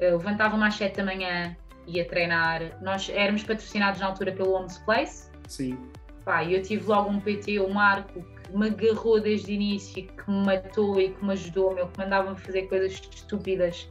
uh, 0.00 0.16
levantava-me 0.16 0.64
às 0.64 0.74
sete 0.74 0.96
da 0.96 1.04
manhã, 1.04 1.54
ia 1.96 2.06
treinar. 2.06 2.62
Nós 2.82 3.08
éramos 3.08 3.42
patrocinados 3.42 4.00
na 4.00 4.06
altura 4.06 4.32
pelo 4.32 4.52
Homes 4.52 4.78
Place. 4.78 5.30
Sim. 5.48 5.78
Pá, 6.24 6.44
eu 6.44 6.62
tive 6.62 6.86
logo 6.86 7.10
um 7.10 7.20
PT, 7.20 7.60
o 7.60 7.72
Marco, 7.72 8.22
que 8.22 8.56
me 8.56 8.68
agarrou 8.68 9.20
desde 9.20 9.52
o 9.52 9.54
início, 9.54 10.06
que 10.06 10.30
me 10.30 10.44
matou 10.44 11.00
e 11.00 11.10
que 11.10 11.24
me 11.24 11.32
ajudou, 11.32 11.74
meu, 11.74 11.88
que 11.88 11.98
mandava-me 11.98 12.36
fazer 12.36 12.68
coisas 12.68 12.92
estúpidas, 12.92 13.88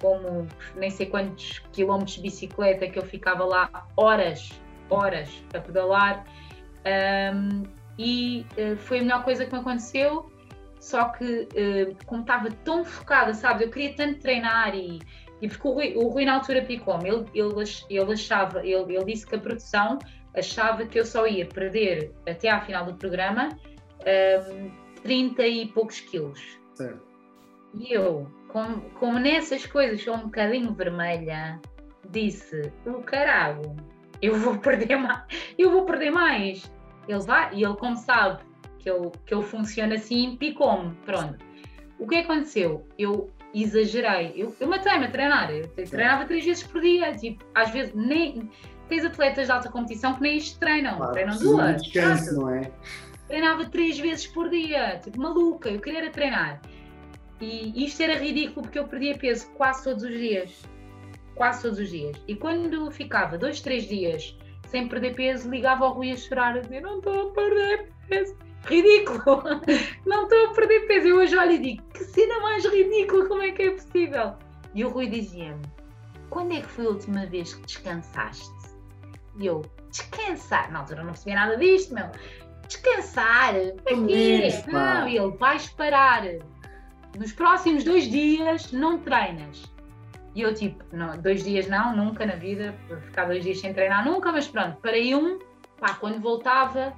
como 0.00 0.46
nem 0.74 0.90
sei 0.90 1.06
quantos 1.06 1.60
quilómetros 1.72 2.16
de 2.16 2.22
bicicleta, 2.22 2.86
que 2.88 2.98
eu 2.98 3.04
ficava 3.04 3.44
lá 3.44 3.86
horas, 3.96 4.50
horas 4.90 5.28
a 5.54 5.60
pedalar. 5.60 6.24
Um, 7.34 7.64
e 7.98 8.46
uh, 8.58 8.76
foi 8.76 8.98
a 8.98 9.02
melhor 9.02 9.24
coisa 9.24 9.44
que 9.44 9.52
me 9.52 9.60
aconteceu. 9.60 10.30
Só 10.80 11.06
que, 11.06 11.24
uh, 11.24 12.06
como 12.06 12.20
estava 12.20 12.50
tão 12.64 12.84
focada, 12.84 13.34
sabe, 13.34 13.64
eu 13.64 13.70
queria 13.70 13.94
tanto 13.94 14.20
treinar 14.20 14.74
e, 14.74 15.00
e 15.40 15.48
porque 15.48 15.68
o 15.68 15.72
Rui, 15.72 15.94
o 15.96 16.08
Rui 16.08 16.24
na 16.24 16.34
altura 16.34 16.62
picou-me, 16.62 17.08
ele, 17.08 17.26
ele, 17.34 17.64
ele 17.90 18.12
achava, 18.12 18.60
ele, 18.60 18.94
ele 18.94 19.04
disse 19.04 19.26
que 19.26 19.34
a 19.34 19.38
produção 19.38 19.98
achava 20.34 20.86
que 20.86 20.98
eu 20.98 21.04
só 21.04 21.26
ia 21.26 21.46
perder 21.46 22.12
até 22.28 22.48
à 22.48 22.60
final 22.60 22.84
do 22.84 22.94
programa 22.94 23.48
um, 24.52 24.70
30 25.02 25.46
e 25.46 25.66
poucos 25.68 26.00
quilos. 26.00 26.58
Certo. 26.74 27.06
E 27.74 27.92
eu, 27.92 28.30
como, 28.48 28.80
como 28.98 29.18
nessas 29.18 29.66
coisas 29.66 30.02
sou 30.02 30.14
um 30.14 30.24
bocadinho 30.24 30.72
vermelha, 30.72 31.60
disse: 32.10 32.72
o 32.86 33.02
caralho, 33.02 33.76
eu 34.22 34.36
vou 34.36 34.56
perder 34.60 34.96
mais, 34.96 35.22
eu 35.58 35.70
vou 35.70 35.84
perder 35.84 36.10
mais. 36.10 36.70
Ele 37.08 37.20
vai, 37.20 37.54
e 37.54 37.64
ele, 37.64 37.76
como 37.76 37.96
sabe 37.96 38.42
que 38.78 38.90
eu, 38.90 39.12
que 39.24 39.34
eu 39.34 39.42
funciono 39.42 39.94
assim, 39.94 40.36
picou-me. 40.36 40.94
Pronto. 41.04 41.44
O 41.98 42.06
que 42.06 42.16
aconteceu? 42.16 42.86
Eu 42.98 43.30
exagerei. 43.62 44.32
Eu, 44.36 44.54
eu 44.60 44.68
matei-me 44.68 45.06
a 45.06 45.10
treinar. 45.10 45.50
Eu 45.50 45.68
treinava 45.68 46.24
três 46.24 46.44
vezes 46.44 46.62
por 46.62 46.80
dia. 46.80 47.14
Tipo, 47.14 47.44
às 47.54 47.70
vezes 47.70 47.94
nem. 47.94 48.50
Tens 48.88 49.04
atletas 49.04 49.46
de 49.46 49.52
alta 49.52 49.68
competição 49.68 50.14
que 50.14 50.22
nem 50.22 50.36
isto 50.36 50.60
treinam, 50.60 50.96
claro, 50.96 51.12
treinam 51.12 51.36
duas. 51.38 51.82
Descanso, 51.82 52.34
não 52.36 52.50
é? 52.50 52.70
Treinava 53.26 53.64
três 53.64 53.98
vezes 53.98 54.28
por 54.28 54.48
dia, 54.48 55.00
tipo 55.02 55.20
maluca, 55.20 55.68
eu 55.68 55.80
queria 55.80 56.02
era 56.02 56.10
treinar. 56.10 56.60
E 57.40 57.84
isto 57.84 58.00
era 58.00 58.14
ridículo 58.14 58.62
porque 58.62 58.78
eu 58.78 58.86
perdia 58.86 59.18
peso 59.18 59.50
quase 59.54 59.82
todos 59.82 60.04
os 60.04 60.16
dias. 60.16 60.62
Quase 61.34 61.62
todos 61.62 61.80
os 61.80 61.90
dias. 61.90 62.16
E 62.28 62.36
quando 62.36 62.88
ficava 62.92 63.36
dois, 63.36 63.60
três 63.60 63.88
dias 63.88 64.38
sem 64.68 64.88
perder 64.88 65.14
peso, 65.14 65.48
ligava 65.48 65.84
ao 65.84 65.92
Rui 65.92 66.12
a 66.12 66.16
chorar, 66.16 66.56
a 66.56 66.60
dizer: 66.60 66.80
Não 66.80 66.98
estou 66.98 67.30
a 67.30 67.32
perder 67.32 67.88
peso. 68.08 68.36
Ridículo! 68.64 69.42
Não 70.04 70.24
estou 70.24 70.46
a 70.46 70.54
perder 70.54 70.86
peso. 70.86 71.08
Eu 71.08 71.16
hoje 71.16 71.36
olho 71.36 71.52
e 71.52 71.58
digo: 71.58 71.82
Que 71.92 72.04
cena 72.04 72.40
mais 72.40 72.64
ridícula, 72.64 73.26
como 73.26 73.42
é 73.42 73.52
que 73.52 73.62
é 73.62 73.70
possível? 73.70 74.34
E 74.74 74.84
o 74.84 74.88
Rui 74.88 75.06
dizia-me: 75.08 75.62
Quando 76.30 76.54
é 76.54 76.60
que 76.60 76.68
foi 76.68 76.86
a 76.86 76.90
última 76.90 77.26
vez 77.26 77.54
que 77.54 77.66
descansaste? 77.66 78.54
E 79.38 79.46
eu: 79.46 79.62
Descansar? 79.90 80.70
Na 80.72 80.80
altura 80.80 81.02
não 81.02 81.12
percebia 81.12 81.36
nada 81.36 81.56
disto, 81.56 81.94
meu. 81.94 82.06
Descansar? 82.66 83.54
Para 83.84 84.06
quê? 84.06 84.48
Não, 84.72 85.08
ele: 85.08 85.36
Vais 85.36 85.68
parar. 85.70 86.22
Nos 87.16 87.32
próximos 87.32 87.84
dois 87.84 88.10
dias 88.10 88.72
não 88.72 88.98
treinas 88.98 89.76
e 90.36 90.42
eu, 90.42 90.52
tipo, 90.52 90.84
não, 90.92 91.16
dois 91.16 91.42
dias 91.42 91.66
não, 91.66 91.96
nunca 91.96 92.26
na 92.26 92.34
vida, 92.34 92.74
ficar 93.06 93.24
dois 93.24 93.42
dias 93.42 93.58
sem 93.58 93.72
treinar, 93.72 94.04
nunca, 94.04 94.30
mas 94.30 94.46
pronto, 94.46 94.76
parei 94.82 95.14
um, 95.14 95.38
pá, 95.80 95.94
quando 95.94 96.20
voltava, 96.20 96.92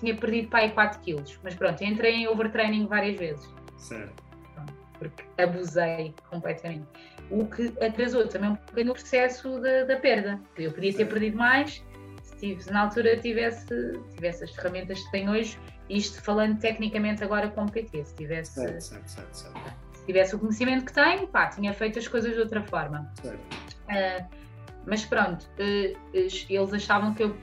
tinha 0.00 0.16
perdido 0.16 0.48
para 0.48 0.60
aí 0.60 0.70
4 0.70 1.00
quilos. 1.00 1.38
Mas 1.42 1.54
pronto, 1.54 1.82
entrei 1.82 2.14
em 2.14 2.28
overtraining 2.28 2.86
várias 2.86 3.18
vezes. 3.18 3.48
Certo. 3.76 4.22
porque 4.98 5.24
abusei 5.38 6.14
completamente. 6.28 6.86
O 7.30 7.46
que 7.46 7.72
atrasou 7.82 8.28
também 8.28 8.50
um 8.50 8.54
bocadinho 8.54 8.90
o 8.90 8.94
processo 8.94 9.58
da, 9.60 9.84
da 9.84 9.96
perda. 9.96 10.38
Eu 10.58 10.72
podia 10.72 10.92
ter 10.92 11.06
perdido 11.06 11.38
mais 11.38 11.82
se, 12.22 12.36
tive, 12.36 12.62
se 12.62 12.70
na 12.70 12.82
altura 12.82 13.16
tivesse, 13.16 13.66
tivesse 14.14 14.44
as 14.44 14.50
ferramentas 14.50 15.00
que 15.02 15.10
tenho 15.12 15.30
hoje, 15.30 15.58
isto 15.88 16.22
falando 16.22 16.58
tecnicamente 16.58 17.24
agora 17.24 17.48
com 17.48 17.64
o 17.64 17.70
PT, 17.70 18.04
se 18.04 18.14
tivesse. 18.14 18.54
Certo, 18.54 18.80
certo, 18.80 19.08
certo, 19.08 19.34
certo 19.34 19.90
tivesse 20.06 20.34
o 20.34 20.38
conhecimento 20.38 20.84
que 20.84 20.92
tenho, 20.92 21.26
pá, 21.28 21.46
tinha 21.48 21.72
feito 21.72 21.98
as 21.98 22.08
coisas 22.08 22.34
de 22.34 22.40
outra 22.40 22.62
forma. 22.62 23.10
Uh, 23.24 24.26
mas 24.86 25.04
pronto, 25.04 25.44
uh, 25.44 25.98
eles 26.12 26.74
achavam 26.74 27.14
que 27.14 27.22
eu 27.22 27.36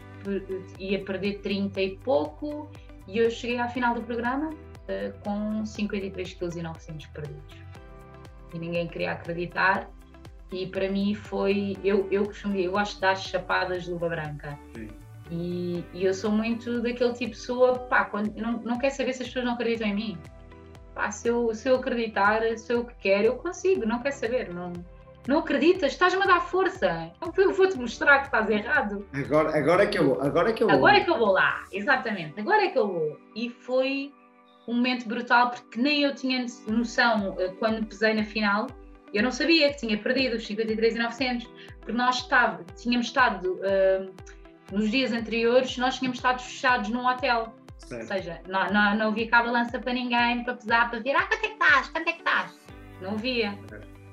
ia 0.79 1.03
perder 1.03 1.39
30 1.39 1.81
e 1.81 1.97
pouco 1.97 2.69
e 3.07 3.17
eu 3.17 3.29
cheguei 3.29 3.57
à 3.59 3.67
final 3.67 3.93
do 3.95 4.01
programa 4.01 4.49
uh, 4.49 5.19
com 5.23 5.65
53 5.65 6.33
kg 6.33 6.61
900 6.61 7.05
perdidos. 7.07 7.55
E 8.53 8.59
ninguém 8.59 8.87
queria 8.87 9.13
acreditar 9.13 9.89
e 10.51 10.67
para 10.67 10.89
mim 10.89 11.13
foi, 11.13 11.77
eu, 11.83 12.07
eu 12.09 12.25
costumo 12.25 12.55
eu 12.55 12.71
gosto 12.71 12.95
de 12.95 13.01
dar 13.01 13.15
chapadas 13.15 13.83
de 13.83 13.91
luva 13.91 14.09
branca. 14.09 14.57
E, 15.29 15.83
e, 15.93 16.05
eu 16.05 16.13
sou 16.13 16.31
muito 16.31 16.81
daquele 16.81 17.11
tipo 17.11 17.31
de 17.31 17.37
pessoa, 17.37 17.79
pá, 17.79 18.05
quando, 18.05 18.33
não, 18.35 18.53
não 18.61 18.77
quer 18.77 18.91
saber 18.91 19.11
se 19.11 19.23
as 19.23 19.27
pessoas 19.27 19.43
não 19.43 19.53
acreditam 19.55 19.87
em 19.89 19.93
mim 19.93 20.17
pá, 20.97 21.11
se, 21.11 21.27
eu, 21.27 21.53
se 21.53 21.69
eu 21.69 21.75
acreditar, 21.75 22.41
se 22.57 22.73
eu 22.73 22.83
quero, 22.99 23.27
eu 23.27 23.35
consigo, 23.35 23.85
não 23.85 24.01
quer 24.01 24.11
saber, 24.11 24.51
não, 24.51 24.73
não 25.27 25.39
acreditas, 25.39 25.91
estás-me 25.91 26.23
a 26.23 26.25
dar 26.25 26.39
força, 26.39 27.11
eu 27.37 27.53
vou-te 27.53 27.77
mostrar 27.77 28.19
que 28.19 28.25
estás 28.27 28.49
errado. 28.49 29.05
Agora, 29.13 29.57
agora 29.57 29.83
é 29.83 29.87
que 29.87 29.99
eu 29.99 30.05
vou, 30.05 30.21
agora 30.21 30.49
é 30.49 30.53
que 30.53 30.63
eu 30.63 30.67
vou. 30.67 30.75
Agora 30.77 30.97
é 30.97 30.99
que 31.01 31.09
eu 31.09 31.17
vou 31.17 31.31
lá, 31.33 31.63
exatamente, 31.71 32.39
agora 32.39 32.63
é 32.63 32.69
que 32.69 32.79
eu 32.79 32.87
vou. 32.87 33.19
E 33.35 33.49
foi 33.49 34.13
um 34.67 34.75
momento 34.75 35.07
brutal, 35.07 35.51
porque 35.51 35.79
nem 35.79 36.03
eu 36.03 36.15
tinha 36.15 36.45
noção 36.67 37.35
eh, 37.39 37.53
quando 37.59 37.85
pesei 37.85 38.13
na 38.13 38.23
final, 38.23 38.67
eu 39.13 39.23
não 39.23 39.31
sabia 39.31 39.71
que 39.71 39.79
tinha 39.79 39.97
perdido 39.97 40.35
os 40.35 40.45
53,900, 40.45 41.47
porque 41.79 41.93
nós 41.93 42.17
estava, 42.17 42.63
tínhamos 42.75 43.07
estado, 43.07 43.53
uh, 43.53 44.13
nos 44.71 44.91
dias 44.91 45.13
anteriores, 45.13 45.77
nós 45.77 45.97
tínhamos 45.97 46.17
estado 46.17 46.41
fechados 46.41 46.89
num 46.89 47.05
hotel. 47.05 47.53
Ou 47.89 48.01
seja, 48.03 48.41
não, 48.47 48.67
não, 48.67 48.95
não 48.95 49.07
havia 49.07 49.29
cá 49.29 49.41
balança 49.41 49.79
para 49.79 49.93
ninguém, 49.93 50.43
para 50.43 50.55
pesar, 50.55 50.89
para 50.89 50.99
ver, 50.99 51.15
ah, 51.15 51.25
quanto 51.25 51.45
é 51.45 51.47
que 51.47 51.53
estás? 51.53 51.87
Quanto 51.89 52.07
é 52.09 52.11
que 52.11 52.19
estás? 52.19 52.59
Não 53.01 53.11
havia. 53.11 53.57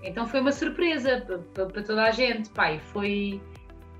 Então 0.04 0.26
foi 0.26 0.40
uma 0.40 0.52
surpresa 0.52 1.24
para, 1.54 1.82
toda 1.82 2.02
a 2.04 2.10
gente, 2.10 2.50
pá, 2.50 2.72
e 2.72 2.78
foi, 2.78 3.40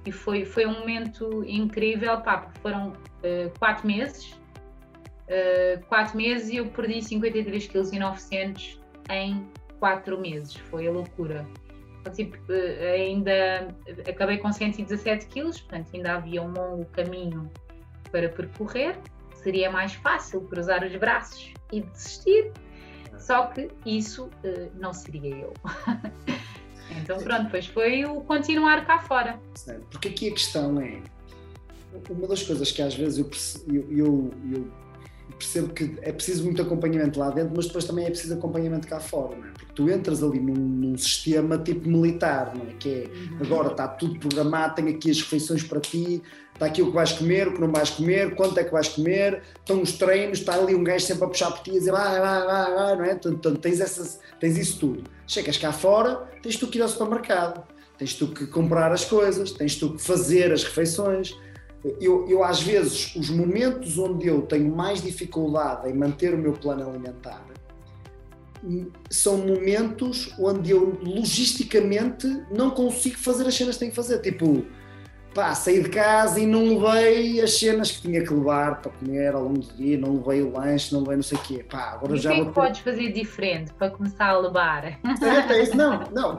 e 0.05 0.13
foi, 0.13 0.45
foi 0.45 0.67
um 0.67 0.81
momento 0.81 1.43
incrível, 1.47 2.21
pá, 2.21 2.51
foram 2.61 2.89
uh, 2.91 3.59
quatro 3.59 3.87
meses, 3.87 4.33
uh, 4.33 5.83
quatro 5.87 6.17
meses 6.17 6.51
e 6.51 6.57
eu 6.57 6.67
perdi 6.67 7.03
53 7.03 7.67
kg 7.67 7.95
e 7.95 7.99
900 7.99 8.81
em 9.11 9.49
quatro 9.81 10.21
meses, 10.21 10.55
foi 10.55 10.87
a 10.87 10.91
loucura. 10.91 11.47
Tipo, 12.15 12.37
uh, 12.37 12.93
ainda 12.95 13.69
acabei 14.07 14.37
com 14.37 14.53
117 14.53 15.27
quilos, 15.27 15.63
portanto 15.63 15.89
ainda 15.95 16.17
havia 16.17 16.43
um 16.43 16.53
longo 16.53 16.85
caminho 16.87 17.51
para 18.13 18.29
percorrer, 18.29 18.99
seria 19.37 19.71
mais 19.71 19.95
fácil 19.95 20.43
cruzar 20.43 20.85
os 20.85 20.95
braços 20.97 21.55
e 21.73 21.81
desistir, 21.81 22.53
só 23.25 23.47
que 23.47 23.71
isso 23.87 24.25
uh, 24.27 24.71
não 24.75 24.93
seria 24.93 25.35
eu. 25.35 25.55
então 27.01 27.19
pronto, 27.19 27.51
pois 27.51 27.67
foi 27.67 28.05
o 28.05 28.21
continuar 28.21 28.87
cá 28.87 28.99
fora. 28.99 29.41
Porque 29.91 30.09
aqui 30.09 30.29
a 30.29 30.33
questão 30.33 30.79
é, 30.79 31.01
uma 32.11 32.29
das 32.29 32.43
coisas 32.43 32.71
que 32.71 32.83
às 32.83 32.95
vezes 32.95 33.19
eu, 33.19 33.31
eu, 33.75 33.91
eu, 33.91 34.31
eu 34.53 34.73
percebo 35.39 35.73
que 35.73 35.97
é 36.03 36.13
preciso 36.13 36.45
muito 36.45 36.61
acompanhamento 36.63 37.19
lá 37.19 37.31
dentro, 37.31 37.53
mas 37.57 37.67
depois 37.67 37.85
também 37.85 38.07
é 38.07 38.11
preciso 38.11 38.35
acompanhamento 38.35 38.87
cá 38.87 39.01
fora, 39.01 39.37
não 39.37 39.47
é? 39.47 39.51
Porque 39.51 39.73
tu 39.75 39.91
entras 39.91 40.23
ali 40.23 40.41
num, 40.41 40.55
num 40.55 40.99
sistema 40.99 41.59
tipo 41.59 41.89
militar, 41.89 42.53
não 42.55 42.67
é? 42.67 42.75
Que 42.75 42.89
é, 42.89 43.07
uhum. 43.07 43.39
agora 43.41 43.69
está 43.73 43.89
tudo 43.89 44.19
programado, 44.19 44.77
tem 44.77 44.89
aqui 44.89 45.11
as 45.11 45.21
refeições 45.21 45.63
para 45.63 45.81
ti, 45.81 46.23
está 46.53 46.67
aqui 46.67 46.83
o 46.83 46.87
que 46.87 46.93
vais 46.93 47.13
comer, 47.13 47.49
o 47.49 47.55
que 47.55 47.61
não 47.61 47.71
vais 47.71 47.91
comer, 47.91 48.35
quanto 48.35 48.59
é 48.59 48.65
que 48.65 48.73
vais 48.73 48.89
comer, 48.89 49.43
estão 49.59 49.83
os 49.83 49.93
treinos, 49.93 50.39
está 50.39 50.55
ali 50.55 50.75
um 50.75 50.85
gajo 50.85 51.05
sempre 51.05 51.25
a 51.25 51.29
puxar 51.29 51.51
por 51.51 51.63
ti 51.63 51.71
e 51.71 51.75
dizer 51.75 51.93
vai, 51.93 52.21
vai, 52.21 52.47
vai, 52.47 52.75
vai, 52.75 52.97
não 52.97 53.05
é? 53.05 53.15
Portanto, 53.15 53.59
tens, 53.59 53.81
essas, 53.81 54.21
tens 54.41 54.57
isso 54.57 54.79
tudo. 54.79 55.05
Chegas 55.27 55.57
cá 55.57 55.73
fora, 55.73 56.29
tens 56.43 56.57
tu 56.57 56.67
que 56.69 56.79
ir 56.79 56.83
ao 56.83 56.89
supermercado, 56.89 57.65
tens 57.99 58.15
tu 58.15 58.29
que 58.29 58.47
comprar 58.47 58.93
as 58.93 59.05
coisas, 59.05 59.51
tens 59.53 59.77
tu 59.77 59.95
que 59.95 60.03
fazer 60.03 60.53
as 60.53 60.65
refeições, 60.65 61.35
eu, 62.01 62.27
eu, 62.29 62.43
às 62.43 62.63
vezes, 62.63 63.15
os 63.15 63.29
momentos 63.29 63.99
onde 63.99 64.27
eu 64.27 64.43
tenho 64.43 64.75
mais 64.75 65.03
dificuldade 65.03 65.89
em 65.89 65.95
manter 65.95 66.33
o 66.35 66.39
meu 66.39 66.53
plano 66.53 66.89
alimentar 66.89 67.45
são 69.11 69.39
momentos 69.39 70.35
onde 70.39 70.71
eu 70.71 70.99
logisticamente 71.03 72.27
não 72.51 72.71
consigo 72.71 73.19
fazer 73.19 73.47
as 73.47 73.55
cenas 73.55 73.75
que 73.75 73.81
tenho 73.81 73.91
que 73.91 73.97
fazer. 73.97 74.19
Tipo, 74.21 74.65
pá, 75.35 75.55
saí 75.55 75.83
de 75.83 75.91
casa 75.91 76.41
e 76.41 76.47
não 76.47 76.79
levei 76.79 77.41
as 77.43 77.59
cenas 77.59 77.91
que 77.91 78.03
tinha 78.03 78.25
que 78.25 78.33
levar 78.33 78.81
para 78.81 78.91
comer 78.93 79.35
ao 79.35 79.45
longo 79.45 79.59
do 79.59 79.75
dia, 79.75 79.99
não 79.99 80.17
levei 80.17 80.43
o 80.43 80.53
lanche, 80.53 80.93
não 80.95 81.01
levei 81.01 81.17
não 81.17 81.23
sei 81.23 81.37
o 81.37 81.43
quê. 81.43 81.65
Pá, 81.69 81.93
agora 81.93 82.17
e 82.17 82.19
já 82.19 82.31
o 82.31 82.35
que 82.35 82.41
é 82.41 82.45
que 82.47 82.53
podes 82.53 82.81
fazer 82.81 83.13
diferente 83.13 83.73
para 83.75 83.91
começar 83.91 84.29
a 84.29 84.39
levar? 84.39 84.85
É, 84.85 84.99
é 85.53 85.63
isso, 85.63 85.77
não, 85.77 86.05
não, 86.13 86.37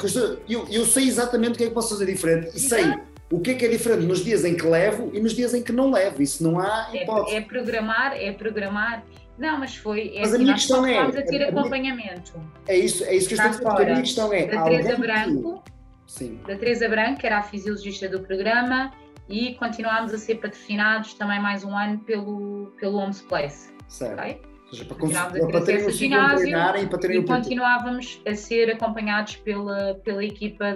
eu, 0.49 0.65
eu 0.71 0.85
sei 0.85 1.07
exatamente 1.07 1.53
o 1.53 1.57
que 1.57 1.65
é 1.65 1.67
que 1.67 1.73
posso 1.73 1.89
fazer 1.89 2.05
diferente 2.07 2.55
e 2.55 2.59
sei 2.59 2.85
o 3.31 3.39
que 3.39 3.51
é 3.51 3.53
que 3.55 3.65
é 3.65 3.69
diferente 3.69 4.05
nos 4.05 4.23
dias 4.23 4.45
em 4.45 4.55
que 4.55 4.65
levo 4.65 5.09
e 5.13 5.19
nos 5.19 5.33
dias 5.33 5.53
em 5.53 5.63
que 5.63 5.71
não 5.71 5.91
levo? 5.91 6.21
Isso 6.21 6.43
não 6.43 6.59
há 6.59 6.89
é, 6.93 7.03
hipótese. 7.03 7.35
É, 7.35 7.39
é 7.39 7.41
programar, 7.41 8.13
é 8.15 8.31
programar. 8.31 9.03
Não, 9.37 9.59
mas 9.59 9.75
foi. 9.75 10.15
É 10.15 10.19
mas 10.19 10.29
assim, 10.29 10.35
a 10.35 10.39
minha 10.39 10.53
questão 10.53 10.85
é. 10.85 10.99
a 10.99 11.11
ter 11.11 11.43
a 11.43 11.49
acompanhamento. 11.49 12.37
Minha, 12.37 12.51
é 12.67 12.77
isso, 12.77 13.03
é 13.03 13.15
isso 13.15 13.27
que 13.27 13.33
eu 13.33 13.37
estou 13.37 13.71
a 13.71 13.73
dizer. 13.73 13.83
A 13.83 13.85
minha 13.85 14.01
questão 14.01 14.33
é. 14.33 14.45
Da 14.45 14.63
Teresa 14.63 14.95
Branco. 14.95 15.63
Que. 16.05 16.27
Da 16.47 16.55
Teresa 16.55 16.87
Branco, 16.87 17.19
que 17.19 17.25
era 17.25 17.39
a 17.39 17.43
fisiologista 17.43 18.07
do 18.07 18.21
programa, 18.21 18.91
e 19.27 19.55
continuámos 19.55 20.13
a 20.13 20.17
ser 20.17 20.35
patrocinados 20.35 21.15
também 21.15 21.41
mais 21.41 21.63
um 21.63 21.75
ano 21.75 21.97
pelo, 21.99 22.71
pelo 22.79 22.97
Homes 22.97 23.21
Place. 23.21 23.73
Certo. 23.87 24.19
Okay? 24.19 24.41
Ou 24.65 24.71
seja, 24.71 24.85
para, 24.85 24.95
para, 24.95 25.47
para 25.47 25.61
terem 25.61 25.89
ginásio 25.89 26.47
e 26.47 26.87
para 26.87 26.99
terem 26.99 27.21
e 27.21 27.25
continuávamos 27.25 28.21
a 28.25 28.35
ser 28.35 28.71
acompanhados 28.71 29.35
pela, 29.37 29.95
pela 30.03 30.23
equipa 30.23 30.73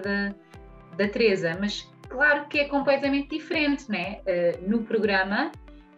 da 0.97 1.07
Teresa. 1.07 1.57
Mas 1.59 1.87
claro 2.09 2.45
que 2.47 2.59
é 2.59 2.65
completamente 2.65 3.29
diferente, 3.29 3.89
né? 3.89 4.21
Uh, 4.25 4.69
no 4.69 4.83
programa, 4.83 5.51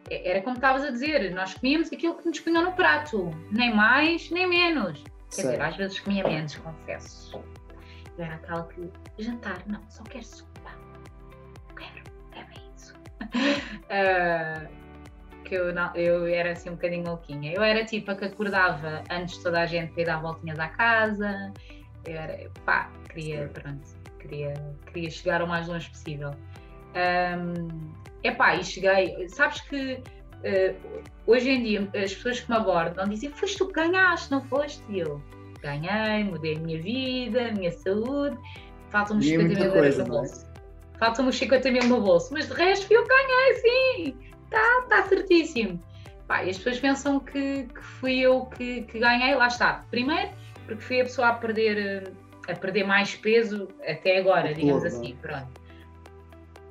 é, 0.09 0.30
era 0.30 0.41
como 0.41 0.55
estavas 0.55 0.84
a 0.84 0.91
dizer, 0.91 1.34
nós 1.34 1.53
comíamos 1.55 1.91
aquilo 1.91 2.16
que 2.16 2.28
nos 2.28 2.39
punham 2.39 2.64
no 2.64 2.74
prato, 2.74 3.32
nem 3.51 3.74
mais 3.74 4.30
nem 4.30 4.47
menos. 4.47 5.03
Quer 5.34 5.41
dizer, 5.43 5.62
às 5.62 5.76
vezes 5.78 5.99
comia 5.99 6.28
menos, 6.28 6.55
confesso. 6.57 7.41
Eu 8.18 8.26
era 8.26 8.36
aquela 8.36 8.68
que, 8.68 8.91
jantar, 9.18 9.64
não, 9.66 9.82
só 9.89 10.03
quero 10.03 10.26
sopa. 10.26 10.72
Quero, 11.76 12.03
é 12.34 12.43
bem 12.43 12.62
isso. 12.76 12.93
uh, 13.88 14.82
que 15.45 15.55
eu, 15.55 15.74
não, 15.74 15.95
eu 15.95 16.28
era 16.28 16.51
assim 16.51 16.70
um 16.70 16.74
bocadinho 16.74 17.05
louquinha. 17.05 17.53
Eu 17.53 17.64
era 17.64 17.86
tipo 17.86 18.12
a 18.12 18.16
que 18.16 18.26
acordava 18.26 19.03
antes 19.09 19.38
de 19.38 19.43
toda 19.43 19.62
a 19.62 19.66
gente 19.66 19.97
ir 19.99 20.05
dar 20.05 20.22
voltinhas 20.22 20.59
à 20.59 20.68
casa. 20.68 21.53
Eu 22.05 22.18
era, 22.18 22.49
pá, 22.66 22.91
queria, 23.09 23.47
pronto 23.47 24.01
queria, 24.32 24.53
queria 24.88 25.09
chegar 25.09 25.41
o 25.41 25.47
mais 25.47 25.67
longe 25.67 25.89
possível. 25.89 26.32
Um, 26.95 27.91
epá, 28.23 28.55
e 28.55 28.63
cheguei, 28.63 29.27
sabes 29.29 29.61
que 29.61 29.93
uh, 29.95 31.03
hoje 31.27 31.49
em 31.49 31.63
dia 31.63 31.89
as 31.93 32.13
pessoas 32.13 32.39
que 32.39 32.49
me 32.49 32.55
abordam 32.55 33.07
dizem, 33.07 33.29
foste 33.32 33.57
tu 33.57 33.67
que 33.67 33.73
ganhaste, 33.73 34.32
não 34.32 34.41
foste? 34.41 34.82
E 34.89 34.99
eu 34.99 35.21
ganhei, 35.61 36.23
mudei 36.23 36.55
a 36.55 36.59
minha 36.59 36.82
vida, 36.82 37.49
a 37.49 37.51
minha 37.51 37.71
saúde, 37.71 38.38
faltam-me 38.89 39.23
50 39.23 39.59
mil 39.59 39.75
euros 39.75 39.97
no 39.97 40.03
é? 40.03 40.07
bolso. 40.07 40.51
Faltam-me 40.97 41.34
50 41.34 41.71
mil 41.71 41.84
no 41.84 42.01
bolso, 42.01 42.34
mas 42.34 42.47
de 42.47 42.53
resto 42.53 42.88
fui 42.88 42.95
eu 42.95 43.03
que 43.03 43.09
ganhei, 43.09 43.53
sim, 43.55 44.17
está 44.45 44.86
tá 44.88 45.03
certíssimo. 45.07 45.82
Pá, 46.27 46.43
e 46.43 46.49
as 46.49 46.57
pessoas 46.57 46.79
pensam 46.79 47.19
que, 47.19 47.63
que 47.63 47.84
fui 47.84 48.19
eu 48.19 48.45
que, 48.45 48.84
que 48.84 48.99
ganhei, 48.99 49.36
lá 49.36 49.47
está. 49.47 49.84
Primeiro, 49.89 50.29
porque 50.65 50.82
fui 50.82 51.01
a 51.01 51.03
pessoa 51.03 51.27
a 51.29 51.34
perder 51.34 52.13
a 52.47 52.55
perder 52.55 52.83
mais 52.83 53.15
peso 53.15 53.67
até 53.87 54.17
agora, 54.17 54.53
digamos 54.53 54.83
assim, 54.83 55.15
pronto. 55.21 55.61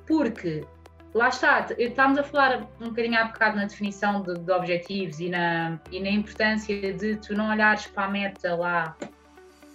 Porque, 0.05 0.65
lá 1.13 1.29
está, 1.29 1.67
estávamos 1.77 2.19
a 2.19 2.23
falar 2.23 2.67
um 2.79 2.89
bocadinho 2.89 3.19
há 3.19 3.25
bocado 3.25 3.57
na 3.57 3.65
definição 3.65 4.21
de, 4.21 4.33
de, 4.33 4.51
objetivos 4.51 5.19
e 5.19 5.29
na, 5.29 5.79
e 5.91 5.99
na 5.99 6.09
importância 6.09 6.93
de 6.93 7.15
tu 7.17 7.33
não 7.33 7.49
olhares 7.49 7.87
para 7.87 8.05
a 8.05 8.09
meta 8.09 8.55
lá 8.55 8.97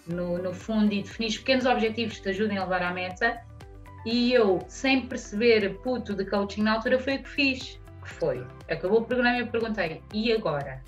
no, 0.07 0.39
no 0.39 0.53
fundo 0.53 0.93
e 0.93 1.03
definir 1.03 1.39
pequenos 1.39 1.67
objetivos 1.67 2.17
que 2.17 2.23
te 2.23 2.29
ajudem 2.31 2.59
a 2.59 2.65
levar 2.65 2.83
à 2.83 2.93
meta. 2.93 3.41
E 4.05 4.33
eu, 4.33 4.65
sem 4.69 5.07
perceber 5.07 5.79
puto 5.79 6.15
de 6.15 6.25
coaching 6.25 6.63
na 6.63 6.75
altura, 6.75 6.99
foi 6.99 7.17
o 7.17 7.23
que 7.23 7.29
fiz. 7.29 7.81
Que 8.03 8.09
foi, 8.09 8.47
acabou 8.71 9.01
o 9.01 9.05
programa 9.05 9.39
e 9.39 9.41
eu 9.41 9.49
perguntei, 9.49 10.01
e 10.15 10.33
agora? 10.33 10.81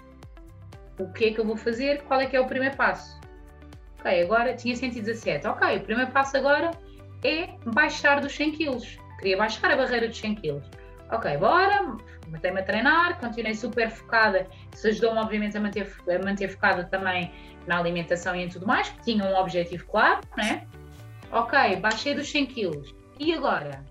O 0.98 1.12
que 1.12 1.26
é 1.26 1.32
que 1.32 1.40
eu 1.40 1.44
vou 1.44 1.56
fazer? 1.56 2.02
Qual 2.02 2.20
é 2.20 2.26
que 2.26 2.36
é 2.36 2.40
o 2.40 2.46
primeiro 2.46 2.76
passo? 2.76 3.17
Ok, 3.98 4.22
agora 4.22 4.54
tinha 4.54 4.76
117. 4.76 5.46
Ok, 5.46 5.76
o 5.76 5.80
primeiro 5.80 6.10
passo 6.10 6.36
agora 6.36 6.70
é 7.24 7.48
baixar 7.64 8.20
dos 8.20 8.34
100 8.34 8.52
kg. 8.52 8.78
Queria 9.18 9.36
baixar 9.36 9.70
a 9.70 9.76
barreira 9.76 10.08
dos 10.08 10.18
100 10.18 10.36
kg. 10.36 10.62
Ok, 11.10 11.36
bora, 11.38 11.96
matei-me 12.28 12.60
a 12.60 12.62
treinar, 12.62 13.18
continuei 13.18 13.54
super 13.54 13.90
focada. 13.90 14.46
Isso 14.72 14.88
ajudou-me, 14.88 15.18
obviamente, 15.18 15.56
a 15.56 15.60
manter, 15.60 15.90
a 16.08 16.24
manter 16.24 16.48
focada 16.48 16.84
também 16.84 17.32
na 17.66 17.78
alimentação 17.78 18.36
e 18.36 18.44
em 18.44 18.48
tudo 18.48 18.66
mais, 18.66 18.88
porque 18.90 19.12
tinha 19.12 19.24
um 19.24 19.34
objetivo 19.36 19.86
claro, 19.86 20.20
né? 20.36 20.66
Ok, 21.32 21.76
baixei 21.76 22.14
dos 22.14 22.30
100 22.30 22.46
kg. 22.46 22.94
E 23.18 23.34
agora? 23.34 23.84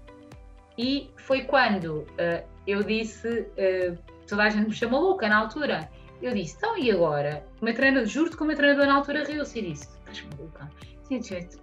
E 0.78 1.10
foi 1.18 1.42
quando 1.44 2.02
uh, 2.02 2.48
eu 2.66 2.84
disse, 2.84 3.28
uh, 3.28 3.98
toda 4.28 4.44
a 4.44 4.50
gente 4.50 4.68
me 4.68 4.74
chamou 4.74 5.02
louca 5.02 5.28
na 5.28 5.38
altura. 5.38 5.90
Eu 6.22 6.34
disse, 6.34 6.56
então 6.56 6.78
e 6.78 6.90
agora? 6.92 7.46
O 7.62 7.66
meu 7.66 7.74
treinador, 7.74 8.08
juro-te 8.08 8.38
que 8.38 8.44
o 8.44 8.46
meu 8.46 8.56
treinador 8.56 8.86
na 8.86 8.96
altura 8.96 9.24
riu-se 9.24 9.60
e 9.60 9.72
disse, 9.72 9.97
estás 10.12 10.38
maluca? 10.38 10.70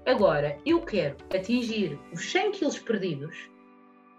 Agora 0.06 0.56
eu 0.64 0.80
quero 0.80 1.16
atingir 1.34 1.98
os 2.12 2.30
100 2.30 2.52
quilos 2.52 2.78
perdidos, 2.78 3.36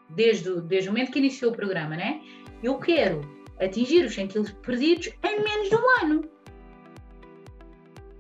desde 0.10 0.50
o, 0.50 0.62
desde 0.62 0.90
o 0.90 0.92
momento 0.92 1.12
que 1.12 1.20
iniciou 1.20 1.52
o 1.52 1.56
programa, 1.56 1.96
né? 1.96 2.22
Eu 2.62 2.78
quero 2.78 3.22
atingir 3.60 4.06
os 4.06 4.14
100 4.14 4.28
quilos 4.28 4.52
perdidos 4.52 5.10
em 5.24 5.44
menos 5.44 5.70
de 5.70 5.76
um 5.76 6.04
ano. 6.04 6.30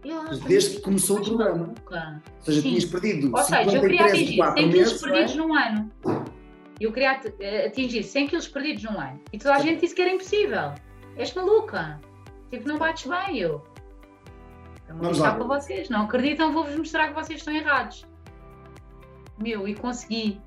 Eu, 0.04 0.24
desde 0.48 0.76
que 0.76 0.82
começou 0.82 1.20
o 1.20 1.24
programa. 1.24 1.58
Maluca. 1.58 2.24
Ou 2.38 2.44
seja, 2.44 2.62
Sim. 2.62 2.70
tinhas 2.70 2.86
perdido 2.86 3.36
Ou 3.36 3.44
seja, 3.44 3.72
eu 3.72 3.82
queria 3.82 4.06
atingir 4.06 4.44
100 4.44 4.70
quilos 4.72 5.02
perdidos 5.02 5.36
num 5.36 5.56
ano. 5.56 5.92
Eu 6.80 6.92
queria 6.92 7.12
atingir 7.66 8.04
100 8.04 8.28
quilos 8.28 8.48
perdidos 8.48 8.84
num 8.84 9.00
ano. 9.00 9.22
E 9.32 9.38
toda 9.38 9.56
a 9.56 9.60
gente 9.60 9.82
disse 9.82 9.96
que 9.96 10.02
era 10.02 10.12
impossível. 10.12 10.74
És 11.18 11.34
maluca. 11.34 12.00
Tipo, 12.50 12.68
não 12.68 12.78
bates 12.78 13.08
bem, 13.08 13.40
eu. 13.40 13.64
Vou 14.90 15.10
mostrar 15.10 15.34
para 15.34 15.44
vocês. 15.44 15.90
Não 15.90 16.04
acreditam, 16.04 16.54
vou-vos 16.54 16.76
mostrar 16.76 17.10
que 17.10 17.14
vocês 17.14 17.40
estão 17.40 17.54
errados. 17.54 18.06
Meu, 19.40 19.68
e 19.68 19.76
consegui. 19.76 20.40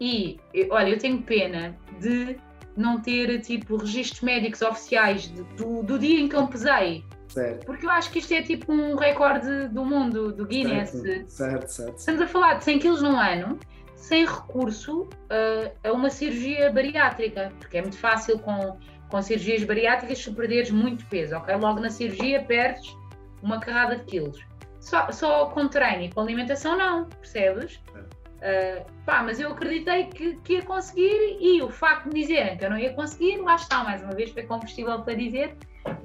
E, 0.00 0.38
olha, 0.70 0.90
eu 0.90 0.98
tenho 0.98 1.22
pena 1.22 1.76
de 1.98 2.36
não 2.76 3.00
ter, 3.00 3.40
tipo, 3.40 3.76
registros 3.76 4.22
médicos 4.22 4.62
oficiais 4.62 5.22
de, 5.22 5.42
do, 5.56 5.82
do 5.82 5.98
dia 5.98 6.20
em 6.20 6.28
que 6.28 6.36
eu 6.36 6.46
pesei. 6.46 7.04
Certo. 7.28 7.64
Porque 7.64 7.86
eu 7.86 7.90
acho 7.90 8.10
que 8.10 8.18
isto 8.18 8.32
é 8.32 8.42
tipo 8.42 8.72
um 8.72 8.96
recorde 8.96 9.68
do 9.68 9.84
mundo, 9.84 10.32
do 10.32 10.44
Guinness. 10.44 10.90
Certo, 10.90 11.28
certo. 11.28 11.68
certo. 11.68 11.98
Estamos 11.98 12.22
a 12.22 12.26
falar 12.26 12.54
de 12.54 12.64
100 12.64 12.78
kg 12.80 13.02
num 13.02 13.16
ano, 13.16 13.58
sem 13.94 14.26
recurso 14.26 15.02
uh, 15.02 15.70
a 15.84 15.92
uma 15.92 16.10
cirurgia 16.10 16.72
bariátrica, 16.72 17.52
porque 17.60 17.78
é 17.78 17.82
muito 17.82 17.98
fácil 17.98 18.38
com 18.40 18.76
com 19.10 19.20
cirurgias 19.20 19.64
bariátricas 19.64 20.18
se 20.18 20.30
perderes 20.30 20.70
muito 20.70 21.04
peso, 21.06 21.36
ok? 21.36 21.54
Logo 21.56 21.80
na 21.80 21.90
cirurgia 21.90 22.42
perdes 22.42 22.96
uma 23.42 23.60
carrada 23.60 23.96
de 23.96 24.04
quilos. 24.04 24.40
Só, 24.80 25.10
só 25.12 25.46
com 25.46 25.68
treino 25.68 26.04
e 26.04 26.10
com 26.10 26.20
alimentação 26.20 26.76
não, 26.76 27.04
percebes? 27.04 27.76
Uh, 27.76 28.84
pá, 29.04 29.22
mas 29.22 29.38
eu 29.38 29.52
acreditei 29.52 30.06
que, 30.06 30.36
que, 30.36 30.54
ia 30.54 30.62
conseguir 30.62 31.36
e 31.38 31.60
o 31.60 31.68
facto 31.68 32.08
de 32.08 32.20
dizerem 32.20 32.56
que 32.56 32.64
eu 32.64 32.70
não 32.70 32.78
ia 32.78 32.94
conseguir, 32.94 33.36
lá 33.36 33.56
está, 33.56 33.84
mais 33.84 34.02
uma 34.02 34.14
vez 34.14 34.30
foi 34.30 34.44
combustível 34.44 35.02
para 35.02 35.12
dizer 35.12 35.54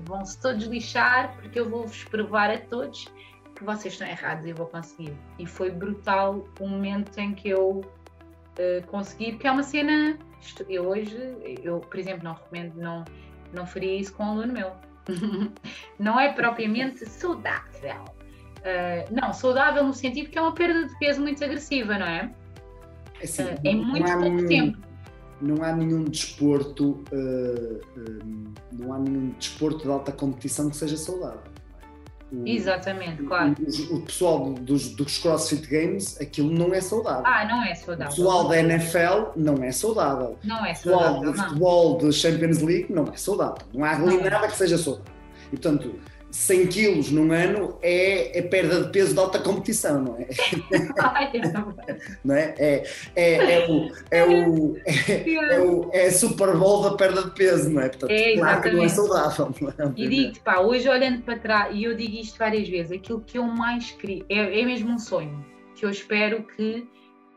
vão-se 0.06 0.40
todos 0.42 0.66
lixar 0.66 1.34
porque 1.36 1.58
eu 1.58 1.70
vou-vos 1.70 2.04
provar 2.06 2.50
a 2.50 2.58
todos 2.58 3.08
que 3.56 3.64
vocês 3.64 3.94
estão 3.94 4.08
errados 4.08 4.46
e 4.46 4.50
eu 4.50 4.56
vou 4.56 4.66
conseguir. 4.66 5.16
E 5.40 5.46
foi 5.46 5.72
brutal 5.72 6.46
o 6.60 6.68
momento 6.68 7.18
em 7.18 7.34
que 7.34 7.50
eu 7.50 7.80
uh, 7.80 8.88
consegui, 8.88 9.32
porque 9.32 9.48
é 9.48 9.52
uma 9.52 9.64
cena 9.64 10.18
eu 10.70 10.88
hoje, 10.88 11.18
eu, 11.64 11.80
por 11.80 11.98
exemplo, 11.98 12.24
não 12.24 12.34
recomendo, 12.34 12.76
não, 12.76 13.04
não 13.54 13.66
faria 13.66 14.00
isso 14.00 14.14
com 14.14 14.24
um 14.24 14.32
aluno 14.32 14.54
meu. 14.54 14.72
não 16.00 16.20
é 16.20 16.34
propriamente 16.34 17.06
saudável. 17.06 18.04
Uh, 18.60 19.14
não, 19.14 19.32
saudável 19.32 19.84
no 19.84 19.94
sentido 19.94 20.30
que 20.30 20.38
é 20.38 20.42
uma 20.42 20.54
perda 20.54 20.88
de 20.88 20.98
peso 20.98 21.22
muito 21.22 21.44
agressiva, 21.44 21.98
não 21.98 22.08
é? 22.08 22.34
Assim, 23.24 23.44
uh, 23.44 23.60
em 23.64 23.76
muito 23.76 24.06
pouco 24.06 24.22
nenhum, 24.22 24.48
tempo. 24.48 24.78
Não 25.42 25.64
há 25.64 25.72
nenhum 25.74 26.04
desporto, 26.04 27.04
uh, 27.12 28.60
não 28.74 28.94
há 28.94 29.00
nenhum 29.00 29.30
desporto 29.38 29.84
de 29.84 29.90
alta 29.90 30.12
competição 30.12 30.70
que 30.70 30.78
seja 30.78 30.98
saudável. 30.98 31.56
Exatamente, 32.46 33.24
claro. 33.24 33.56
O, 33.60 33.96
o 33.96 34.02
pessoal 34.02 34.54
dos, 34.54 34.90
dos 34.90 35.18
CrossFit 35.20 35.68
Games, 35.68 36.20
aquilo 36.20 36.52
não 36.52 36.74
é 36.74 36.82
saudável. 36.82 37.24
Ah, 37.26 37.46
não 37.46 37.64
é 37.64 37.76
saudável. 37.76 38.12
O 38.12 38.16
pessoal 38.16 38.48
da 38.48 38.60
NFL 38.60 39.32
não 39.36 39.64
é 39.64 39.72
saudável. 39.72 40.38
Não 40.44 40.66
é 40.66 40.74
saudável. 40.74 41.08
O 41.08 41.22
pessoal 41.22 41.34
do 41.34 41.34
futebol 41.34 41.98
de 42.00 42.14
Champions 42.14 42.62
League 42.62 42.92
não 42.92 43.06
é 43.06 43.18
saudável. 43.18 43.58
Não 43.74 43.86
há 43.86 43.92
ali 43.92 44.18
nada 44.18 44.48
que 44.48 44.58
seja 44.58 44.78
saudável. 44.78 45.14
E 45.48 45.58
portanto, 45.58 45.96
100 46.36 46.68
quilos 46.68 47.12
num 47.12 47.32
ano 47.32 47.80
é, 47.82 48.38
é, 48.38 48.42
perda 48.42 48.84
de 48.84 48.92
peso 48.92 49.14
de 49.14 49.20
alta 49.20 49.40
competição, 49.40 50.04
não 50.04 50.18
é? 50.18 50.28
não 52.26 52.36
é? 52.36 52.54
É, 52.58 52.84
é, 53.16 53.54
é, 53.54 53.70
o, 53.70 53.90
é, 54.12 54.24
o, 54.26 54.78
é, 54.86 55.54
é, 55.54 55.60
o, 55.62 55.90
é 55.94 56.08
a 56.08 56.12
Super 56.12 56.58
Bowl 56.58 56.84
da 56.84 56.98
perda 56.98 57.24
de 57.24 57.32
peso, 57.32 57.70
não 57.70 57.82
é? 57.82 57.88
Portanto, 57.88 58.12
é, 58.12 58.36
claro 58.36 58.62
que 58.62 58.72
não 58.72 58.84
é 58.84 58.90
saudável. 58.90 59.56
Não 59.62 59.70
é? 59.70 59.94
E 59.96 60.10
digo-te, 60.10 60.42
pá, 60.42 60.60
hoje 60.60 60.90
olhando 60.90 61.22
para 61.22 61.40
trás, 61.40 61.74
e 61.74 61.86
eu 61.86 61.96
digo 61.96 62.18
isto 62.18 62.38
várias 62.38 62.68
vezes, 62.68 62.92
aquilo 62.92 63.22
que 63.22 63.38
eu 63.38 63.46
mais 63.46 63.92
queria, 63.92 64.26
é, 64.28 64.60
é 64.60 64.66
mesmo 64.66 64.92
um 64.92 65.00
sonho, 65.00 65.44
que 65.74 65.86
eu 65.86 65.90
espero 65.90 66.44
que 66.44 66.86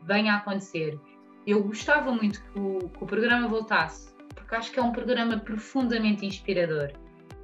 venha 0.03 0.33
a 0.33 0.37
acontecer. 0.37 0.99
Eu 1.47 1.63
gostava 1.63 2.11
muito 2.11 2.43
que 2.43 2.59
o, 2.59 2.79
que 2.89 3.03
o 3.03 3.07
programa 3.07 3.47
voltasse, 3.47 4.09
porque 4.35 4.53
acho 4.55 4.71
que 4.73 4.77
é 4.77 4.83
um 4.83 4.91
programa 4.91 5.39
profundamente 5.39 6.25
inspirador 6.25 6.91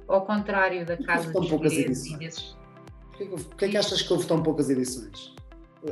ao 0.08 0.24
contrário 0.24 0.84
da 0.84 0.96
Casa 0.96 1.32
dos 1.32 1.48
poucas 1.48 1.72
edições. 1.72 2.18
Desses... 2.18 2.56
Porquê, 3.10 3.26
porquê 3.26 3.64
é 3.64 3.68
que 3.68 3.76
achas 3.76 4.02
que 4.02 4.12
houve 4.12 4.26
tão 4.26 4.42
poucas 4.42 4.70
edições? 4.70 5.36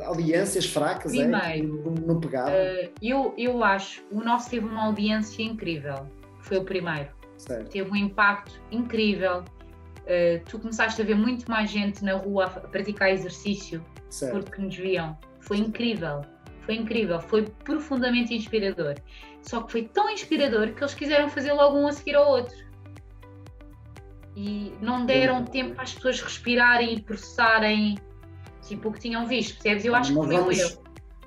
audiências 0.03 0.65
fracas, 0.65 1.13
é? 1.13 1.21
Primeiro, 1.21 1.93
é? 1.97 2.07
não, 2.07 2.19
pegava. 2.19 2.51
Uh, 2.51 2.91
eu, 3.01 3.33
eu 3.37 3.63
acho, 3.63 4.03
o 4.11 4.21
nosso 4.21 4.49
teve 4.49 4.65
uma 4.65 4.85
audiência 4.85 5.43
incrível, 5.43 6.07
foi 6.39 6.57
o 6.57 6.63
primeiro. 6.63 7.09
Certo. 7.37 7.69
Teve 7.69 7.89
um 7.91 7.95
impacto 7.95 8.59
incrível. 8.71 9.43
Uh, 10.01 10.43
tu 10.49 10.59
começaste 10.59 11.01
a 11.01 11.05
ver 11.05 11.15
muito 11.15 11.49
mais 11.49 11.69
gente 11.69 12.03
na 12.03 12.13
rua 12.13 12.45
a 12.45 12.49
praticar 12.49 13.11
exercício 13.11 13.83
certo. 14.09 14.33
porque 14.33 14.61
nos 14.61 14.75
viam. 14.75 15.17
Foi 15.39 15.57
incrível, 15.57 16.21
foi 16.61 16.75
incrível, 16.75 17.19
foi 17.19 17.43
profundamente 17.63 18.33
inspirador. 18.33 18.95
Só 19.41 19.61
que 19.61 19.71
foi 19.71 19.83
tão 19.83 20.09
inspirador 20.09 20.73
que 20.73 20.81
eles 20.81 20.93
quiseram 20.93 21.29
fazer 21.29 21.53
logo 21.53 21.77
um 21.77 21.87
a 21.87 21.91
seguir 21.91 22.15
ao 22.15 22.27
outro. 22.27 22.55
E 24.35 24.73
não 24.81 25.05
deram 25.05 25.45
tempo 25.45 25.79
às 25.79 25.93
pessoas 25.93 26.21
respirarem 26.21 26.95
e 26.95 27.01
processarem 27.01 27.97
tipo, 28.67 28.89
o 28.89 28.91
que 28.91 28.99
tinham 28.99 29.27
visto, 29.27 29.53
percebes? 29.53 29.85
Eu 29.85 29.95
acho 29.95 30.09
que 30.09 30.15
foi 30.15 30.35
vamos, 30.35 30.59
erro. 30.59 30.77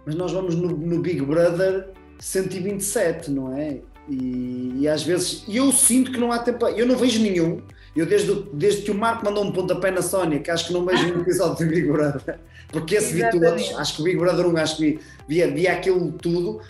Mas 0.04 0.14
nós 0.14 0.32
vamos 0.32 0.54
no, 0.54 0.68
no, 0.68 1.00
Big 1.00 1.20
Brother 1.22 1.90
127, 2.18 3.30
não 3.30 3.56
é? 3.56 3.80
E, 4.08 4.72
e, 4.76 4.88
às 4.88 5.02
vezes 5.02 5.44
eu 5.48 5.70
sinto 5.70 6.12
que 6.12 6.18
não 6.18 6.32
há 6.32 6.38
tempo. 6.38 6.66
Eu 6.68 6.86
não 6.86 6.96
vejo 6.96 7.20
nenhum. 7.20 7.62
Eu, 7.94 8.06
desde, 8.06 8.32
desde 8.52 8.82
que 8.82 8.90
o 8.90 8.94
Marco 8.94 9.24
mandou 9.24 9.44
um 9.44 9.52
pontapé 9.52 9.90
na 9.90 10.02
Sónia, 10.02 10.38
que 10.38 10.50
acho 10.50 10.68
que 10.68 10.72
não 10.72 10.84
vejo 10.84 11.14
um 11.14 11.20
episódio 11.20 11.66
do 11.66 11.70
Big 11.70 11.90
Brother, 11.90 12.38
porque 12.68 12.96
esse 12.96 13.12
vi 13.12 13.28
todos, 13.30 13.74
acho 13.76 13.96
que 13.96 14.00
o 14.02 14.04
Big 14.04 14.16
Brother 14.16 14.46
1, 14.46 14.56
acho 14.56 14.76
que 14.76 15.00
via, 15.26 15.50
via 15.50 15.72
aquilo 15.72 16.12
tudo, 16.12 16.60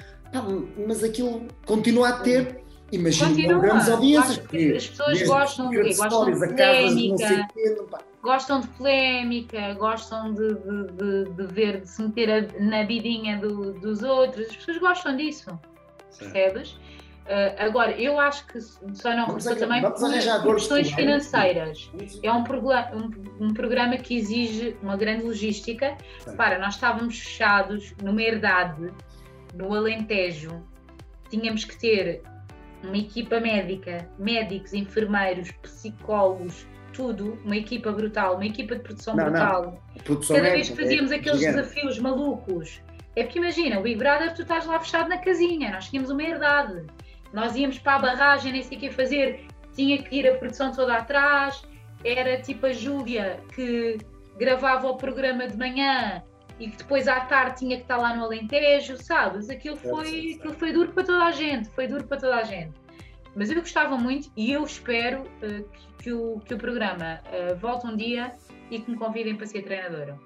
mas 0.87 1.05
aquilo 1.05 1.43
continua 1.67 2.09
a 2.09 2.13
ter 2.13 2.65
Imagina 2.91 3.59
grandes 3.59 3.89
audiências. 3.89 4.39
Porque 4.39 4.75
as 4.77 4.87
pessoas 4.89 5.23
gostam 5.23 5.71
de 5.71 5.95
Gostam 5.95 6.31
de 6.31 6.39
polémica, 6.39 7.49
gostam 8.23 8.61
de 8.61 8.69
polémica, 8.69 9.75
gostam 9.75 10.35
de, 10.35 10.55
de, 10.55 10.87
de, 10.93 11.31
de 11.33 11.47
ver, 11.53 11.81
de 11.83 11.89
se 11.89 12.03
meter 12.03 12.61
na 12.61 12.85
vidinha 12.85 13.39
do, 13.39 13.75
dos 13.75 14.03
outros. 14.03 14.49
As 14.49 14.57
pessoas 14.57 14.79
gostam 14.79 15.17
disso. 15.17 15.59
Percebes? 16.19 16.79
Uh, 17.29 17.53
agora, 17.59 17.91
eu 17.93 18.19
acho 18.19 18.47
que 18.47 18.59
só 18.59 19.15
não 19.15 19.27
resulta 19.27 19.57
também 19.57 19.83
por 19.83 20.55
questões 20.55 20.91
financeiras. 20.91 21.91
É 22.23 22.33
um, 22.33 22.39
um, 22.39 23.49
um, 23.49 23.53
programa 23.53 23.99
que 23.99 24.17
exige 24.17 24.75
uma 24.83 24.97
grande 24.97 25.25
logística. 25.25 25.95
Sim. 26.21 26.37
Para, 26.37 26.59
nós 26.59 26.77
estávamos 26.77 27.19
fechados 27.19 27.95
numa 28.03 28.23
herdade, 28.23 28.91
no 29.55 29.75
Alentejo, 29.75 30.67
tínhamos 31.29 31.65
que 31.67 31.79
ter 31.79 32.23
uma 32.83 32.97
equipa 32.97 33.41
médica, 33.41 34.09
médicos, 34.19 34.73
enfermeiros, 34.73 35.51
psicólogos, 35.63 36.67
tudo, 36.93 37.39
uma 37.45 37.57
equipa 37.57 37.93
brutal, 37.93 38.37
uma 38.37 38.47
equipa 38.47 38.77
de 38.77 38.83
produção 38.83 39.15
não, 39.15 39.25
brutal. 39.25 39.83
Não. 39.95 40.03
Produção 40.03 40.37
Cada 40.37 40.51
vez 40.51 40.69
que 40.69 40.77
fazíamos 40.77 41.11
é 41.11 41.17
aqueles 41.17 41.39
gigante. 41.41 41.57
desafios 41.57 41.99
malucos. 41.99 42.83
É 43.15 43.25
porque 43.25 43.39
imagina, 43.39 43.79
o 43.79 43.83
Big 43.83 43.97
Brother, 43.97 44.35
tu 44.35 44.43
estás 44.43 44.67
lá 44.67 44.79
fechado 44.79 45.09
na 45.09 45.19
casinha, 45.19 45.71
nós 45.71 45.89
tínhamos 45.89 46.11
uma 46.11 46.23
herdade. 46.23 46.85
Nós 47.33 47.57
íamos 47.57 47.79
para 47.79 47.97
a 47.97 47.99
barragem, 47.99 48.53
nem 48.53 48.63
sei 48.63 48.79
o 48.79 48.81
que 48.81 48.91
fazer, 48.91 49.45
tinha 49.75 50.03
que 50.03 50.17
ir 50.17 50.29
a 50.29 50.37
produção 50.37 50.73
toda 50.73 50.95
atrás, 50.95 51.63
era 52.05 52.41
tipo 52.41 52.67
a 52.67 52.73
Júlia 52.73 53.41
que 53.55 53.99
gravava 54.39 54.89
o 54.89 54.97
programa 54.97 55.47
de 55.47 55.57
manhã 55.57 56.23
e 56.59 56.69
que 56.69 56.77
depois 56.77 57.07
à 57.07 57.21
tarde 57.21 57.59
tinha 57.61 57.77
que 57.77 57.83
estar 57.83 57.97
lá 57.97 58.15
no 58.17 58.25
Alentejo, 58.25 58.97
sabes? 58.97 59.49
Aquilo 59.49 59.77
foi, 59.77 60.37
aquilo 60.39 60.55
foi 60.55 60.73
duro 60.73 60.93
para 60.93 61.05
toda 61.05 61.25
a 61.25 61.31
gente, 61.31 61.69
foi 61.71 61.87
duro 61.87 62.05
para 62.05 62.19
toda 62.19 62.37
a 62.37 62.43
gente. 62.43 62.73
Mas 63.35 63.51
eu 63.51 63.61
gostava 63.61 63.97
muito 63.97 64.31
e 64.37 64.53
eu 64.53 64.65
espero 64.65 65.23
uh, 65.23 65.69
que, 65.69 66.05
que, 66.05 66.13
o, 66.13 66.41
que 66.41 66.55
o 66.55 66.59
programa 66.59 67.21
uh, 67.27 67.57
volte 67.57 67.87
um 67.87 67.97
dia 67.97 68.35
e 68.71 68.81
que 68.81 68.91
me 68.91 68.97
convidem 68.97 69.37
para 69.37 69.47
ser 69.47 69.63
treinadora. 69.63 70.19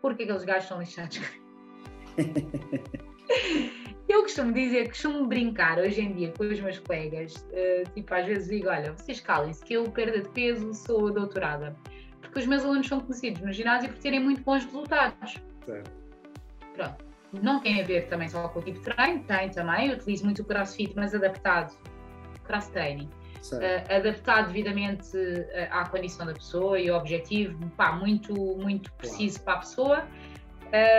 Porque 0.00 0.22
aqueles 0.22 0.44
gajos 0.44 0.68
são 0.68 0.78
lixados. 0.78 1.20
eu 4.08 4.22
costumo 4.22 4.52
dizer, 4.52 4.88
costumo 4.88 5.26
brincar 5.26 5.78
hoje 5.78 6.00
em 6.00 6.12
dia 6.12 6.32
com 6.36 6.44
os 6.44 6.60
meus 6.60 6.78
colegas, 6.78 7.34
uh, 7.34 7.90
tipo, 7.92 8.14
às 8.14 8.26
vezes 8.26 8.48
digo, 8.48 8.68
olha, 8.68 8.92
vocês 8.92 9.18
calem-se 9.20 9.64
que 9.64 9.74
eu 9.74 9.90
perda 9.90 10.20
de 10.20 10.28
peso 10.28 10.72
sou 10.74 11.12
doutorada 11.12 11.76
porque 12.34 12.40
os 12.40 12.46
meus 12.48 12.64
alunos 12.64 12.88
são 12.88 12.98
conhecidos 12.98 13.40
no 13.42 13.52
ginásio 13.52 13.88
por 13.88 13.98
terem 13.98 14.18
muito 14.18 14.42
bons 14.42 14.64
resultados. 14.64 15.36
Certo. 15.64 15.90
Pronto. 16.74 17.04
Não 17.40 17.60
tem 17.60 17.80
a 17.80 17.84
ver 17.84 18.08
também 18.08 18.28
só 18.28 18.48
com 18.48 18.58
o 18.58 18.62
tipo 18.62 18.80
de 18.80 18.84
treino, 18.84 19.22
tem 19.22 19.50
também. 19.50 19.88
Eu 19.88 19.94
utilizo 19.94 20.24
muito 20.24 20.42
o 20.42 20.44
crossfit, 20.44 20.92
mas 20.96 21.14
adaptado, 21.14 21.76
cross 22.44 22.66
training, 22.68 23.08
uh, 23.52 23.94
adaptado 23.94 24.48
devidamente 24.48 25.16
uh, 25.16 25.44
à 25.70 25.88
condição 25.88 26.26
da 26.26 26.32
pessoa 26.32 26.78
e 26.78 26.88
ao 26.88 26.98
objetivo, 26.98 27.56
pá, 27.76 27.92
muito, 27.92 28.34
muito 28.34 28.92
preciso 28.94 29.40
claro. 29.42 29.44
para 29.44 29.54
a 29.54 29.58
pessoa. 29.58 30.08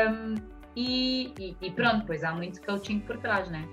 Um, 0.09 0.35
e, 0.73 1.33
e, 1.37 1.57
e, 1.61 1.71
pronto, 1.71 2.05
pois 2.05 2.23
há 2.23 2.33
muito 2.33 2.61
coaching 2.61 2.99
por 3.01 3.17
trás, 3.17 3.49
né? 3.49 3.67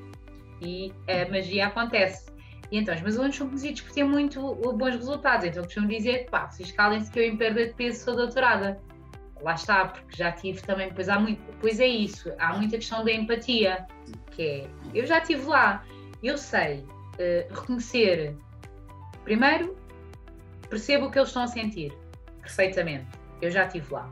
E 0.60 0.92
a 1.08 1.30
magia 1.30 1.68
acontece. 1.68 2.31
E 2.72 2.78
então, 2.78 2.94
os 2.94 3.02
meus 3.02 3.18
alunos 3.18 3.36
são 3.36 3.48
conhecidos 3.48 3.82
por 3.82 3.92
ter 3.92 4.02
muito 4.02 4.54
bons 4.54 4.94
resultados. 4.94 5.44
Então, 5.44 5.62
costumo 5.62 5.86
dizer, 5.88 6.26
pá, 6.30 6.50
vocês 6.50 6.72
calem-se 6.72 7.10
que 7.10 7.18
eu 7.18 7.24
em 7.24 7.36
perda 7.36 7.66
de 7.66 7.74
peso 7.74 8.02
sou 8.02 8.16
doutorada. 8.16 8.80
Lá 9.42 9.52
está, 9.52 9.88
porque 9.88 10.16
já 10.16 10.32
tive 10.32 10.62
também, 10.62 10.90
pois 10.90 11.06
há 11.10 11.20
muito, 11.20 11.42
pois 11.60 11.78
é 11.80 11.86
isso, 11.86 12.32
há 12.38 12.56
muita 12.56 12.76
questão 12.76 13.04
da 13.04 13.12
empatia, 13.12 13.86
que 14.30 14.42
é, 14.42 14.68
eu 14.94 15.04
já 15.04 15.18
estive 15.18 15.44
lá, 15.46 15.84
eu 16.22 16.38
sei 16.38 16.78
uh, 16.78 17.52
reconhecer, 17.52 18.36
primeiro, 19.24 19.76
percebo 20.70 21.06
o 21.06 21.10
que 21.10 21.18
eles 21.18 21.30
estão 21.30 21.42
a 21.42 21.48
sentir, 21.48 21.92
perfeitamente, 22.40 23.08
eu 23.42 23.50
já 23.50 23.66
estive 23.66 23.92
lá. 23.92 24.08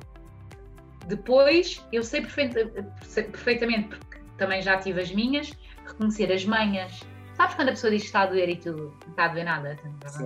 Depois, 1.06 1.86
eu 1.92 2.02
sei 2.02 2.22
perfeitamente, 2.22 3.88
porque 3.88 4.18
também 4.36 4.60
já 4.60 4.78
tive 4.78 5.00
as 5.00 5.12
minhas, 5.12 5.52
reconhecer 5.86 6.32
as 6.32 6.44
manhas, 6.44 7.04
Sabes 7.40 7.54
quando 7.54 7.68
a 7.68 7.72
pessoa 7.72 7.90
diz 7.90 8.02
que 8.02 8.08
está 8.08 8.20
a 8.20 8.26
doer 8.26 8.50
e 8.50 8.56
tu 8.56 8.70
não 8.70 8.92
está 9.08 9.24
a 9.24 9.28
doer 9.28 9.46
nada? 9.46 9.78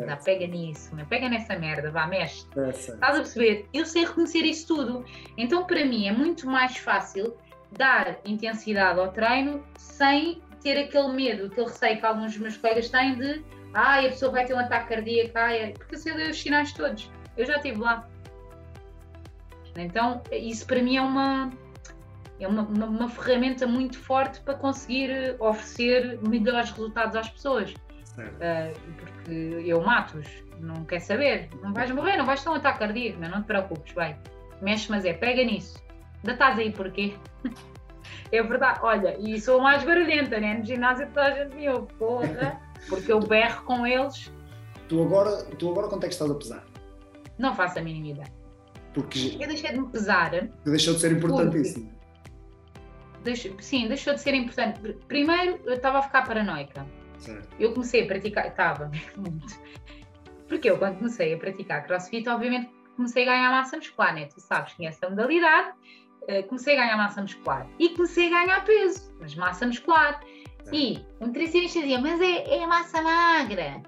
Dá, 0.05 0.17
pega 0.17 0.49
nisso, 0.49 0.91
pega 1.09 1.29
nessa 1.29 1.57
merda, 1.57 1.89
vá, 1.93 2.09
mexe. 2.09 2.45
É, 2.57 2.71
Estás 2.71 3.15
a 3.15 3.19
perceber? 3.19 3.69
Eu 3.73 3.87
sei 3.87 4.05
reconhecer 4.05 4.41
isso 4.41 4.67
tudo. 4.67 5.05
Então, 5.39 5.65
para 5.65 5.85
mim, 5.85 6.09
é 6.09 6.13
muito 6.13 6.45
mais 6.49 6.77
fácil 6.77 7.37
dar 7.71 8.19
intensidade 8.25 8.99
ao 8.99 9.13
treino 9.13 9.65
sem 9.79 10.43
ter 10.61 10.77
aquele 10.77 11.13
medo, 11.13 11.47
aquele 11.47 11.69
receio 11.69 12.01
que 12.01 12.05
alguns 12.05 12.33
dos 12.33 12.41
meus 12.41 12.57
colegas 12.57 12.91
têm 12.91 13.15
de 13.15 13.45
ah, 13.75 14.01
a 14.01 14.03
pessoa 14.09 14.33
vai 14.33 14.45
ter 14.45 14.55
um 14.55 14.59
ataque 14.59 14.89
cardíaco, 14.89 15.39
ai, 15.39 15.73
porque 15.79 15.95
eu 15.95 15.99
sei 16.01 16.15
ler 16.15 16.31
os 16.31 16.43
sinais 16.43 16.73
todos. 16.73 17.09
Eu 17.37 17.47
já 17.47 17.55
estive 17.59 17.79
lá. 17.79 18.09
Então, 19.77 20.21
isso 20.33 20.67
para 20.67 20.83
mim 20.83 20.97
é 20.97 21.03
uma, 21.03 21.53
é 22.45 22.49
uma, 22.49 22.63
uma, 22.63 22.87
uma, 22.87 23.09
ferramenta 23.09 23.67
muito 23.67 23.99
forte 23.99 24.41
para 24.41 24.55
conseguir 24.55 25.11
eh, 25.11 25.37
oferecer 25.39 26.19
melhores 26.29 26.71
resultados 26.71 27.17
às 27.17 27.29
pessoas. 27.31 27.75
Uh, 28.17 28.95
porque 28.97 29.33
eu 29.67 29.83
mato-os, 29.83 30.29
não 30.61 30.85
quer 30.85 31.01
saber, 31.01 31.49
não 31.61 31.73
vais 31.73 31.91
morrer, 31.91 32.17
não 32.17 32.25
vais 32.25 32.45
ter 32.45 32.49
um 32.49 32.55
ataque 32.55 32.79
cardíaco, 32.79 33.19
não, 33.19 33.29
não 33.29 33.43
te 33.43 33.47
preocupes, 33.47 33.93
vai. 33.93 34.17
Mexe, 34.63 34.89
mas 34.89 35.05
é, 35.05 35.13
pega 35.13 35.43
nisso. 35.43 35.83
Ainda 36.19 36.33
estás 36.33 36.59
aí 36.59 36.71
porquê? 36.71 37.15
é 38.31 38.43
verdade, 38.43 38.79
olha, 38.83 39.17
e 39.19 39.41
sou 39.41 39.61
mais 39.61 39.83
barulhenta, 39.83 40.39
né? 40.39 40.59
No 40.59 40.65
ginásio 40.65 41.09
toda 41.09 41.27
a 41.27 41.31
gente 41.33 41.57
me 41.57 41.69
ouve, 41.69 41.93
porra, 41.95 42.61
porque 42.89 43.11
eu 43.11 43.19
berro 43.19 43.65
com 43.65 43.85
eles. 43.85 44.33
Tu 44.89 45.03
agora, 45.03 45.45
tu 45.59 45.71
agora 45.71 45.89
quanto 45.89 46.05
é 46.05 46.09
que 46.09 46.15
estás 46.15 46.31
a 46.31 46.35
pesar? 46.35 46.65
Não 47.37 47.53
faço 47.55 47.81
a 47.81 47.83
mínima 47.83 48.09
ideia. 48.09 48.33
Porque 48.93 49.39
eu 49.41 49.49
deixei 49.49 49.73
de 49.73 49.81
me 49.81 49.89
pesar. 49.89 50.31
Deixou 50.65 50.95
de 50.95 51.01
ser 51.01 51.11
importantíssimo 51.11 51.95
deixou, 53.25 53.53
sim, 53.61 53.89
deixou 53.89 54.15
de 54.15 54.21
ser 54.21 54.35
importante. 54.35 54.81
Primeiro, 55.09 55.61
eu 55.65 55.75
estava 55.75 55.99
a 55.99 56.03
ficar 56.03 56.27
paranoica. 56.27 56.87
Certo. 57.19 57.49
Eu 57.59 57.73
comecei 57.73 58.05
a 58.05 58.07
praticar, 58.07 58.47
estava 58.47 58.91
muito. 59.17 59.59
Porque 60.49 60.71
eu, 60.71 60.79
quando 60.79 60.99
comecei 60.99 61.35
a 61.35 61.39
praticar 61.39 61.87
crossfit, 61.87 62.29
obviamente 62.29 62.71
comecei 62.97 63.25
a 63.25 63.33
ganhar 63.33 63.51
massa 63.51 63.77
muscular, 63.77 64.15
né? 64.15 64.27
Tu 64.27 64.41
sabes, 64.41 64.73
conheces 64.75 65.03
a 65.03 65.11
modalidade, 65.11 65.73
eh, 66.29 66.43
comecei 66.43 66.79
a 66.79 66.83
ganhar 66.83 66.97
massa 66.97 67.23
muscular 67.23 67.67
e 67.79 67.91
comecei 67.91 68.33
a 68.33 68.45
ganhar 68.45 68.65
peso, 68.65 69.13
mas 69.21 69.35
massa 69.35 69.67
muscular. 69.67 70.21
Certo. 70.63 70.75
E 70.75 71.05
o 71.21 71.27
nutricionista 71.27 71.81
dizia, 71.81 72.01
mas 72.01 72.21
é, 72.21 72.59
é 72.59 72.67
massa 72.67 73.03
magra. 73.03 73.83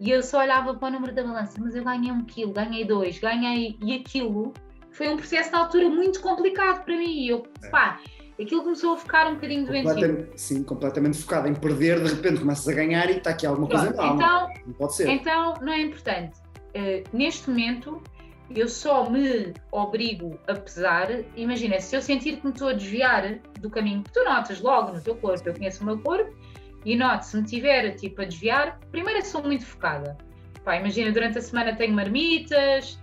E 0.00 0.10
eu 0.10 0.22
só 0.22 0.40
olhava 0.40 0.74
para 0.74 0.88
o 0.88 0.90
número 0.90 1.14
da 1.14 1.22
balança, 1.22 1.58
mas 1.60 1.74
eu 1.74 1.84
ganhei 1.84 2.10
um 2.10 2.24
quilo, 2.24 2.52
ganhei 2.52 2.84
dois, 2.84 3.18
ganhei. 3.18 3.78
E 3.82 3.94
aquilo 3.96 4.52
foi 4.90 5.08
um 5.08 5.16
processo 5.16 5.52
na 5.52 5.58
altura 5.58 5.88
muito 5.88 6.20
complicado 6.20 6.84
para 6.84 6.96
mim. 6.96 7.24
E 7.24 7.28
eu, 7.28 7.46
é. 7.62 7.68
pá, 7.68 8.00
aquilo 8.42 8.62
começou 8.62 8.94
a 8.94 8.96
ficar 8.96 9.26
um 9.28 9.34
bocadinho 9.34 9.66
doentio. 9.66 10.28
Sim, 10.36 10.62
completamente 10.62 11.18
focado 11.18 11.48
em 11.48 11.54
perder, 11.54 12.02
de 12.02 12.14
repente 12.14 12.40
começas 12.40 12.66
a 12.66 12.72
ganhar 12.72 13.08
e 13.08 13.18
está 13.18 13.30
aqui 13.30 13.46
alguma 13.46 13.68
coisa 13.68 13.94
mal. 13.94 14.16
Então, 14.16 14.48
não 14.66 14.72
pode 14.74 14.96
ser. 14.96 15.08
Então, 15.08 15.54
não 15.60 15.72
é 15.72 15.80
importante. 15.80 16.36
Uh, 16.74 17.16
neste 17.16 17.48
momento, 17.48 18.02
eu 18.50 18.68
só 18.68 19.08
me 19.08 19.54
obrigo 19.70 20.38
a 20.46 20.54
pesar. 20.54 21.08
Imagina, 21.36 21.80
se 21.80 21.96
eu 21.96 22.02
sentir 22.02 22.38
que 22.38 22.46
me 22.46 22.52
estou 22.52 22.68
a 22.68 22.72
desviar 22.72 23.38
do 23.60 23.70
caminho, 23.70 24.02
que 24.02 24.12
tu 24.12 24.24
notas 24.24 24.60
logo 24.60 24.92
no 24.92 25.00
teu 25.00 25.14
corpo, 25.16 25.48
eu 25.48 25.54
conheço 25.54 25.82
o 25.82 25.86
meu 25.86 25.98
corpo, 25.98 26.34
e 26.84 26.96
noto 26.96 27.24
se 27.24 27.36
me 27.36 27.44
tiver 27.44 27.92
tipo 27.92 28.20
a 28.22 28.24
desviar, 28.24 28.78
primeiro 28.90 29.20
eu 29.20 29.24
sou 29.24 29.42
muito 29.42 29.64
focada. 29.64 30.16
Pá, 30.64 30.76
imagina, 30.76 31.12
durante 31.12 31.38
a 31.38 31.42
semana 31.42 31.74
tenho 31.74 31.94
marmitas, 31.94 32.98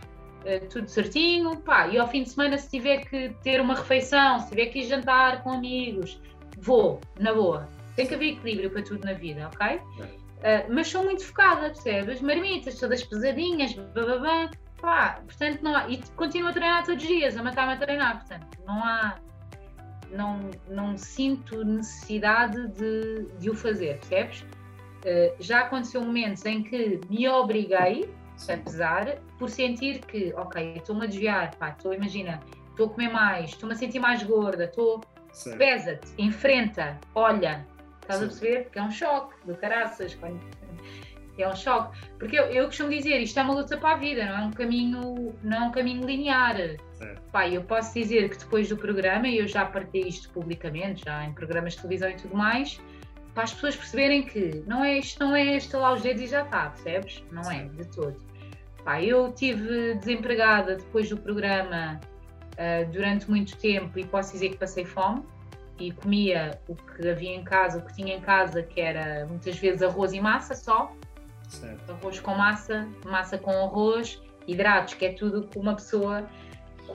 tudo 0.70 0.88
certinho, 0.88 1.58
pá, 1.58 1.88
e 1.88 1.98
ao 1.98 2.08
fim 2.08 2.24
de 2.24 2.30
semana 2.30 2.58
se 2.58 2.70
tiver 2.70 3.06
que 3.06 3.30
ter 3.44 3.62
uma 3.62 3.76
refeição, 3.76 4.40
se 4.40 4.50
tiver 4.50 4.68
que 4.68 4.80
ir 4.80 4.88
jantar 4.88 5.44
com 5.44 5.52
amigos, 5.52 6.20
vou, 6.58 7.00
na 7.20 7.34
boa. 7.34 7.68
Tem 7.96 8.08
que 8.08 8.16
haver 8.16 8.34
equilíbrio 8.34 8.72
para 8.72 8.84
tudo 8.84 9.06
na 9.06 9.14
vida, 9.14 9.50
ok? 9.54 9.78
Uh, 9.78 10.74
mas 10.74 10.88
sou 10.88 11.04
muito 11.04 11.24
focada, 11.24 11.68
percebes? 11.68 12.22
Marmitas, 12.22 12.80
todas 12.80 13.04
pesadinhas, 13.04 13.74
bababá, 13.74 14.50
pá, 14.80 15.22
portanto 15.26 15.62
não 15.62 15.76
há, 15.76 15.88
e 15.88 16.02
continuo 16.16 16.50
a 16.50 16.54
treinar 16.54 16.86
todos 16.86 17.04
os 17.04 17.08
dias, 17.08 17.38
a 17.38 17.44
matar-me 17.44 17.74
a 17.74 17.78
treinar, 17.78 18.18
portanto 18.20 18.58
não 18.66 18.84
há, 18.84 19.16
não, 20.12 20.50
não 20.68 20.98
sinto 20.98 21.64
necessidade 21.64 22.68
de, 22.70 23.28
de 23.40 23.50
o 23.50 23.56
fazer, 23.56 24.00
percebes? 24.00 24.42
Uh, 24.42 25.36
já 25.40 25.62
aconteceu 25.62 26.02
momentos 26.02 26.46
em 26.46 26.64
que 26.64 27.00
me 27.10 27.28
obriguei 27.28 28.10
a 28.50 28.58
pesar 28.58 29.18
por 29.38 29.50
sentir 29.50 30.00
que, 30.00 30.34
ok, 30.36 30.76
estou-me 30.78 31.04
a 31.04 31.08
desviar, 31.08 31.56
pá, 31.56 31.70
estou, 31.70 31.94
imagina, 31.94 32.40
estou 32.70 32.88
a 32.88 32.90
comer 32.90 33.10
mais, 33.10 33.50
estou-me 33.50 33.74
a 33.74 33.78
sentir 33.78 34.00
mais 34.00 34.24
gorda, 34.24 34.66
estou, 34.66 35.02
pesa-te, 35.58 36.08
enfrenta, 36.18 37.00
olha, 37.16 37.66
estás 38.02 38.22
a 38.22 38.26
perceber? 38.26 38.70
Que 38.72 38.80
é 38.80 38.84
um 38.84 38.92
choque 38.92 39.36
do 39.46 39.56
caraças, 39.56 40.16
quando 40.16 40.40
é 41.38 41.48
um 41.48 41.56
choque. 41.56 41.98
Porque 42.20 42.38
eu, 42.38 42.46
eu 42.46 42.66
costumo 42.66 42.90
dizer, 42.90 43.20
isto 43.20 43.40
é 43.40 43.44
uma 43.44 43.54
luta 43.54 43.78
para 43.78 43.96
a 43.96 43.98
vida, 43.98 44.26
não 44.26 44.38
é 44.38 44.42
um 44.46 44.52
caminho, 44.52 45.36
não 45.44 45.58
é 45.58 45.62
um 45.62 45.72
caminho 45.72 46.06
linear. 46.06 46.56
Pai, 47.32 47.56
eu 47.56 47.64
posso 47.64 47.94
dizer 47.94 48.30
que 48.30 48.38
depois 48.38 48.70
do 48.70 48.78
programa, 48.78 49.28
e 49.28 49.38
eu 49.38 49.48
já 49.48 49.66
partilhei 49.66 50.10
isto 50.10 50.30
publicamente, 50.30 51.04
já 51.06 51.24
em 51.26 51.34
programas 51.34 51.74
de 51.74 51.82
televisão 51.82 52.10
e 52.10 52.16
tudo 52.16 52.36
mais, 52.36 52.80
para 53.34 53.44
as 53.44 53.54
pessoas 53.54 53.76
perceberem 53.76 54.24
que 54.24 54.64
não 54.68 54.84
é 54.84 54.98
isto, 54.98 55.20
não 55.20 55.36
é 55.36 55.58
estalar 55.58 55.94
os 55.94 56.02
dedos 56.02 56.22
e 56.22 56.28
já 56.28 56.44
está, 56.44 56.70
percebes? 56.70 57.24
Não 57.32 57.50
é, 57.50 57.64
de 57.64 57.86
todo. 57.86 58.31
Pá, 58.84 59.02
eu 59.02 59.32
tive 59.32 59.96
desempregada 59.96 60.76
depois 60.76 61.10
do 61.10 61.18
programa 61.18 62.00
uh, 62.54 62.92
durante 62.92 63.30
muito 63.30 63.56
tempo 63.58 64.00
e 64.00 64.06
posso 64.06 64.34
dizer 64.34 64.50
que 64.50 64.58
passei 64.58 64.86
fome 64.86 65.24
e 65.80 65.92
comia 65.92 66.60
o 66.68 66.76
que 66.76 67.08
havia 67.08 67.36
em 67.36 67.44
casa, 67.44 67.80
o 67.80 67.82
que 67.82 67.94
tinha 67.96 68.16
em 68.16 68.22
casa, 68.22 68.62
que 68.62 68.80
era 68.80 69.26
muitas 69.26 69.58
vezes 69.58 69.82
arroz 69.82 70.14
e 70.14 70.20
massa 70.20 70.56
só. 70.56 70.92
Certo. 71.48 71.92
Arroz 71.92 72.20
com 72.20 72.36
massa, 72.36 72.88
massa 73.06 73.38
com 73.38 73.52
arroz, 73.52 74.22
hidratos, 74.48 74.94
que 74.94 75.06
é 75.06 75.14
tudo 75.14 75.48
que 75.48 75.58
uma 75.58 75.76
pessoa, 75.76 76.28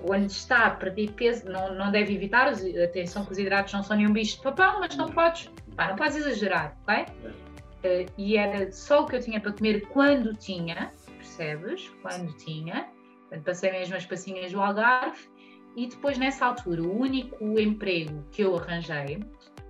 quando 0.05 0.31
está 0.31 0.67
a 0.67 0.71
perder 0.71 1.13
peso, 1.13 1.51
não, 1.51 1.75
não 1.75 1.91
deve 1.91 2.15
evitar. 2.15 2.49
Atenção 2.49 3.25
que 3.25 3.33
os 3.33 3.39
hidratos 3.39 3.73
não 3.73 3.83
são 3.83 3.97
nenhum 3.97 4.13
bicho 4.13 4.37
de 4.37 4.43
papão, 4.43 4.81
mas 4.81 4.97
não 4.97 5.09
podes, 5.11 5.51
pá, 5.75 5.89
não 5.89 5.97
podes 5.97 6.17
exagerar, 6.17 6.77
ok? 6.83 7.05
Uh, 7.05 8.13
e 8.17 8.37
era 8.37 8.73
só 8.73 9.03
o 9.03 9.07
que 9.07 9.17
eu 9.17 9.21
tinha 9.21 9.41
para 9.41 9.53
comer 9.53 9.83
quando 9.89 10.35
tinha, 10.35 10.93
percebes? 11.37 11.89
Quando 12.03 12.33
tinha. 12.37 12.89
Portanto, 13.23 13.45
passei 13.45 13.73
mesmo 13.73 13.97
as 13.97 14.07
passinhas 14.07 14.53
do 14.53 14.61
Algarve 14.61 15.29
e 15.77 15.87
depois, 15.87 16.17
nessa 16.17 16.47
altura, 16.47 16.83
o 16.83 16.99
único 16.99 17.59
emprego 17.59 18.25
que 18.31 18.43
eu 18.43 18.57
arranjei 18.57 19.21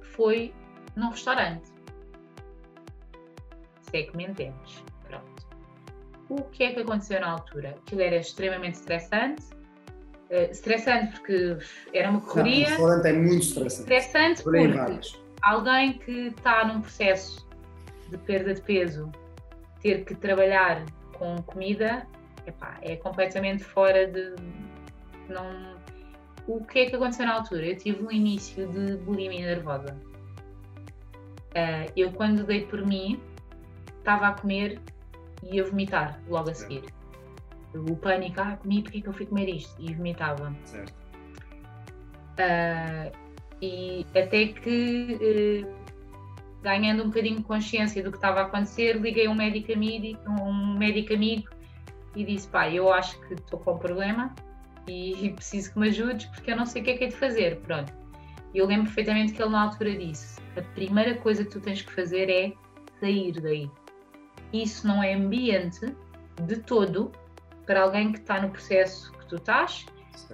foi 0.02 0.54
num 0.94 1.10
restaurante 1.10 1.76
se 3.90 3.98
é 3.98 4.02
que 4.02 4.16
me 4.16 4.24
entendes. 4.24 4.84
Pronto. 5.08 5.46
O 6.28 6.42
que 6.44 6.64
é 6.64 6.72
que 6.72 6.80
aconteceu 6.80 7.20
na 7.20 7.30
altura? 7.30 7.70
Aquilo 7.70 8.02
era 8.02 8.16
extremamente 8.16 8.74
estressante. 8.74 9.42
Uh, 10.30 10.50
estressante 10.50 11.12
porque 11.12 11.56
era 11.92 12.10
uma 12.10 12.20
correria. 12.20 12.70
Não, 12.70 12.84
o 12.84 12.88
restaurante 12.88 13.06
é 13.06 13.12
muito 13.12 13.42
estressante. 13.42 13.92
Estressante 13.92 14.42
porque 14.42 15.00
alguém 15.42 15.98
que 15.98 16.28
está 16.28 16.64
num 16.66 16.80
processo 16.80 17.46
de 18.10 18.18
perda 18.18 18.54
de 18.54 18.60
peso, 18.62 19.10
ter 19.80 20.04
que 20.04 20.14
trabalhar 20.14 20.84
com 21.18 21.42
comida, 21.42 22.06
epá, 22.46 22.78
é 22.82 22.96
completamente 22.96 23.64
fora 23.64 24.06
de. 24.06 24.34
Não... 25.28 25.76
O 26.46 26.64
que 26.64 26.80
é 26.80 26.86
que 26.86 26.94
aconteceu 26.94 27.26
na 27.26 27.34
altura? 27.34 27.66
Eu 27.66 27.76
tive 27.76 28.04
um 28.04 28.10
início 28.10 28.68
de 28.68 28.96
bulimia 28.98 29.46
nervosa. 29.46 29.96
Uh, 31.50 31.90
eu, 31.96 32.12
quando 32.12 32.44
dei 32.44 32.66
por 32.66 32.86
mim, 32.86 33.20
estava 33.98 34.28
a 34.28 34.32
comer 34.32 34.80
e 35.42 35.56
ia 35.56 35.64
vomitar 35.64 36.20
logo 36.28 36.50
a 36.50 36.54
seguir. 36.54 36.84
O 37.74 37.96
pânico, 37.96 38.40
ah, 38.40 38.56
comi, 38.56 38.82
porque 38.82 38.98
é 38.98 39.00
que 39.00 39.08
eu 39.08 39.12
fui 39.12 39.26
comer 39.26 39.48
isto? 39.48 39.74
E 39.80 39.92
vomitava. 39.94 40.54
Certo. 40.64 40.94
Uh, 42.38 43.10
e 43.60 44.06
até 44.10 44.48
que, 44.48 45.64
uh, 45.64 45.75
ganhando 46.62 47.02
um 47.02 47.06
bocadinho 47.06 47.36
de 47.36 47.42
consciência 47.42 48.02
do 48.02 48.10
que 48.10 48.18
estava 48.18 48.40
a 48.40 48.42
acontecer, 48.44 48.96
liguei 48.96 49.28
um 49.28 49.34
médico 49.34 49.72
amigo, 49.72 50.18
um 50.28 50.76
médico 50.78 51.14
amigo 51.14 51.48
e 52.14 52.24
disse: 52.24 52.48
pá, 52.48 52.68
eu 52.68 52.92
acho 52.92 53.20
que 53.26 53.34
estou 53.34 53.58
com 53.60 53.74
um 53.74 53.78
problema 53.78 54.34
e 54.88 55.32
preciso 55.36 55.72
que 55.72 55.78
me 55.78 55.88
ajudes 55.88 56.26
porque 56.26 56.50
eu 56.50 56.56
não 56.56 56.66
sei 56.66 56.82
o 56.82 56.84
que 56.84 56.90
é 56.92 56.96
que 56.96 57.04
é 57.04 57.08
de 57.08 57.16
fazer. 57.16 57.60
Pronto. 57.60 57.92
E 58.54 58.58
eu 58.58 58.66
lembro 58.66 58.86
perfeitamente 58.86 59.32
que 59.32 59.42
ele 59.42 59.50
na 59.50 59.62
altura 59.62 59.96
disse: 59.96 60.40
a 60.56 60.62
primeira 60.62 61.14
coisa 61.16 61.44
que 61.44 61.50
tu 61.50 61.60
tens 61.60 61.82
que 61.82 61.92
fazer 61.92 62.30
é 62.30 62.52
sair 63.00 63.32
daí 63.40 63.70
isso 64.52 64.86
não 64.86 65.02
é 65.02 65.14
ambiente 65.14 65.94
de 66.42 66.56
todo 66.56 67.12
para 67.66 67.82
alguém 67.82 68.12
que 68.12 68.18
está 68.18 68.40
no 68.40 68.50
processo 68.50 69.12
que 69.12 69.26
tu 69.26 69.36
estás 69.36 69.86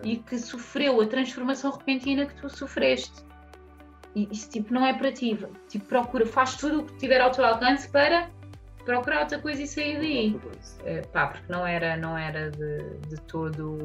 e 0.02 0.16
que 0.16 0.38
sofreu 0.38 1.00
a 1.00 1.06
transformação 1.06 1.72
repentina 1.72 2.26
que 2.26 2.34
tu 2.34 2.48
sofreste. 2.48 3.24
E 4.14 4.28
isso 4.30 4.50
tipo 4.50 4.72
não 4.72 4.84
é 4.84 4.92
para 4.92 5.12
ti. 5.12 5.38
Tipo, 5.68 5.84
procura, 5.86 6.26
faz 6.26 6.56
tudo 6.56 6.80
o 6.80 6.84
que 6.84 6.94
tiver 6.96 7.20
ao 7.20 7.30
teu 7.30 7.44
alcance 7.44 7.88
para 7.88 8.28
procurar 8.84 9.20
outra 9.20 9.38
coisa 9.38 9.62
e 9.62 9.66
sair 9.66 9.98
daí. 9.98 10.36
Uh, 10.80 11.06
pá, 11.08 11.28
porque 11.28 11.50
não 11.50 11.66
era, 11.66 11.96
não 11.96 12.16
era 12.16 12.50
de, 12.50 12.98
de 13.08 13.20
todo. 13.22 13.78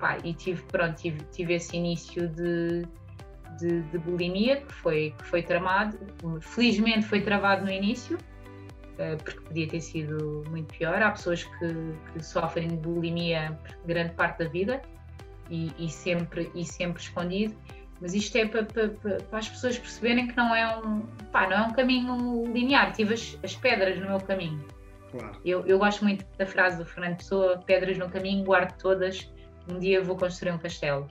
Pá, 0.00 0.18
e 0.24 0.34
tive, 0.34 0.62
pronto, 0.64 0.96
tive, 0.96 1.20
tive 1.32 1.54
esse 1.54 1.76
início 1.76 2.28
de, 2.28 2.82
de, 3.58 3.82
de 3.82 3.98
bulimia 3.98 4.60
que 4.62 4.72
foi, 4.72 5.14
que 5.18 5.24
foi 5.24 5.42
tramado. 5.42 5.98
Felizmente 6.40 7.06
foi 7.06 7.20
travado 7.20 7.64
no 7.64 7.70
início 7.70 8.18
eh, 8.98 9.16
porque 9.16 9.40
podia 9.40 9.68
ter 9.68 9.80
sido 9.80 10.44
muito 10.50 10.76
pior. 10.76 11.00
Há 11.00 11.12
pessoas 11.12 11.44
que, 11.44 11.94
que 12.12 12.24
sofrem 12.24 12.68
de 12.68 12.76
bulimia 12.76 13.58
grande 13.86 14.12
parte 14.14 14.42
da 14.42 14.50
vida 14.50 14.82
e, 15.48 15.72
e, 15.78 15.88
sempre, 15.88 16.50
e 16.54 16.64
sempre 16.64 17.00
escondido. 17.00 17.54
Mas 18.00 18.14
isto 18.14 18.36
é 18.36 18.46
para, 18.46 18.64
para, 18.64 18.88
para, 18.88 19.38
as 19.38 19.48
pessoas 19.48 19.78
perceberem 19.78 20.28
que 20.28 20.36
não 20.36 20.54
é 20.54 20.78
um, 20.78 21.00
pá, 21.32 21.48
não 21.48 21.56
é 21.56 21.62
um 21.62 21.72
caminho 21.72 22.44
linear. 22.52 22.92
Tive 22.92 23.14
as, 23.14 23.38
as 23.42 23.56
pedras 23.56 23.98
no 23.98 24.06
meu 24.06 24.20
caminho. 24.20 24.64
Claro. 25.10 25.40
Eu, 25.44 25.66
eu 25.66 25.78
gosto 25.78 26.04
muito 26.04 26.24
da 26.36 26.46
frase 26.46 26.78
do 26.78 26.84
Fernando 26.84 27.16
Pessoa: 27.16 27.58
pedras 27.66 27.98
no 27.98 28.08
caminho, 28.08 28.44
guardo 28.44 28.76
todas, 28.78 29.28
um 29.68 29.78
dia 29.78 30.02
vou 30.02 30.16
construir 30.16 30.52
um 30.52 30.58
castelo. 30.58 31.08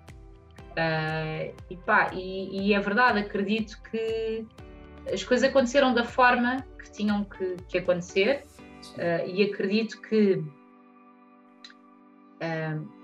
Uh, 0.71 1.53
e, 1.69 1.77
pá, 1.77 2.11
e, 2.13 2.67
e 2.67 2.73
é 2.73 2.79
verdade, 2.79 3.19
acredito 3.19 3.81
que 3.89 4.45
as 5.11 5.23
coisas 5.23 5.49
aconteceram 5.49 5.93
da 5.93 6.03
forma 6.03 6.63
que 6.77 6.91
tinham 6.91 7.23
que, 7.23 7.55
que 7.67 7.79
acontecer 7.79 8.45
uh, 8.95 9.27
e 9.27 9.43
acredito 9.43 9.99
que 10.01 10.43
uh, 12.41 12.96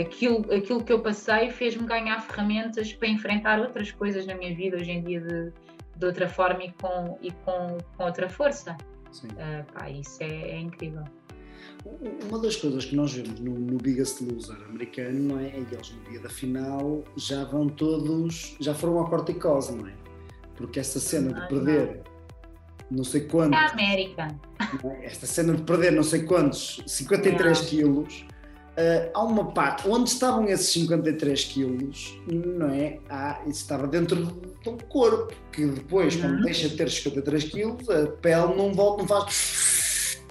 aquilo, 0.00 0.52
aquilo 0.52 0.82
que 0.82 0.92
eu 0.92 1.00
passei 1.00 1.50
fez-me 1.50 1.86
ganhar 1.86 2.20
ferramentas 2.20 2.92
para 2.92 3.08
enfrentar 3.08 3.60
outras 3.60 3.90
coisas 3.90 4.26
na 4.26 4.34
minha 4.34 4.54
vida 4.54 4.76
hoje 4.76 4.90
em 4.90 5.02
dia 5.02 5.20
de, 5.20 5.52
de 5.96 6.06
outra 6.06 6.28
forma 6.28 6.64
e 6.64 6.72
com, 6.72 7.18
e 7.20 7.30
com, 7.30 7.78
com 7.96 8.04
outra 8.04 8.28
força. 8.28 8.76
Uh, 9.24 9.72
pá, 9.72 9.90
isso 9.90 10.22
é, 10.22 10.26
é, 10.26 10.60
incrível. 10.60 11.02
Uma 12.28 12.38
das 12.40 12.56
coisas 12.56 12.84
que 12.84 12.94
nós 12.94 13.12
vemos 13.12 13.40
no, 13.40 13.52
no 13.52 13.78
Biggest 13.78 14.20
Loser 14.20 14.62
americano, 14.68 15.34
não 15.34 15.38
é? 15.38 15.46
é 15.46 15.58
eles 15.58 15.90
no 15.90 16.10
dia 16.10 16.20
da 16.20 16.28
final 16.28 17.02
já 17.16 17.44
vão 17.44 17.68
todos, 17.68 18.56
já 18.60 18.74
foram 18.74 19.00
à 19.00 19.08
corticose, 19.08 19.74
não 19.74 19.86
é? 19.86 19.94
Porque 20.56 20.80
essa 20.80 20.98
cena 20.98 21.32
de 21.32 21.48
perder 21.48 22.02
não 22.90 23.04
sei 23.04 23.22
quantos. 23.22 23.58
É 23.58 23.62
a 23.62 23.70
América. 23.70 24.28
É? 24.84 25.06
Esta 25.06 25.26
cena 25.26 25.54
de 25.54 25.62
perder 25.62 25.92
não 25.92 26.02
sei 26.02 26.24
quantos, 26.24 26.82
53 26.86 27.60
quilos, 27.62 28.26
uh, 28.78 29.10
há 29.12 29.22
uma 29.22 29.52
parte 29.52 29.88
onde 29.88 30.08
estavam 30.08 30.44
esses 30.46 30.72
53 30.72 31.44
quilos, 31.44 32.18
não 32.26 32.68
é? 32.68 32.98
Ah, 33.10 33.40
isso 33.42 33.62
estava 33.62 33.86
dentro 33.86 34.24
do 34.24 34.84
corpo, 34.84 35.34
que 35.52 35.66
depois, 35.66 36.14
uhum. 36.14 36.22
quando 36.22 36.42
deixa 36.42 36.68
de 36.68 36.76
ter 36.76 36.88
53 36.88 37.44
quilos, 37.44 37.90
a 37.90 38.06
pele 38.06 38.54
não 38.56 38.72
volta, 38.72 39.02
não 39.02 39.08
faz. 39.08 40.22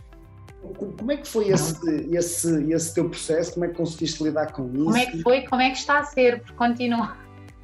Como 0.78 1.12
é 1.12 1.18
que 1.18 1.28
foi 1.28 1.50
esse, 1.50 1.80
esse, 2.12 2.74
esse 2.74 2.94
teu 2.94 3.10
processo? 3.10 3.54
Como 3.54 3.66
é 3.66 3.70
que 3.70 3.76
conseguiste 3.76 4.24
lidar 4.24 4.52
com 4.52 4.68
isso? 4.74 4.84
Como 4.86 4.98
é 4.98 5.06
que 5.06 5.22
foi? 5.22 5.42
Como 5.44 5.62
é 5.62 5.70
que 5.70 5.78
está 5.78 6.00
a 6.00 6.04
ser? 6.04 6.42
Porque 6.42 6.54
continua. 6.54 7.16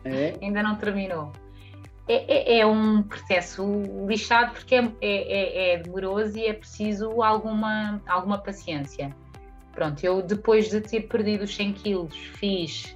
É? 0.05 0.35
Ainda 0.41 0.63
não 0.63 0.75
terminou. 0.75 1.31
É, 2.07 2.55
é, 2.55 2.59
é, 2.59 2.65
um 2.65 3.01
processo 3.03 3.63
lixado 4.07 4.53
porque 4.53 4.75
é, 4.75 4.91
é, 5.01 5.73
é, 5.73 5.77
demoroso 5.77 6.37
e 6.37 6.45
é 6.45 6.53
preciso 6.53 7.21
alguma, 7.21 8.01
alguma 8.05 8.37
paciência. 8.37 9.15
Pronto, 9.73 10.03
eu 10.03 10.21
depois 10.21 10.69
de 10.69 10.79
ter 10.81 11.01
perdido 11.01 11.43
os 11.43 11.55
100 11.55 11.73
quilos 11.73 12.15
fiz 12.15 12.95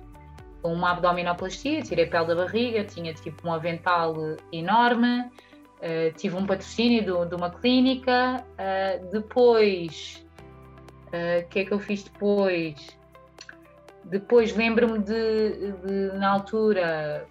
uma 0.64 0.92
abdominoplastia, 0.92 1.82
tirei 1.82 2.06
pele 2.06 2.28
da 2.28 2.36
barriga, 2.36 2.84
tinha 2.84 3.14
tipo 3.14 3.48
um 3.48 3.54
avental 3.54 4.16
enorme, 4.52 5.22
uh, 5.22 6.12
tive 6.16 6.36
um 6.36 6.46
patrocínio 6.46 7.06
do, 7.06 7.26
de 7.26 7.36
uma 7.36 7.50
clínica, 7.50 8.44
uh, 8.54 9.12
depois, 9.12 10.26
eh, 11.12 11.40
o 11.40 11.46
uh, 11.46 11.48
que 11.50 11.60
é 11.60 11.66
que 11.66 11.74
eu 11.74 11.80
fiz 11.80 12.04
depois? 12.04 12.98
Depois 14.04 14.56
lembro-me 14.56 15.00
de, 15.00 15.72
de, 15.84 16.18
na 16.18 16.32
altura, 16.32 17.28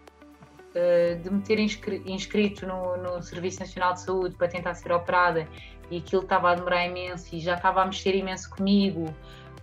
uh, 0.77 1.23
de 1.23 1.31
me 1.31 1.41
ter 1.41 1.59
inscri 1.59 2.03
inscrito 2.07 2.67
no, 2.67 2.97
no, 2.99 3.23
Serviço 3.23 3.61
Nacional 3.61 3.95
de 3.95 4.01
Saúde 4.03 4.37
para 4.37 4.49
tentar 4.49 4.75
ser 4.75 4.93
operada 4.93 5.49
e 5.91 5.99
aquilo 5.99 6.23
estava 6.23 6.51
a 6.51 6.55
demorar 6.55 6.87
imenso 6.87 7.35
e 7.35 7.41
já 7.41 7.55
estava 7.55 7.83
a 7.83 7.87
mexer 7.87 8.15
imenso 8.15 8.51
comigo, 8.51 9.07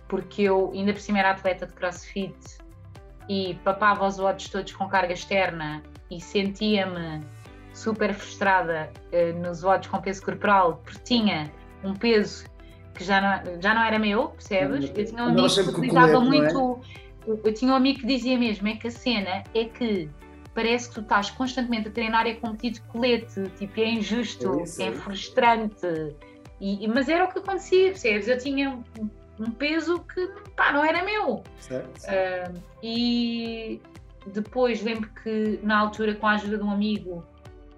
porque 0.08 0.42
eu 0.42 0.72
ainda 0.74 0.92
por 0.92 1.00
cima 1.00 1.20
era 1.20 1.30
atleta 1.30 1.66
de 1.66 1.72
crossfit 1.72 2.36
e 3.28 3.54
papava 3.64 4.06
os 4.06 4.18
olhos 4.18 4.48
todos 4.48 4.72
com 4.72 4.88
carga 4.88 5.12
externa 5.14 5.82
e 6.10 6.20
sentia-me 6.20 7.24
super 7.72 8.12
frustrada 8.12 8.90
uh, 9.12 9.38
nos 9.40 9.62
votos 9.62 9.88
com 9.88 10.00
peso 10.00 10.22
corporal 10.22 10.80
porque 10.84 10.98
tinha 11.04 11.50
um 11.82 11.94
peso 11.94 12.44
que 12.94 13.04
já 13.04 13.20
não, 13.20 13.60
já 13.60 13.74
não 13.74 13.82
era 13.82 13.98
meu, 13.98 14.28
percebes? 14.28 14.90
Eu 14.94 15.04
tinha 15.04 15.24
um 15.24 15.28
amigo 15.28 15.48
que 15.48 15.60
utilizava 15.60 16.12
é? 16.12 16.18
muito. 16.18 16.80
Eu 17.26 17.54
tinha 17.54 17.72
um 17.72 17.74
amigo 17.74 18.00
que 18.00 18.06
dizia 18.06 18.38
mesmo: 18.38 18.68
é 18.68 18.76
que 18.76 18.86
a 18.86 18.90
cena 18.90 19.42
é 19.52 19.64
que 19.64 20.08
parece 20.54 20.88
que 20.88 20.94
tu 20.94 21.00
estás 21.00 21.30
constantemente 21.30 21.88
a 21.88 21.90
treinar 21.90 22.26
e 22.26 22.32
a 22.32 22.36
competir 22.36 22.72
de 22.72 22.80
colete, 22.82 23.48
tipo, 23.58 23.80
é 23.80 23.88
injusto, 23.88 24.60
é, 24.60 24.62
isso, 24.62 24.82
é, 24.82 24.86
é 24.86 24.92
frustrante. 24.92 26.14
E, 26.60 26.86
mas 26.88 27.08
era 27.08 27.24
o 27.24 27.28
que 27.28 27.38
acontecia, 27.38 27.88
percebes? 27.88 28.28
Eu 28.28 28.38
tinha 28.38 28.78
um, 29.40 29.50
peso 29.50 30.00
que 30.00 30.26
pá, 30.56 30.72
não 30.72 30.84
era 30.84 31.04
meu. 31.04 31.42
Certo. 31.58 32.04
Uh, 32.04 32.62
e 32.82 33.80
depois 34.28 34.82
lembro 34.82 35.10
que 35.22 35.58
na 35.62 35.78
altura, 35.78 36.14
com 36.14 36.26
a 36.26 36.34
ajuda 36.34 36.56
de 36.56 36.62
um 36.62 36.70
amigo, 36.70 37.24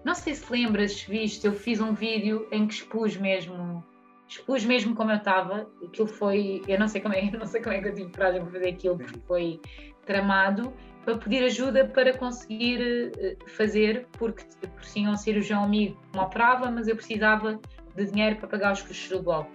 não 0.05 0.15
sei 0.15 0.35
se 0.35 0.53
lembras, 0.53 1.03
viste, 1.03 1.47
eu 1.47 1.53
fiz 1.53 1.81
um 1.81 1.95
vídeo 1.95 2.47
em 2.53 2.67
que 2.67 2.75
expus 2.75 3.17
mesmo 3.17 3.83
expus 4.29 4.65
mesmo 4.65 4.95
como 4.95 5.11
eu 5.13 5.17
estava, 5.17 5.69
aquilo 5.85 6.09
foi, 6.09 6.63
eu 6.67 6.79
não 6.79 6.89
sei 6.89 7.01
como 7.01 7.15
é, 7.15 7.23
não 7.31 7.47
sei 7.47 7.63
como 7.63 7.75
é 7.75 7.81
que 7.81 7.89
eu 7.89 7.95
tive 7.95 8.13
coragem 8.13 8.43
para 8.43 8.51
fazer 8.51 8.69
aquilo, 8.69 8.99
porque 8.99 9.21
foi 9.27 9.61
tramado, 10.05 10.73
para 11.07 11.17
pedir 11.19 11.45
ajuda 11.45 11.85
para 11.87 12.13
conseguir 12.19 13.13
eh, 13.17 13.37
fazer, 13.47 14.09
porque 14.19 14.45
tinha 14.93 15.09
um 15.09 15.17
cirurgião 15.17 15.63
amigo 15.63 15.97
me 16.13 16.21
operava, 16.21 16.69
mas 16.69 16.89
eu 16.89 16.97
precisava 16.97 17.61
de 17.95 18.07
dinheiro 18.07 18.37
para 18.37 18.49
pagar 18.49 18.73
os 18.73 18.83
custos 18.83 19.09
do 19.09 19.23
bloco. 19.23 19.51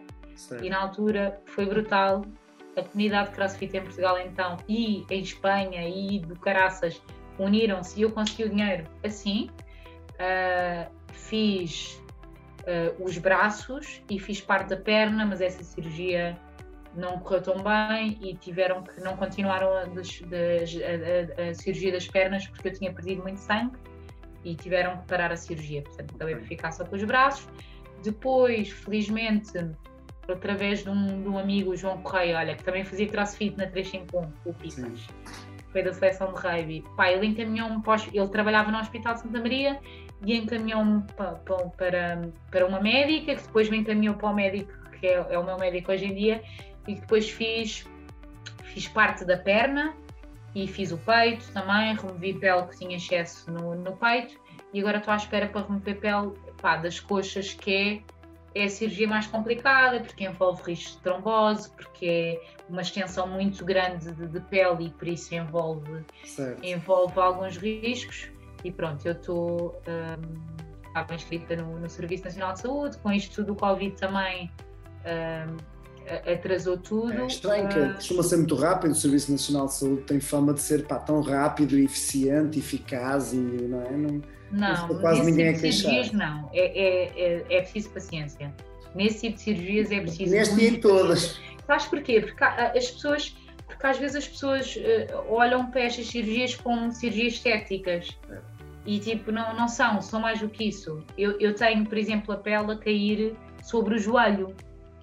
E 0.64 0.70
na 0.70 0.80
altura 0.80 1.42
foi 1.46 1.66
brutal. 1.66 2.24
A 2.78 2.84
comunidade 2.84 3.32
de 3.32 3.36
CrossFit 3.36 3.76
em 3.76 3.82
Portugal 3.82 4.18
então 4.18 4.56
e 4.68 5.06
em 5.10 5.20
Espanha 5.20 5.90
e 5.90 6.20
do 6.20 6.40
Caraças 6.40 7.02
uniram-se 7.38 8.00
e 8.00 8.04
eu 8.04 8.12
consegui 8.12 8.46
o 8.46 8.50
dinheiro 8.50 8.86
assim. 9.04 9.50
Uh, 10.14 10.90
fiz 11.12 12.02
uh, 12.62 13.04
os 13.04 13.18
braços 13.18 14.02
e 14.10 14.18
fiz 14.18 14.40
parte 14.40 14.70
da 14.70 14.78
perna, 14.78 15.26
mas 15.26 15.42
essa 15.42 15.62
cirurgia 15.64 16.40
não 16.96 17.20
correu 17.20 17.42
tão 17.42 17.56
bem 17.64 18.18
e 18.22 18.36
tiveram 18.36 18.84
que 18.84 19.02
não 19.02 19.16
continuaram 19.16 19.74
a, 19.74 19.82
a, 19.82 19.86
a, 19.86 21.50
a, 21.50 21.54
cirurgia 21.54 21.92
das 21.92 22.08
pernas 22.08 22.48
porque 22.48 22.68
eu 22.68 22.74
tinha 22.74 22.94
perdido 22.94 23.22
muito 23.22 23.40
sangue 23.40 23.78
e 24.44 24.56
tiveram 24.56 24.98
que 24.98 25.08
parar 25.08 25.32
a 25.32 25.38
cirurgia, 25.38 25.82
portanto 25.84 26.16
acabei 26.16 26.36
por 26.36 26.46
ficar 26.46 26.72
só 26.72 26.84
com 26.84 26.96
os 26.96 27.04
braços. 27.04 27.48
Depois, 28.04 28.70
felizmente, 28.70 29.54
através 30.28 30.84
de 30.84 30.90
um, 30.90 31.22
de 31.22 31.30
um 31.30 31.38
amigo, 31.38 31.76
João 31.76 32.02
Correia, 32.02 32.38
olha, 32.38 32.56
que 32.56 32.64
também 32.64 32.84
fazia 32.84 33.08
crossfit 33.08 33.56
na 33.58 33.68
351, 33.68 34.32
o 34.46 34.54
Pipas, 34.54 35.08
foi 35.72 35.84
da 35.84 35.94
seleção 35.94 36.34
de 36.34 36.40
rugby. 36.40 36.84
Pá, 36.98 37.12
ele 37.12 37.28
encaminhou-me, 37.28 37.82
ele 38.14 38.28
trabalhava 38.30 38.72
no 38.72 38.80
Hospital 38.80 39.14
de 39.14 39.22
Santa 39.22 39.40
Maria 39.40 39.80
e 40.26 40.36
encaminhou-me 40.36 41.04
para, 41.16 41.34
para, 41.78 42.22
para 42.50 42.66
uma 42.66 42.80
médica, 42.80 43.36
que 43.36 43.44
depois 43.44 43.70
me 43.70 43.78
encaminhou 43.78 44.16
para 44.16 44.30
o 44.30 44.34
médico, 44.34 44.72
que 45.00 45.08
é, 45.08 45.26
é 45.30 45.40
o 45.40 45.44
meu 45.44 45.58
médico 45.58 45.92
hoje 45.92 46.06
em 46.06 46.14
dia, 46.14 46.44
e 46.88 46.96
depois 46.96 47.30
fiz, 47.30 47.86
fiz 48.64 48.88
parte 48.88 49.26
da 49.26 49.38
perna 49.38 49.94
e 50.54 50.68
fiz 50.68 50.92
o 50.92 50.98
peito 50.98 51.52
também, 51.54 51.96
removi 51.96 52.34
pele 52.34 52.64
que 52.68 52.78
tinha 52.78 52.98
excesso 52.98 53.50
no, 53.52 53.76
no 53.76 53.96
peito 53.98 54.40
e 54.74 54.80
agora 54.80 54.98
estou 54.98 55.14
à 55.14 55.18
espera 55.18 55.48
para 55.48 55.62
remover 55.62 56.00
pele 56.00 56.32
pá, 56.62 56.78
das 56.78 57.00
coxas, 57.00 57.54
que 57.54 58.04
é, 58.56 58.62
é 58.62 58.66
a 58.66 58.70
cirurgia 58.70 59.08
mais 59.08 59.28
complicada, 59.28 60.00
porque 60.02 60.24
envolve 60.26 60.64
risco 60.64 60.98
de 60.98 61.04
trombose, 61.04 61.70
porque 61.72 62.06
é 62.06 62.62
uma 62.70 62.82
extensão 62.82 63.28
muito 63.28 63.66
grande 63.66 64.12
de, 64.14 64.28
de 64.28 64.40
pele 64.42 64.88
e 64.88 64.90
por 64.92 65.08
isso 65.08 65.34
envolve, 65.36 66.06
envolve 66.64 67.20
alguns 67.20 67.58
riscos. 67.58 68.30
E 68.64 68.72
pronto, 68.72 69.06
eu 69.06 69.14
estou. 69.14 69.82
Um, 69.88 70.62
estava 70.88 71.16
inscrita 71.16 71.56
no, 71.56 71.80
no, 71.80 71.90
Serviço 71.90 72.26
Nacional 72.26 72.54
de 72.54 72.60
Saúde, 72.60 72.98
com 72.98 73.12
isto 73.12 73.36
tudo 73.36 73.54
o 73.54 73.56
Covid 73.56 73.96
também 73.96 74.52
um, 75.06 75.58
atrasou 76.34 76.78
tudo. 76.78 77.14
É 77.14 77.26
estranho 77.26 77.70
que 77.70 77.80
uh, 77.80 77.94
costuma 77.96 78.24
ser 78.24 78.38
muito 78.38 78.56
rápido, 78.56 78.92
o 78.92 78.96
Serviço 78.96 79.32
Nacional 79.32 79.68
de 79.68 79.74
Saúde 79.74 80.02
tem 80.04 80.20
fama 80.20 80.54
de 80.54 80.62
ser 80.62 80.86
pá, 80.86 80.98
tão 80.98 81.22
rápido 81.22 81.78
eficiente, 81.78 82.60
eficaz 82.60 83.34
e 83.34 83.38
não 83.38 83.82
é? 83.82 83.92
Não, 83.92 84.22
não, 84.52 84.88
não 84.88 85.00
quase 85.00 85.24
ninguém 85.24 85.48
é 85.48 85.54
queixar. 85.54 85.92
cirurgias 85.92 86.12
não, 86.12 86.50
é, 86.54 86.60
é, 86.60 87.04
é, 87.16 87.58
é 87.58 87.62
preciso 87.62 87.90
paciência. 87.90 88.54
Nesse 88.94 89.22
tipo 89.22 89.38
de 89.38 89.42
cirurgias 89.42 89.92
é 89.92 90.02
preciso. 90.02 90.32
Neste 90.32 90.62
e 90.62 90.78
todas. 90.80 91.40
Sabes 91.66 91.86
porquê? 91.86 92.22
Porque 92.22 92.44
as 92.44 92.92
pessoas 92.92 93.36
porque 93.68 93.88
às 93.88 93.98
vezes 93.98 94.18
as 94.18 94.28
pessoas 94.28 94.76
uh, 94.76 95.34
olham 95.34 95.72
para 95.72 95.82
estas 95.82 96.08
cirurgias 96.08 96.56
como 96.56 96.92
cirurgias 96.92 97.34
estéticas. 97.34 98.10
É 98.30 98.52
e 98.86 99.00
tipo, 99.00 99.32
não, 99.32 99.56
não 99.56 99.68
são, 99.68 100.02
são 100.02 100.20
mais 100.20 100.40
do 100.40 100.50
que 100.50 100.66
isso. 100.66 101.04
Eu, 101.18 101.40
eu 101.40 101.54
tenho, 101.54 101.86
por 101.86 101.98
exemplo, 101.98 102.34
a 102.34 102.38
pele 102.38 102.72
a 102.72 102.78
cair 102.78 103.36
sobre 103.64 103.96
o 103.96 104.00
joelho. 104.00 104.56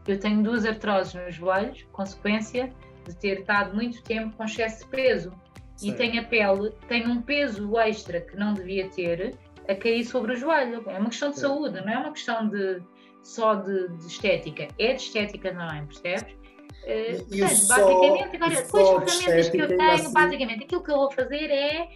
Eu 0.09 0.19
tenho 0.19 0.43
duas 0.43 0.65
artroses 0.65 1.15
nos 1.15 1.35
joelhos, 1.35 1.87
consequência 1.93 2.73
de 3.07 3.15
ter 3.17 3.41
estado 3.41 3.75
muito 3.75 4.03
tempo 4.03 4.37
com 4.37 4.45
excesso 4.45 4.85
de 4.85 4.91
peso. 4.91 5.33
Sim. 5.77 5.91
E 5.91 5.95
tenho 5.95 6.21
a 6.21 6.25
pele, 6.25 6.73
tenho 6.89 7.11
um 7.11 7.23
peso 7.23 7.79
extra 7.79 8.21
que 8.21 8.37
não 8.37 8.55
devia 8.55 8.89
ter 8.89 9.37
a 9.69 9.75
cair 9.75 10.05
sobre 10.05 10.33
o 10.33 10.37
joelho. 10.37 10.83
É 10.89 10.99
uma 10.99 11.09
questão 11.09 11.31
de 11.31 11.37
Sim. 11.37 11.43
saúde, 11.43 11.81
não 11.81 11.93
é 11.93 11.99
uma 11.99 12.13
questão 12.13 12.49
de 12.49 12.83
só 13.23 13.55
de, 13.55 13.89
de 13.89 14.07
estética. 14.07 14.69
É 14.79 14.95
de 14.95 15.03
estética 15.03 15.53
também, 15.53 15.87
percebes? 15.87 16.37
Uh, 16.83 17.25
portanto, 17.29 17.69
basicamente, 17.69 18.37
agora, 18.37 18.63
com 18.63 18.99
as 18.99 19.19
ferramentas 19.19 19.49
que 19.51 19.59
eu 19.59 19.69
tenho, 19.69 19.91
assim... 19.91 20.13
basicamente, 20.13 20.65
aquilo 20.65 20.83
que 20.83 20.91
eu 20.91 20.97
vou 20.97 21.11
fazer 21.13 21.51
é 21.51 21.89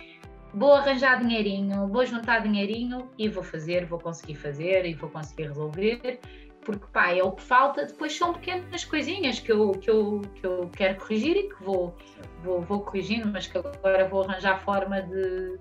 vou 0.54 0.74
arranjar 0.74 1.18
dinheirinho, 1.18 1.88
vou 1.88 2.04
juntar 2.04 2.40
dinheirinho 2.40 3.08
e 3.16 3.28
vou 3.28 3.42
fazer, 3.42 3.86
vou 3.86 3.98
conseguir 3.98 4.34
fazer 4.34 4.84
e 4.84 4.92
vou 4.94 5.08
conseguir 5.08 5.44
resolver, 5.44 6.20
porque 6.64 6.86
pá, 6.92 7.12
é 7.12 7.22
o 7.22 7.32
que 7.32 7.42
falta, 7.42 7.84
depois 7.86 8.16
são 8.16 8.32
pequenas 8.32 8.84
coisinhas 8.84 9.38
que 9.40 9.52
eu, 9.52 9.72
que 9.72 9.90
eu, 9.90 10.22
que 10.34 10.46
eu 10.46 10.70
quero 10.74 10.98
corrigir 10.98 11.36
e 11.36 11.48
que 11.48 11.62
vou, 11.62 11.94
vou, 12.42 12.60
vou 12.60 12.80
corrigindo, 12.80 13.28
mas 13.28 13.46
que 13.46 13.58
agora 13.58 14.08
vou 14.08 14.22
arranjar 14.22 14.60
forma 14.60 15.02
de, 15.02 15.58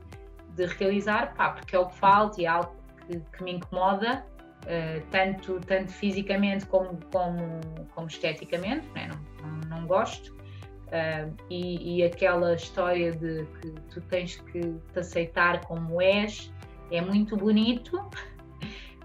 de 0.56 0.66
realizar, 0.78 1.34
pá, 1.36 1.50
porque 1.50 1.76
é 1.76 1.80
o 1.80 1.88
que 1.88 1.96
falta 1.96 2.42
e 2.42 2.46
é 2.46 2.48
algo 2.48 2.76
que, 3.08 3.20
que 3.20 3.44
me 3.44 3.54
incomoda, 3.54 4.26
uh, 4.64 5.02
tanto, 5.10 5.60
tanto 5.62 5.92
fisicamente 5.92 6.66
como, 6.66 7.00
como, 7.12 7.60
como 7.94 8.08
esteticamente, 8.08 8.88
né? 8.94 9.10
não, 9.42 9.48
não, 9.48 9.80
não 9.80 9.88
gosto. 9.88 10.40
Uh, 10.88 11.34
e, 11.50 12.00
e, 12.00 12.04
aquela 12.04 12.54
história 12.54 13.14
de 13.14 13.46
que 13.46 13.72
tu 13.90 14.02
tens 14.02 14.36
que 14.36 14.60
te 14.92 15.00
aceitar 15.00 15.62
como 15.62 16.02
és 16.02 16.52
é 16.92 17.00
muito 17.00 17.38
bonito, 17.38 17.98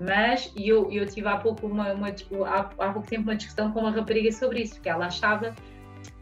mas 0.01 0.53
eu, 0.57 0.91
eu 0.91 1.07
tive 1.07 1.27
há 1.29 1.37
pouco, 1.37 1.67
uma, 1.67 1.93
uma 1.93 2.09
há, 2.09 2.59
há, 2.59 2.93
pouco 2.93 3.09
tempo 3.09 3.23
uma 3.23 3.37
discussão 3.37 3.73
com 3.73 3.81
uma 3.81 3.91
rapariga 3.91 4.31
sobre 4.33 4.63
isso, 4.63 4.81
que 4.81 4.89
ela 4.89 5.07
achava 5.07 5.55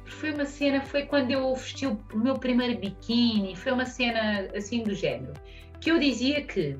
foi 0.07 0.33
uma 0.33 0.45
cena, 0.45 0.81
foi 0.83 1.07
quando 1.07 1.31
eu 1.31 1.55
vesti 1.55 1.87
o 1.87 1.99
meu 2.15 2.35
primeiro 2.35 2.79
biquíni, 2.79 3.57
foi 3.57 3.73
uma 3.73 3.87
cena 3.87 4.49
assim 4.55 4.83
do 4.83 4.95
género, 4.95 5.33
que 5.81 5.91
eu 5.91 5.99
dizia 5.99 6.43
que 6.43 6.79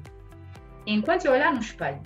enquanto 0.87 1.25
eu 1.25 1.33
olhar 1.33 1.53
no 1.53 1.61
espelho 1.61 2.03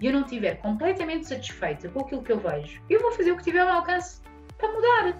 e 0.00 0.06
eu 0.06 0.12
não 0.12 0.22
estiver 0.22 0.56
completamente 0.56 1.26
satisfeita 1.26 1.88
com 1.88 2.00
aquilo 2.00 2.22
que 2.22 2.32
eu 2.32 2.38
vejo, 2.38 2.80
eu 2.90 3.00
vou 3.00 3.12
fazer 3.12 3.32
o 3.32 3.36
que 3.36 3.44
tiver 3.44 3.60
ao 3.60 3.68
alcance 3.68 4.20
para 4.58 4.72
mudar 4.72 5.18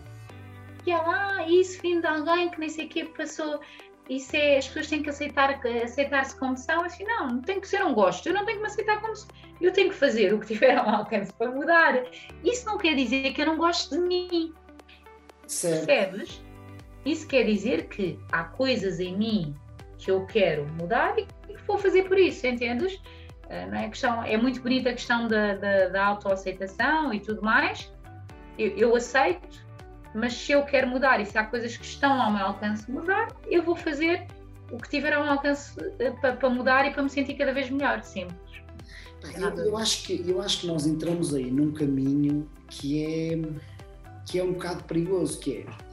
que 0.89 0.93
ela, 0.93 1.37
ah, 1.37 1.47
isso 1.47 1.81
vindo 1.83 2.01
de 2.01 2.07
alguém 2.07 2.49
que 2.51 2.59
nem 2.59 2.69
sei 2.69 2.87
o 2.87 2.89
que 2.89 3.05
passou. 3.05 3.61
Isso 4.09 4.35
é, 4.35 4.57
as 4.57 4.67
pessoas 4.67 4.89
têm 4.89 5.03
que 5.03 5.11
aceitar, 5.11 5.61
aceitar-se 5.85 6.39
como 6.39 6.57
são, 6.57 6.83
assim, 6.83 7.05
não, 7.05 7.29
não 7.29 7.43
tem 7.43 7.61
que 7.61 7.69
ser 7.69 7.85
um 7.85 7.93
gosto, 7.93 8.27
eu 8.27 8.35
não 8.35 8.45
tenho 8.47 8.57
que 8.59 8.63
me 8.63 8.71
aceitar 8.71 9.01
como 9.01 9.15
sou, 9.15 9.29
eu 9.61 9.73
tenho 9.73 9.91
que 9.91 9.97
fazer 9.97 10.33
o 10.33 10.41
que 10.41 10.47
tiver 10.47 10.77
ao 10.77 10.89
alcance 10.89 11.33
para 11.35 11.51
mudar. 11.51 12.05
Isso 12.43 12.65
não 12.65 12.79
quer 12.79 12.95
dizer 12.95 13.33
que 13.33 13.43
eu 13.43 13.47
não 13.47 13.59
gosto 13.59 13.97
de 13.97 14.01
mim. 14.01 14.55
Certo. 15.47 15.87
Percebes? 15.87 16.43
Isso 17.05 17.27
quer 17.27 17.45
dizer 17.45 17.89
que 17.89 18.19
há 18.33 18.45
coisas 18.45 18.99
em 19.01 19.17
mim 19.17 19.57
que 19.99 20.11
eu 20.11 20.25
quero 20.27 20.67
mudar 20.75 21.19
e 21.19 21.27
que 21.27 21.63
vou 21.67 21.77
fazer 21.77 22.05
por 22.05 22.19
isso, 22.19 22.47
entendes? 22.47 23.01
Ah, 23.51 23.67
não 23.67 23.79
é, 23.79 23.89
questão, 23.89 24.23
é 24.23 24.37
muito 24.37 24.61
bonita 24.61 24.91
a 24.91 24.93
questão 24.93 25.27
da, 25.27 25.55
da, 25.55 25.89
da 25.89 26.07
autoaceitação 26.07 27.13
e 27.13 27.21
tudo 27.21 27.43
mais. 27.43 27.93
Eu, 28.59 28.77
eu 28.77 28.97
aceito, 28.97 29.67
mas 30.19 30.35
se 30.35 30.53
eu 30.53 30.63
quero 30.65 30.89
mudar 30.89 31.21
e 31.21 31.27
se 31.27 31.39
há 31.39 31.45
coisas 31.45 31.77
que 31.77 31.85
estão 31.85 32.21
ao 32.21 32.33
meu 32.33 32.47
alcance 32.47 32.91
mudar, 32.91 33.29
eu 33.47 33.63
vou 33.63 33.77
fazer 33.77 34.27
o 34.71 34.77
que 34.77 34.89
tiver 34.89 35.13
ao 35.13 35.23
meu 35.23 35.33
alcance 35.33 35.73
eh, 35.99 36.11
para, 36.21 36.37
para 36.37 36.51
mudar 36.51 36.87
e 36.87 36.93
para 36.93 37.03
me 37.03 37.11
sentir 37.11 37.35
cada 37.35 37.53
vez 37.53 37.71
melhor, 37.71 38.03
simples. 38.03 38.37
Eu, 39.37 39.49
eu, 39.65 39.77
acho 39.77 40.05
que, 40.05 40.25
eu 40.29 40.41
acho 40.41 40.61
que 40.61 40.67
nós 40.67 40.87
entramos 40.87 41.35
aí 41.35 41.51
num 41.51 41.73
caminho 41.73 42.49
que 42.69 43.05
é, 43.05 43.41
que 44.27 44.39
é 44.39 44.45
um 44.45 44.53
bocado 44.53 44.85
perigoso, 44.85 45.41
que 45.41 45.59
é 45.59 45.89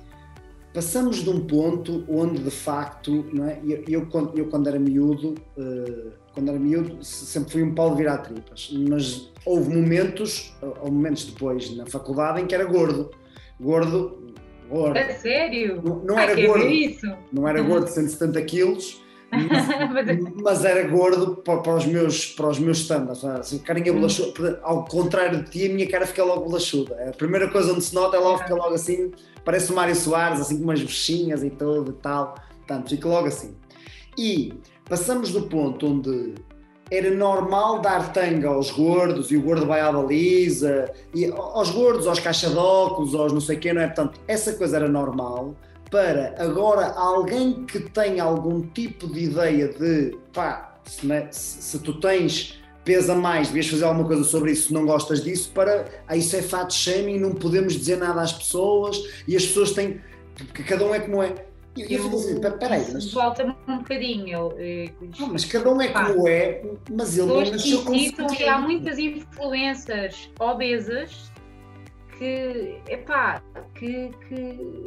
passamos 0.75 1.23
de 1.23 1.29
um 1.29 1.39
ponto 1.39 2.03
onde 2.09 2.43
de 2.43 2.51
facto, 2.51 3.25
não 3.31 3.45
é? 3.45 3.61
eu, 3.63 3.81
eu, 3.87 4.33
eu 4.35 4.45
quando 4.49 4.67
era 4.67 4.77
miúdo, 4.77 5.35
uh, 5.57 6.11
quando 6.33 6.49
era 6.49 6.59
miúdo 6.59 7.01
sempre 7.01 7.49
fui 7.49 7.63
um 7.63 7.73
pau 7.73 7.91
de 7.91 7.97
virar 7.97 8.17
tripas, 8.17 8.69
mas 8.89 9.31
houve 9.45 9.73
momentos, 9.73 10.53
ou 10.81 10.91
momentos 10.91 11.25
depois 11.27 11.73
na 11.77 11.85
faculdade 11.85 12.41
em 12.41 12.45
que 12.45 12.53
era 12.53 12.65
gordo, 12.65 13.09
gordo, 13.59 14.33
gordo. 14.69 14.97
É 14.97 15.13
sério? 15.13 15.81
Não, 15.83 16.03
não 16.03 16.19
era 16.19 16.35
gordo, 16.35 16.65
isso? 16.67 17.07
não 17.31 17.47
era 17.47 17.61
gordo 17.61 17.85
de 17.85 17.91
170 17.93 18.41
quilos, 18.43 19.01
mas, 19.31 20.33
mas, 20.35 20.65
era 20.65 20.87
gordo 20.87 21.37
para, 21.37 21.59
para, 21.59 21.75
os 21.75 21.85
meus 21.85 22.27
para 22.27 22.47
os 22.47 22.59
meus 22.59 22.79
standards, 22.79 23.23
assim, 23.23 23.59
carinha 23.59 23.91
bolachuda, 23.91 24.59
ao 24.63 24.85
contrário 24.85 25.43
de 25.43 25.49
ti, 25.49 25.69
a 25.69 25.73
minha 25.73 25.89
cara 25.89 26.05
fica 26.05 26.23
logo 26.23 26.45
bolachuda. 26.45 27.09
A 27.09 27.11
primeira 27.11 27.49
coisa 27.49 27.73
onde 27.73 27.83
se 27.83 27.93
nota 27.93 28.17
é 28.17 28.19
logo, 28.19 28.39
fica 28.39 28.55
logo 28.55 28.73
assim, 28.73 29.11
parece 29.43 29.71
o 29.71 29.75
Mário 29.75 29.95
Soares, 29.95 30.39
assim 30.39 30.57
com 30.57 30.63
umas 30.63 30.81
bichinhas 30.81 31.43
e 31.43 31.49
tudo 31.49 31.91
e 31.91 32.01
tal, 32.01 32.35
portanto, 32.57 32.89
fica 32.89 33.07
logo 33.07 33.27
assim. 33.27 33.55
E 34.17 34.53
passamos 34.87 35.31
do 35.31 35.43
ponto 35.43 35.87
onde 35.87 36.35
era 36.91 37.09
normal 37.11 37.81
dar 37.81 38.13
tanga 38.13 38.49
aos 38.49 38.69
gordos 38.71 39.31
e 39.31 39.37
o 39.37 39.41
gordo 39.41 39.65
vai 39.65 39.81
à 39.81 39.91
baliza, 39.91 40.91
e 41.13 41.25
aos 41.25 41.71
gordos, 41.71 42.07
aos 42.07 42.19
caixa 42.19 42.49
de 42.49 42.57
óculos, 42.57 43.15
aos 43.15 43.33
não 43.33 43.41
sei 43.41 43.57
quê, 43.57 43.73
não 43.73 43.81
é? 43.81 43.87
Portanto, 43.87 44.19
essa 44.27 44.53
coisa 44.53 44.77
era 44.77 44.87
normal 44.87 45.55
para 45.89 46.35
agora 46.37 46.91
alguém 46.91 47.65
que 47.65 47.79
tem 47.79 48.19
algum 48.19 48.61
tipo 48.61 49.07
de 49.07 49.25
ideia 49.25 49.67
de 49.69 50.17
pá, 50.33 50.75
se, 50.83 51.05
né, 51.05 51.27
se, 51.31 51.79
tu 51.79 51.99
tens 51.99 52.61
pesa 52.83 53.15
mais, 53.15 53.47
devias 53.47 53.67
fazer 53.67 53.85
alguma 53.85 54.05
coisa 54.05 54.23
sobre 54.23 54.51
isso 54.51 54.67
se 54.67 54.73
não 54.73 54.85
gostas 54.85 55.23
disso, 55.23 55.51
para 55.53 55.85
ah, 56.07 56.15
isso 56.15 56.35
é 56.35 56.41
fat 56.41 56.71
shaming, 56.71 57.19
não 57.19 57.33
podemos 57.33 57.73
dizer 57.73 57.97
nada 57.97 58.21
às 58.21 58.33
pessoas 58.33 59.01
e 59.27 59.35
as 59.35 59.45
pessoas 59.45 59.71
têm, 59.71 60.01
porque 60.35 60.63
cada 60.63 60.85
um 60.85 60.93
é 60.93 60.99
como 60.99 61.23
é. 61.23 61.33
Eu, 61.77 61.89
eu 61.89 62.09
dizer, 62.09 62.57
peraí, 62.57 62.85
mas. 62.93 63.11
Volta-me 63.11 63.53
um 63.67 63.77
bocadinho. 63.79 64.53
Eh, 64.57 64.91
não, 65.19 65.27
mas 65.33 65.43
cada 65.43 65.69
um 65.71 65.81
é 65.81 65.89
como 65.89 66.27
é, 66.27 66.61
mas 66.89 67.17
ele 67.17 67.27
não 67.27 67.51
nasceu 67.51 67.83
com 67.83 67.93
e 67.93 68.47
há 68.47 68.57
muitas 68.59 68.97
influências 68.97 70.29
obesas 70.39 71.31
que, 72.17 72.79
epá, 72.87 73.41
que, 73.73 74.09
que 74.27 74.83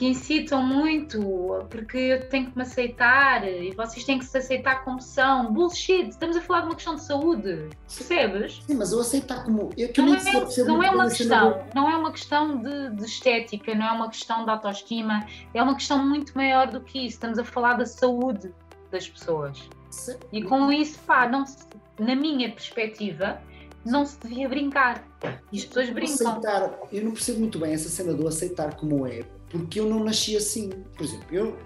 que 0.00 0.06
incitam 0.06 0.62
muito, 0.62 1.20
porque 1.68 1.98
eu 1.98 2.26
tenho 2.30 2.50
que 2.50 2.56
me 2.56 2.62
aceitar 2.62 3.46
e 3.46 3.70
vocês 3.72 4.02
têm 4.02 4.18
que 4.18 4.24
se 4.24 4.38
aceitar 4.38 4.82
como 4.82 4.98
são. 4.98 5.52
Bullshit, 5.52 6.08
estamos 6.08 6.38
a 6.38 6.40
falar 6.40 6.60
de 6.60 6.66
uma 6.68 6.74
questão 6.74 6.94
de 6.94 7.04
saúde, 7.04 7.68
percebes? 7.86 8.62
Sim, 8.66 8.76
mas 8.76 8.92
eu 8.92 9.00
aceitar 9.00 9.44
como. 9.44 9.68
Eu, 9.76 9.90
não, 9.98 10.14
é, 10.14 10.64
não 10.64 10.82
é 10.82 10.90
uma 10.90 11.10
questão, 11.10 11.62
não 11.74 11.90
é 11.90 11.96
uma 11.98 12.12
questão 12.12 12.56
de, 12.62 12.96
de, 12.96 13.04
estética, 13.04 13.74
não 13.74 13.86
é 13.86 13.92
uma 13.92 14.08
questão 14.08 14.42
de 14.42 14.50
autoestima, 14.50 15.26
é 15.52 15.62
uma 15.62 15.74
questão 15.74 16.02
muito 16.02 16.32
maior 16.34 16.68
do 16.68 16.80
que 16.80 17.00
isso. 17.00 17.16
Estamos 17.16 17.38
a 17.38 17.44
falar 17.44 17.74
da 17.74 17.84
saúde 17.84 18.54
das 18.90 19.06
pessoas. 19.06 19.68
Sim. 19.90 20.16
E 20.32 20.42
com 20.42 20.72
isso, 20.72 20.98
pá, 21.00 21.28
não 21.28 21.44
se, 21.44 21.58
na 21.98 22.16
minha 22.16 22.50
perspectiva, 22.50 23.38
não 23.84 24.06
se 24.06 24.18
devia 24.18 24.48
brincar. 24.48 25.04
E 25.52 25.58
as 25.58 25.64
pessoas 25.66 25.90
brincam. 25.90 26.30
Aceitar, 26.30 26.78
eu 26.90 27.04
não 27.04 27.12
percebo 27.12 27.40
muito 27.40 27.58
bem 27.58 27.74
essa 27.74 27.90
cena 27.90 28.14
do 28.14 28.26
aceitar 28.26 28.76
como 28.76 29.06
é 29.06 29.24
porque 29.50 29.80
eu 29.80 29.86
não 29.86 30.02
nasci 30.02 30.36
assim. 30.36 30.70
Por 30.96 31.04
exemplo, 31.04 31.26
eu, 31.30 31.56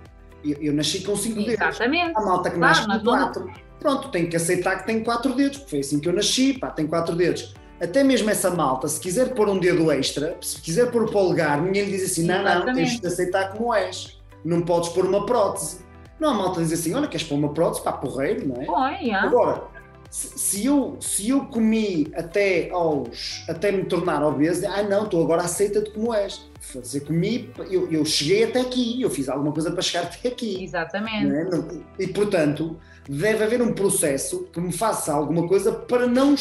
eu, 0.44 0.58
eu 0.60 0.72
nasci 0.72 1.02
com 1.02 1.16
cinco 1.16 1.42
dedos. 1.44 1.60
Exatamente. 1.60 2.16
A 2.16 2.20
malta 2.20 2.50
que 2.50 2.56
claro, 2.56 2.88
nasce 2.88 2.98
com 2.98 3.04
quatro. 3.04 3.46
Não... 3.46 3.54
Pronto, 3.78 4.08
tenho 4.08 4.28
que 4.30 4.36
aceitar 4.36 4.78
que 4.78 4.86
tenho 4.86 5.04
quatro 5.04 5.34
dedos, 5.34 5.58
porque 5.58 5.70
foi 5.70 5.80
assim 5.80 6.00
que 6.00 6.08
eu 6.08 6.12
nasci, 6.12 6.54
pá, 6.54 6.70
tenho 6.70 6.88
quatro 6.88 7.14
dedos. 7.14 7.54
Até 7.80 8.02
mesmo 8.02 8.30
essa 8.30 8.50
malta, 8.50 8.88
se 8.88 8.98
quiser 8.98 9.34
pôr 9.34 9.48
um 9.48 9.58
dedo 9.58 9.90
extra, 9.92 10.36
se 10.40 10.60
quiser 10.60 10.90
pôr 10.90 11.02
o 11.02 11.10
polegar, 11.10 11.60
ninguém 11.60 11.84
lhe 11.84 11.90
diz 11.90 12.10
assim: 12.10 12.24
não, 12.24 12.42
não, 12.42 12.72
tens 12.72 12.98
de 12.98 13.06
aceitar 13.06 13.52
como 13.52 13.74
és. 13.74 14.18
Não 14.44 14.62
podes 14.62 14.88
pôr 14.90 15.04
uma 15.04 15.26
prótese. 15.26 15.84
Não, 16.18 16.30
a 16.30 16.34
malta 16.34 16.62
diz 16.62 16.72
assim: 16.72 16.94
olha, 16.94 17.08
queres 17.08 17.26
pôr 17.26 17.34
uma 17.34 17.52
prótese? 17.52 17.84
Pá, 17.84 17.92
porreiro, 17.92 18.48
não 18.48 18.62
é? 18.62 18.64
Põe, 18.64 19.12
Agora, 19.12 19.64
se 20.08 20.64
eu, 20.64 20.96
se 21.00 21.28
eu 21.28 21.44
comi 21.46 22.10
até 22.14 22.70
aos 22.70 23.44
até 23.48 23.72
me 23.72 23.84
tornar 23.84 24.22
obeso, 24.22 24.64
ah 24.66 24.82
não, 24.82 25.06
tu 25.06 25.20
agora 25.20 25.42
aceita-te 25.42 25.90
como 25.90 26.14
és. 26.14 26.48
Fazer 26.72 27.00
comi, 27.00 27.52
eu, 27.70 27.90
eu 27.92 28.04
cheguei 28.04 28.44
até 28.44 28.60
aqui, 28.60 29.00
eu 29.00 29.10
fiz 29.10 29.28
alguma 29.28 29.52
coisa 29.52 29.70
para 29.70 29.82
chegar 29.82 30.04
até 30.04 30.28
aqui. 30.28 30.64
Exatamente. 30.64 31.32
É? 31.32 32.02
E 32.02 32.08
portanto, 32.08 32.78
deve 33.08 33.44
haver 33.44 33.62
um 33.62 33.72
processo 33.72 34.48
que 34.52 34.60
me 34.60 34.72
faça 34.72 35.12
alguma 35.12 35.46
coisa 35.46 35.72
para 35.72 36.06
não 36.06 36.34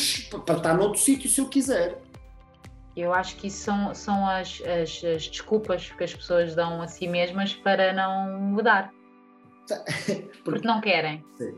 para 0.45 0.57
estar 0.57 0.73
noutro 0.73 0.99
sítio 0.99 1.29
se 1.29 1.39
eu 1.39 1.47
quiser. 1.47 2.01
Eu 2.95 3.13
acho 3.13 3.35
que 3.37 3.47
isso 3.47 3.63
são, 3.63 3.93
são 3.93 4.27
as, 4.27 4.61
as, 4.61 5.03
as 5.03 5.27
desculpas 5.27 5.89
que 5.89 6.03
as 6.03 6.13
pessoas 6.13 6.55
dão 6.55 6.81
a 6.81 6.87
si 6.87 7.07
mesmas 7.07 7.53
para 7.53 7.91
não 7.91 8.39
mudar. 8.39 8.91
Porque, 9.67 10.15
Porque 10.45 10.67
não 10.67 10.79
querem. 10.79 11.23
Sim. 11.37 11.53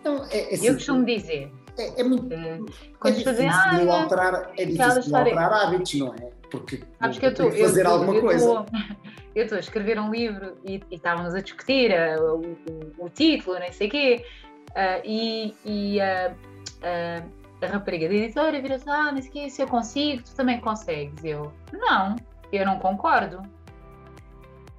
Então, 0.00 0.24
é, 0.30 0.52
é 0.52 0.54
assim, 0.54 0.66
eu 0.68 0.74
costumo 0.74 1.04
dizer. 1.04 1.52
É, 1.78 2.00
é 2.00 2.04
muito. 2.04 2.26
Uh, 2.26 2.64
quando 3.00 3.14
é 3.14 3.18
difícil 3.18 3.50
ah, 3.50 3.78
de 3.78 3.88
alterar, 3.88 4.52
é 4.56 4.64
difícil 4.64 5.16
alterar 5.16 5.52
hábitos, 5.52 5.94
não 5.94 6.14
é? 6.14 6.30
Porque 6.50 6.82
Sabes 6.98 7.18
que 7.18 7.26
eu 7.26 7.30
estou 7.30 7.50
fazer 7.50 7.84
eu, 7.84 7.90
alguma 7.90 8.14
eu 8.14 8.20
coisa. 8.20 8.66
eu 9.34 9.42
estou 9.42 9.56
a 9.56 9.60
escrever 9.60 9.98
um 9.98 10.10
livro 10.10 10.56
e, 10.64 10.80
e 10.90 10.94
estávamos 10.94 11.34
a 11.34 11.40
discutir 11.40 11.90
uh, 11.90 12.22
o, 12.22 12.40
o, 12.40 13.06
o, 13.06 13.10
título, 13.10 13.58
nem 13.58 13.72
sei 13.72 13.88
o 13.88 13.90
quê, 13.90 14.24
uh, 14.70 15.02
e, 15.04 15.54
e 15.64 16.00
a 16.00 17.66
rapariga 17.66 18.08
da 18.08 18.14
editora 18.14 18.60
vira-se: 18.60 18.88
Ah, 18.88 19.12
nem 19.12 19.22
sei 19.22 19.30
o 19.30 19.32
quê, 19.32 19.50
se 19.50 19.62
eu 19.62 19.66
consigo, 19.66 20.22
tu 20.22 20.34
também 20.34 20.60
consegues. 20.60 21.24
Eu, 21.24 21.52
não, 21.72 22.16
eu 22.52 22.64
não 22.64 22.78
concordo. 22.78 23.42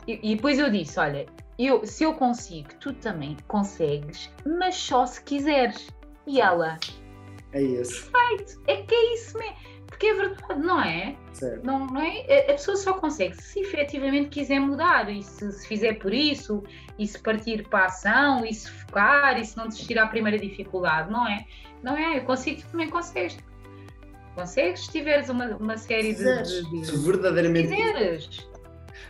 E, 0.07 0.19
e 0.23 0.35
depois 0.35 0.59
eu 0.59 0.69
disse: 0.69 0.99
Olha, 0.99 1.25
eu, 1.57 1.85
se 1.85 2.03
eu 2.03 2.13
consigo, 2.13 2.69
tu 2.79 2.93
também 2.93 3.35
consegues, 3.47 4.31
mas 4.45 4.75
só 4.75 5.05
se 5.05 5.21
quiseres. 5.23 5.87
E 6.25 6.41
ela. 6.41 6.77
É 7.53 7.61
isso. 7.61 8.11
Perfeito! 8.11 8.61
É 8.67 8.83
que 8.83 8.93
é 8.93 9.13
isso 9.13 9.37
mesmo. 9.37 9.55
Porque 9.97 10.07
é 10.07 10.13
verdade, 10.13 10.61
não 10.61 10.79
é? 10.79 11.15
Certo. 11.33 11.65
Não, 11.65 11.87
não 11.87 11.99
é? 11.99 12.21
A 12.41 12.53
pessoa 12.53 12.77
só 12.77 12.93
consegue 12.93 13.35
se 13.41 13.61
efetivamente 13.61 14.29
quiser 14.29 14.59
mudar 14.59 15.09
e 15.09 15.23
se, 15.23 15.51
se 15.51 15.67
fizer 15.67 15.95
por 15.95 16.13
isso, 16.13 16.63
e 16.99 17.07
se 17.07 17.17
partir 17.19 17.67
para 17.67 17.79
a 17.79 17.85
ação, 17.87 18.45
e 18.45 18.53
se 18.53 18.69
focar, 18.69 19.39
e 19.41 19.45
se 19.45 19.57
não 19.57 19.67
desistir 19.67 19.97
à 19.97 20.05
primeira 20.05 20.37
dificuldade, 20.37 21.11
não 21.11 21.27
é? 21.27 21.47
Não 21.81 21.97
é? 21.97 22.19
Eu 22.19 22.21
consigo, 22.25 22.61
tu 22.61 22.67
também 22.67 22.89
consegues. 22.91 23.39
Consegues 24.35 24.85
se 24.85 24.91
tiveres 24.91 25.29
uma, 25.29 25.47
uma 25.57 25.77
série 25.77 26.13
de, 26.13 26.43
de, 26.43 26.69
de. 26.69 26.85
Se 26.85 26.97
verdadeiramente. 26.97 27.69
Se 27.69 27.75
quiseres. 27.75 28.49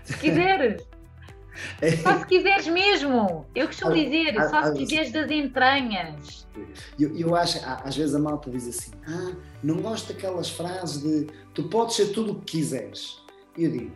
Se 0.06 0.18
quiseres. 0.20 0.88
Só 2.04 2.20
se 2.20 2.26
quiseres 2.28 2.68
mesmo. 2.68 3.46
Eu 3.56 3.68
costumo 3.68 3.94
dizer, 3.94 4.34
só 4.50 4.64
se 4.64 4.74
quiseres 4.74 5.12
das 5.12 5.30
entranhas. 5.32 6.48
Eu, 7.00 7.16
eu 7.18 7.36
acho, 7.36 7.60
às 7.64 7.96
vezes 7.96 8.16
a 8.16 8.20
malta 8.20 8.50
diz 8.50 8.68
assim: 8.68 8.92
ah, 9.08 9.36
não 9.64 9.78
gosto 9.78 10.14
daquelas 10.14 10.50
frases 10.50 11.02
de 11.02 11.28
tu 11.54 11.64
podes 11.64 11.96
ser 11.96 12.08
tudo 12.08 12.34
o 12.34 12.36
que 12.36 12.58
quiseres. 12.58 13.22
E 13.58 13.64
eu 13.64 13.72
digo, 13.72 13.92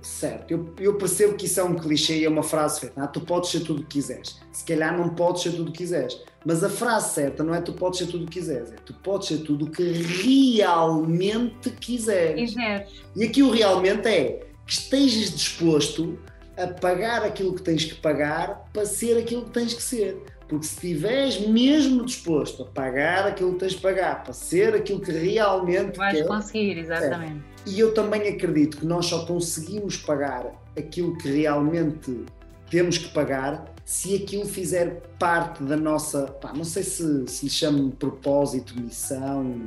certo, 0.00 0.50
eu, 0.50 0.74
eu, 0.78 0.94
percebo 0.96 1.34
que 1.34 1.46
isso 1.46 1.60
é 1.60 1.64
um 1.64 1.74
clichê 1.74 2.18
e 2.18 2.24
é 2.24 2.28
uma 2.28 2.42
frase 2.42 2.80
feita, 2.80 3.02
ah, 3.02 3.06
tu 3.06 3.20
podes 3.20 3.50
ser 3.50 3.60
tudo 3.60 3.82
o 3.82 3.84
que 3.84 3.98
quiseres. 3.98 4.40
Se 4.52 4.64
calhar 4.64 4.96
não 4.96 5.10
podes 5.10 5.42
ser 5.42 5.52
tudo 5.52 5.68
o 5.68 5.72
que 5.72 5.78
quiseres. 5.78 6.20
Mas 6.44 6.62
a 6.62 6.68
frase 6.68 7.14
certa 7.14 7.42
não 7.42 7.54
é 7.54 7.60
tu 7.60 7.72
podes 7.72 7.98
ser 7.98 8.06
tudo 8.06 8.24
o 8.24 8.26
que 8.26 8.38
quiseres, 8.38 8.72
é 8.72 8.76
tu 8.76 8.94
podes 8.94 9.28
ser 9.28 9.38
tudo 9.38 9.66
o 9.66 9.70
que 9.70 9.82
realmente 9.82 11.70
quiseres. 11.70 12.50
quiseres. 12.50 13.02
E 13.14 13.24
aqui 13.24 13.42
o 13.42 13.50
realmente 13.50 14.08
é 14.08 14.46
que 14.64 14.72
estejas 14.72 15.34
disposto 15.34 16.18
a 16.56 16.66
pagar 16.66 17.22
aquilo 17.24 17.54
que 17.54 17.62
tens 17.62 17.84
que 17.84 17.94
pagar 17.96 18.68
para 18.72 18.86
ser 18.86 19.18
aquilo 19.18 19.44
que 19.44 19.50
tens 19.50 19.74
que 19.74 19.82
ser. 19.82 20.22
Porque 20.48 20.64
se 20.64 20.74
estiveres 20.74 21.40
mesmo 21.40 22.04
disposto 22.04 22.62
a 22.62 22.66
pagar 22.66 23.26
aquilo 23.26 23.54
que 23.54 23.60
tens 23.60 23.74
que 23.74 23.82
pagar 23.82 24.22
para 24.22 24.32
ser 24.32 24.74
aquilo 24.74 25.00
que 25.00 25.10
realmente 25.10 25.96
vais 25.96 26.18
quer, 26.18 26.26
conseguir, 26.26 26.78
exatamente. 26.78 27.44
É. 27.66 27.70
E 27.70 27.80
eu 27.80 27.92
também 27.92 28.28
acredito 28.28 28.78
que 28.78 28.86
nós 28.86 29.06
só 29.06 29.26
conseguimos 29.26 29.96
pagar 29.96 30.46
aquilo 30.76 31.18
que 31.18 31.28
realmente 31.28 32.24
temos 32.70 32.98
que 32.98 33.08
pagar 33.08 33.74
se 33.84 34.16
aquilo 34.16 34.44
fizer 34.46 35.02
parte 35.18 35.62
da 35.62 35.76
nossa, 35.76 36.26
pá, 36.26 36.52
não 36.52 36.64
sei 36.64 36.82
se, 36.82 37.26
se 37.26 37.44
lhe 37.44 37.50
chamo 37.50 37.90
propósito, 37.92 38.80
missão, 38.80 39.62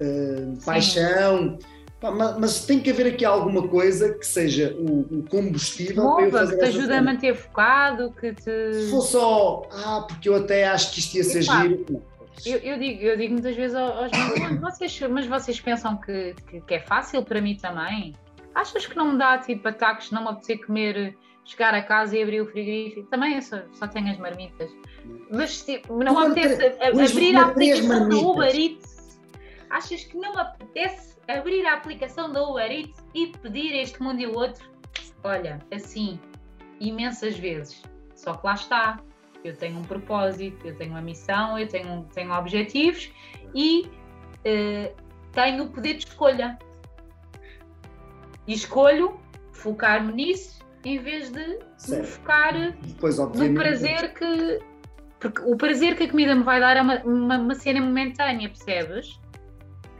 uh, 0.00 0.64
paixão 0.64 1.58
mas, 2.02 2.38
mas, 2.38 2.66
tem 2.66 2.78
que 2.78 2.90
haver 2.90 3.06
aqui 3.14 3.24
alguma 3.24 3.66
coisa 3.66 4.12
que 4.12 4.26
seja 4.26 4.76
o, 4.78 5.00
o 5.00 5.22
combustível 5.30 6.04
Mova, 6.04 6.16
para 6.16 6.24
eu 6.26 6.30
fazer 6.30 6.56
que 6.56 6.60
te 6.60 6.68
ajude 6.68 6.92
a 6.92 7.02
manter 7.02 7.34
focado, 7.34 8.12
que 8.12 8.34
te. 8.34 8.74
Se 8.74 8.90
for 8.90 9.00
só, 9.00 9.62
ah, 9.72 10.04
porque 10.06 10.28
eu 10.28 10.36
até 10.36 10.68
acho 10.68 10.92
que 10.92 11.00
isto 11.00 11.16
ia 11.16 11.24
ser 11.24 11.42
giro. 11.42 12.02
Eu, 12.44 12.58
eu, 12.58 12.78
digo, 12.78 13.02
eu 13.02 13.16
digo 13.16 13.32
muitas 13.32 13.56
vezes 13.56 13.74
aos 13.74 14.10
meus 14.10 14.60
vocês, 14.60 15.00
mas 15.10 15.26
vocês 15.26 15.58
pensam 15.58 15.96
que, 15.96 16.34
que, 16.46 16.60
que, 16.60 16.74
é 16.74 16.80
fácil 16.80 17.24
para 17.24 17.40
mim 17.40 17.56
também? 17.56 18.14
Achas 18.54 18.86
que 18.86 18.94
não 18.94 19.12
me 19.12 19.18
dá 19.18 19.38
tipo 19.38 19.66
ataques, 19.66 20.10
não 20.10 20.22
me 20.22 20.28
apetecer 20.28 20.66
comer, 20.66 21.16
chegar 21.44 21.72
a 21.72 21.82
casa 21.82 22.16
e 22.16 22.22
abrir 22.22 22.42
o 22.42 22.46
frigorífico? 22.46 23.08
Também 23.08 23.36
eu 23.36 23.42
só, 23.42 23.62
só 23.72 23.88
tenho 23.88 24.10
as 24.10 24.18
marmitas. 24.18 24.70
Mas 25.30 25.62
tipo, 25.62 25.96
não 26.04 26.20
me 26.20 26.26
apetece 26.26 26.76
abrir 26.82 27.36
a 27.36 27.46
aplicação 27.46 28.08
do 28.08 28.30
Uber 28.32 28.54
Eats. 28.54 29.18
Achas 29.70 30.04
que 30.04 30.16
não 30.18 30.34
me 30.34 30.40
apetece 30.40 31.15
abrir 31.28 31.66
a 31.66 31.74
aplicação 31.74 32.30
da 32.30 32.42
Uber 32.42 32.70
Eats 32.70 33.04
e 33.14 33.28
pedir 33.28 33.72
este 33.74 34.02
mundo 34.02 34.20
e 34.20 34.26
o 34.26 34.34
outro, 34.34 34.68
olha, 35.24 35.58
assim, 35.72 36.18
imensas 36.80 37.38
vezes. 37.38 37.82
Só 38.14 38.34
que 38.34 38.46
lá 38.46 38.54
está, 38.54 39.00
eu 39.44 39.56
tenho 39.56 39.78
um 39.78 39.82
propósito, 39.82 40.66
eu 40.66 40.76
tenho 40.76 40.90
uma 40.92 41.02
missão, 41.02 41.58
eu 41.58 41.68
tenho, 41.68 42.06
tenho 42.14 42.32
objetivos 42.32 43.10
e 43.54 43.82
uh, 43.86 44.94
tenho 45.32 45.64
o 45.64 45.70
poder 45.70 45.94
de 45.94 46.06
escolha. 46.06 46.58
E 48.46 48.54
escolho 48.54 49.20
focar-me 49.52 50.12
nisso 50.12 50.64
em 50.84 50.98
vez 50.98 51.30
de 51.30 51.58
me 51.88 52.04
focar 52.04 52.54
Depois, 52.80 53.18
no 53.18 53.54
prazer 53.54 54.14
que. 54.14 54.60
Porque 55.18 55.40
o 55.42 55.56
prazer 55.56 55.96
que 55.96 56.04
a 56.04 56.10
comida 56.10 56.34
me 56.34 56.42
vai 56.42 56.60
dar 56.60 56.76
é 56.76 56.82
uma, 56.82 57.02
uma, 57.02 57.38
uma 57.38 57.54
cena 57.54 57.80
momentânea, 57.80 58.48
percebes? 58.48 59.18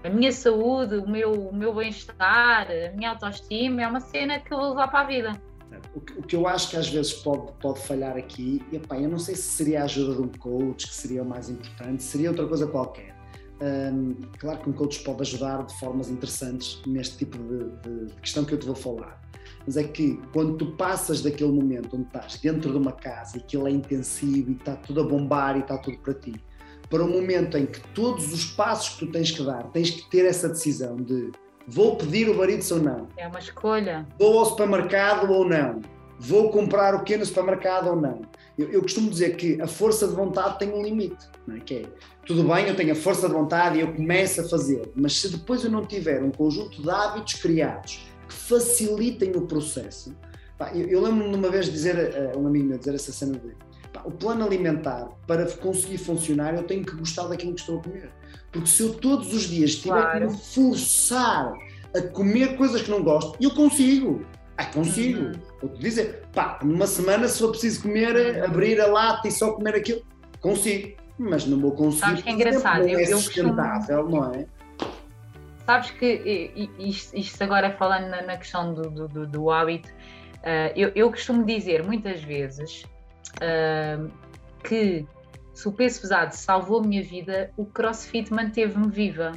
A 0.07 0.09
minha 0.09 0.30
saúde, 0.30 0.98
o 0.98 1.09
meu, 1.09 1.32
o 1.32 1.52
meu 1.52 1.74
bem-estar, 1.74 2.68
a 2.70 2.96
minha 2.96 3.11
autoestima 3.11 3.82
é 3.82 3.88
uma 3.88 3.98
cena 3.98 4.38
que 4.38 4.54
eu 4.54 4.57
vou 4.57 4.68
levar 4.68 4.86
para 4.86 5.00
a 5.00 5.04
vida. 5.04 5.42
O 5.96 6.00
que, 6.00 6.12
o 6.12 6.22
que 6.22 6.36
eu 6.36 6.46
acho 6.46 6.70
que 6.70 6.76
às 6.76 6.88
vezes 6.88 7.12
pode, 7.12 7.50
pode 7.61 7.80
falhar 7.80 8.16
aqui, 8.16 8.62
e, 8.70 8.76
epá, 8.76 8.96
eu 9.00 9.09
não 9.09 9.18
sei 9.18 9.34
se 9.34 9.42
seria 9.42 9.80
a 9.80 9.84
ajuda 9.84 10.14
de 10.14 10.22
um 10.22 10.28
coach 10.28 10.86
que 10.86 10.94
seria 10.94 11.24
o 11.24 11.26
mais 11.26 11.50
importante, 11.50 12.04
seria 12.04 12.30
outra 12.30 12.46
coisa 12.46 12.68
qualquer. 12.68 13.16
Um, 13.61 14.14
claro 14.38 14.61
que 14.61 14.70
um 14.70 14.72
coach 14.72 15.02
pode 15.02 15.22
ajudar 15.22 15.66
de 15.66 15.76
formas 15.80 16.09
interessantes 16.09 16.80
neste 16.86 17.18
tipo 17.18 17.36
de, 17.38 18.07
de, 18.07 18.14
questão 18.20 18.44
que 18.44 18.54
eu 18.54 18.59
te 18.61 18.66
vou 18.66 18.76
falar. 18.76 19.20
Mas 19.66 19.76
é 19.76 19.82
que 19.82 20.22
quando 20.32 20.57
tu 20.57 20.66
passas 20.76 21.20
daquele 21.20 21.50
momento 21.50 21.96
onde 21.96 22.07
estás 22.07 22.38
dentro 22.38 22.70
de 22.70 22.78
uma 22.78 22.92
casa 22.92 23.38
e 23.38 23.40
aquilo 23.40 23.66
é 23.66 23.72
intensivo 23.72 24.52
e 24.52 24.54
está 24.54 24.76
tudo 24.76 25.00
a 25.00 25.04
bombar 25.04 25.57
e 25.57 25.61
está 25.61 25.76
tudo 25.76 25.98
para 25.98 26.14
ti, 26.14 26.34
para 26.89 27.05
o 27.05 27.09
momento 27.09 27.57
em 27.57 27.66
que 27.66 27.80
todos 27.95 28.32
os 28.32 28.45
passos 28.45 28.95
que 28.95 29.07
tu 29.07 29.12
tens 29.12 29.30
que 29.30 29.43
dar, 29.43 29.64
tens 29.70 29.91
que 29.91 30.09
ter 30.11 30.24
essa 30.24 30.49
decisão 30.49 30.97
de 30.97 31.32
Vou 31.68 31.97
pedir 31.97 32.28
o 32.28 32.34
Baritz 32.34 32.70
ou 32.70 32.78
não? 32.78 33.09
É 33.16 33.26
uma 33.26 33.41
escolha. 33.41 34.07
Vou 34.20 34.39
ao 34.39 34.47
supermercado 34.47 35.32
ou 35.32 35.45
não? 35.45 35.82
Vou 36.18 36.51
comprar 36.51 36.95
o 36.95 37.03
que 37.03 37.16
no 37.16 37.26
supermercado 37.26 37.89
ou 37.89 37.97
não? 37.97 38.22
Eu, 38.57 38.70
eu, 38.70 38.82
costumo 38.82 39.11
dizer 39.11 39.37
que 39.37 39.61
a 39.61 39.66
força 39.66 40.07
de 40.07 40.14
vontade 40.14 40.61
tem 40.61 40.72
um 40.72 40.80
limite, 40.80 41.28
não 41.45 41.57
é? 41.57 41.61
Que 41.61 41.74
é, 41.74 41.82
tudo 42.24 42.45
bem, 42.45 42.68
eu 42.68 42.76
tenho 42.76 42.93
a 42.93 42.95
força 42.95 43.26
de 43.26 43.34
vontade 43.34 43.78
e 43.78 43.80
eu 43.80 43.93
começo 43.93 44.41
a 44.41 44.45
fazer, 44.49 44.93
mas 44.95 45.20
se 45.20 45.28
depois 45.28 45.64
eu 45.64 45.70
não 45.70 45.84
tiver 45.84 46.22
um 46.22 46.30
conjunto 46.30 46.80
de 46.80 46.89
hábitos 46.89 47.34
criados 47.34 48.07
que 48.28 48.34
facilitem 48.34 49.32
o 49.37 49.43
processo, 49.43 50.16
pá, 50.57 50.70
eu, 50.72 50.87
eu 50.87 51.03
lembro-me 51.03 51.32
de 51.32 51.37
uma 51.37 51.51
vez 51.51 51.70
dizer 51.70 52.32
a, 52.34 52.39
um 52.39 52.47
amigo 52.47 52.66
meu, 52.66 52.78
dizer 52.78 52.95
essa 52.95 53.12
cena 53.12 53.39
de 53.39 53.49
o 54.05 54.11
plano 54.11 54.44
alimentar, 54.44 55.09
para 55.26 55.51
conseguir 55.53 55.99
funcionar, 55.99 56.55
eu 56.55 56.62
tenho 56.64 56.84
que 56.84 56.94
gostar 56.97 57.28
daquilo 57.28 57.55
que 57.55 57.61
estou 57.61 57.78
a 57.78 57.82
comer. 57.82 58.11
Porque 58.53 58.68
se 58.68 58.82
eu 58.82 58.94
todos 58.94 59.32
os 59.32 59.42
dias 59.42 59.76
tiver 59.76 60.01
claro. 60.01 60.26
que 60.26 60.32
me 60.32 60.38
forçar 60.38 61.53
a 61.94 62.03
comer 62.03 62.57
coisas 62.57 62.82
que 62.82 62.90
não 62.90 63.03
gosto, 63.03 63.36
eu 63.40 63.51
consigo. 63.51 64.24
Ah, 64.57 64.64
consigo. 64.66 65.20
Uhum. 65.20 65.32
Vou-te 65.61 65.78
dizer, 65.80 66.22
pá, 66.32 66.59
numa 66.62 66.86
semana 66.86 67.28
se 67.28 67.38
for 67.38 67.51
preciso 67.51 67.82
comer, 67.82 68.42
abrir 68.42 68.80
a 68.80 68.86
lata 68.86 69.28
e 69.28 69.30
só 69.30 69.53
comer 69.53 69.74
aquilo, 69.74 70.03
consigo. 70.40 70.97
Mas 71.18 71.47
não 71.47 71.59
vou 71.59 71.72
conseguir. 71.72 72.01
Sabes 72.01 72.22
que 72.22 72.28
é 72.28 72.32
engraçado. 72.32 72.80
Não 72.80 72.88
é 72.88 73.03
eu, 73.03 73.18
sustentável, 73.18 74.03
costumo... 74.05 74.22
não 74.22 74.34
é? 74.34 74.47
Sabes 75.66 75.90
que 75.90 76.70
isto, 76.78 77.16
isto 77.16 77.42
agora 77.42 77.72
falando 77.72 78.09
na, 78.09 78.22
na 78.22 78.36
questão 78.36 78.72
do, 78.72 78.88
do, 78.88 79.09
do, 79.09 79.26
do 79.26 79.51
hábito, 79.51 79.88
uh, 79.88 80.72
eu, 80.76 80.92
eu 80.94 81.11
costumo 81.11 81.44
dizer 81.44 81.82
muitas 81.82 82.22
vezes 82.22 82.84
uh, 83.43 84.11
que 84.62 85.07
se 85.55 85.68
o 85.68 85.72
peso 85.72 86.03
pesado 86.03 86.34
salvou 86.34 86.80
a 86.80 86.87
minha 86.87 87.03
vida, 87.03 87.51
o 87.57 87.64
crossfit 87.64 88.32
manteve-me 88.32 88.91
viva. 88.91 89.32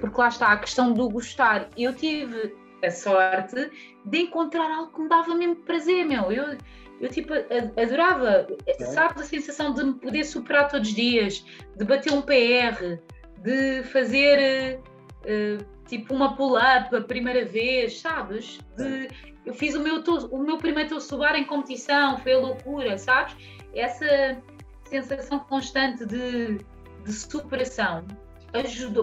Porque 0.00 0.20
lá 0.20 0.28
está 0.28 0.52
a 0.52 0.56
questão 0.56 0.92
do 0.92 1.08
gostar. 1.08 1.68
Eu 1.76 1.94
tive 1.94 2.54
a 2.82 2.90
sorte 2.90 3.70
de 4.04 4.18
encontrar 4.18 4.70
algo 4.70 4.92
que 4.92 5.00
me 5.00 5.08
dava 5.08 5.34
mesmo 5.34 5.56
prazer, 5.56 6.06
meu. 6.06 6.32
Eu, 6.32 6.56
eu 7.00 7.08
tipo, 7.08 7.32
adorava, 7.80 8.46
é. 8.66 8.84
sabes, 8.86 9.22
a 9.22 9.24
sensação 9.26 9.74
de 9.74 9.84
me 9.84 9.94
poder 9.94 10.24
superar 10.24 10.68
todos 10.68 10.88
os 10.88 10.94
dias, 10.94 11.44
de 11.76 11.84
bater 11.84 12.12
um 12.12 12.22
PR, 12.22 12.98
de 13.42 13.82
fazer 13.84 14.80
uh, 14.80 15.64
tipo 15.86 16.14
uma 16.14 16.34
pull-up 16.34 16.94
a 16.94 17.00
primeira 17.00 17.44
vez, 17.44 18.00
sabes? 18.00 18.58
De, 18.76 19.08
eu 19.48 19.54
fiz 19.54 19.74
o 19.74 19.80
meu, 19.80 20.02
o 20.30 20.38
meu 20.38 20.58
primeiro 20.58 20.90
tosubar 20.90 21.34
em 21.34 21.44
competição, 21.44 22.18
foi 22.18 22.34
a 22.34 22.38
loucura, 22.38 22.98
sabes? 22.98 23.34
Essa 23.74 24.36
sensação 24.84 25.38
constante 25.38 26.04
de, 26.04 26.58
de 27.02 27.12
superação 27.12 28.04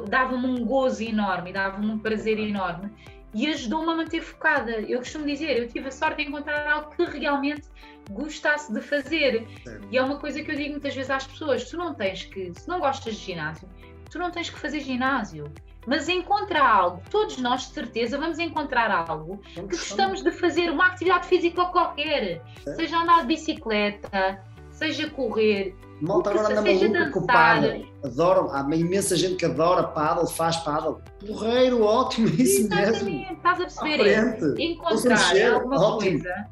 dava-me 0.07 0.45
um 0.45 0.63
gozo 0.63 1.03
enorme, 1.03 1.51
dava-me 1.51 1.87
um 1.87 1.97
prazer 1.97 2.37
enorme 2.37 2.91
e 3.33 3.47
ajudou-me 3.47 3.91
a 3.91 3.95
manter 3.95 4.21
focada. 4.21 4.71
Eu 4.81 4.99
costumo 4.99 5.25
dizer, 5.25 5.57
eu 5.57 5.67
tive 5.67 5.87
a 5.87 5.91
sorte 5.91 6.23
de 6.23 6.29
encontrar 6.29 6.71
algo 6.71 6.95
que 6.95 7.17
realmente 7.17 7.67
gostasse 8.11 8.71
de 8.71 8.81
fazer. 8.81 9.47
E 9.91 9.97
é 9.97 10.03
uma 10.03 10.19
coisa 10.19 10.43
que 10.43 10.51
eu 10.51 10.55
digo 10.55 10.71
muitas 10.71 10.93
vezes 10.93 11.09
às 11.09 11.25
pessoas: 11.25 11.67
tu 11.67 11.75
não 11.75 11.95
tens 11.95 12.23
que, 12.23 12.53
se 12.53 12.67
não 12.67 12.79
gostas 12.79 13.15
de 13.15 13.21
ginásio, 13.21 13.67
tu 14.11 14.19
não 14.19 14.29
tens 14.29 14.51
que 14.51 14.59
fazer 14.59 14.79
ginásio. 14.79 15.51
Mas 15.85 16.09
encontra 16.09 16.61
algo, 16.61 17.01
todos 17.11 17.37
nós 17.37 17.67
de 17.67 17.73
certeza 17.73 18.17
vamos 18.17 18.39
encontrar 18.39 18.89
algo 18.91 19.37
que 19.53 19.61
gostamos 19.61 20.23
de 20.23 20.31
fazer, 20.31 20.71
uma 20.71 20.87
atividade 20.87 21.27
física 21.27 21.65
qualquer, 21.65 22.41
seja 22.75 23.01
andar 23.01 23.21
de 23.21 23.27
bicicleta, 23.27 24.41
seja 24.71 25.09
correr. 25.09 25.75
Malta 26.01 26.31
agora 26.31 26.59
anda 26.59 26.61
maluca 26.61 27.11
com 27.11 27.19
o 27.19 27.27
paddle. 27.27 27.93
Adoram, 28.03 28.51
há 28.53 28.61
uma 28.61 28.75
imensa 28.75 29.15
gente 29.15 29.35
que 29.35 29.45
adora 29.45 29.83
paddle, 29.83 30.27
faz 30.27 30.57
paddle. 30.57 30.97
Porreiro, 31.25 31.83
ótimo, 31.83 32.27
isso 32.27 32.63
Exatamente, 32.63 33.03
mesmo. 33.05 33.33
Estás 33.33 33.53
a 33.53 33.63
perceber? 33.63 34.59
Encontrarem 34.59 35.47
alguma 35.47 35.77
ótimo. 35.77 36.19
coisa. 36.19 36.47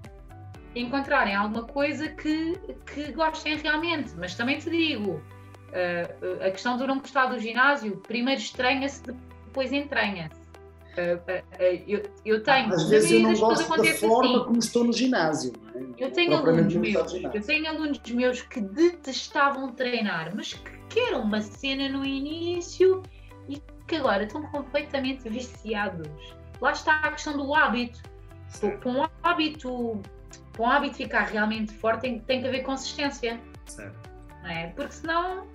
Encontrarem 0.76 1.36
alguma 1.36 1.64
coisa 1.64 2.08
que, 2.08 2.58
que 2.86 3.12
gostem 3.12 3.58
realmente. 3.58 4.14
Mas 4.18 4.34
também 4.34 4.58
te 4.60 4.70
digo, 4.70 5.22
a 6.46 6.52
questão 6.52 6.78
do 6.78 6.86
não 6.86 7.00
gostar 7.00 7.28
do 7.28 7.40
ginásio, 7.40 7.98
primeiro 7.98 8.40
estranha-se, 8.40 9.02
depois 9.02 9.72
entranha-se. 9.72 10.44
Uh, 10.94 11.18
uh, 11.18 11.84
eu, 11.88 12.04
eu, 12.24 12.44
tenho. 12.44 12.72
Às 12.72 12.88
vezes 12.88 13.12
eu 13.12 13.22
não 13.22 13.34
gosto 13.34 13.68
da 13.68 13.84
forma 13.96 14.36
assim. 14.36 14.46
como 14.46 14.60
estou 14.60 14.84
no 14.84 14.94
ginásio. 14.94 15.54
É? 15.74 16.06
Eu 16.06 16.12
tenho 16.12 16.36
alunos 16.36 16.76
meus, 16.76 17.14
eu 17.14 17.42
tenho 17.42 17.68
alunos 17.68 18.00
meus 18.12 18.42
que 18.44 18.62
detestavam 18.62 19.72
treinar, 19.72 20.32
mas 20.36 20.54
que 20.90 21.00
eram 21.00 21.22
uma 21.22 21.42
cena 21.42 21.90
no 21.90 22.06
início 22.06 23.02
e 23.50 23.60
que 23.88 23.96
agora 23.96 24.26
estão 24.26 24.44
completamente 24.44 25.28
viciados. 25.28 26.08
Lá 26.62 26.72
está 26.72 27.00
a 27.00 27.12
questão 27.12 27.36
do 27.38 27.56
hábito. 27.56 28.00
Para 28.60 28.92
um 28.92 29.04
hábito, 29.24 30.00
para 30.52 30.62
um 30.62 30.70
hábito 30.70 30.98
ficar 30.98 31.24
realmente 31.24 31.74
forte 31.74 32.02
tem, 32.02 32.20
tem 32.20 32.42
que 32.42 32.48
haver 32.48 32.62
consistência. 32.62 33.40
Certo. 33.66 34.10
É? 34.44 34.68
Porque 34.68 34.94
senão. 34.94 35.48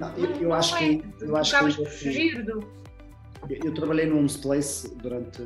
Não, 0.00 0.16
eu, 0.16 0.30
eu 0.30 0.48
não 0.48 0.54
acho 0.54 0.76
é. 0.76 0.78
que. 0.78 1.04
Eu 1.20 1.36
acho 1.36 1.66
que 1.76 1.84
fugir 1.86 2.44
do 2.44 2.84
eu 3.48 3.74
trabalhei 3.74 4.06
no 4.06 4.18
Homes 4.18 4.36
Place 4.36 4.88
durante 4.96 5.42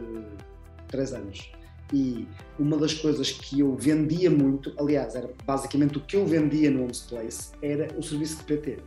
três 0.86 1.12
anos 1.12 1.50
e 1.92 2.26
uma 2.58 2.76
das 2.76 2.94
coisas 2.94 3.32
que 3.32 3.60
eu 3.60 3.74
vendia 3.74 4.30
muito, 4.30 4.72
aliás, 4.78 5.14
era 5.14 5.30
basicamente 5.44 5.98
o 5.98 6.00
que 6.00 6.16
eu 6.16 6.26
vendia 6.26 6.70
no 6.70 6.84
Homes 6.84 7.00
Place, 7.00 7.50
era 7.62 7.88
o 7.96 8.02
serviço 8.02 8.38
de 8.38 8.44
PT. 8.44 8.78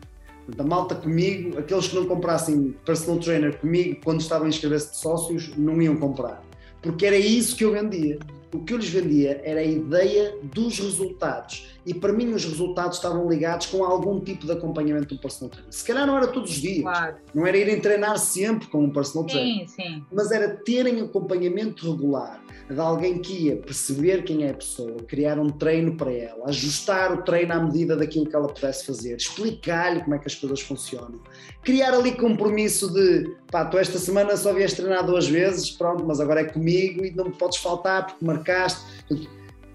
Portanto, 0.46 0.62
a 0.62 0.64
malta 0.64 0.96
comigo, 0.96 1.58
aqueles 1.58 1.88
que 1.88 1.96
não 1.96 2.06
comprassem 2.06 2.76
personal 2.86 3.20
trainer 3.20 3.58
comigo 3.58 4.00
quando 4.04 4.22
estavam 4.22 4.46
a 4.46 4.50
inscrever-se 4.50 4.92
de 4.92 4.98
sócios, 4.98 5.56
não 5.58 5.82
iam 5.82 5.96
comprar. 5.98 6.44
Porque 6.82 7.06
era 7.06 7.18
isso 7.18 7.56
que 7.56 7.64
eu 7.64 7.72
vendia 7.72 8.20
o 8.54 8.60
que 8.60 8.74
eu 8.74 8.78
lhes 8.78 8.90
vendia 8.90 9.42
era 9.44 9.60
a 9.60 9.64
ideia 9.64 10.38
dos 10.44 10.80
resultados. 10.80 11.70
E 11.86 11.94
para 11.94 12.14
mim 12.14 12.34
os 12.34 12.46
resultados 12.46 12.98
estavam 12.98 13.28
ligados 13.30 13.68
com 13.68 13.84
algum 13.84 14.20
tipo 14.20 14.46
de 14.46 14.52
acompanhamento 14.52 15.16
do 15.16 15.22
personal 15.22 15.50
trainer. 15.50 15.72
Se 15.74 15.86
calhar 15.86 16.06
não 16.06 16.18
era 16.18 16.28
todos 16.28 16.52
os 16.52 16.58
dias, 16.58 16.82
claro. 16.82 17.16
não 17.34 17.48
era 17.48 17.58
irem 17.58 17.80
treinar 17.80 18.18
sempre 18.20 18.68
com 18.68 18.84
um 18.84 18.90
personal 18.92 19.26
trainer, 19.28 19.68
sim, 19.68 19.82
sim. 19.82 20.06
mas 20.12 20.32
era 20.32 20.50
terem 20.50 21.02
acompanhamento 21.02 21.90
regular 21.90 22.42
de 22.70 22.80
alguém 22.80 23.20
que 23.20 23.48
ia 23.48 23.58
perceber 23.58 24.24
quem 24.24 24.44
é 24.44 24.52
a 24.52 24.54
pessoa, 24.54 24.96
criar 25.08 25.40
um 25.40 25.50
treino 25.50 25.96
para 25.98 26.12
ela, 26.12 26.48
ajustar 26.48 27.12
o 27.14 27.22
treino 27.24 27.54
à 27.54 27.60
medida 27.64 27.96
daquilo 27.96 28.26
que 28.26 28.36
ela 28.36 28.48
pudesse 28.48 28.86
fazer, 28.86 29.18
explicar-lhe 29.18 30.02
como 30.02 30.16
é 30.16 30.20
que 30.20 30.28
as 30.28 30.36
coisas 30.36 30.62
funcionam, 30.62 31.20
criar 31.64 31.94
ali 31.94 32.14
compromisso 32.14 32.92
de 32.92 33.36
pá, 33.52 33.66
tu 33.66 33.78
esta 33.78 34.00
semana 34.00 34.36
só 34.36 34.54
vieste 34.54 34.82
treinar 34.82 35.06
duas 35.06 35.28
vezes, 35.28 35.70
pronto, 35.72 36.04
mas 36.06 36.20
agora 36.20 36.42
é 36.42 36.46
comigo 36.46 37.06
e 37.06 37.12
não 37.12 37.26
me 37.26 37.32
podes 37.32 37.58
faltar 37.58 38.08
porque 38.08 38.26
marcaste. 38.26 38.82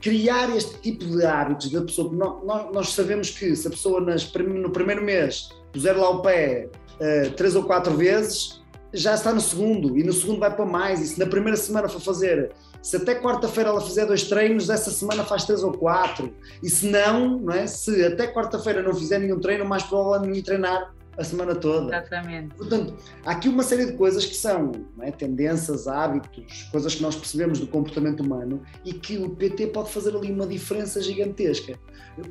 Criar 0.00 0.54
este 0.54 0.78
tipo 0.80 1.04
de 1.04 1.24
hábitos 1.24 1.70
da 1.70 1.82
pessoa, 1.82 2.12
nós, 2.12 2.72
nós 2.72 2.92
sabemos 2.92 3.30
que 3.30 3.56
se 3.56 3.66
a 3.66 3.70
pessoa 3.70 4.00
nas, 4.00 4.32
no 4.32 4.70
primeiro 4.70 5.02
mês 5.02 5.48
puser 5.72 5.96
lá 5.96 6.10
o 6.10 6.22
pé 6.22 6.68
uh, 7.00 7.30
três 7.32 7.56
ou 7.56 7.64
quatro 7.64 7.96
vezes, 7.96 8.62
já 8.92 9.14
está 9.14 9.32
no 9.32 9.40
segundo, 9.40 9.98
e 9.98 10.04
no 10.04 10.12
segundo 10.12 10.38
vai 10.38 10.54
para 10.54 10.64
mais, 10.64 11.00
e 11.00 11.06
se 11.06 11.18
na 11.18 11.26
primeira 11.26 11.56
semana 11.56 11.88
for 11.88 12.00
fazer, 12.00 12.52
se 12.80 12.96
até 12.96 13.16
quarta-feira 13.16 13.70
ela 13.70 13.80
fizer 13.80 14.06
dois 14.06 14.24
treinos, 14.24 14.70
essa 14.70 14.90
semana 14.90 15.24
faz 15.24 15.44
três 15.44 15.62
ou 15.62 15.72
quatro, 15.72 16.32
e 16.62 16.70
se 16.70 16.86
não, 16.86 17.38
não 17.38 17.52
é? 17.52 17.66
se 17.66 18.04
até 18.04 18.28
quarta-feira 18.28 18.82
não 18.82 18.94
fizer 18.94 19.18
nenhum 19.18 19.40
treino, 19.40 19.64
mais 19.64 19.82
provavelmente 19.82 20.28
não 20.30 20.36
ir 20.36 20.42
treinar 20.42 20.94
a 21.18 21.24
semana 21.24 21.54
toda. 21.54 21.96
Exatamente. 21.96 22.54
Portanto, 22.54 22.94
há 23.24 23.30
aqui 23.30 23.48
uma 23.48 23.62
série 23.62 23.86
de 23.86 23.92
coisas 23.92 24.24
que 24.24 24.34
são 24.34 24.72
é? 25.00 25.10
tendências, 25.10 25.88
hábitos, 25.88 26.64
coisas 26.70 26.94
que 26.94 27.02
nós 27.02 27.16
percebemos 27.16 27.58
do 27.58 27.66
comportamento 27.66 28.20
humano 28.20 28.62
e 28.84 28.92
que 28.92 29.18
o 29.18 29.30
PT 29.30 29.68
pode 29.68 29.90
fazer 29.90 30.14
ali 30.14 30.30
uma 30.30 30.46
diferença 30.46 31.00
gigantesca. 31.00 31.78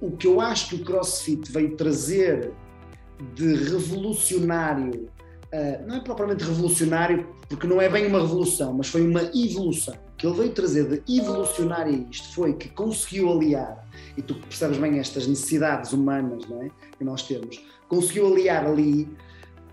O 0.01 0.11
que 0.11 0.27
eu 0.27 0.39
acho 0.39 0.69
que 0.69 0.75
o 0.75 0.85
CrossFit 0.85 1.51
veio 1.51 1.75
trazer 1.75 2.51
de 3.33 3.55
revolucionário, 3.55 5.09
uh, 5.53 5.87
não 5.87 5.95
é 5.95 5.99
propriamente 6.01 6.43
revolucionário, 6.43 7.27
porque 7.47 7.67
não 7.67 7.81
é 7.81 7.87
bem 7.87 8.07
uma 8.07 8.19
revolução, 8.19 8.73
mas 8.73 8.87
foi 8.87 9.07
uma 9.07 9.21
evolução. 9.33 9.93
O 9.93 10.17
que 10.17 10.27
ele 10.27 10.35
veio 10.35 10.51
trazer 10.51 10.87
de 10.87 11.19
evolucionário 11.19 11.93
a 11.93 12.11
isto 12.11 12.33
foi 12.33 12.53
que 12.53 12.69
conseguiu 12.69 13.31
aliar, 13.31 13.87
e 14.17 14.21
tu 14.21 14.35
percebes 14.35 14.77
bem 14.77 14.99
estas 14.99 15.27
necessidades 15.27 15.93
humanas 15.93 16.47
não 16.47 16.63
é? 16.63 16.69
que 16.97 17.03
nós 17.03 17.23
temos, 17.23 17.61
conseguiu 17.87 18.27
aliar 18.27 18.65
ali 18.65 19.03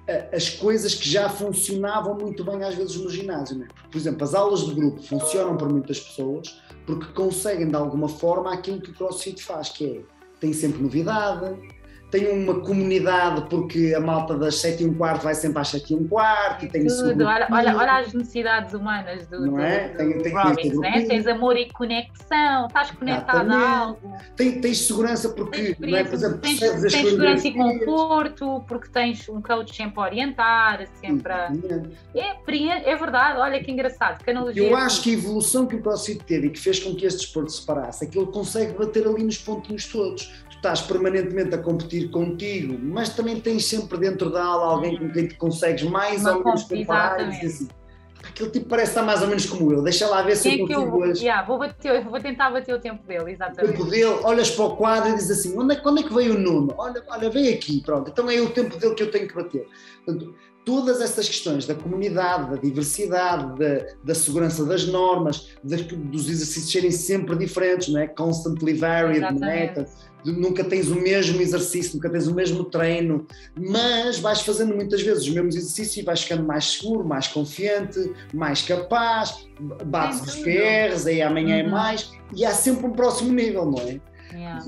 uh, 0.09 0.35
as 0.37 0.51
coisas 0.51 0.95
que 0.95 1.09
já 1.09 1.29
funcionavam 1.29 2.15
muito 2.15 2.45
bem 2.45 2.63
às 2.63 2.75
vezes 2.75 2.97
no 2.97 3.11
ginásio. 3.11 3.59
Não 3.59 3.67
é? 3.67 3.69
Por 3.91 3.99
exemplo, 3.99 4.25
as 4.25 4.35
aulas 4.35 4.67
de 4.67 4.75
grupo 4.75 5.03
funcionam 5.03 5.57
para 5.57 5.69
muitas 5.69 6.01
pessoas 6.01 6.61
porque 6.87 7.13
conseguem 7.13 7.69
de 7.69 7.77
alguma 7.77 8.09
forma 8.09 8.53
aquilo 8.53 8.81
que 8.81 8.91
o 8.91 8.95
CrossFit 8.95 9.43
faz, 9.43 9.69
que 9.69 9.85
é 9.85 10.23
tem 10.41 10.53
sempre 10.53 10.83
novidade, 10.83 11.57
tem 12.13 12.29
uma 12.29 12.61
comunidade 12.61 13.49
porque 13.49 13.95
a 13.97 14.01
malta 14.01 14.37
das 14.37 14.57
7 14.57 14.83
e 14.83 14.87
um 14.87 14.93
quarto 14.93 15.23
vai 15.23 15.35
sempre 15.35 15.63
às 15.63 15.69
7 15.69 15.95
e 15.95 15.97
um 15.97 16.07
quarto 16.07 16.67
e 16.67 16.69
tem 16.69 16.87
Tudo, 16.87 17.25
olha, 17.25 17.49
olha, 17.51 17.75
olha, 17.75 17.93
as 18.01 18.13
necessidades 18.13 18.75
humanas 18.75 19.27
do, 19.29 19.47
não 19.47 19.59
é? 19.59 19.89
do, 19.89 19.97
tem, 19.97 20.19
tem 20.19 20.33
Robbins, 20.35 20.79
né? 20.79 21.07
tens 21.09 21.27
amor 21.27 21.57
e 21.57 21.71
conexão, 21.71 22.67
estás 22.67 22.91
conectado 22.91 23.47
Exatamente. 23.47 23.65
a 23.65 23.79
algo. 23.79 24.17
Tem, 24.37 24.61
tens 24.61 24.87
segurança 24.87 25.31
porque, 25.31 25.75
tens, 25.75 25.95
é? 25.95 26.05
por 26.05 26.15
exemplo, 26.15 26.39
tens, 26.39 26.61
tens 26.61 26.93
segurança 26.93 27.49
e 27.49 27.55
conforto, 27.55 28.63
porque 28.69 28.89
tens 28.91 29.27
um 29.31 29.41
coach 29.41 29.75
sempre 29.75 29.99
a 29.99 30.03
orientar, 30.03 30.87
sempre 31.01 31.33
a... 31.33 31.51
é, 32.15 32.91
é 32.91 32.95
verdade, 32.97 33.39
olha 33.39 33.65
que 33.65 33.71
engraçado, 33.71 34.23
que 34.23 34.31
analogia. 34.31 34.69
Eu 34.69 34.77
acho 34.77 35.03
que 35.03 35.11
a 35.11 35.13
evolução 35.15 35.65
que 35.65 35.77
o 35.77 35.81
CrossFit 35.81 36.23
teve 36.25 36.49
e 36.49 36.51
que 36.51 36.61
fez 36.61 36.79
com 36.79 36.95
que 36.95 37.07
este 37.07 37.21
desporto 37.21 37.51
se 37.51 37.61
separasse 37.61 38.05
é 38.05 38.07
que 38.07 38.19
ele 38.19 38.31
consegue 38.31 38.75
bater 38.75 39.07
ali 39.07 39.25
nos 39.25 39.39
pontinhos 39.39 39.87
todos. 39.87 40.31
Estás 40.63 40.81
permanentemente 40.81 41.53
a 41.57 41.59
competir 41.59 42.09
contigo, 42.09 42.79
mas 42.81 43.09
também 43.09 43.41
tens 43.41 43.67
sempre 43.67 43.99
dentro 43.99 44.31
da 44.31 44.45
aula 44.45 44.67
alguém 44.67 44.97
com 44.97 45.11
quem 45.11 45.27
te 45.27 45.35
consegues 45.35 45.83
mais 45.83 46.23
Uma 46.23 46.37
ou 46.37 46.45
menos 46.45 46.63
comparar 46.63 47.21
e 47.21 47.31
dizer 47.31 47.47
assim, 47.47 47.69
aquele 48.23 48.49
tipo 48.51 48.69
parece 48.69 48.93
estar 48.93 49.03
mais 49.03 49.21
ou 49.23 49.27
menos 49.27 49.45
como 49.45 49.73
eu, 49.73 49.83
deixa 49.83 50.07
lá 50.07 50.23
ver 50.23 50.37
se 50.37 50.53
eu 50.53 50.59
consigo 50.61 50.81
eu, 50.81 50.95
hoje. 50.95 51.25
Yeah, 51.25 51.45
vou, 51.45 51.59
bater, 51.59 52.05
vou 52.05 52.21
tentar 52.21 52.51
bater 52.51 52.77
o 52.77 52.79
tempo 52.79 53.05
dele, 53.05 53.33
exatamente. 53.33 53.75
O 53.75 53.77
tempo 53.77 53.91
dele, 53.91 54.21
olhas 54.23 54.53
para 54.53 54.65
o 54.65 54.77
quadro 54.77 55.11
e 55.11 55.15
dizes 55.17 55.41
assim, 55.41 55.59
onde 55.59 55.75
é, 55.75 55.77
quando 55.81 55.99
é 55.99 56.05
que 56.05 56.15
veio 56.15 56.37
o 56.37 56.39
Nuno? 56.39 56.73
Olha, 56.79 57.03
olha, 57.09 57.29
vem 57.29 57.53
aqui, 57.53 57.83
pronto, 57.83 58.13
então 58.13 58.31
é 58.31 58.41
o 58.41 58.51
tempo 58.51 58.77
dele 58.79 58.95
que 58.95 59.03
eu 59.03 59.11
tenho 59.11 59.27
que 59.27 59.35
bater. 59.35 59.67
Portanto, 60.05 60.33
todas 60.65 61.01
essas 61.01 61.29
questões 61.29 61.67
da 61.67 61.75
comunidade, 61.75 62.51
da 62.51 62.57
diversidade, 62.57 63.59
da, 63.59 63.85
da 64.05 64.15
segurança 64.15 64.65
das 64.65 64.87
normas, 64.87 65.49
de, 65.63 65.77
dos 65.77 66.29
exercícios 66.29 66.71
serem 66.71 66.91
sempre 66.91 67.37
diferentes, 67.37 67.89
não 67.89 68.01
é? 68.01 68.07
Constantly 68.07 68.75
varied, 68.75 69.21
não 69.41 69.49
é? 69.49 69.75
Nunca 70.25 70.63
tens 70.65 70.89
o 70.89 70.97
mesmo 70.97 71.41
exercício, 71.41 71.95
nunca 71.95 72.09
tens 72.09 72.27
o 72.27 72.35
mesmo 72.35 72.65
treino, 72.65 73.27
mas 73.57 74.19
vais 74.19 74.41
fazendo 74.43 74.75
muitas 74.75 75.03
vezes 75.03 75.25
os 75.25 75.31
mesmos 75.31 75.57
exercícios 75.57 75.97
e 75.97 76.03
vais 76.03 76.23
ficando 76.23 76.45
mais 76.45 76.65
seguro, 76.65 77.05
mais 77.05 77.27
confiante, 77.27 78.13
mais 78.33 78.63
capaz, 78.63 79.47
bates 79.85 80.21
os 80.21 80.37
PRs, 80.37 81.07
aí 81.07 81.23
amanhã 81.23 81.57
é 81.57 81.63
uhum. 81.63 81.69
é 81.69 81.71
mais, 81.71 82.13
e 82.35 82.45
há 82.45 82.53
sempre 82.53 82.87
um 82.87 82.93
próximo 82.93 83.33
nível, 83.33 83.71
não 83.71 83.81
é? 83.81 84.01
Yeah. 84.35 84.65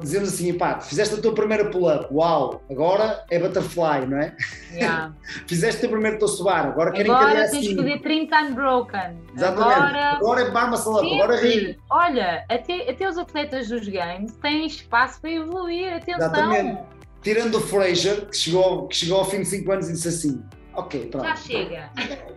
Dizemos 0.00 0.28
assim, 0.30 0.54
pá, 0.54 0.80
fizeste 0.80 1.14
a 1.14 1.22
tua 1.22 1.34
primeira 1.34 1.70
pull-up, 1.70 2.06
uau, 2.12 2.62
agora 2.70 3.24
é 3.30 3.38
butterfly, 3.38 4.06
não 4.06 4.18
é? 4.18 4.36
Yeah. 4.72 5.14
fizeste 5.46 5.78
o 5.78 5.80
teu 5.82 5.90
primeiro 5.90 6.18
toast 6.18 6.42
bar, 6.42 6.66
agora 6.66 6.92
querem 6.92 7.12
agora 7.12 7.44
que 7.44 7.50
tens 7.50 7.68
que 7.68 7.76
fazer 7.76 8.00
30 8.00 8.42
unbroken. 8.42 9.18
Exatamente, 9.36 9.78
agora, 9.78 10.10
agora 10.12 10.40
é 10.42 10.50
bar 10.50 10.70
muscle 10.70 10.98
up, 10.98 11.14
agora 11.14 11.36
ri. 11.40 11.78
Olha, 11.90 12.44
até, 12.48 12.90
até 12.90 13.08
os 13.08 13.18
atletas 13.18 13.68
dos 13.68 13.86
games 13.88 14.32
têm 14.36 14.66
espaço 14.66 15.20
para 15.20 15.30
evoluir, 15.30 15.94
atenção. 15.94 16.16
Exatamente. 16.16 16.82
Tirando 17.22 17.54
o 17.54 17.60
Fraser, 17.60 18.26
que 18.26 18.36
chegou, 18.36 18.86
que 18.86 18.96
chegou 18.96 19.18
ao 19.18 19.24
fim 19.24 19.38
de 19.38 19.46
5 19.46 19.72
anos 19.72 19.88
e 19.88 19.92
disse 19.92 20.08
assim, 20.08 20.44
ok, 20.74 21.06
pronto. 21.06 21.26
Já 21.26 21.36
chega. 21.36 21.90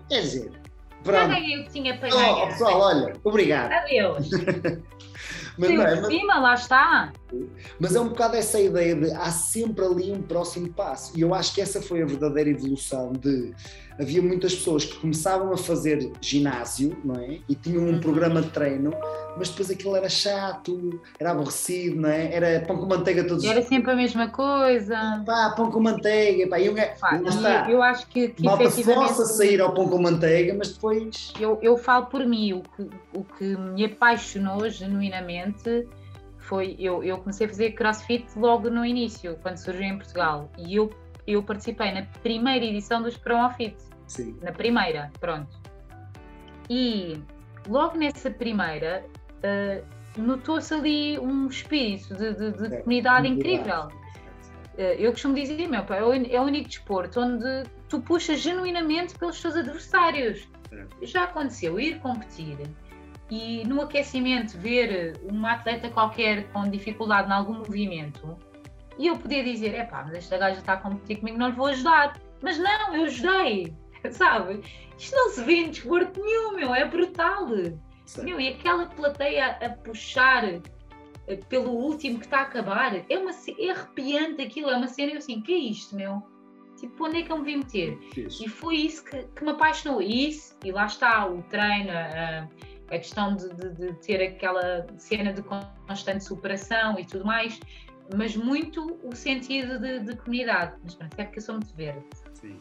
Quer 0.07 0.21
dizer, 0.21 0.51
pronto. 1.03 1.19
Já 1.19 1.27
ganhei 1.27 1.59
o 1.59 1.65
que 1.65 1.71
tinha 1.71 1.97
para 1.97 2.09
ganhar. 2.09 2.43
Oh, 2.43 2.47
pessoal, 2.47 2.79
olha, 2.79 3.13
obrigado. 3.23 3.71
Adeus. 3.73 4.29
Mas, 5.57 5.69
Sim, 5.69 5.81
é, 5.81 6.03
cima, 6.05 6.39
lá 6.39 6.53
está. 6.53 7.13
Mas 7.79 7.95
é 7.95 7.99
um 7.99 8.09
bocado 8.09 8.35
essa 8.35 8.59
ideia 8.59 8.95
de 8.95 9.11
há 9.11 9.31
sempre 9.31 9.83
ali 9.85 10.11
um 10.11 10.21
próximo 10.21 10.71
passo. 10.71 11.17
E 11.17 11.21
eu 11.21 11.33
acho 11.33 11.53
que 11.53 11.61
essa 11.61 11.81
foi 11.81 12.01
a 12.03 12.05
verdadeira 12.05 12.49
evolução 12.49 13.11
de 13.13 13.53
havia 13.99 14.21
muitas 14.21 14.55
pessoas 14.55 14.85
que 14.85 14.95
começavam 14.99 15.51
a 15.51 15.57
fazer 15.57 16.11
ginásio, 16.21 16.97
não 17.03 17.15
é? 17.15 17.39
E 17.47 17.55
tinham 17.55 17.83
um 17.83 17.93
uhum. 17.93 17.99
programa 17.99 18.41
de 18.41 18.49
treino, 18.49 18.93
mas 19.37 19.49
depois 19.49 19.69
aquilo 19.71 19.95
era 19.95 20.09
chato, 20.09 21.01
era 21.19 21.31
aborrecido, 21.31 22.01
não 22.01 22.09
é? 22.09 22.33
Era 22.33 22.65
pão 22.65 22.77
com 22.77 22.85
manteiga 22.85 23.23
todos 23.23 23.43
os 23.43 23.49
Era 23.49 23.61
sempre 23.61 23.91
a 23.91 23.95
mesma 23.95 24.29
coisa. 24.29 25.23
Pá, 25.25 25.53
pão 25.55 25.71
com 25.71 25.79
manteiga, 25.79 26.47
pá, 26.47 26.59
eu, 26.59 26.75
pá, 26.75 27.15
está. 27.15 27.69
eu 27.69 27.81
acho 27.81 28.07
que, 28.07 28.29
que 28.29 28.43
Malta 28.43 28.63
efetivamente... 28.63 29.13
força 29.13 29.25
sair 29.25 29.61
ao 29.61 29.73
pão 29.73 29.89
com 29.89 29.99
manteiga, 29.99 30.53
mas 30.57 30.73
depois... 30.73 31.33
Eu, 31.39 31.59
eu 31.61 31.77
falo 31.77 32.05
por 32.07 32.25
mim, 32.25 32.53
o 32.53 32.61
que, 32.61 32.89
o 33.13 33.23
que 33.23 33.57
me 33.57 33.85
apaixonou 33.85 34.69
genuinamente 34.69 35.87
foi, 36.47 36.75
eu, 36.79 37.03
eu 37.03 37.17
comecei 37.17 37.45
a 37.45 37.49
fazer 37.49 37.71
crossfit 37.71 38.25
logo 38.37 38.69
no 38.69 38.85
início, 38.85 39.37
quando 39.41 39.57
surgiu 39.57 39.83
em 39.83 39.97
Portugal, 39.97 40.49
e 40.57 40.75
eu, 40.75 40.89
eu 41.27 41.43
participei 41.43 41.91
na 41.91 42.03
primeira 42.23 42.65
edição 42.65 43.01
dos 43.01 43.17
Promofit. 43.17 43.75
Sim. 44.07 44.37
Na 44.41 44.51
primeira, 44.51 45.11
pronto. 45.19 45.57
E 46.69 47.21
logo 47.67 47.97
nessa 47.97 48.29
primeira, 48.31 49.05
uh, 49.43 50.21
notou-se 50.21 50.73
ali 50.73 51.19
um 51.19 51.47
espírito 51.47 52.15
de, 52.15 52.33
de, 52.33 52.51
de 52.51 52.75
é, 52.75 52.81
comunidade 52.81 53.27
incrível. 53.27 53.87
Uh, 54.77 54.81
eu 54.97 55.11
costumo 55.11 55.35
dizer, 55.35 55.67
meu 55.67 55.83
pai, 55.83 55.99
é, 55.99 56.35
é 56.35 56.41
o 56.41 56.43
único 56.43 56.69
desporto 56.69 57.19
onde 57.19 57.63
tu 57.89 57.99
puxas 58.01 58.39
genuinamente 58.39 59.17
pelos 59.17 59.41
teus 59.41 59.55
adversários. 59.55 60.47
É. 60.71 61.05
Já 61.05 61.23
aconteceu 61.23 61.79
ir 61.79 61.99
competir 61.99 62.57
e 63.29 63.65
no 63.65 63.81
aquecimento 63.81 64.57
ver 64.57 65.19
uma 65.23 65.53
atleta 65.53 65.89
qualquer 65.89 66.49
com 66.51 66.63
dificuldade 66.69 67.29
em 67.29 67.33
algum 67.33 67.55
movimento 67.55 68.37
e 68.97 69.07
eu 69.07 69.17
poder 69.17 69.43
dizer, 69.43 69.75
é 69.75 69.83
pá, 69.83 70.03
mas 70.03 70.15
esta 70.15 70.37
gaja 70.37 70.59
está 70.59 70.73
a 70.73 70.77
competir 70.77 71.17
comigo, 71.17 71.37
não 71.37 71.49
lhe 71.49 71.55
vou 71.55 71.67
ajudar. 71.67 72.19
Mas 72.41 72.57
não, 72.57 72.95
eu 72.95 73.03
ajudei, 73.05 73.75
sabe? 74.13 74.61
Isto 74.97 75.15
não 75.15 75.29
se 75.29 75.43
vê 75.43 75.55
em 75.55 75.69
desporto 75.69 76.21
nenhum, 76.21 76.55
meu, 76.55 76.73
é 76.73 76.85
brutal. 76.85 77.47
Meu, 78.23 78.39
e 78.39 78.49
aquela 78.49 78.85
plateia 78.87 79.57
a 79.61 79.69
puxar 79.69 80.43
eh, 81.27 81.35
pelo 81.49 81.71
último 81.71 82.19
que 82.19 82.25
está 82.25 82.39
a 82.39 82.43
acabar, 82.43 82.95
é, 82.95 83.17
uma, 83.17 83.31
é 83.31 83.69
arrepiante 83.69 84.41
aquilo, 84.41 84.69
é 84.69 84.77
uma 84.77 84.87
cena, 84.87 85.11
eu 85.11 85.17
assim, 85.17 85.41
que 85.41 85.53
é 85.53 85.57
isto, 85.57 85.95
meu? 85.95 86.23
Tipo, 86.77 87.05
onde 87.05 87.19
é 87.19 87.23
que 87.23 87.31
eu 87.31 87.39
me 87.39 87.45
vim 87.45 87.57
meter? 87.57 87.99
Isso. 88.15 88.45
E 88.45 88.47
foi 88.47 88.75
isso 88.77 89.03
que, 89.03 89.23
que 89.23 89.43
me 89.43 89.51
apaixonou. 89.51 90.01
Isso, 90.01 90.55
e 90.63 90.71
lá 90.71 90.85
está, 90.85 91.27
o 91.27 91.41
treino, 91.43 91.91
a, 91.91 92.47
a 92.89 92.97
questão 92.97 93.35
de, 93.35 93.49
de, 93.55 93.69
de, 93.73 93.93
ter 93.93 94.21
aquela 94.21 94.85
cena 94.97 95.33
de 95.33 95.41
constante 95.41 96.23
superação 96.23 96.99
e 96.99 97.05
tudo 97.05 97.25
mais, 97.25 97.59
mas 98.15 98.35
muito 98.35 98.99
o 99.03 99.15
sentido 99.15 99.79
de, 99.79 99.99
de 99.99 100.15
comunidade. 100.17 100.75
Mas 100.83 100.95
pronto, 100.95 101.19
é 101.19 101.23
porque 101.23 101.39
eu 101.39 101.43
sou 101.43 101.55
muito 101.55 101.75
verde. 101.75 102.05
Sim. 102.33 102.59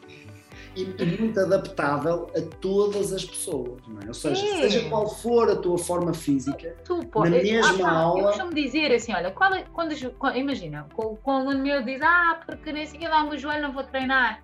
E, 0.77 0.95
e 0.99 1.19
muito 1.19 1.39
adaptável 1.39 2.29
a 2.37 2.41
todas 2.57 3.11
as 3.11 3.25
pessoas, 3.25 3.81
não 3.87 3.99
é? 3.99 4.07
Ou 4.07 4.13
seja, 4.13 4.45
é. 4.45 4.61
seja 4.61 4.87
qual 4.89 5.09
for 5.09 5.49
a 5.49 5.55
tua 5.55 5.75
forma 5.75 6.13
física, 6.13 6.75
tu, 6.85 7.03
pô, 7.07 7.23
na 7.23 7.31
mesma 7.31 7.89
ah, 7.89 7.97
aula. 7.97 8.19
Eu 8.19 8.27
costumo 8.27 8.53
dizer 8.53 8.93
assim: 8.93 9.11
olha, 9.11 9.27
é, 9.27 9.31
quando, 9.31 9.67
quando, 9.71 9.95
imagina, 10.35 10.87
com, 10.93 11.15
com 11.15 11.31
o 11.31 11.35
aluno 11.37 11.63
meu 11.63 11.81
diz, 11.81 11.99
ah, 12.03 12.39
porque 12.45 12.71
nem 12.71 12.85
sei 12.85 12.99
dá 12.99 13.23
o 13.23 13.29
meu 13.29 13.39
joelho, 13.39 13.63
não 13.63 13.73
vou 13.73 13.83
treinar. 13.83 14.43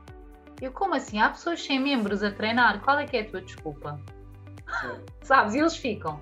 Eu, 0.60 0.72
como 0.72 0.96
assim? 0.96 1.20
Há 1.20 1.30
pessoas 1.30 1.64
sem 1.64 1.80
membros 1.80 2.24
a 2.24 2.32
treinar, 2.32 2.82
qual 2.82 2.98
é 2.98 3.06
que 3.06 3.16
é 3.16 3.22
a 3.22 3.30
tua 3.30 3.42
desculpa? 3.42 4.00
Sabes? 5.22 5.54
E 5.54 5.60
eles 5.60 5.76
ficam. 5.76 6.20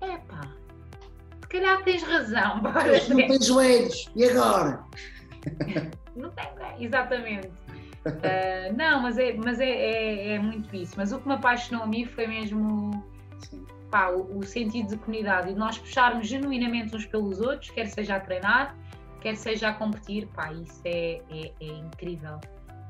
Epá, 0.00 0.48
se 1.40 1.48
calhar 1.48 1.82
tens 1.82 2.04
razão. 2.04 2.62
Não 3.10 3.16
tens 3.16 3.46
joelhos, 3.46 4.08
e 4.14 4.24
agora? 4.28 4.84
não 6.14 6.30
tem, 6.30 6.84
exatamente. 6.84 7.50
Uh, 8.08 8.76
não, 8.76 9.02
mas, 9.02 9.18
é, 9.18 9.34
mas 9.34 9.60
é, 9.60 9.70
é, 9.70 10.34
é, 10.34 10.38
muito 10.38 10.74
isso. 10.74 10.94
Mas 10.96 11.12
o 11.12 11.20
que 11.20 11.28
me 11.28 11.34
apaixonou 11.34 11.84
a 11.84 11.86
mim 11.86 12.04
foi 12.04 12.26
mesmo 12.26 13.04
pá, 13.90 14.08
o, 14.10 14.38
o, 14.38 14.42
sentido 14.42 14.88
de 14.88 14.96
comunidade 14.96 15.50
e 15.50 15.52
de 15.52 15.58
nós 15.58 15.78
puxarmos 15.78 16.26
genuinamente 16.26 16.94
uns 16.94 17.06
pelos 17.06 17.40
outros, 17.40 17.70
quer 17.70 17.86
seja 17.86 18.16
a 18.16 18.20
treinar, 18.20 18.76
quer 19.20 19.36
seja 19.36 19.68
a 19.68 19.74
competir. 19.74 20.26
Pá, 20.28 20.52
isso 20.52 20.80
é, 20.84 21.20
é, 21.30 21.52
é 21.60 21.66
incrível. 21.66 22.40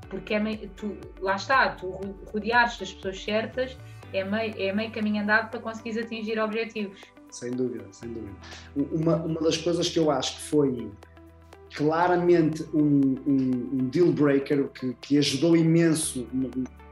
Porque 0.09 0.35
é 0.35 0.41
meio, 0.41 0.69
tu, 0.71 0.97
lá 1.21 1.37
está, 1.37 1.71
tu 1.71 1.99
rodeares 2.33 2.81
as 2.81 2.93
pessoas 2.93 3.23
certas 3.23 3.77
é 4.13 4.25
meio, 4.25 4.55
é 4.59 4.73
meio 4.73 4.91
caminho 4.91 5.23
andado 5.23 5.51
para 5.51 5.61
conseguires 5.61 5.99
atingir 5.99 6.39
objetivos. 6.39 7.01
Sem 7.31 7.51
dúvida, 7.51 7.85
sem 7.93 8.11
dúvida. 8.13 8.35
Uma, 8.75 9.17
uma 9.17 9.41
das 9.41 9.57
coisas 9.59 9.89
que 9.89 9.99
eu 9.99 10.11
acho 10.11 10.37
que 10.37 10.43
foi 10.43 10.91
claramente 11.75 12.65
um, 12.75 13.17
um, 13.27 13.71
um 13.73 13.89
deal 13.89 14.13
breaker 14.13 14.69
que, 14.69 14.95
que 15.01 15.19
ajudou 15.19 15.57
imenso 15.57 16.27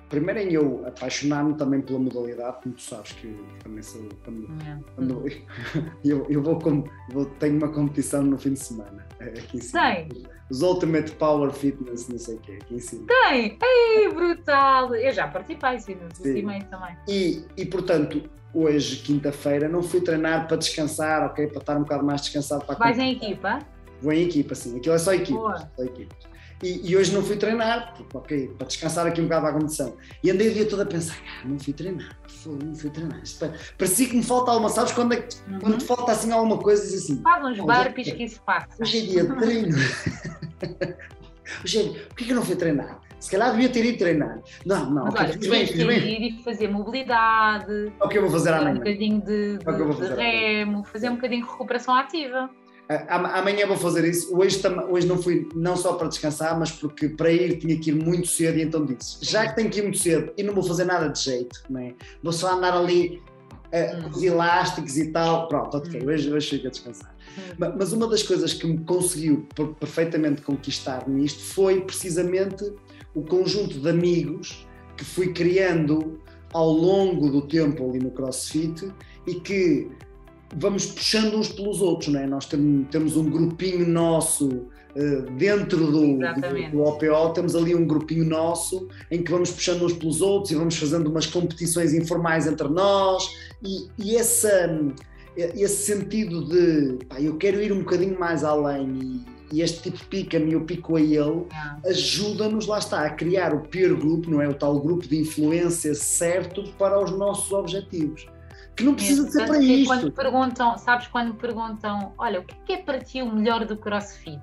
primeiro 0.09 0.41
em 0.41 0.53
eu 0.53 0.85
apaixonar-me 0.87 1.55
também 1.55 1.81
pela 1.81 1.99
modalidade, 1.99 2.59
como 2.63 2.75
tu 2.75 2.83
sabes 2.83 3.13
que 3.13 3.35
também 3.63 3.83
sou 3.83 4.03
quando, 4.25 4.45
é. 4.65 4.79
quando 4.95 5.25
eu, 6.05 6.27
eu 6.29 6.43
vou, 6.43 6.59
com, 6.59 6.85
vou 7.11 7.27
tenho 7.27 7.57
uma 7.57 7.69
competição 7.69 8.23
no 8.23 8.39
fim 8.39 8.53
de 8.53 8.61
semana 8.61 9.07
aqui 9.21 9.59
em 9.59 9.61
cima. 9.61 9.83
Tem. 9.83 10.09
Os 10.49 10.63
Ultimate 10.63 11.11
Power 11.13 11.51
Fitness, 11.51 12.09
não 12.09 12.19
sei 12.19 12.37
o 12.37 12.39
quê, 12.39 12.59
aqui 12.63 12.75
em 12.77 12.79
cima. 12.79 13.07
Tem! 13.09 13.59
Ei, 13.61 14.09
brutal! 14.15 14.95
Eu 14.95 15.13
já 15.13 15.27
participei, 15.27 15.81
sim, 15.81 15.97
no 15.97 16.09
também. 16.67 16.97
E, 17.09 17.45
e 17.57 17.67
portanto, 17.67 18.23
hoje, 18.55 19.03
quinta-feira, 19.03 19.69
não 19.69 19.83
fui 19.83 20.01
treinar 20.01 20.47
para 20.47 20.57
descansar, 20.57 21.27
ok? 21.27 21.49
Para 21.49 21.59
estar 21.59 21.77
um 21.77 21.83
bocado 21.83 22.05
mais 22.05 22.21
descansado 22.21 22.65
para 22.65 22.77
a 22.77 22.79
Vais 22.79 22.97
em 22.97 23.13
equipa? 23.13 23.59
Vou 24.01 24.13
em 24.13 24.25
equipa, 24.25 24.55
sim. 24.55 24.77
Aquilo 24.77 24.95
é 24.95 24.99
só 24.99 25.13
equipa. 25.15 25.71
Só 25.77 25.83
equipa. 25.85 26.15
E, 26.63 26.91
e, 26.91 26.97
hoje 26.97 27.13
não 27.13 27.23
fui 27.23 27.37
treinar, 27.37 27.95
porque, 27.95 28.17
ok, 28.17 28.49
para 28.57 28.67
descansar 28.67 29.07
aqui 29.07 29.21
um 29.21 29.25
bocado 29.25 29.47
a 29.47 29.53
condição. 29.53 29.95
E 30.25 30.31
andei 30.31 30.49
o 30.49 30.55
dia 30.55 30.67
todo 30.67 30.81
a 30.81 30.87
pensar, 30.87 31.17
ah, 31.29 31.47
não 31.47 31.59
fui 31.59 31.75
treinar, 31.75 32.19
não 32.47 32.75
fui 32.75 32.89
treinar. 32.89 33.21
Isto, 33.23 33.53
parecia 33.77 34.09
que 34.09 34.17
me 34.17 34.23
falta 34.23 34.53
alguma, 34.53 34.71
sabes 34.71 34.93
quando, 34.93 35.13
é 35.13 35.17
que, 35.17 35.37
uhum. 35.51 35.59
quando 35.61 35.79
te 35.79 35.85
falta 35.85 36.13
assim 36.13 36.33
alguma 36.33 36.57
coisa, 36.57 36.83
diz 36.83 37.05
assim. 37.05 37.21
Faz 37.21 37.45
uns 37.45 37.59
burpees 37.59 38.11
que 38.11 38.25
isso 38.25 38.41
passa. 38.43 38.69
Hoje 38.81 38.99
é 38.99 39.01
dia 39.03 39.25
de 39.25 39.37
treino. 39.37 39.77
hoje 41.63 41.79
é, 41.79 42.05
porquê 42.07 42.25
que 42.25 42.33
eu 42.33 42.37
não 42.37 42.43
fui 42.43 42.57
treinar? 42.57 43.03
Se 43.21 43.31
calhar 43.31 43.51
devia 43.51 43.69
ter 43.69 43.85
ido 43.85 43.99
treinar. 43.99 44.41
Não, 44.65 44.91
não, 44.91 45.05
Mas 45.05 45.15
okay, 45.15 45.27
olha, 45.27 45.33
fiz 45.35 45.49
bem, 45.49 45.67
fiz 45.67 45.87
bem. 45.87 45.99
ir 45.99 46.29
e 46.29 46.43
fazer 46.43 46.69
mobilidade. 46.69 47.93
É 48.01 48.05
o 48.05 48.09
que 48.09 48.19
eu 48.19 48.23
vou 48.23 48.31
fazer 48.31 48.53
amanhã. 48.53 48.73
Um 48.73 48.79
bocadinho 48.79 49.21
de, 49.21 49.59
de, 49.59 49.69
é 49.69 50.09
de 50.09 50.15
remo, 50.15 50.85
fazer 50.85 51.09
um 51.11 51.17
bocadinho 51.17 51.45
de 51.45 51.51
recuperação 51.51 51.95
ativa. 51.95 52.51
Amanhã 52.89 53.67
vou 53.67 53.77
fazer 53.77 54.05
isso. 54.05 54.37
Hoje, 54.37 54.61
hoje 54.89 55.07
não 55.07 55.21
fui 55.21 55.49
não 55.55 55.77
só 55.77 55.95
para 55.95 56.07
descansar, 56.07 56.57
mas 56.59 56.71
porque 56.71 57.09
para 57.09 57.33
ir 57.33 57.59
tinha 57.59 57.77
que 57.79 57.91
ir 57.91 57.95
muito 57.95 58.29
cedo 58.29 58.59
e 58.59 58.63
então 58.63 58.85
disse: 58.85 59.19
já 59.23 59.49
que 59.49 59.57
tenho 59.57 59.69
que 59.69 59.81
ir 59.81 59.83
muito 59.83 59.99
cedo 59.99 60.33
e 60.37 60.43
não 60.43 60.55
vou 60.55 60.63
fazer 60.63 60.85
nada 60.85 61.09
de 61.09 61.21
jeito, 61.21 61.63
é? 61.77 61.95
vou 62.23 62.33
só 62.33 62.57
andar 62.57 62.75
ali 62.75 63.21
uh, 63.67 64.03
com 64.05 64.11
os 64.11 64.23
elásticos 64.23 64.97
e 64.97 65.11
tal. 65.11 65.49
Pronto, 65.49 65.79
ok, 65.79 66.01
hum. 66.01 66.07
hoje, 66.07 66.33
hoje 66.33 66.51
fico 66.51 66.69
a 66.69 66.71
descansar. 66.71 67.15
Hum. 67.37 67.73
Mas 67.77 67.93
uma 67.93 68.07
das 68.07 68.23
coisas 68.23 68.55
que 68.55 68.67
me 68.67 68.79
conseguiu 68.85 69.49
perfeitamente 69.81 70.43
conquistar 70.43 71.09
nisto 71.09 71.43
foi 71.43 71.81
precisamente 71.81 72.73
o 73.15 73.23
conjunto 73.23 73.81
de 73.81 73.89
amigos 73.89 74.65
que 74.97 75.05
fui 75.05 75.33
criando 75.33 76.21
ao 76.53 76.71
longo 76.71 77.29
do 77.29 77.43
tempo 77.43 77.89
ali 77.89 77.99
no 77.99 78.11
CrossFit 78.11 78.93
e 79.27 79.35
que 79.35 79.91
vamos 80.57 80.87
puxando 80.87 81.37
uns 81.37 81.49
pelos 81.49 81.81
outros, 81.81 82.13
não 82.13 82.21
é? 82.21 82.27
Nós 82.27 82.47
temos 82.47 83.17
um 83.17 83.31
grupinho 83.31 83.87
nosso 83.87 84.67
eh, 84.97 85.23
dentro 85.37 85.79
do, 85.91 86.19
do, 86.19 86.71
do, 86.73 86.83
OPO, 86.83 87.33
temos 87.35 87.55
ali 87.55 87.75
um 87.75 87.87
grupinho 87.87 88.25
nosso 88.25 88.89
em 89.11 89.23
que 89.23 89.31
vamos 89.31 89.51
puxando 89.51 89.85
uns 89.85 89.93
pelos 89.93 90.23
outros 90.23 90.53
e 90.53 90.55
vamos 90.55 90.77
fazendo 90.77 91.11
umas 91.11 91.27
competições 91.27 91.93
informais 91.93 92.47
entre 92.47 92.69
nós 92.69 93.31
e, 93.63 93.89
e 93.99 94.17
essa, 94.17 94.81
esse 95.37 95.85
sentido 95.85 96.49
de 96.49 97.05
pá, 97.05 97.21
eu 97.21 97.37
quero 97.37 97.61
ir 97.63 97.73
um 97.73 97.81
bocadinho 97.81 98.19
mais 98.19 98.43
além 98.43 99.25
e, 99.53 99.57
e 99.59 99.61
este 99.61 99.91
tipo 99.91 100.03
pica-me 100.07 100.55
eu 100.55 100.63
pico 100.63 100.97
a 100.97 101.01
ele, 101.01 101.45
ah. 101.53 101.79
ajuda-nos, 101.85 102.67
lá 102.67 102.79
está, 102.79 103.05
a 103.05 103.11
criar 103.11 103.55
o 103.55 103.61
peer 103.61 103.95
group, 103.95 104.27
não 104.27 104.41
é? 104.41 104.49
O 104.49 104.55
tal 104.55 104.81
grupo 104.81 105.07
de 105.07 105.21
influência 105.21 105.95
certo 105.95 106.65
para 106.79 106.99
os 106.99 107.11
nossos 107.11 107.53
objetivos 107.53 108.27
não 108.85 108.95
precisa 108.95 109.25
de 109.25 109.33
ser 109.33 109.47
para 109.47 109.59
isto. 109.59 109.87
Quando 109.87 110.13
perguntam, 110.13 110.79
sabes 110.79 111.07
quando 111.09 111.35
perguntam, 111.35 112.13
olha, 112.19 112.41
o 112.41 112.45
que 112.45 112.75
é 112.75 112.77
para 112.79 112.99
ti 112.99 113.23
o 113.23 113.35
melhor 113.35 113.65
do 113.65 113.77
CrossFit? 113.77 114.41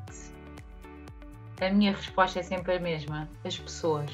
A 1.61 1.69
minha 1.69 1.91
resposta 1.91 2.39
é 2.39 2.43
sempre 2.43 2.75
a 2.75 2.79
mesma, 2.79 3.29
as 3.45 3.57
pessoas. 3.57 4.11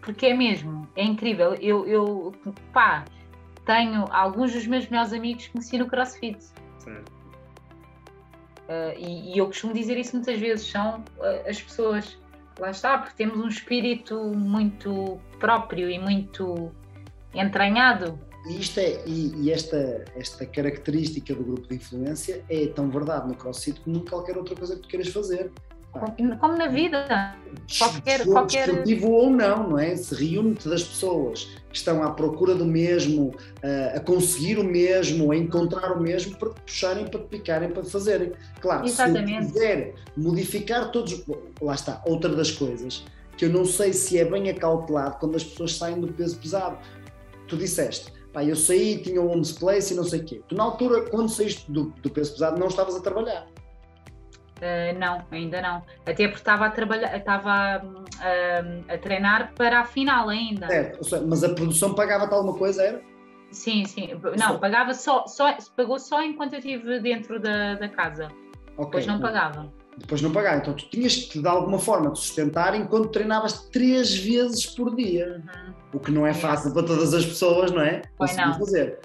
Porque 0.00 0.26
é 0.26 0.34
mesmo, 0.34 0.86
é 0.96 1.04
incrível. 1.04 1.54
Eu, 1.54 1.86
eu 1.86 2.34
pá, 2.72 3.04
tenho 3.64 4.04
alguns 4.10 4.52
dos 4.52 4.66
meus 4.66 4.88
melhores 4.88 5.12
amigos 5.12 5.46
que 5.46 5.52
conheci 5.52 5.78
no 5.78 5.86
CrossFit. 5.86 6.42
Certo. 6.78 7.12
Uh, 8.68 8.98
e, 8.98 9.34
e, 9.34 9.38
eu 9.38 9.46
costumo 9.46 9.72
dizer 9.72 9.96
isso 9.98 10.16
muitas 10.16 10.38
vezes, 10.38 10.66
são 10.66 11.04
uh, 11.18 11.48
as 11.48 11.60
pessoas. 11.60 12.18
Lá 12.58 12.70
está, 12.70 12.98
porque 12.98 13.14
temos 13.16 13.38
um 13.38 13.48
espírito 13.48 14.16
muito 14.34 15.18
próprio 15.38 15.88
e 15.88 15.98
muito 15.98 16.70
entranhado 17.34 18.18
e, 18.46 18.60
isto 18.60 18.80
é, 18.80 19.02
e, 19.06 19.32
e, 19.36 19.52
esta, 19.52 20.04
esta 20.16 20.44
característica 20.46 21.34
do 21.34 21.44
grupo 21.44 21.68
de 21.68 21.76
influência 21.76 22.44
é 22.48 22.66
tão 22.66 22.90
verdade 22.90 23.28
no 23.28 23.34
CrossFit 23.34 23.80
como 23.80 23.96
em 23.96 24.04
qualquer 24.04 24.36
outra 24.36 24.54
coisa 24.54 24.76
que 24.76 24.82
tu 24.82 24.88
queiras 24.88 25.08
fazer. 25.08 25.50
Como, 25.92 26.38
como 26.38 26.56
na 26.56 26.68
vida, 26.68 27.36
qualquer, 27.78 28.24
qualquer... 28.24 28.66
desportivo 28.66 29.10
ou 29.10 29.30
não, 29.30 29.70
não 29.70 29.78
é? 29.78 29.94
Se 29.94 30.14
reúne-te 30.14 30.66
das 30.66 30.82
pessoas 30.82 31.44
que 31.68 31.76
estão 31.76 32.02
à 32.02 32.10
procura 32.10 32.54
do 32.54 32.64
mesmo, 32.64 33.34
a 33.94 34.00
conseguir 34.00 34.58
o 34.58 34.64
mesmo, 34.64 35.30
a 35.30 35.36
encontrar 35.36 35.92
o 35.92 36.00
mesmo 36.00 36.34
para 36.38 36.48
te 36.48 36.60
puxarem, 36.62 37.06
para 37.06 37.20
te 37.20 37.26
picarem, 37.26 37.70
para 37.70 37.82
te 37.82 37.90
fazerem. 37.90 38.32
Claro, 38.58 38.86
Exatamente. 38.86 39.48
se 39.48 39.52
quiser 39.52 39.94
modificar 40.16 40.90
todos, 40.90 41.22
lá 41.60 41.74
está, 41.74 42.02
outra 42.06 42.34
das 42.34 42.50
coisas 42.50 43.04
que 43.36 43.46
eu 43.46 43.50
não 43.50 43.64
sei 43.64 43.92
se 43.92 44.18
é 44.18 44.24
bem 44.24 44.48
acautelado 44.50 45.16
quando 45.18 45.36
as 45.36 45.44
pessoas 45.44 45.76
saem 45.76 46.00
do 46.00 46.12
peso 46.12 46.38
pesado. 46.38 46.78
Tu 47.48 47.56
disseste, 47.56 48.12
Pá, 48.32 48.42
eu 48.42 48.56
saí, 48.56 49.02
tinha 49.02 49.20
um 49.20 49.30
home 49.30 49.46
place 49.54 49.92
e 49.92 49.96
não 49.96 50.04
sei 50.04 50.20
o 50.20 50.24
quê. 50.24 50.42
Tu, 50.48 50.54
na 50.54 50.64
altura, 50.64 51.02
quando 51.10 51.28
saíste 51.28 51.70
do, 51.70 51.84
do 52.02 52.10
peso 52.10 52.32
pesado, 52.32 52.58
não 52.58 52.68
estavas 52.68 52.96
a 52.96 53.00
trabalhar? 53.00 53.46
Uh, 54.56 54.98
não, 54.98 55.22
ainda 55.30 55.60
não. 55.60 55.82
Até 56.06 56.28
porque 56.28 56.40
estava 56.40 56.66
a 56.66 56.70
trabalhar, 56.70 57.16
estava 57.16 57.84
uh, 57.84 58.84
a 58.88 58.98
treinar 58.98 59.52
para 59.54 59.80
a 59.80 59.84
final 59.84 60.28
ainda. 60.28 60.66
É, 60.66 60.92
mas 61.26 61.44
a 61.44 61.52
produção 61.52 61.94
pagava-te 61.94 62.32
alguma 62.32 62.56
coisa, 62.56 62.82
era? 62.82 63.02
Sim, 63.50 63.84
sim. 63.84 64.08
Não, 64.38 64.58
pagava 64.58 64.94
só, 64.94 65.26
só, 65.26 65.54
pagou 65.76 65.98
só 65.98 66.22
enquanto 66.22 66.54
eu 66.54 66.60
estive 66.60 67.00
dentro 67.00 67.38
da, 67.38 67.74
da 67.74 67.88
casa. 67.88 68.28
Okay. 68.76 68.84
Depois 68.84 69.06
não 69.06 69.20
pagava 69.20 69.70
depois 69.98 70.22
não 70.22 70.32
pagar. 70.32 70.58
Então 70.58 70.74
tu 70.74 70.88
tinhas 70.88 71.16
que 71.16 71.40
de 71.40 71.48
alguma 71.48 71.78
forma 71.78 72.10
te 72.10 72.18
sustentar 72.18 72.74
enquanto 72.74 73.08
treinavas 73.08 73.68
três 73.70 74.14
vezes 74.14 74.66
por 74.66 74.94
dia, 74.94 75.42
uhum. 75.44 75.74
o 75.94 76.00
que 76.00 76.10
não 76.10 76.26
é 76.26 76.34
fácil 76.34 76.72
para 76.72 76.82
todas 76.82 77.12
as 77.14 77.24
pessoas, 77.24 77.70
não 77.70 77.82
é? 77.82 78.02
Conseguir 78.16 78.58
fazer. 78.58 78.98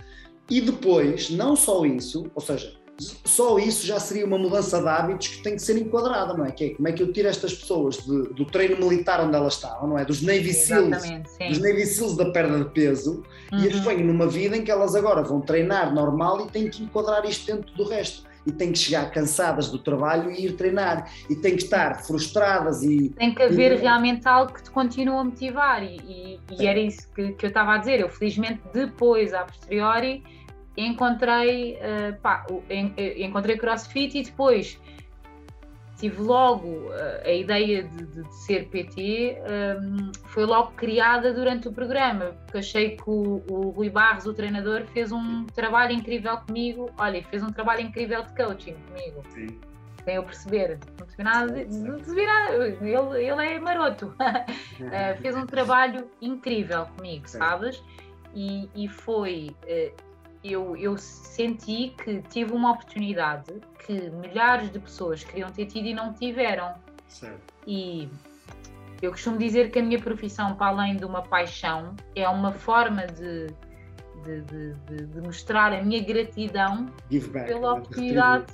E 0.49 0.61
depois, 0.61 1.29
não 1.29 1.55
só 1.55 1.85
isso, 1.85 2.31
ou 2.33 2.41
seja, 2.41 2.73
só 2.99 3.59
isso 3.59 3.85
já 3.85 3.99
seria 3.99 4.25
uma 4.25 4.37
mudança 4.37 4.81
de 4.81 4.87
hábitos 4.87 5.27
que 5.27 5.43
tem 5.43 5.55
que 5.55 5.61
ser 5.61 5.77
enquadrada, 5.77 6.33
não 6.33 6.45
é? 6.45 6.51
Que 6.51 6.65
é 6.65 6.69
como 6.73 6.87
é 6.87 6.91
que 6.91 7.03
eu 7.03 7.11
tiro 7.11 7.27
estas 7.27 7.53
pessoas 7.53 7.97
de, 7.97 8.29
do 8.33 8.45
treino 8.45 8.77
militar 8.77 9.21
onde 9.21 9.35
elas 9.35 9.53
estavam, 9.55 9.89
não 9.89 9.99
é? 9.99 10.05
Dos 10.05 10.21
Navy 10.21 10.53
Seals, 10.53 11.03
dos 11.47 11.59
Navy 11.59 11.85
Seals 11.85 12.15
da 12.15 12.31
perda 12.31 12.63
de 12.63 12.69
peso 12.71 13.23
uhum. 13.51 13.59
e 13.59 13.67
as 13.67 13.75
uhum. 13.75 13.83
ponho 13.83 14.05
numa 14.05 14.27
vida 14.27 14.57
em 14.57 14.63
que 14.63 14.71
elas 14.71 14.95
agora 14.95 15.21
vão 15.21 15.41
treinar 15.41 15.93
normal 15.93 16.45
e 16.45 16.49
têm 16.49 16.69
que 16.69 16.83
enquadrar 16.83 17.23
isto 17.25 17.45
dentro 17.45 17.71
do 17.75 17.83
resto 17.83 18.25
e 18.47 18.51
têm 18.51 18.71
que 18.71 18.79
chegar 18.79 19.11
cansadas 19.11 19.69
do 19.69 19.77
trabalho 19.77 20.31
e 20.31 20.45
ir 20.45 20.53
treinar. 20.53 21.11
E 21.29 21.35
têm 21.35 21.57
que 21.57 21.63
estar 21.63 22.01
frustradas 22.01 22.81
e 22.81 23.09
tem 23.09 23.35
que 23.35 23.43
haver 23.43 23.73
e... 23.73 23.75
realmente 23.75 24.25
algo 24.27 24.53
que 24.53 24.63
te 24.63 24.71
continue 24.71 25.15
a 25.15 25.23
motivar. 25.23 25.83
E, 25.83 25.97
e, 26.07 26.39
e 26.57 26.65
era 26.65 26.79
isso 26.79 27.11
que, 27.13 27.33
que 27.33 27.45
eu 27.45 27.49
estava 27.49 27.73
a 27.73 27.77
dizer. 27.77 27.99
Eu 27.99 28.09
felizmente 28.09 28.61
depois 28.73 29.33
a 29.33 29.43
posteriori 29.43 30.23
encontrei 30.77 31.73
uh, 31.73 32.19
pá, 32.21 32.45
encontrei 33.17 33.57
CrossFit 33.57 34.19
e 34.19 34.23
depois 34.23 34.79
tive 35.97 36.21
logo 36.21 36.67
uh, 36.67 37.25
a 37.25 37.31
ideia 37.31 37.83
de, 37.83 38.05
de, 38.05 38.23
de 38.23 38.35
ser 38.35 38.67
PT 38.69 39.37
um, 39.39 39.97
ehm, 39.97 40.11
foi 40.25 40.45
logo 40.45 40.71
criada 40.73 41.33
durante 41.33 41.67
o 41.67 41.73
programa 41.73 42.35
porque 42.45 42.59
achei 42.59 42.95
que 42.95 43.09
o, 43.09 43.43
o 43.49 43.69
Rui 43.69 43.89
Barros 43.89 44.25
o 44.25 44.33
treinador 44.33 44.85
fez 44.93 45.11
um 45.11 45.45
trabalho 45.45 45.93
incrível 45.93 46.37
comigo 46.37 46.91
olha 46.97 47.23
fez 47.23 47.41
um 47.41 47.51
trabalho 47.51 47.81
incrível 47.81 48.23
de 48.23 48.35
coaching 48.35 48.75
comigo 48.87 49.23
Sim. 49.29 49.59
sem 50.05 50.15
eu 50.15 50.23
perceber 50.23 50.79
não 50.99 51.05
percebi 51.05 51.23
nada, 51.23 51.65
não 51.65 51.95
percebi 51.95 52.25
nada. 52.25 52.53
Ele, 52.53 53.25
ele 53.25 53.45
é 53.45 53.59
maroto 53.59 54.07
uh, 54.07 55.17
fez 55.21 55.35
um 55.35 55.47
trabalho 55.47 56.07
incrível 56.21 56.85
comigo 56.95 57.27
Sim. 57.27 57.39
sabes 57.39 57.83
e, 58.35 58.69
e 58.75 58.87
foi 58.87 59.55
uh, 59.63 60.06
eu, 60.51 60.75
eu 60.75 60.97
senti 60.97 61.93
que 62.03 62.21
tive 62.23 62.53
uma 62.53 62.71
oportunidade 62.71 63.53
que 63.85 64.09
milhares 64.09 64.71
de 64.71 64.79
pessoas 64.79 65.23
queriam 65.23 65.51
ter 65.51 65.65
tido 65.65 65.87
e 65.87 65.93
não 65.93 66.13
tiveram. 66.13 66.73
Certo. 67.07 67.53
E 67.65 68.09
eu 69.01 69.11
costumo 69.11 69.37
dizer 69.37 69.71
que 69.71 69.79
a 69.79 69.83
minha 69.83 69.99
profissão, 69.99 70.55
para 70.55 70.67
além 70.67 70.95
de 70.95 71.05
uma 71.05 71.21
paixão, 71.21 71.95
é 72.15 72.27
uma 72.27 72.51
forma 72.51 73.05
de, 73.07 73.47
de, 74.23 74.41
de, 74.41 75.05
de 75.05 75.21
mostrar 75.21 75.71
a 75.73 75.81
minha 75.81 76.03
gratidão 76.03 76.87
back, 77.09 77.47
pela 77.47 77.73
oportunidade 77.73 78.53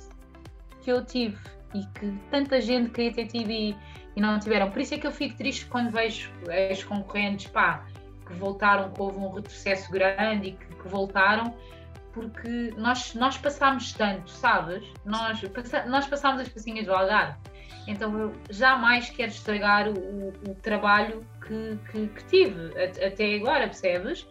que 0.82 0.92
eu 0.92 1.04
tive 1.04 1.38
e 1.74 1.84
que 1.98 2.12
tanta 2.30 2.60
gente 2.60 2.90
queria 2.90 3.12
ter 3.12 3.26
tido 3.26 3.50
e, 3.50 3.76
e 4.14 4.20
não 4.20 4.38
tiveram. 4.38 4.70
Por 4.70 4.80
isso 4.80 4.94
é 4.94 4.98
que 4.98 5.06
eu 5.06 5.12
fico 5.12 5.36
triste 5.36 5.66
quando 5.66 5.90
vejo 5.90 6.30
as 6.70 6.84
concorrentes 6.84 7.46
pá, 7.46 7.86
que 8.26 8.34
voltaram, 8.34 8.90
que 8.90 9.00
houve 9.00 9.18
um 9.18 9.30
retrocesso 9.30 9.90
grande 9.90 10.48
e 10.48 10.52
que, 10.52 10.66
que 10.66 10.88
voltaram 10.88 11.54
porque 12.14 12.72
nós, 12.76 13.12
nós 13.14 13.36
passámos 13.36 13.92
tanto, 13.92 14.30
sabes? 14.30 14.84
Nós, 15.04 15.42
nós 15.86 16.06
passámos 16.06 16.42
as 16.42 16.48
passinhas 16.48 16.86
do 16.86 16.94
Algarve. 16.94 17.36
Então 17.86 18.18
eu 18.18 18.32
jamais 18.48 19.10
quero 19.10 19.30
estragar 19.30 19.88
o, 19.88 20.28
o 20.48 20.54
trabalho 20.62 21.26
que, 21.46 21.78
que, 21.90 22.06
que, 22.06 22.24
tive 22.26 22.82
até 22.82 23.34
agora, 23.34 23.66
percebes? 23.66 24.26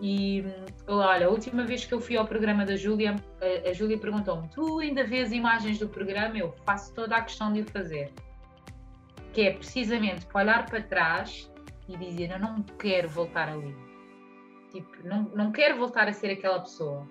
E 0.00 0.44
olha, 0.88 1.26
a 1.26 1.30
última 1.30 1.64
vez 1.64 1.84
que 1.84 1.94
eu 1.94 2.00
fui 2.00 2.16
ao 2.16 2.26
programa 2.26 2.64
da 2.64 2.74
Júlia, 2.74 3.14
a, 3.40 3.68
a 3.68 3.72
Júlia 3.72 3.98
perguntou-me: 3.98 4.48
Tu 4.48 4.80
ainda 4.80 5.04
vês 5.04 5.30
imagens 5.30 5.78
do 5.78 5.88
programa? 5.88 6.36
Eu 6.36 6.54
faço 6.64 6.92
toda 6.94 7.16
a 7.16 7.22
questão 7.22 7.52
de 7.52 7.60
o 7.60 7.64
fazer. 7.70 8.12
Que 9.32 9.42
é 9.42 9.52
precisamente 9.52 10.26
para 10.26 10.40
olhar 10.40 10.66
para 10.66 10.82
trás 10.82 11.50
e 11.88 11.96
dizer: 11.96 12.30
Eu 12.32 12.40
não 12.40 12.62
quero 12.62 13.08
voltar 13.08 13.48
ali. 13.48 13.85
Tipo, 14.76 15.08
não, 15.08 15.22
não 15.34 15.52
quero 15.52 15.78
voltar 15.78 16.06
a 16.06 16.12
ser 16.12 16.30
aquela 16.30 16.60
pessoa. 16.60 17.06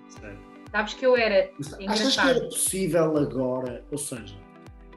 Sabes 0.72 0.94
que 0.94 1.04
eu 1.04 1.18
era. 1.18 1.50
Achas 1.88 2.16
que 2.16 2.28
era 2.28 2.42
possível 2.42 3.18
agora? 3.18 3.84
Ou 3.92 3.98
seja, 3.98 4.36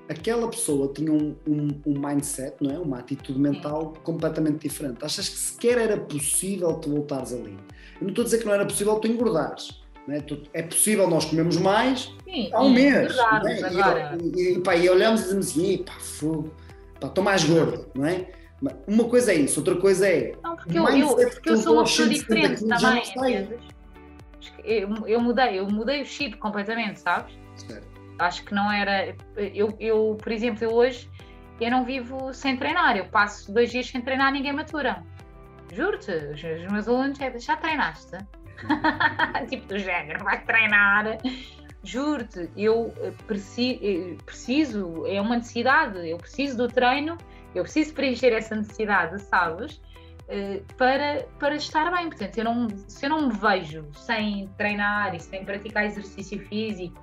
aquela 0.06 0.48
pessoa 0.50 0.92
tinha 0.92 1.10
um, 1.10 1.34
um, 1.46 1.80
um, 1.86 1.98
mindset, 1.98 2.56
não 2.60 2.70
é? 2.70 2.78
Uma 2.78 2.98
atitude 2.98 3.38
mental 3.38 3.94
Sim. 3.94 4.02
completamente 4.02 4.68
diferente. 4.68 5.02
Achas 5.02 5.30
que 5.30 5.36
sequer 5.36 5.78
era 5.78 5.96
possível 5.96 6.74
tu 6.74 6.90
voltares 6.90 7.32
ali? 7.32 7.56
Eu 7.98 8.02
não 8.02 8.08
estou 8.10 8.22
a 8.22 8.24
dizer 8.26 8.38
que 8.38 8.44
não 8.44 8.52
era 8.52 8.66
possível 8.66 8.96
tu 8.96 9.08
engordares. 9.08 9.80
É? 10.10 10.60
é? 10.60 10.62
possível 10.62 11.08
nós 11.08 11.26
comemos 11.26 11.58
mais 11.58 12.14
Sim, 12.24 12.50
há 12.52 12.62
um 12.62 12.70
mês. 12.70 13.14
É? 13.46 14.16
E, 14.22 14.52
e, 14.56 14.60
pá, 14.60 14.76
e 14.76 14.88
olhamos 14.88 15.20
e 15.20 15.24
dizemos 15.24 15.50
assim, 15.50 15.78
pá, 15.84 15.92
fogo, 16.00 16.54
pá, 17.00 17.08
estou 17.08 17.24
mais 17.24 17.44
gordo, 17.44 17.86
não 17.94 18.06
é? 18.06 18.30
Uma 18.86 19.04
coisa 19.04 19.32
é 19.32 19.36
isso, 19.36 19.60
outra 19.60 19.76
coisa 19.76 20.08
é. 20.08 20.32
Não, 20.42 20.56
porque 20.56 20.78
eu, 20.78 20.88
eu, 20.88 21.30
porque 21.30 21.50
eu 21.50 21.56
sou 21.56 21.74
uma 21.74 21.84
pessoa 21.84 22.08
diferente 22.08 22.66
também. 22.66 23.48
Eu, 24.64 25.06
eu, 25.06 25.20
mudei, 25.20 25.58
eu 25.58 25.66
mudei 25.68 26.02
o 26.02 26.04
chip 26.06 26.36
completamente, 26.38 27.00
sabes? 27.00 27.32
Certo. 27.54 27.86
Acho 28.18 28.44
que 28.44 28.54
não 28.54 28.70
era. 28.70 29.14
Eu, 29.36 29.74
eu, 29.78 30.18
por 30.20 30.32
exemplo, 30.32 30.64
eu 30.64 30.72
hoje 30.72 31.08
eu 31.60 31.70
não 31.70 31.84
vivo 31.84 32.32
sem 32.32 32.56
treinar. 32.56 32.96
Eu 32.96 33.06
passo 33.06 33.52
dois 33.52 33.70
dias 33.70 33.88
sem 33.88 34.00
treinar, 34.00 34.32
ninguém 34.32 34.52
matura. 34.52 35.02
Juro-te, 35.72 36.10
os, 36.10 36.42
os 36.42 36.72
meus 36.72 36.88
alunos 36.88 37.20
é, 37.20 37.38
já 37.38 37.56
treinaste? 37.56 38.16
tipo 39.48 39.66
do 39.66 39.78
género, 39.78 40.24
vai 40.24 40.42
treinar. 40.44 41.18
Juro-te, 41.82 42.50
eu 42.56 42.92
preci, 43.26 43.78
eh, 43.82 44.16
preciso, 44.24 45.06
é 45.06 45.20
uma 45.20 45.36
necessidade, 45.36 46.08
eu 46.08 46.18
preciso 46.18 46.56
do 46.56 46.68
treino, 46.68 47.16
eu 47.54 47.62
preciso 47.62 47.94
preencher 47.94 48.32
essa 48.32 48.54
necessidade, 48.54 49.20
sabes? 49.22 49.80
Eh, 50.28 50.60
para, 50.76 51.26
para 51.38 51.54
estar 51.56 51.90
bem. 51.90 52.08
Portanto, 52.08 52.36
eu 52.36 52.44
não, 52.44 52.68
se 52.86 53.06
eu 53.06 53.10
não 53.10 53.28
me 53.28 53.34
vejo 53.34 53.86
sem 53.94 54.48
treinar 54.58 55.14
e 55.14 55.20
sem 55.20 55.44
praticar 55.44 55.86
exercício 55.86 56.38
físico 56.46 57.02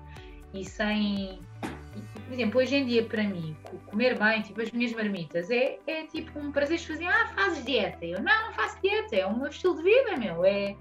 e 0.54 0.64
sem. 0.64 1.40
Por 2.28 2.34
exemplo, 2.34 2.60
hoje 2.60 2.76
em 2.76 2.86
dia, 2.86 3.04
para 3.04 3.24
mim, 3.24 3.56
comer 3.88 4.18
bem, 4.18 4.42
tipo 4.42 4.62
as 4.62 4.72
minhas 4.72 4.94
marmitas, 4.94 5.50
é, 5.50 5.80
é 5.88 6.04
tipo 6.04 6.38
um 6.40 6.52
prazer 6.52 6.78
de 6.78 6.88
fazer, 6.88 7.06
ah, 7.06 7.28
fazes 7.36 7.64
dieta. 7.64 8.06
Eu 8.06 8.22
não, 8.22 8.46
não 8.46 8.54
faço 8.54 8.80
dieta, 8.82 9.16
é 9.16 9.26
o 9.26 9.36
meu 9.36 9.48
estilo 9.48 9.76
de 9.78 9.84
vida, 9.84 10.18
meu. 10.18 10.44
É, 10.46 10.76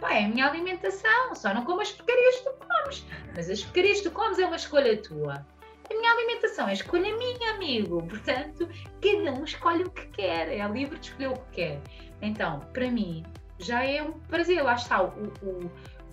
pá, 0.00 0.14
é 0.14 0.24
a 0.24 0.28
minha 0.28 0.46
alimentação, 0.46 1.34
só 1.34 1.52
não 1.54 1.64
como 1.64 1.80
as 1.80 1.92
porcarias 1.92 2.36
que 2.36 2.44
tu 2.44 2.54
comes. 2.66 3.06
Mas 3.36 3.50
as 3.50 3.62
porcarias 3.62 3.98
que 3.98 4.08
tu 4.08 4.10
comes 4.12 4.38
é 4.38 4.46
uma 4.46 4.56
escolha 4.56 4.96
tua. 4.96 5.46
A 5.90 5.94
minha 5.94 6.12
alimentação 6.12 6.68
é 6.68 6.72
escolha 6.72 7.16
minha, 7.16 7.54
amigo. 7.54 8.02
Portanto, 8.06 8.68
cada 9.00 9.32
um 9.32 9.44
escolhe 9.44 9.84
o 9.84 9.90
que 9.90 10.06
quer, 10.08 10.48
é 10.48 10.66
livre 10.68 10.98
de 10.98 11.08
escolher 11.08 11.28
o 11.28 11.34
que 11.34 11.50
quer. 11.52 11.80
Então, 12.22 12.60
para 12.72 12.90
mim, 12.90 13.24
já 13.58 13.84
é 13.84 14.02
um 14.02 14.12
prazer. 14.12 14.62
Lá 14.62 14.74
está, 14.74 15.02
o, 15.02 15.32
o 15.42 15.70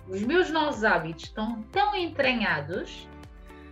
os 0.08 0.22
meus 0.22 0.50
novos 0.50 0.84
hábitos 0.84 1.24
estão 1.24 1.62
tão 1.70 1.94
entranhados 1.94 3.08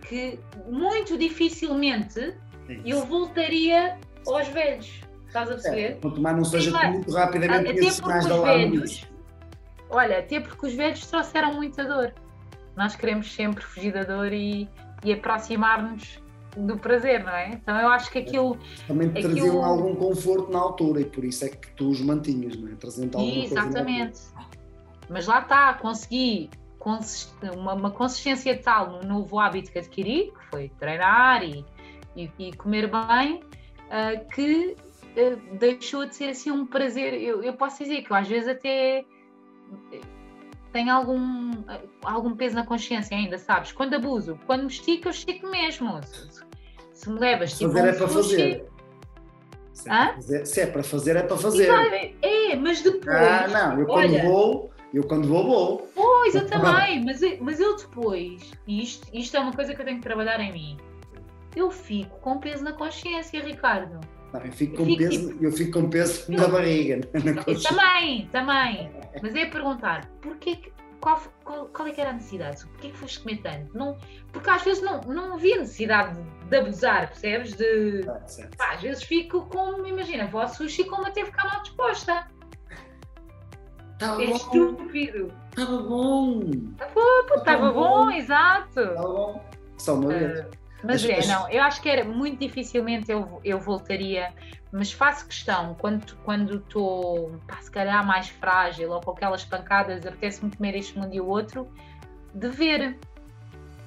que 0.07 0.39
muito 0.67 1.17
dificilmente 1.17 2.35
eu 2.85 3.05
voltaria 3.05 3.97
aos 4.25 4.47
velhos. 4.47 5.01
Estás 5.27 5.49
a 5.49 5.53
perceber? 5.53 5.83
É, 5.83 5.91
quanto 5.93 6.21
mais 6.21 6.35
não 6.35 6.45
seja 6.45 6.71
Sim, 6.71 6.87
muito 6.87 7.11
rapidamente 7.11 7.71
até 7.71 7.79
esses 7.79 7.95
sinais 7.95 8.25
da 8.25 8.41
velhos, 8.41 9.07
Olha, 9.89 10.19
até 10.19 10.39
porque 10.39 10.67
os 10.67 10.73
velhos 10.73 11.05
trouxeram 11.05 11.53
muita 11.53 11.83
dor. 11.83 12.13
Nós 12.77 12.95
queremos 12.95 13.33
sempre 13.33 13.61
fugir 13.61 13.93
da 13.93 14.03
dor 14.03 14.31
e, 14.31 14.69
e 15.03 15.13
aproximar-nos 15.13 16.21
do 16.55 16.77
prazer, 16.77 17.23
não 17.23 17.31
é? 17.31 17.49
Então 17.53 17.79
eu 17.79 17.87
acho 17.89 18.11
que 18.11 18.19
aquilo. 18.19 18.57
Também 18.87 19.09
te 19.09 19.19
aquilo... 19.19 19.33
traziam 19.35 19.63
algum 19.63 19.95
conforto 19.95 20.51
na 20.51 20.59
altura 20.59 21.01
e 21.01 21.05
por 21.05 21.23
isso 21.23 21.45
é 21.45 21.49
que 21.49 21.71
tu 21.71 21.89
os 21.89 22.01
mantinhas, 22.01 22.55
não 22.57 22.67
é? 22.69 22.75
Trazendo 22.75 23.17
alguma 23.17 23.43
Exatamente. 23.43 24.19
Mas 25.09 25.27
lá 25.27 25.39
está, 25.39 25.73
consegui 25.73 26.49
uma, 27.55 27.73
uma, 27.73 27.91
consistência 27.91 28.57
tal 28.57 28.91
no 28.91 29.03
novo 29.03 29.39
hábito 29.39 29.71
que 29.71 29.79
adquiri, 29.79 30.31
que 30.31 30.45
foi 30.49 30.69
treinar 30.79 31.43
e, 31.43 31.65
e, 32.15 32.31
e 32.39 32.53
comer 32.53 32.89
bem, 32.89 33.35
uh, 33.35 34.27
que 34.33 34.75
uh, 34.75 35.57
deixou 35.57 36.05
de 36.05 36.15
ser 36.15 36.29
assim 36.29 36.49
um 36.49 36.65
prazer. 36.65 37.13
Eu, 37.13 37.43
eu, 37.43 37.53
posso 37.53 37.83
dizer 37.83 38.01
que 38.03 38.11
eu 38.11 38.15
às 38.15 38.27
vezes 38.27 38.49
até 38.49 39.05
tenho 40.71 40.93
algum, 40.93 41.51
algum 42.03 42.35
peso 42.35 42.55
na 42.55 42.65
consciência 42.65 43.15
ainda, 43.15 43.37
sabes? 43.37 43.71
Quando 43.71 43.93
abuso, 43.95 44.39
quando 44.45 44.61
me 44.61 44.67
estico, 44.67 45.07
eu 45.07 45.11
estico 45.11 45.47
mesmo. 45.49 46.01
Se, 46.03 46.43
se 46.93 47.09
me 47.09 47.19
levas 47.19 47.57
tipo 47.57 47.71
fazer 47.71 47.81
um 47.81 47.85
é 47.85 47.93
para 47.93 48.07
fazer. 48.07 48.65
Se 49.73 49.89
é, 49.89 49.93
para 49.93 50.13
fazer, 50.13 50.45
se 50.45 50.61
é 50.61 50.65
para 50.67 50.83
fazer, 50.83 51.15
é 51.15 51.23
para 51.23 51.37
fazer. 51.37 52.15
É, 52.21 52.55
mas 52.55 52.81
depois. 52.81 53.07
Ah, 53.07 53.47
não, 53.47 53.79
eu 53.79 53.85
quando 53.85 54.13
olha, 54.13 54.23
vou 54.23 54.71
eu 54.93 55.03
quando 55.03 55.27
vou, 55.27 55.45
vou. 55.45 55.91
Pois, 55.95 56.35
eu 56.35 56.45
também, 56.47 57.03
mas, 57.03 57.21
mas 57.39 57.59
eu 57.59 57.77
depois, 57.77 58.51
isto, 58.67 59.07
isto 59.13 59.37
é 59.37 59.39
uma 59.39 59.53
coisa 59.53 59.73
que 59.73 59.81
eu 59.81 59.85
tenho 59.85 59.97
que 59.97 60.03
trabalhar 60.03 60.39
em 60.41 60.51
mim, 60.51 60.77
eu 61.55 61.71
fico 61.71 62.19
com 62.19 62.39
peso 62.39 62.63
na 62.63 62.73
consciência, 62.73 63.41
Ricardo. 63.41 63.99
Não, 64.33 64.41
eu 64.41 64.51
fico 64.51 64.77
com, 64.77 64.85
fico, 64.85 64.97
peso, 64.97 65.37
eu 65.41 65.51
fico 65.51 65.71
com 65.71 65.89
peso 65.89 66.31
na 66.31 66.47
barriga. 66.47 67.01
Na 67.13 67.43
também, 67.43 68.27
também. 68.31 68.91
Mas 69.21 69.35
é 69.35 69.45
perguntar, 69.45 70.09
porquê 70.21 70.55
que, 70.55 70.71
qual, 71.01 71.21
qual, 71.43 71.65
qual, 71.67 71.87
é 71.87 71.91
que 71.91 71.99
era 71.99 72.11
a 72.11 72.13
necessidade? 72.13 72.65
Porquê 72.67 72.89
que 72.89 72.97
foste 72.97 73.19
comer 73.19 73.37
tanto? 73.37 73.77
Não, 73.77 73.97
porque 74.31 74.49
às 74.49 74.61
vezes 74.63 74.81
não, 74.81 75.01
não 75.01 75.33
havia 75.33 75.57
necessidade 75.57 76.17
de, 76.47 76.57
abusar, 76.57 77.09
percebes? 77.09 77.53
De, 77.53 78.05
ah, 78.07 78.21
pá, 78.57 78.73
às 78.73 78.81
vezes 78.81 79.03
fico 79.03 79.45
com, 79.47 79.85
imagina, 79.85 80.27
vou 80.27 80.41
ao 80.41 80.47
sushi 80.47 80.85
como 80.85 81.05
até 81.05 81.25
ficar 81.25 81.45
mal 81.45 81.61
disposta. 81.61 82.27
Tava 83.97 84.23
é 84.23 84.27
bom. 84.27 84.35
estúpido. 84.35 85.33
Tava 85.55 85.77
bom. 85.77 86.39
Estava 87.35 87.71
bom, 87.71 88.05
bom, 88.05 88.11
exato. 88.11 88.73
Tava 88.73 89.01
bom. 89.01 89.45
Só 89.77 89.95
uma 89.95 90.07
vez. 90.07 90.39
Uh, 90.39 90.60
mas, 90.83 91.03
é, 91.05 91.25
não, 91.27 91.49
eu 91.49 91.61
acho 91.61 91.81
que 91.81 91.89
era 91.89 92.03
muito 92.03 92.39
dificilmente 92.39 93.11
eu, 93.11 93.39
eu 93.43 93.59
voltaria, 93.59 94.33
mas 94.71 94.91
faço 94.91 95.27
questão, 95.27 95.75
quando 95.75 96.15
quando 96.23 96.57
estou, 96.57 97.39
se 97.59 97.71
calhar 97.71 98.05
mais 98.05 98.29
frágil 98.29 98.91
ou 98.91 99.01
com 99.01 99.11
aquelas 99.11 99.43
pancadas, 99.43 100.05
apetece-me 100.05 100.55
comer 100.55 100.75
este 100.75 100.97
um 100.97 101.09
dia 101.09 101.23
ou 101.23 101.29
outro, 101.29 101.71
de 102.33 102.49
ver 102.49 102.97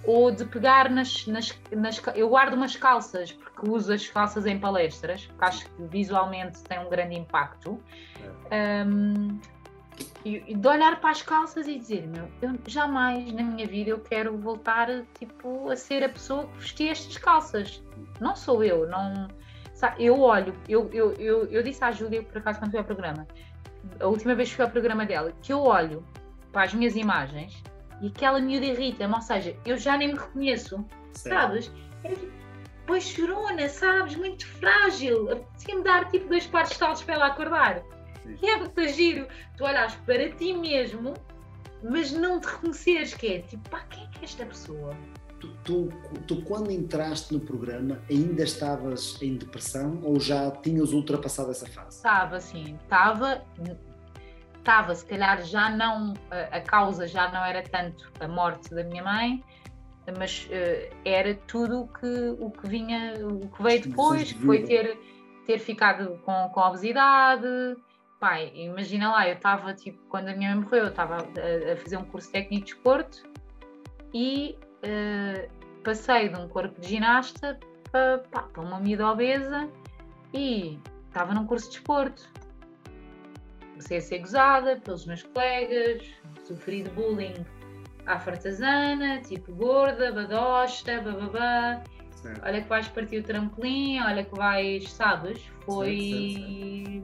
ou 0.07 0.31
de 0.31 0.45
pegar 0.45 0.91
nas, 0.91 1.27
nas, 1.27 1.59
nas, 1.73 2.01
Eu 2.15 2.29
guardo 2.29 2.55
umas 2.55 2.77
calças, 2.77 3.33
porque 3.33 3.71
uso 3.71 3.93
as 3.93 4.07
calças 4.07 4.45
em 4.47 4.59
palestras, 4.59 5.27
porque 5.27 5.45
acho 5.45 5.65
que 5.65 5.83
visualmente 5.85 6.63
tem 6.63 6.79
um 6.79 6.91
grande 6.91 7.17
impacto. 7.17 7.81
É. 8.51 8.85
Um, 8.85 9.41
e, 10.25 10.55
de 10.55 10.69
olhar 10.69 11.01
para 11.01 11.11
as 11.11 11.23
calças 11.23 11.69
e 11.69 11.79
dizer, 11.79 12.07
meu, 12.09 12.29
eu 12.41 12.59
jamais 12.67 13.31
na 13.33 13.43
minha 13.43 13.67
vida 13.67 13.91
eu 13.91 14.01
quero 14.01 14.37
voltar 14.39 14.89
tipo, 15.19 15.71
a 15.71 15.77
ser 15.77 16.03
a 16.03 16.09
pessoa 16.09 16.47
que 16.47 16.59
vestia 16.59 16.93
estas 16.93 17.19
calças. 17.19 17.83
Não 18.21 18.35
sou 18.35 18.65
eu, 18.65 18.89
não. 18.89 19.29
Eu 19.99 20.21
olho, 20.21 20.55
eu, 20.69 20.89
eu, 20.93 21.13
eu, 21.15 21.45
eu 21.47 21.63
disse 21.63 21.85
à 21.85 21.93
Júlia, 21.93 22.23
por 22.23 22.39
acaso, 22.39 22.59
quando 22.59 22.71
fui 22.71 22.79
ao 22.79 22.85
programa, 22.87 23.27
a 24.01 24.07
última 24.07 24.35
vez 24.35 24.49
que 24.49 24.57
fui 24.57 24.65
ao 24.65 24.71
programa 24.71 25.05
dela, 25.05 25.33
que 25.43 25.53
eu 25.53 25.61
olho 25.61 26.07
para 26.53 26.63
as 26.63 26.73
minhas 26.73 26.97
imagens 26.97 27.63
e 28.01 28.09
aquela 28.09 28.41
miúda 28.41 28.65
irrita-me, 28.65 29.15
ou 29.15 29.21
seja, 29.21 29.57
eu 29.67 29.77
já 29.77 29.97
nem 29.97 30.09
me 30.13 30.19
reconheço, 30.19 30.85
sabes? 31.13 31.71
É, 32.03 32.15
pois 32.87 33.05
chorona, 33.05 33.69
sabes? 33.69 34.17
Muito 34.17 34.47
frágil. 34.47 35.31
Apetecia-me 35.31 35.83
dar 35.83 36.09
tipo 36.11 36.29
dois 36.29 36.47
pares 36.47 36.71
de 36.71 36.79
calços 36.79 37.05
para 37.05 37.15
ela 37.15 37.27
acordar. 37.27 37.83
E 38.43 38.47
é 38.49 38.57
muito 38.57 38.89
giro. 38.89 39.27
Tu 39.57 39.65
olhas 39.65 39.95
para 40.07 40.31
ti 40.31 40.53
mesmo, 40.53 41.15
mas 41.83 42.13
não 42.13 42.41
te 42.41 42.47
reconheceres 42.47 43.15
que 43.15 43.27
é 43.35 43.39
tipo, 43.41 43.69
pá, 43.69 43.81
quem 43.91 44.05
é 44.05 44.07
que 44.09 44.19
é 44.21 44.25
esta 44.25 44.47
pessoa? 44.47 44.97
Tu, 45.41 45.49
tu, 45.63 45.89
tu, 46.27 46.43
quando 46.43 46.71
entraste 46.71 47.35
no 47.35 47.41
programa 47.41 48.01
ainda 48.09 48.45
estavas 48.45 49.21
em 49.21 49.37
depressão 49.37 50.01
ou 50.03 50.19
já 50.19 50.51
tinhas 50.51 50.93
ultrapassado 50.93 51.51
essa 51.51 51.67
fase? 51.67 51.97
Estava, 51.97 52.41
sim. 52.41 52.79
Estava, 52.83 53.45
estava, 54.57 54.95
se 54.95 55.05
calhar 55.05 55.43
já 55.45 55.69
não, 55.69 56.15
a, 56.31 56.57
a, 56.57 56.61
causa 56.61 57.07
já 57.07 57.31
não 57.31 57.45
era 57.45 57.63
tanto 57.63 58.11
a 58.21 58.27
morte 58.27 58.75
da 58.75 58.83
minha 58.85 59.05
mãe, 59.05 59.45
mas 60.19 60.47
uh, 60.47 60.97
era 61.05 61.35
tudo 61.47 61.83
o 61.83 61.89
que, 61.89 62.37
o 62.39 62.51
que 62.51 62.69
vinha, 62.69 63.15
o 63.27 63.49
que 63.49 63.63
veio 63.63 63.83
depois, 63.83 64.33
que 64.33 64.39
foi 64.41 64.63
ter, 64.63 64.99
ter 65.47 65.59
ficado 65.59 66.19
com, 66.25 66.49
com 66.51 66.61
obesidade, 66.61 67.47
pai, 68.25 68.51
imagina 68.55 69.13
lá, 69.13 69.29
eu 69.29 69.35
estava 69.35 69.75
tipo, 69.75 69.99
quando 70.09 70.29
a 70.29 70.35
minha 70.35 70.55
mãe 70.55 70.65
morreu, 70.65 70.85
eu 70.85 70.89
estava 70.89 71.17
a, 71.17 71.73
a, 71.73 71.77
fazer 71.77 71.99
um 71.99 72.05
curso 72.05 72.33
técnico 72.33 72.65
de 72.65 72.73
esporte 72.73 73.23
e 74.15 74.57
uh, 74.83 75.83
passei 75.83 76.31
de 76.31 76.37
um 76.37 76.49
corpo 76.49 76.81
de 76.81 76.89
ginasta 76.89 77.61
para, 77.93 78.21
para 78.21 78.63
uma 78.63 78.81
miúda 78.81 79.09
obesa 79.09 79.69
e 80.33 80.81
estava 81.07 81.35
num 81.35 81.47
curso 81.47 81.71
de 81.71 81.77
esporte. 81.77 82.27
Comecei 83.69 83.99
a 83.99 84.01
ser 84.01 84.21
gozada 84.21 84.77
pelos 84.79 85.05
meus 85.05 85.23
colegas, 85.23 86.07
sofri 86.45 86.83
de 86.83 86.89
bullying 86.93 87.45
à 88.07 88.19
fartazana, 88.19 89.21
tipo 89.21 89.53
gorda, 89.53 90.11
badosta, 90.11 90.99
bababá. 91.03 91.85
Olha 92.43 92.63
que 92.63 92.69
vais 92.71 92.89
partir 92.89 93.19
o 93.19 93.23
trampolim, 93.23 94.01
olha 94.01 94.25
que 94.25 94.35
vais, 94.35 94.91
sabes? 94.91 95.43
Foi. 95.67 97.03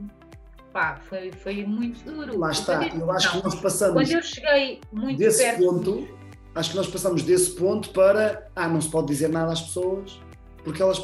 Pá, 0.71 0.99
foi, 1.09 1.31
foi 1.31 1.65
muito 1.65 2.03
duro. 2.05 2.39
Lá 2.39 2.51
está, 2.51 2.87
eu 2.87 3.11
acho 3.11 3.31
que 3.31 3.43
nós 3.43 3.55
passamos. 3.55 3.93
Quando 3.93 4.11
eu 4.11 4.23
cheguei 4.23 4.79
muito 4.91 5.17
desse 5.17 5.43
perto. 5.43 5.65
Ponto, 5.65 6.07
acho 6.55 6.71
que 6.71 6.77
nós 6.77 6.87
passamos 6.87 7.23
desse 7.23 7.51
ponto 7.55 7.89
para. 7.89 8.49
Ah, 8.55 8.69
não 8.69 8.79
se 8.79 8.89
pode 8.89 9.07
dizer 9.07 9.27
nada 9.27 9.51
às 9.51 9.61
pessoas, 9.61 10.21
porque 10.63 10.81
elas. 10.81 10.99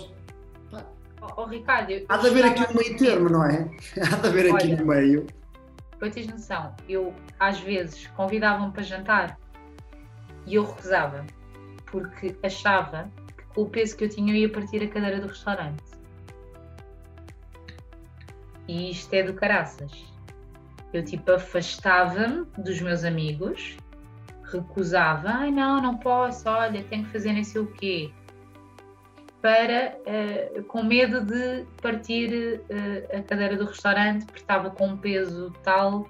Pá, 0.72 0.86
oh, 1.22 1.42
oh, 1.42 1.46
Ricardo, 1.46 1.92
há 2.08 2.18
de 2.18 2.28
haver 2.28 2.46
aqui 2.46 2.72
um 2.72 2.78
meio 2.78 2.98
termo, 2.98 3.30
não 3.30 3.44
é? 3.44 3.70
Há 4.00 4.16
de 4.16 4.28
haver 4.28 4.56
aqui 4.56 4.74
um 4.74 4.86
meio. 4.86 5.28
Para 6.00 6.12
teres 6.12 6.30
noção, 6.30 6.74
eu 6.88 7.14
às 7.40 7.60
vezes 7.60 8.08
convidavam-me 8.16 8.72
para 8.72 8.84
jantar 8.84 9.38
e 10.46 10.56
eu 10.56 10.64
recusava, 10.64 11.26
porque 11.88 12.38
achava 12.42 13.12
que 13.36 13.44
com 13.54 13.64
o 13.64 13.70
peso 13.70 13.98
que 13.98 14.06
eu 14.06 14.10
tinha 14.10 14.32
eu 14.32 14.38
ia 14.38 14.50
partir 14.50 14.82
a 14.82 14.88
cadeira 14.88 15.20
do 15.20 15.28
restaurante. 15.28 15.97
E 18.68 18.92
isto 18.92 19.14
é 19.14 19.24
do 19.24 19.34
caraças. 19.34 19.92
Eu 20.94 21.04
tipo 21.04 21.32
afastava-me 21.32 22.46
dos 22.58 22.82
meus 22.82 23.04
amigos, 23.04 23.78
recusava, 24.44 25.30
ai 25.30 25.52
não, 25.52 25.82
não 25.82 25.98
posso, 25.98 26.50
olha, 26.50 26.84
tenho 26.84 27.06
que 27.06 27.12
fazer 27.12 27.34
nem 27.34 27.44
sei 27.44 27.62
o 27.62 27.68
quê, 27.68 28.12
para, 29.42 29.98
uh, 30.06 30.64
com 30.64 30.84
medo 30.84 31.22
de 31.22 31.66
partir 31.82 32.60
uh, 32.70 33.18
a 33.18 33.22
cadeira 33.22 33.56
do 33.56 33.66
restaurante, 33.66 34.26
porque 34.26 34.40
estava 34.40 34.70
com 34.70 34.88
um 34.88 34.98
peso 34.98 35.54
tal. 35.64 36.08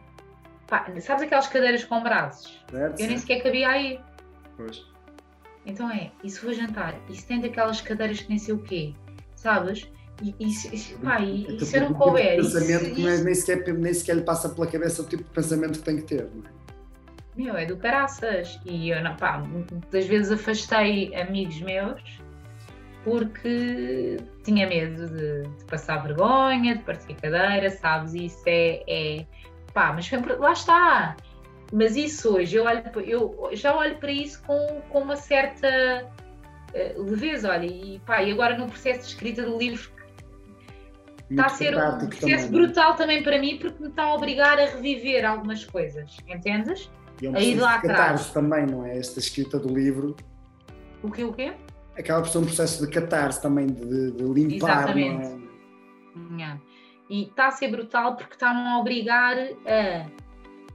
Pá, 0.67 0.85
sabes 0.99 1.23
aquelas 1.23 1.47
cadeiras 1.47 1.83
com 1.83 2.01
braços? 2.01 2.63
Certo, 2.69 2.99
eu 2.99 3.07
nem 3.07 3.17
sequer 3.17 3.43
cabia 3.43 3.69
aí. 3.69 3.99
Pois. 4.55 4.85
Então 5.65 5.89
é, 5.91 6.11
e 6.23 6.29
se 6.29 6.43
vou 6.43 6.53
jantar? 6.53 6.95
E 7.09 7.15
se 7.15 7.27
tem 7.27 7.39
daquelas 7.39 7.81
cadeiras 7.81 8.21
que 8.21 8.29
nem 8.29 8.39
sei 8.39 8.53
o 8.53 8.59
quê? 8.59 8.93
Sabes? 9.35 9.89
E, 10.21 10.35
e, 10.39 10.95
pá, 11.03 11.19
e, 11.19 11.55
e 11.55 11.65
se 11.65 11.77
eu 11.77 11.81
não 11.89 11.93
couber. 11.93 12.37
pensamento 12.37 12.85
isso, 12.85 12.95
que 12.95 13.07
é, 13.07 13.17
nem, 13.17 13.35
sequer, 13.35 13.73
nem 13.73 13.93
sequer 13.93 14.15
lhe 14.15 14.23
passa 14.23 14.49
pela 14.49 14.65
cabeça 14.65 15.01
o 15.01 15.05
tipo 15.05 15.23
de 15.23 15.29
pensamento 15.29 15.79
que 15.79 15.85
tem 15.85 15.97
que 15.97 16.03
ter, 16.03 16.27
não 16.33 16.43
é? 16.43 16.57
Meu, 17.35 17.55
é 17.55 17.65
do 17.67 17.77
caraças. 17.77 18.59
E 18.65 18.89
eu, 18.89 19.03
não, 19.03 19.15
pá, 19.15 19.37
muitas 19.37 20.07
vezes 20.07 20.31
afastei 20.31 21.15
amigos 21.15 21.61
meus 21.61 22.01
porque 23.03 24.17
tinha 24.43 24.67
medo 24.67 25.07
de, 25.07 25.43
de 25.43 25.65
passar 25.65 25.97
vergonha, 26.03 26.75
de 26.75 26.83
partir 26.83 27.13
cadeira, 27.13 27.69
sabes? 27.69 28.15
E 28.15 28.25
isso 28.25 28.41
é, 28.47 28.83
é 28.87 29.25
pá, 29.71 29.93
mas 29.93 30.09
lá 30.39 30.51
está 30.51 31.15
mas 31.71 31.95
isso 31.95 32.35
hoje, 32.35 32.55
eu, 32.55 32.63
olho, 32.63 32.83
eu 33.05 33.49
já 33.53 33.75
olho 33.75 33.97
para 33.97 34.11
isso 34.11 34.41
com, 34.43 34.81
com 34.89 35.01
uma 35.01 35.15
certa 35.15 36.09
uh, 36.73 37.01
leveza, 37.03 37.51
olha, 37.51 37.65
e, 37.65 37.99
pá, 38.05 38.23
e 38.23 38.31
agora 38.31 38.57
no 38.57 38.67
processo 38.67 39.01
de 39.01 39.07
escrita 39.07 39.43
do 39.43 39.57
livro 39.57 39.91
está 41.29 41.45
a 41.45 41.49
ser 41.49 41.75
um 41.75 41.97
processo 41.97 42.19
também, 42.19 42.35
é? 42.35 42.47
brutal 42.47 42.95
também 42.95 43.23
para 43.23 43.39
mim 43.39 43.57
porque 43.57 43.81
me 43.81 43.89
está 43.89 44.03
a 44.03 44.13
obrigar 44.13 44.59
a 44.59 44.65
reviver 44.65 45.25
algumas 45.25 45.65
coisas, 45.65 46.17
entendes? 46.27 46.89
E 47.21 47.25
é 47.25 47.29
um 47.29 47.35
a 47.35 47.41
ir 47.41 47.55
lá 47.55 47.75
atrás. 47.75 48.29
também, 48.29 48.65
não 48.65 48.85
é? 48.85 48.97
Esta 48.97 49.19
escrita 49.19 49.59
do 49.59 49.73
livro. 49.73 50.15
O 51.03 51.11
quê, 51.11 51.23
o 51.23 51.33
quê? 51.33 51.53
Acaba 51.97 52.21
por 52.21 52.29
ser 52.29 52.37
um 52.37 52.45
processo 52.45 52.85
de 52.85 52.91
catarse 52.91 53.41
também, 53.41 53.67
de, 53.67 54.11
de 54.11 54.23
limpar, 54.23 54.83
Exatamente. 54.83 55.41
não 56.15 56.45
é? 56.45 56.59
E 57.09 57.23
está 57.23 57.47
a 57.47 57.51
ser 57.51 57.69
brutal 57.69 58.15
porque 58.15 58.33
está-me 58.33 58.67
a 58.67 58.77
obrigar 58.77 59.37
a 59.37 60.05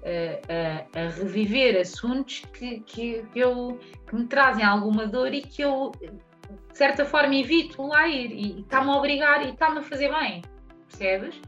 a, 0.04 1.00
a, 1.00 1.08
reviver 1.10 1.80
assuntos 1.80 2.42
que, 2.52 2.80
que, 2.80 3.22
que, 3.32 3.38
eu, 3.38 3.78
que 4.06 4.16
me 4.16 4.26
trazem 4.26 4.64
alguma 4.64 5.06
dor 5.06 5.32
e 5.32 5.42
que 5.42 5.62
eu, 5.62 5.92
de 6.72 6.78
certa 6.78 7.04
forma, 7.04 7.34
evito 7.34 7.86
lá 7.86 8.08
ir 8.08 8.32
e 8.32 8.60
está-me 8.60 8.90
a 8.90 8.96
obrigar 8.96 9.46
e 9.46 9.50
está-me 9.50 9.78
a 9.78 9.82
fazer 9.82 10.10
bem, 10.10 10.42
percebes? 10.88 11.40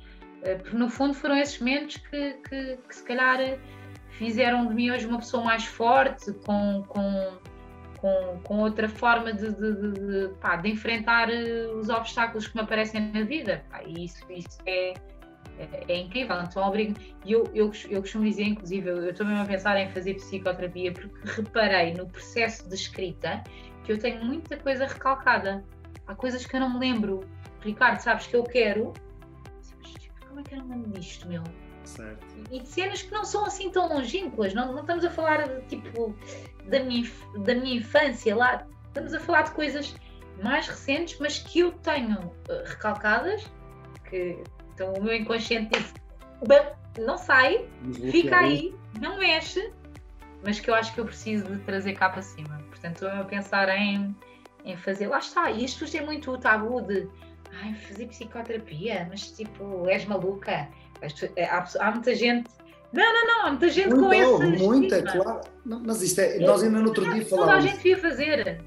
Eh, 0.42 0.56
porque 0.56 0.76
no 0.76 0.88
fundo 0.88 1.14
foram 1.14 1.36
esses 1.38 1.58
momentos 1.58 1.96
que, 1.96 2.34
que, 2.48 2.76
que, 2.76 2.94
se 2.94 3.02
calhar 3.02 3.38
fizeram 4.10 4.66
de 4.66 4.74
mim 4.74 4.90
hoje 4.90 5.06
uma 5.06 5.18
pessoa 5.18 5.42
mais 5.42 5.64
forte, 5.64 6.30
com, 6.46 6.84
com, 6.86 7.38
com, 7.98 8.40
com 8.44 8.58
outra 8.58 8.86
forma 8.86 9.32
de, 9.32 9.50
de, 9.50 9.72
de, 9.74 9.92
de, 9.92 10.34
pá, 10.40 10.56
de 10.56 10.70
enfrentar 10.70 11.30
eh, 11.30 11.66
os 11.74 11.88
obstáculos 11.88 12.46
que 12.46 12.56
me 12.56 12.62
aparecem 12.62 13.00
na 13.12 13.22
vida. 13.22 13.64
Pá, 13.70 13.82
e 13.82 14.04
isso, 14.04 14.22
isso 14.30 14.58
é, 14.66 14.92
é, 15.58 15.92
é 15.92 15.96
incrível, 15.98 16.40
então 16.40 16.66
obrigo. 16.66 16.94
E 17.24 17.32
eu, 17.32 17.44
eu, 17.54 17.70
eu 17.88 18.00
costumo 18.00 18.24
dizer, 18.24 18.44
inclusive, 18.44 18.88
eu 18.88 19.10
estou 19.10 19.26
mesmo 19.26 19.42
a 19.42 19.46
pensar 19.46 19.78
em 19.78 19.90
fazer 19.90 20.14
psicoterapia 20.14 20.92
porque 20.92 21.14
reparei 21.24 21.94
no 21.94 22.06
processo 22.06 22.68
de 22.68 22.74
escrita 22.74 23.42
que 23.84 23.92
eu 23.92 23.98
tenho 23.98 24.24
muita 24.24 24.56
coisa 24.56 24.86
recalcada. 24.86 25.64
Há 26.06 26.14
coisas 26.14 26.44
que 26.44 26.56
eu 26.56 26.60
não 26.60 26.74
me 26.74 26.80
lembro. 26.80 27.20
Ricardo, 27.60 28.00
sabes 28.00 28.26
que 28.26 28.36
eu 28.36 28.42
quero. 28.42 28.92
Como 30.28 30.40
é 30.40 30.42
que 30.42 30.54
eu 30.54 30.58
não 30.58 30.68
lembro 30.68 30.90
disto, 31.00 31.28
meu? 31.28 31.42
Certo. 31.84 32.26
E 32.50 32.60
de 32.60 32.66
cenas 32.66 33.02
que 33.02 33.12
não 33.12 33.24
são 33.24 33.44
assim 33.44 33.70
tão 33.70 33.88
longínquas, 33.88 34.54
não, 34.54 34.72
não 34.72 34.80
estamos 34.80 35.04
a 35.04 35.10
falar 35.10 35.46
de, 35.46 35.60
tipo 35.66 36.14
da 36.68 36.80
minha, 36.80 37.08
da 37.44 37.54
minha 37.54 37.76
infância 37.76 38.34
lá, 38.34 38.66
estamos 38.86 39.12
a 39.12 39.20
falar 39.20 39.42
de 39.42 39.52
coisas 39.52 39.94
mais 40.42 40.66
recentes, 40.66 41.18
mas 41.20 41.38
que 41.38 41.60
eu 41.60 41.72
tenho 41.72 42.18
uh, 42.18 42.64
recalcadas, 42.64 43.44
que 44.08 44.42
então 44.74 44.92
o 44.92 45.02
meu 45.02 45.14
inconsciente 45.14 45.78
disse: 45.78 45.94
não 46.98 47.16
sai, 47.16 47.66
fica 48.10 48.38
aí, 48.38 48.74
não 49.00 49.18
mexe, 49.18 49.72
mas 50.44 50.60
que 50.60 50.70
eu 50.70 50.74
acho 50.74 50.92
que 50.92 51.00
eu 51.00 51.04
preciso 51.04 51.44
de 51.44 51.58
trazer 51.60 51.94
cá 51.94 52.08
para 52.08 52.22
cima. 52.22 52.60
Portanto, 52.68 53.04
eu 53.04 53.20
a 53.20 53.24
pensar 53.24 53.68
em, 53.70 54.14
em 54.64 54.76
fazer, 54.76 55.08
lá 55.08 55.18
está, 55.18 55.50
e 55.50 55.64
isto 55.64 55.84
é 55.96 56.00
muito 56.02 56.30
o 56.30 56.38
tabu 56.38 56.80
de 56.82 57.08
ai, 57.62 57.74
fazer 57.74 58.06
psicoterapia, 58.06 59.06
mas 59.08 59.30
tipo, 59.30 59.88
és 59.88 60.04
maluca. 60.04 60.68
Há, 61.50 61.66
há 61.80 61.90
muita 61.90 62.14
gente. 62.14 62.50
Não, 62.92 63.12
não, 63.12 63.26
não, 63.26 63.46
há 63.46 63.50
muita 63.50 63.68
gente 63.68 63.88
Muito, 63.94 64.04
com 64.04 64.12
esse. 64.44 64.62
Muita, 64.62 65.02
claro. 65.02 65.40
Não, 65.64 65.80
mas 65.80 66.00
isto 66.00 66.20
é, 66.20 66.38
nós 66.38 66.62
ainda 66.62 66.78
no 66.78 66.88
outro 66.88 67.02
dia 67.12 67.26
falávamos. 67.26 67.30
Toda 67.30 67.56
a 67.56 67.60
gente 67.60 67.76
devia 67.76 67.98
fazer. 67.98 68.64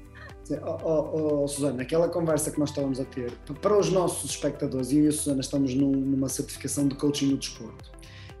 Oh, 0.62 0.78
oh, 0.82 1.42
oh, 1.42 1.48
Susana, 1.48 1.82
aquela 1.82 2.08
conversa 2.08 2.50
que 2.50 2.58
nós 2.58 2.70
estávamos 2.70 3.00
a 3.00 3.04
ter, 3.04 3.32
para 3.60 3.76
os 3.76 3.90
nossos 3.90 4.30
espectadores, 4.30 4.90
e 4.90 4.98
eu 4.98 5.04
e 5.04 5.08
a 5.08 5.12
Susana 5.12 5.40
estamos 5.40 5.74
num, 5.74 5.90
numa 5.90 6.28
certificação 6.28 6.88
de 6.88 6.94
coaching 6.94 7.26
no 7.26 7.36
desporto, 7.36 7.90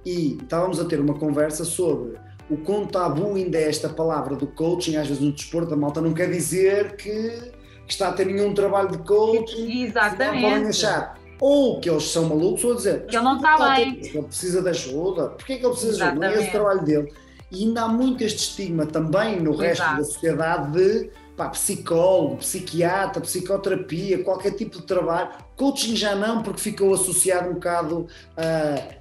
e 0.04 0.38
estávamos 0.40 0.80
a 0.80 0.84
ter 0.84 1.00
uma 1.00 1.14
conversa 1.14 1.64
sobre 1.64 2.18
o 2.48 2.56
quão 2.56 2.86
tabu 2.86 3.34
ainda 3.34 3.58
é 3.58 3.68
esta 3.68 3.88
palavra 3.88 4.36
do 4.36 4.46
coaching, 4.46 4.96
às 4.96 5.06
vezes 5.06 5.22
no 5.22 5.32
desporto, 5.32 5.74
a 5.74 5.76
malta 5.76 6.00
não 6.00 6.14
quer 6.14 6.30
dizer 6.30 6.96
que 6.96 7.52
está 7.86 8.08
a 8.08 8.12
ter 8.12 8.26
nenhum 8.26 8.54
trabalho 8.54 8.90
de 8.90 8.98
coaching. 8.98 9.82
Exatamente. 9.82 10.42
Podem 10.42 10.68
achar 10.68 11.18
ou 11.40 11.80
que 11.80 11.88
eles 11.88 12.04
são 12.04 12.28
malucos, 12.28 12.64
ou 12.64 12.74
dizer 12.74 13.06
que 13.06 13.16
ele 13.16 13.24
não 13.24 13.36
está 13.36 13.74
bem. 13.74 14.00
Ele 14.02 14.22
precisa 14.22 14.62
de 14.62 14.68
ajuda. 14.70 15.28
Porquê 15.30 15.56
que 15.56 15.64
ele 15.64 15.72
precisa 15.72 15.96
de 15.96 16.02
ajuda? 16.02 16.26
Não 16.26 16.34
é 16.34 16.38
esse 16.38 16.48
o 16.48 16.52
trabalho 16.52 16.84
dele. 16.84 17.12
E 17.50 17.64
ainda 17.64 17.82
há 17.82 17.88
muito 17.88 18.22
este 18.24 18.38
estigma 18.38 18.86
também 18.86 19.40
no 19.40 19.52
resto 19.52 19.82
Exato. 19.82 19.96
da 19.98 20.04
sociedade 20.04 20.72
de 20.72 21.10
pá, 21.38 21.48
psicólogo, 21.50 22.38
psiquiatra, 22.38 23.22
psicoterapia, 23.22 24.24
qualquer 24.24 24.50
tipo 24.50 24.78
de 24.78 24.82
trabalho. 24.82 25.30
Coaching 25.56 25.94
já 25.94 26.16
não, 26.16 26.42
porque 26.42 26.60
ficou 26.60 26.92
associado 26.92 27.48
um 27.50 27.54
bocado 27.54 28.08
uh, 28.36 28.98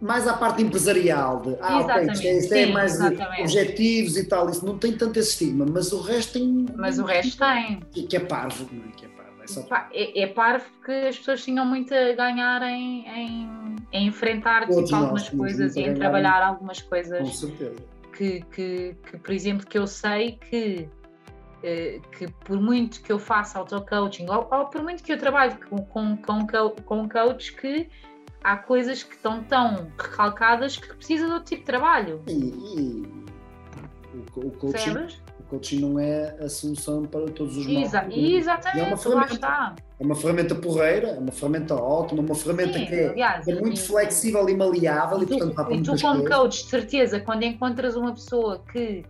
mais 0.00 0.28
à 0.28 0.34
parte 0.34 0.62
empresarial, 0.62 1.40
de 1.40 1.56
ah, 1.60 1.80
ok, 1.80 2.36
isto 2.36 2.54
é, 2.54 2.62
é 2.62 2.66
mais 2.66 2.94
exatamente. 2.94 3.42
objetivos 3.42 4.16
e 4.16 4.24
tal, 4.24 4.48
isso 4.48 4.64
não 4.64 4.78
tem 4.78 4.92
tanto 4.92 5.18
esse 5.18 5.30
estigma, 5.30 5.66
mas 5.68 5.92
o 5.92 6.00
resto 6.00 6.34
tem. 6.34 6.66
Mas 6.76 6.98
o 6.98 7.04
resto 7.04 7.38
tem. 7.38 7.80
Que 8.06 8.16
é 8.16 8.20
parvo, 8.20 8.68
não 8.72 8.84
é? 8.84 8.92
Que 8.92 9.06
é 9.06 9.08
parvo. 9.08 9.42
É, 9.42 9.46
só... 9.46 9.66
é, 9.92 10.22
é 10.22 10.26
parvo 10.28 10.64
porque 10.76 10.92
as 10.92 11.18
pessoas 11.18 11.42
tinham 11.42 11.66
muito 11.66 11.92
a 11.92 12.12
ganhar 12.12 12.62
em, 12.62 13.06
em, 13.08 13.76
em 13.92 14.06
enfrentar 14.06 14.68
tipo, 14.68 14.94
algumas 14.94 15.28
coisas 15.28 15.74
e 15.74 15.80
em 15.80 15.94
trabalhar 15.94 16.42
algumas 16.42 16.80
coisas. 16.80 17.18
Com 17.18 17.34
certeza. 17.34 17.96
Que, 18.12 18.40
que, 18.50 18.96
que, 19.10 19.18
por 19.18 19.30
exemplo, 19.30 19.66
que 19.66 19.78
eu 19.78 19.86
sei 19.86 20.38
que 20.50 20.88
que 22.12 22.28
por 22.44 22.60
muito 22.60 23.02
que 23.02 23.12
eu 23.12 23.18
faça 23.18 23.58
auto-coaching, 23.58 24.26
ou, 24.28 24.48
ou, 24.50 24.66
por 24.66 24.82
muito 24.82 25.02
que 25.02 25.12
eu 25.12 25.18
trabalhe 25.18 25.56
com, 25.68 25.78
com, 25.78 26.16
com, 26.16 26.46
com 26.84 27.08
coach, 27.08 27.52
que 27.54 27.88
há 28.42 28.56
coisas 28.56 29.02
que 29.02 29.14
estão 29.14 29.42
tão 29.42 29.90
recalcadas 29.98 30.76
que 30.76 30.94
precisam 30.94 31.28
de 31.28 31.34
outro 31.34 31.48
tipo 31.48 31.62
de 31.62 31.66
trabalho. 31.66 32.22
E, 32.28 32.32
e 32.32 33.26
o, 34.36 34.46
o, 34.46 34.50
coaching, 34.52 35.08
o 35.40 35.42
coaching 35.48 35.80
não 35.80 35.98
é 35.98 36.36
a 36.40 36.48
solução 36.48 37.04
para 37.04 37.26
todos 37.26 37.56
os 37.56 37.66
Exa 37.66 38.02
maus. 38.02 38.14
Exatamente, 38.16 38.80
é 38.80 38.88
uma 38.88 38.96
ferramenta, 38.96 39.74
é 39.98 40.04
uma 40.04 40.14
ferramenta 40.14 40.54
porreira, 40.54 41.08
é 41.08 41.18
uma 41.18 41.32
ferramenta 41.32 41.74
ótima, 41.74 42.22
uma 42.22 42.34
ferramenta 42.34 42.78
Sim, 42.78 42.86
que 42.86 42.94
é, 42.94 43.08
aliás, 43.08 43.48
é 43.48 43.60
muito 43.60 43.78
e, 43.78 43.82
flexível 43.82 44.48
e 44.48 44.56
maleável. 44.56 45.18
E, 45.18 45.22
e 45.24 45.26
tu, 45.26 45.38
portanto, 45.38 45.74
e 45.74 45.82
tu 45.82 46.00
como 46.00 46.20
coisas. 46.20 46.38
coach, 46.38 46.64
de 46.64 46.70
certeza, 46.70 47.20
quando 47.20 47.42
encontras 47.42 47.96
uma 47.96 48.12
pessoa 48.12 48.62
que, 48.72 49.04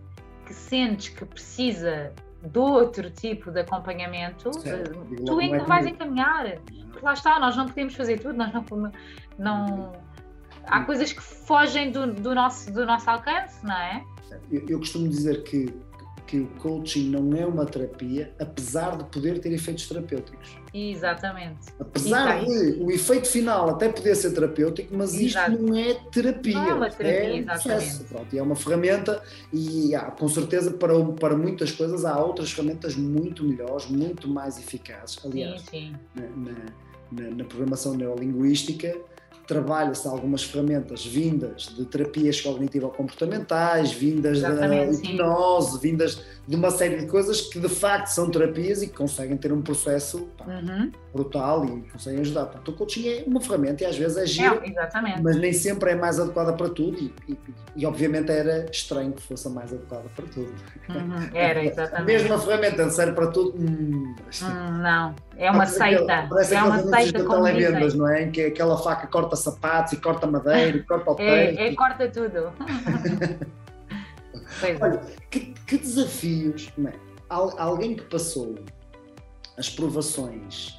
que 0.47 0.55
sentes 0.55 1.11
que 1.11 1.25
precisa 1.27 2.13
de 2.43 2.59
outro 2.59 3.11
tipo 3.11 3.51
de 3.51 3.61
acompanhamento, 3.61 4.53
certo. 4.61 5.07
Tu 5.25 5.39
ainda 5.39 5.57
é 5.57 5.65
vais 5.65 5.87
encaminhar. 5.87 6.59
Porque 6.91 7.05
lá 7.05 7.13
está, 7.13 7.39
nós 7.39 7.57
não 7.57 7.67
podemos 7.67 7.95
fazer 7.95 8.19
tudo, 8.21 8.35
nós 8.35 8.53
não. 8.53 8.65
não 9.39 9.93
há 10.67 10.85
coisas 10.85 11.13
que 11.13 11.23
fogem 11.23 11.91
do, 11.91 12.13
do, 12.13 12.35
nosso, 12.35 12.73
do 12.73 12.85
nosso 12.85 13.09
alcance, 13.09 13.65
não 13.65 13.77
é? 13.77 14.05
Eu, 14.51 14.69
eu 14.69 14.79
costumo 14.79 15.09
dizer 15.09 15.43
que 15.45 15.73
que 16.27 16.41
o 16.41 16.47
coaching 16.59 17.09
não 17.11 17.37
é 17.37 17.47
uma 17.47 17.65
terapia, 17.65 18.33
apesar 18.39 18.99
de 18.99 19.05
poder 19.05 19.39
ter 19.39 19.53
efeitos 19.53 19.87
terapêuticos. 19.89 20.59
Exatamente. 20.75 21.73
Apesar 21.79 22.45
de 22.45 22.83
o 22.83 22.91
efeito 22.91 23.29
final 23.29 23.71
até 23.71 23.89
poder 23.89 24.15
ser 24.17 24.33
terapêutico, 24.33 24.95
mas 24.97 25.15
Exato. 25.15 25.53
isto 25.53 25.63
não 25.63 25.77
é 25.77 25.95
terapia. 26.11 26.55
Não 26.55 26.71
é 26.71 26.75
uma 26.75 26.91
terapia, 26.91 27.31
é 27.31 27.37
exatamente. 27.39 28.05
Pronto, 28.05 28.37
é 28.37 28.43
uma 28.43 28.57
ferramenta 28.57 29.23
e 29.53 29.95
há, 29.95 30.11
com 30.11 30.29
certeza 30.29 30.73
para, 30.73 30.93
para 31.15 31.37
muitas 31.37 31.71
coisas 31.71 32.05
há 32.05 32.19
outras 32.19 32.51
ferramentas 32.51 32.97
muito 32.97 33.45
melhores, 33.45 33.87
muito 33.87 34.29
mais 34.29 34.59
eficazes. 34.59 35.19
Aliás, 35.25 35.63
sim, 35.63 35.69
sim. 35.71 35.97
Na, 36.15 36.51
na, 36.53 37.29
na, 37.31 37.37
na 37.37 37.45
programação 37.45 37.95
neurolinguística 37.95 38.99
trabalha-se 39.47 40.07
algumas 40.09 40.43
ferramentas 40.43 41.07
vindas 41.07 41.69
de 41.77 41.85
terapias 41.85 42.41
cognitivo-comportamentais, 42.41 43.93
vindas 43.93 44.39
Exatamente, 44.39 45.03
da 45.03 45.09
hipnose, 45.11 45.73
sim. 45.73 45.79
vindas 45.79 46.23
de 46.47 46.55
uma 46.55 46.71
série 46.71 46.97
de 46.97 47.07
coisas 47.07 47.41
que 47.41 47.59
de 47.59 47.69
facto 47.69 48.09
são 48.09 48.31
terapias 48.31 48.83
e 48.83 48.87
que 48.87 48.95
conseguem 48.95 49.37
ter 49.37 49.53
um 49.53 49.63
processo 49.63 50.29
pá, 50.39 50.45
uhum. 50.47 50.93
brutal 51.13 51.65
e 51.65 51.83
conseguem 51.91 52.21
ajudar. 52.21 52.47
Portanto, 52.47 52.69
o 52.69 52.73
coaching 52.73 53.09
é 53.09 53.25
uma 53.27 53.41
ferramenta 53.41 53.83
e 53.83 53.87
às 53.87 53.97
vezes 53.97 54.17
é 54.17 54.27
gira, 54.27 54.63
é, 54.65 55.21
mas 55.21 55.37
nem 55.37 55.53
sempre 55.53 55.91
é 55.91 55.95
mais 55.95 56.21
adequada 56.21 56.53
para 56.53 56.69
tudo 56.69 56.99
e, 56.99 57.13
e, 57.29 57.39
e, 57.77 57.87
obviamente 57.87 58.31
era 58.31 58.67
estranho 58.71 59.13
que 59.13 59.23
fosse 59.23 59.47
a 59.49 59.51
mais 59.51 59.73
adequada 59.73 60.09
para 60.15 60.25
tudo. 60.27 60.55
Uhum. 60.89 61.31
Era, 61.35 61.63
exatamente. 61.67 62.01
A 62.01 62.05
mesma 62.05 62.39
ferramenta 62.39 62.91
serve 62.91 63.13
para 63.13 63.27
tudo. 63.29 63.59
Hum, 63.59 64.15
hum, 64.43 64.79
não, 64.83 65.15
é 65.37 65.51
uma 65.51 65.67
seita. 65.67 66.27
Parece 66.29 66.55
é 66.55 66.63
uma 66.63 66.79
seita 66.79 67.25
com 67.25 67.43
televendas, 67.43 67.95
não 67.95 68.09
é? 68.09 68.23
Em 68.23 68.31
que 68.31 68.43
aquela 68.43 68.79
faca 68.79 69.07
corta 69.07 69.36
sapatos 69.41 69.93
e 69.93 69.97
corta 69.97 70.27
madeira 70.27 70.77
e 70.77 70.83
corta 70.83 71.11
o 71.13 71.15
é, 71.21 71.47
peito. 71.47 71.61
É, 71.61 71.75
corta 71.75 72.09
tudo. 72.09 72.53
É. 74.63 74.77
Olha, 74.81 75.03
que, 75.31 75.55
que 75.67 75.77
desafios, 75.77 76.73
é? 76.79 76.93
alguém 77.29 77.97
que 77.97 78.05
passou 78.05 78.55
as 79.59 79.69
provações 79.69 80.79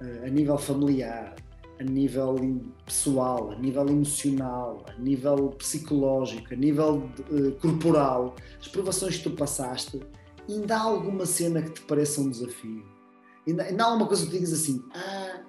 uh, 0.00 0.26
a 0.26 0.28
nível 0.28 0.58
familiar, 0.58 1.34
a 1.78 1.82
nível 1.82 2.36
pessoal, 2.84 3.52
a 3.52 3.56
nível 3.56 3.88
emocional, 3.88 4.84
a 4.88 5.00
nível 5.00 5.48
psicológico, 5.58 6.52
a 6.52 6.56
nível 6.56 7.08
uh, 7.30 7.52
corporal, 7.60 8.34
as 8.60 8.68
provações 8.68 9.16
que 9.16 9.24
tu 9.24 9.30
passaste, 9.30 10.00
ainda 10.48 10.76
há 10.76 10.82
alguma 10.82 11.26
cena 11.26 11.62
que 11.62 11.70
te 11.70 11.80
pareça 11.82 12.20
um 12.20 12.30
desafio? 12.30 12.84
Ainda, 13.46 13.62
ainda 13.64 13.84
há 13.84 13.86
alguma 13.86 14.06
coisa 14.06 14.24
que 14.24 14.30
tu 14.30 14.34
digas 14.34 14.52
assim, 14.52 14.82
ah, 14.94 15.40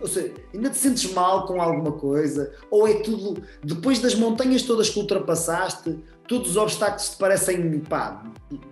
ou 0.00 0.06
seja, 0.06 0.34
ainda 0.54 0.70
te 0.70 0.76
sentes 0.76 1.12
mal 1.12 1.46
com 1.46 1.60
alguma 1.60 1.92
coisa? 1.92 2.54
Ou 2.70 2.86
é 2.86 2.94
tudo, 2.94 3.42
depois 3.62 4.00
das 4.00 4.14
montanhas 4.14 4.62
todas 4.62 4.90
que 4.90 4.98
ultrapassaste, 4.98 5.98
todos 6.26 6.50
os 6.50 6.56
obstáculos 6.56 7.10
te 7.10 7.16
parecem, 7.16 7.80
pá, 7.80 8.22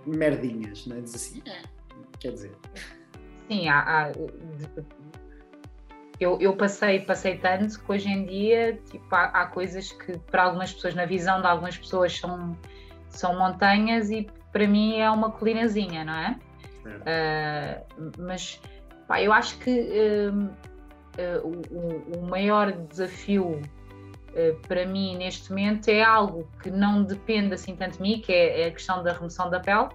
merdinhas, 0.07 0.87
não 0.87 0.97
é? 0.97 1.01
Diz 1.01 1.15
assim, 1.15 1.43
é, 1.47 1.63
quer 2.19 2.33
dizer. 2.33 2.53
Sim, 3.49 3.69
há, 3.69 3.81
há 3.81 4.13
eu, 6.19 6.39
eu, 6.41 6.57
passei, 6.57 7.01
passei 7.01 7.37
tanto 7.37 7.79
que 7.79 7.93
hoje 7.93 8.09
em 8.09 8.25
dia 8.25 8.81
tipo, 8.91 9.15
há, 9.15 9.25
há, 9.27 9.47
coisas 9.47 9.93
que 9.93 10.19
para 10.19 10.45
algumas 10.45 10.73
pessoas, 10.73 10.95
na 10.95 11.05
visão 11.05 11.41
de 11.41 11.47
algumas 11.47 11.77
pessoas, 11.77 12.17
são, 12.17 12.57
são 13.11 13.39
montanhas 13.39 14.11
e 14.11 14.27
para 14.51 14.67
mim 14.67 14.99
é 14.99 15.11
uma 15.11 15.31
colinazinha, 15.31 16.05
não 16.05 16.15
é? 16.15 16.39
Uh, 16.87 18.13
mas 18.19 18.61
pá, 19.07 19.21
eu 19.21 19.33
acho 19.33 19.59
que 19.59 19.71
uh, 19.71 20.51
o, 21.43 22.19
o, 22.19 22.27
maior 22.27 22.73
desafio 22.73 23.61
uh, 23.61 24.67
para 24.67 24.87
mim 24.87 25.17
neste 25.17 25.51
momento 25.51 25.89
é 25.89 26.03
algo 26.03 26.49
que 26.63 26.71
não 26.71 27.03
depende 27.03 27.55
assim 27.55 27.75
tanto 27.75 27.97
de 27.97 28.03
mim, 28.03 28.21
que 28.21 28.33
é, 28.33 28.63
é 28.63 28.67
a 28.67 28.71
questão 28.71 29.03
da 29.03 29.13
remoção 29.13 29.49
da 29.51 29.61
pele. 29.61 29.89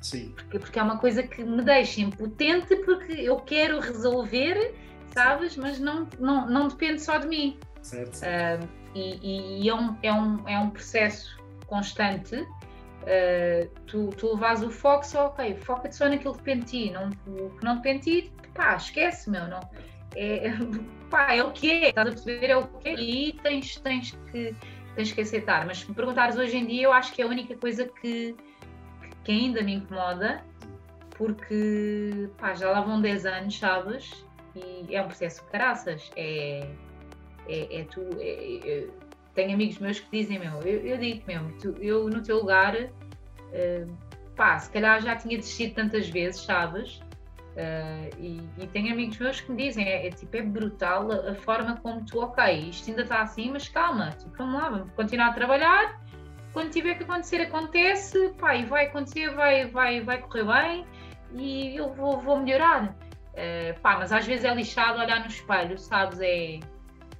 Sim. 0.00 0.32
Porque, 0.34 0.58
porque 0.58 0.78
é 0.78 0.82
uma 0.82 0.98
coisa 0.98 1.22
que 1.22 1.42
me 1.42 1.62
deixa 1.62 2.00
impotente 2.00 2.76
porque 2.76 3.12
eu 3.12 3.36
quero 3.36 3.80
resolver, 3.80 4.74
sabes? 5.14 5.56
Mas 5.56 5.78
não, 5.78 6.06
não, 6.18 6.46
não 6.46 6.68
depende 6.68 7.00
só 7.00 7.18
de 7.18 7.26
mim. 7.26 7.58
Certo, 7.80 8.14
certo. 8.14 8.64
Uh, 8.64 8.68
e, 8.94 9.62
e 9.62 9.68
é, 9.68 9.74
um, 9.74 9.96
é, 10.02 10.12
um, 10.12 10.48
é 10.48 10.58
um 10.58 10.70
processo 10.70 11.38
constante. 11.66 12.36
Uh, 12.36 13.68
tu, 13.86 14.08
tu 14.16 14.34
levas 14.34 14.62
o 14.62 14.70
foco 14.70 15.06
só, 15.06 15.26
ok, 15.26 15.56
foca-te 15.56 15.94
só 15.94 16.08
naquilo 16.08 16.32
que 16.32 16.38
depende 16.38 16.64
de 16.64 16.70
ti, 16.70 16.90
não, 16.90 17.10
o 17.26 17.50
que 17.50 17.64
não 17.64 17.76
depende 17.76 17.98
de 17.98 18.22
ti, 18.22 18.32
pá, 18.54 18.76
esquece, 18.76 19.28
meu, 19.28 19.46
não, 19.46 19.60
é, 20.16 20.52
pá, 21.10 21.34
é 21.34 21.42
o 21.42 21.52
que 21.52 21.70
é, 21.70 21.88
estás 21.88 22.08
a 22.08 22.10
perceber? 22.10 22.50
É 22.50 22.56
o 22.56 22.66
que 22.66 22.88
é 22.88 22.94
e 22.94 23.32
tens, 23.42 23.76
tens, 23.76 24.18
que, 24.30 24.54
tens 24.94 25.12
que 25.12 25.20
aceitar. 25.20 25.66
Mas 25.66 25.78
se 25.78 25.88
me 25.88 25.94
perguntares 25.94 26.36
hoje 26.36 26.56
em 26.56 26.66
dia, 26.66 26.82
eu 26.82 26.92
acho 26.92 27.12
que 27.12 27.22
é 27.22 27.24
a 27.24 27.28
única 27.28 27.56
coisa 27.56 27.86
que, 27.86 28.34
que 29.24 29.32
ainda 29.32 29.62
me 29.62 29.74
incomoda, 29.74 30.44
porque 31.16 32.28
pá, 32.38 32.54
já 32.54 32.70
lá 32.70 32.80
vão 32.80 33.00
10 33.00 33.26
anos, 33.26 33.58
sabes? 33.58 34.24
E 34.54 34.94
é 34.94 35.02
um 35.02 35.06
processo 35.06 35.44
de 35.44 35.50
caraças. 35.50 36.10
É, 36.16 36.68
é, 37.48 37.80
é 37.80 37.84
tu. 37.84 38.00
É, 38.18 38.68
é, 38.68 38.88
tenho 39.34 39.52
amigos 39.52 39.78
meus 39.78 39.98
que 39.98 40.08
dizem, 40.16 40.38
meu, 40.38 40.60
eu, 40.62 40.86
eu 40.86 40.96
digo 40.96 41.24
mesmo, 41.26 41.52
tu, 41.58 41.74
eu 41.80 42.08
no 42.08 42.22
teu 42.22 42.38
lugar, 42.38 42.76
uh, 42.76 43.96
pá, 44.36 44.56
se 44.60 44.70
calhar 44.70 45.02
já 45.02 45.16
tinha 45.16 45.36
desistido 45.36 45.74
tantas 45.74 46.08
vezes, 46.08 46.42
sabes? 46.42 47.00
Uh, 47.54 48.10
e, 48.18 48.48
e, 48.58 48.66
tenho 48.66 48.92
amigos 48.92 49.16
meus 49.18 49.40
que 49.40 49.52
me 49.52 49.64
dizem, 49.64 49.86
é, 49.86 50.08
é 50.08 50.10
tipo, 50.10 50.36
é 50.36 50.42
brutal 50.42 51.08
a, 51.12 51.36
forma 51.36 51.76
como 51.76 52.04
tu, 52.04 52.18
ok, 52.18 52.52
isto 52.68 52.90
ainda 52.90 53.02
está 53.02 53.22
assim, 53.22 53.52
mas 53.52 53.68
calma, 53.68 54.10
tipo, 54.10 54.36
vamos 54.36 54.60
lá, 54.60 54.70
vamos 54.70 54.92
continuar 54.94 55.28
a 55.28 55.32
trabalhar, 55.32 56.00
quando 56.52 56.70
tiver 56.70 56.96
que 56.96 57.04
acontecer, 57.04 57.42
acontece, 57.42 58.30
pá, 58.40 58.56
e 58.56 58.64
vai 58.64 58.86
acontecer, 58.86 59.32
vai, 59.36 59.68
vai, 59.68 60.00
vai 60.00 60.20
correr 60.22 60.44
bem 60.44 60.86
e 61.32 61.76
eu 61.76 61.92
vou, 61.94 62.20
vou 62.20 62.40
melhorar. 62.40 62.88
Uh, 62.88 63.80
pá, 63.80 63.98
mas 63.98 64.12
às 64.12 64.26
vezes 64.26 64.44
é 64.44 64.52
lixado 64.52 64.98
olhar 64.98 65.20
no 65.20 65.26
espelho, 65.26 65.78
sabes, 65.78 66.20
é... 66.20 66.58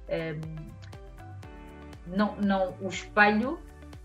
Um, 0.09 0.65
não, 2.07 2.35
não, 2.35 2.75
o 2.81 2.89
espelho 2.89 3.59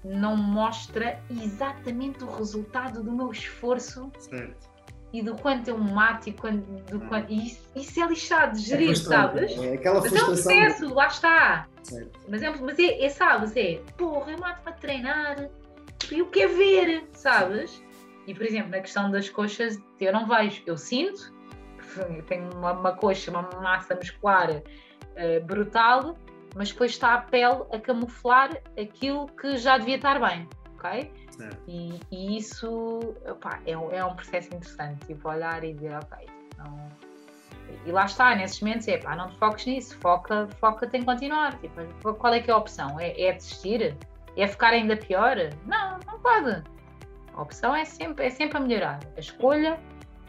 não 0.05 0.37
mostra 0.37 1.21
exatamente 1.29 2.23
o 2.23 2.31
resultado 2.31 3.03
do 3.03 3.13
meu 3.13 3.31
esforço 3.31 4.11
certo 4.17 4.70
e 5.13 5.23
do 5.23 5.35
quanto 5.37 5.69
eu 5.69 5.79
me 5.79 5.91
mato 5.93 6.29
e, 6.29 6.33
quando, 6.33 6.65
do 6.85 7.01
quanto, 7.01 7.31
e 7.31 7.49
isso, 7.49 7.61
isso, 7.75 8.03
é 8.03 8.07
lixado 8.07 8.57
de 8.57 8.63
gerir, 8.63 8.93
é 8.93 8.95
sabes? 8.95 9.59
É 9.59 9.75
aquela 9.75 10.01
mas 10.01 10.13
é 10.13 10.23
um 10.23 10.27
processo, 10.27 10.95
lá 10.95 11.07
está. 11.07 11.69
Certo. 11.83 12.21
Mas, 12.29 12.43
é, 12.43 12.51
mas 12.51 12.79
é, 12.79 13.05
é, 13.05 13.09
sabes, 13.09 13.57
é 13.57 13.81
porra, 13.97 14.33
eu 14.33 14.39
mato 14.39 14.63
para 14.63 14.73
treinar 14.73 15.49
e 16.11 16.19
eu 16.19 16.27
quero 16.27 16.57
ver, 16.57 17.09
sabes? 17.13 17.83
E 18.27 18.35
por 18.35 18.45
exemplo, 18.45 18.71
na 18.71 18.81
questão 18.81 19.11
das 19.11 19.29
coxas, 19.29 19.79
eu 20.01 20.13
não 20.13 20.27
vejo, 20.27 20.63
eu 20.67 20.77
sinto, 20.77 21.33
tenho 22.29 22.49
uma, 22.55 22.73
uma 22.73 22.93
coxa, 22.93 23.31
uma 23.31 23.43
massa 23.61 23.95
muscular 23.97 24.51
uh, 24.51 25.45
brutal, 25.45 26.17
mas 26.55 26.71
depois 26.71 26.93
está 26.93 27.15
a 27.15 27.19
pele 27.19 27.63
a 27.73 27.79
camuflar 27.79 28.51
aquilo 28.81 29.27
que 29.29 29.57
já 29.57 29.79
devia 29.79 29.97
estar 29.97 30.21
bem, 30.21 30.49
ok? 30.75 31.11
E, 31.67 32.01
e, 32.11 32.37
isso 32.37 32.99
opa, 33.29 33.61
é, 33.67 33.73
é, 33.73 34.05
um 34.05 34.15
processo 34.15 34.49
interessante, 34.49 35.07
tipo, 35.07 35.29
olhar 35.29 35.63
e 35.65 35.75
dizer, 35.75 35.97
ok, 35.97 36.27
não... 36.59 36.89
E 37.87 37.93
lá 37.93 38.05
está, 38.05 38.35
nesses 38.35 38.61
momentos 38.61 38.89
é 38.89 38.99
pá, 38.99 39.15
não 39.15 39.31
te 39.31 39.39
foques 39.39 39.65
nisso, 39.65 39.97
foca, 39.99 40.49
foca 40.59 40.89
em 40.93 41.05
continuar. 41.05 41.57
Tipo, 41.61 42.15
qual 42.15 42.35
é 42.35 42.41
que 42.41 42.51
é 42.51 42.55
a 42.55 42.57
opção? 42.57 42.99
É, 42.99 43.19
é 43.21 43.33
desistir? 43.33 43.97
É 44.37 44.47
ficar 44.47 44.73
ainda 44.73 44.97
pior? 44.97 45.37
Não, 45.67 45.99
não 46.07 46.19
pode. 46.19 46.65
A 47.33 47.43
opção 47.43 47.75
é 47.75 47.85
sempre, 47.85 48.27
é 48.27 48.31
sempre 48.31 48.59
a 48.59 48.61
melhorar. 48.61 48.99
A 49.17 49.21
escolha 49.21 49.79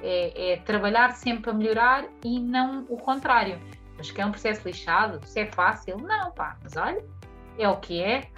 é, 0.03 0.53
é 0.53 0.57
trabalhar 0.57 1.11
sempre 1.15 1.49
a 1.49 1.53
melhorar 1.53 2.06
e 2.23 2.40
não 2.40 2.86
o 2.90 2.98
contrário. 2.98 3.60
Mas 3.98 4.11
que 4.11 4.22
é 4.22 4.26
um 4.26 4.32
processo 4.32 4.68
lixado, 4.68 5.19
se 5.26 5.41
é 5.41 5.45
fácil, 5.48 5.98
não, 5.98 6.32
pá, 6.32 6.57
mas 6.64 6.76
olha, 6.76 7.03
é 7.57 7.68
o 7.68 7.78
que 7.78 8.02
é. 8.02 8.30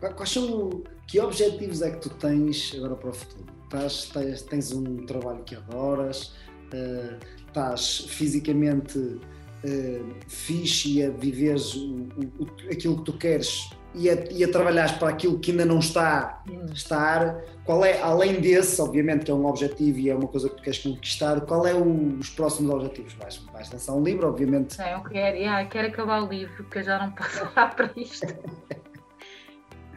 Quais 0.00 0.30
são 0.30 0.82
que 1.10 1.18
objetivos 1.18 1.82
é 1.82 1.90
que 1.90 1.98
tu 1.98 2.10
tens 2.10 2.72
agora 2.76 2.94
para 2.94 3.10
o 3.10 3.12
futuro? 3.12 3.46
Tás, 3.68 4.06
tens, 4.06 4.42
tens 4.42 4.72
um 4.72 5.04
trabalho 5.06 5.42
que 5.42 5.56
adoras, 5.56 6.34
uh, 6.72 7.18
estás 7.46 7.98
fisicamente 8.08 8.96
uh, 8.98 10.14
fixe 10.28 11.04
a 11.04 11.10
viveres 11.10 11.74
o, 11.74 12.08
o, 12.38 12.46
aquilo 12.70 12.98
que 12.98 13.04
tu 13.04 13.18
queres 13.18 13.70
e 13.92 14.08
a, 14.08 14.14
e 14.30 14.44
a 14.44 14.52
trabalhar 14.52 15.00
para 15.00 15.08
aquilo 15.08 15.40
que 15.40 15.50
ainda 15.50 15.64
não 15.64 15.80
está 15.80 16.42
a 16.46 16.72
estar, 16.72 17.42
qual 17.64 17.84
é, 17.84 18.00
além 18.00 18.40
desse, 18.40 18.80
obviamente 18.80 19.24
que 19.24 19.32
é 19.32 19.34
um 19.34 19.46
objetivo 19.46 19.98
e 19.98 20.10
é 20.10 20.14
uma 20.14 20.28
coisa 20.28 20.48
que 20.48 20.56
tu 20.56 20.62
queres 20.62 20.78
conquistar, 20.78 21.40
qual 21.40 21.66
é 21.66 21.74
o, 21.74 22.18
os 22.18 22.30
próximos 22.30 22.72
objetivos? 22.72 23.14
Vais, 23.14 23.36
vais 23.52 23.72
lançar 23.72 23.94
um 23.94 24.04
livro, 24.04 24.28
obviamente? 24.28 24.78
Não, 24.78 24.86
eu 24.86 25.02
quero, 25.02 25.36
yeah, 25.36 25.68
quero 25.68 25.88
acabar 25.88 26.22
o 26.22 26.28
livro, 26.28 26.54
porque 26.56 26.78
eu 26.78 26.82
já 26.84 27.04
não 27.04 27.10
posso 27.10 27.30
falar 27.50 27.74
para 27.74 27.90
isto. 27.96 28.26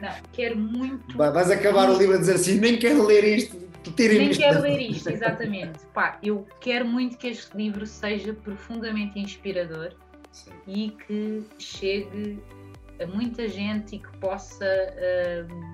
não, 0.02 0.12
quero 0.32 0.58
muito. 0.58 1.18
Vais 1.18 1.50
acabar 1.50 1.90
o 1.90 1.98
livro 1.98 2.16
a 2.16 2.20
dizer 2.20 2.36
assim, 2.36 2.60
nem 2.60 2.78
quero 2.78 3.06
ler 3.06 3.24
isto, 3.24 3.58
nem 3.98 4.32
isto. 4.32 4.42
quero 4.42 4.62
ler 4.62 4.80
isto, 4.82 5.10
exatamente. 5.10 5.80
Pá, 5.94 6.18
eu 6.24 6.48
quero 6.60 6.86
muito 6.86 7.18
que 7.18 7.28
este 7.28 7.56
livro 7.56 7.86
seja 7.86 8.34
profundamente 8.34 9.20
inspirador 9.20 9.94
Sim. 10.32 10.52
e 10.68 10.90
que 10.92 11.44
chegue 11.60 12.42
a 13.02 13.08
muita 13.08 13.48
gente 13.48 13.96
e 13.96 14.00
que 14.00 14.18
possa, 14.18 14.66
uh, 14.66 15.74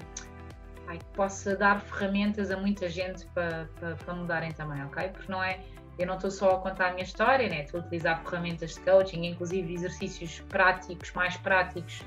ai, 0.87 0.97
que 0.97 1.05
possa 1.15 1.55
dar 1.55 1.81
ferramentas 1.81 2.51
a 2.51 2.57
muita 2.57 2.89
gente 2.89 3.25
para, 3.27 3.69
para, 3.79 3.95
para 3.95 4.13
mudarem 4.13 4.51
também, 4.51 4.83
ok? 4.85 5.09
Porque 5.09 5.31
não 5.31 5.43
é, 5.43 5.59
eu 5.97 6.07
não 6.07 6.15
estou 6.15 6.31
só 6.31 6.55
a 6.55 6.59
contar 6.59 6.89
a 6.89 6.91
minha 6.91 7.03
história, 7.03 7.47
né? 7.49 7.63
estou 7.63 7.81
a 7.81 7.83
utilizar 7.83 8.23
ferramentas 8.23 8.75
de 8.75 8.81
coaching, 8.81 9.25
inclusive 9.25 9.73
exercícios 9.73 10.39
práticos, 10.49 11.11
mais 11.13 11.35
práticos, 11.37 12.01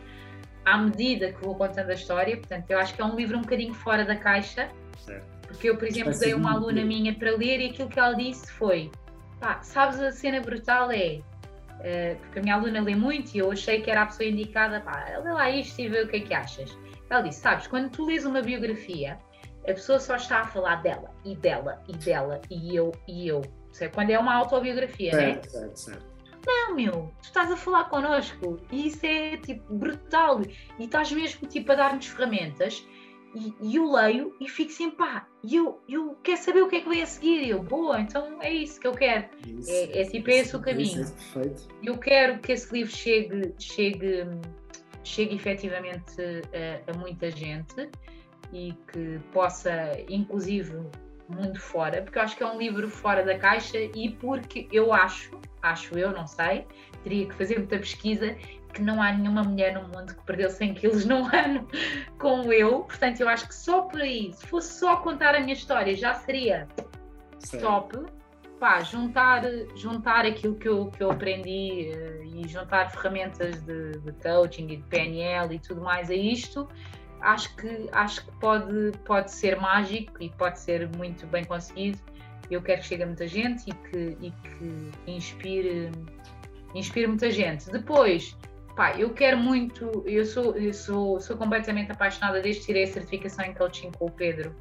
à 0.65 0.79
medida 0.79 1.33
que 1.33 1.45
vou 1.45 1.55
contando 1.55 1.91
a 1.91 1.95
história. 1.95 2.37
Portanto, 2.37 2.71
eu 2.71 2.79
acho 2.79 2.95
que 2.95 3.01
é 3.01 3.05
um 3.05 3.17
livro 3.17 3.39
um 3.39 3.43
bocadinho 3.43 3.75
fora 3.75 4.05
da 4.05 4.17
caixa. 4.17 4.69
Certo. 4.99 5.27
Porque 5.47 5.69
eu, 5.69 5.77
por 5.77 5.87
exemplo, 5.87 6.19
dei 6.19 6.35
uma 6.35 6.53
aluna 6.53 6.85
minha 6.85 7.15
para 7.15 7.31
ler 7.33 7.61
e 7.61 7.71
aquilo 7.71 7.89
que 7.89 7.99
ela 7.99 8.15
disse 8.15 8.51
foi: 8.53 8.91
pá, 9.41 9.61
sabes, 9.63 10.01
a 10.01 10.11
cena 10.11 10.41
brutal 10.41 10.91
é 10.91 11.21
eh, 11.81 12.17
porque 12.21 12.39
a 12.39 12.43
minha 12.43 12.55
aluna 12.55 12.81
lê 12.81 12.95
muito 12.95 13.35
e 13.35 13.39
eu 13.39 13.51
achei 13.51 13.81
que 13.81 13.91
era 13.91 14.03
a 14.03 14.07
pessoa 14.07 14.29
indicada, 14.29 14.81
pá, 14.81 15.05
lê 15.23 15.33
lá 15.33 15.51
isto 15.51 15.81
e 15.81 15.89
vê 15.89 16.03
o 16.03 16.09
que 16.09 16.17
é 16.17 16.21
que 16.21 16.35
achas. 16.35 16.77
Ela 17.11 17.23
disse, 17.23 17.41
sabes, 17.41 17.67
quando 17.67 17.91
tu 17.91 18.07
lês 18.07 18.25
uma 18.25 18.41
biografia, 18.41 19.19
a 19.65 19.73
pessoa 19.73 19.99
só 19.99 20.17
está 20.17 20.41
a 20.41 20.47
falar 20.47 20.77
dela, 20.77 21.11
e 21.25 21.37
dela, 21.37 21.83
e 21.89 21.93
dela, 21.93 22.41
e 22.51 22.75
eu, 22.75 22.93
e 23.07 23.29
eu. 23.29 23.43
Quando 23.95 24.11
é 24.11 24.19
uma 24.19 24.35
autobiografia, 24.35 25.13
certo, 25.13 25.45
né? 25.45 25.51
Certo, 25.51 25.77
certo. 25.77 26.12
Não, 26.47 26.75
meu, 26.75 27.13
tu 27.21 27.25
estás 27.25 27.51
a 27.51 27.57
falar 27.57 27.85
connosco 27.85 28.59
e 28.71 28.89
isso 28.89 29.05
é 29.07 29.37
tipo 29.37 29.75
brutal 29.75 30.41
e 30.79 30.85
estás 30.85 31.13
mesmo 31.13 31.47
tipo 31.47 31.71
a 31.73 31.75
dar-nos 31.75 32.07
ferramentas 32.07 32.85
e, 33.35 33.55
e, 33.63 33.77
eu 33.77 33.91
leio 33.91 34.37
e 34.41 34.49
fico 34.49 34.71
sempre, 34.71 34.99
pá, 34.99 35.27
e 35.43 35.57
eu, 35.57 35.81
eu 35.89 36.17
quero 36.23 36.43
saber 36.43 36.63
o 36.63 36.69
que 36.69 36.77
é 36.77 36.81
que 36.81 36.89
vem 36.89 37.03
a 37.03 37.07
seguir. 37.07 37.43
E 37.43 37.51
eu, 37.51 37.63
boa, 37.63 37.99
então 37.99 38.43
é 38.43 38.53
isso 38.53 38.79
que 38.79 38.87
eu 38.87 38.93
quero. 38.93 39.27
Isso, 39.47 39.71
é, 39.71 40.03
é, 40.03 40.05
tipo, 40.05 40.31
é 40.31 40.35
esse 40.35 40.55
o 40.55 40.61
caminho. 40.61 41.03
Isso, 41.03 41.39
é 41.39 41.55
eu 41.83 41.97
quero 41.97 42.39
que 42.41 42.53
esse 42.53 42.73
livro 42.73 42.95
chegue, 42.95 43.55
chegue, 43.59 44.27
chegue 45.03 45.35
efetivamente 45.35 46.15
a, 46.21 46.93
a 46.93 46.99
muita 46.99 47.31
gente 47.31 47.89
e 48.53 48.75
que 48.93 49.19
possa, 49.33 49.73
inclusive, 50.11 50.83
mundo 51.29 51.59
fora, 51.59 52.03
porque 52.03 52.19
eu 52.19 52.23
acho 52.23 52.37
que 52.37 52.43
é 52.43 52.47
um 52.47 52.59
livro 52.59 52.89
fora 52.91 53.25
da 53.25 53.39
caixa 53.39 53.79
e 53.79 54.11
porque 54.11 54.69
eu 54.71 54.93
acho, 54.93 55.41
acho 55.63 55.97
eu, 55.99 56.13
não 56.13 56.27
sei, 56.27 56.67
teria 57.03 57.27
que 57.27 57.35
fazer 57.35 57.59
muita 57.59 57.79
pesquisa, 57.79 58.37
que 58.73 58.83
não 58.83 59.03
há 59.03 59.13
nenhuma 59.13 59.43
mulher 59.43 59.75
no 59.75 59.83
mundo 59.89 60.15
que 60.15 60.23
perdeu 60.25 60.51
100 60.51 60.75
quilos 60.75 61.05
num 61.05 61.25
ano 61.35 61.69
como 62.19 62.53
eu. 62.53 62.81
Portanto, 62.81 63.21
eu 63.21 63.29
acho 63.29 63.47
que 63.47 63.55
só 63.55 63.83
por 63.83 64.01
aí, 64.01 64.33
se 64.33 64.47
fosse 64.47 64.79
só 64.79 64.97
contar 64.97 65.35
a 65.35 65.41
minha 65.41 65.53
história, 65.53 65.95
já 65.95 66.15
seria 66.15 66.67
Sim. 67.39 67.59
top. 67.59 68.05
Pá, 68.59 68.81
juntar, 68.81 69.43
juntar 69.75 70.25
aquilo 70.25 70.55
que 70.55 70.69
eu, 70.69 70.87
que 70.87 71.03
eu 71.03 71.11
aprendi 71.11 71.91
uh, 71.91 72.23
e 72.23 72.47
juntar 72.47 72.93
ferramentas 72.93 73.61
de, 73.63 73.99
de, 73.99 74.13
coaching 74.23 74.69
e 74.69 74.77
de 74.77 74.85
PNL 74.85 75.53
e 75.53 75.59
tudo 75.59 75.81
mais 75.81 76.09
a 76.09 76.15
isto, 76.15 76.69
acho 77.21 77.57
que, 77.57 77.89
acho 77.91 78.25
que 78.25 78.31
pode, 78.39 78.93
pode 79.05 79.33
ser 79.33 79.61
mágico 79.61 80.13
e 80.23 80.31
pode 80.31 80.61
ser 80.61 80.89
muito 80.97 81.27
bem 81.27 81.45
conseguido. 81.45 81.99
Eu 82.55 82.63
quero 82.63 82.81
que 82.81 82.87
chegue 82.87 83.03
a 83.03 83.07
muita 83.07 83.27
gente 83.27 83.69
e 83.69 83.73
que, 83.73 84.17
e 84.21 84.31
que 84.31 85.11
inspire, 85.11 85.91
inspire 86.75 87.07
muita 87.07 87.31
gente. 87.31 87.71
Depois, 87.71 88.37
pá, 88.77 88.97
eu 88.97 89.11
quero 89.11 89.37
muito, 89.37 90.03
eu 90.07 90.25
sou, 90.25 90.57
eu 90.57 90.73
sou, 90.73 91.21
sou 91.21 91.37
completamente 91.37 91.93
apaixonada 91.93 92.41
desde 92.41 92.61
que 92.61 92.67
tirei 92.67 92.85
a 92.85 92.87
certificação 92.87 93.45
em 93.45 93.55
coaching 93.55 93.91
com 93.93 94.07
o 94.07 94.11
Pedro 94.11 94.55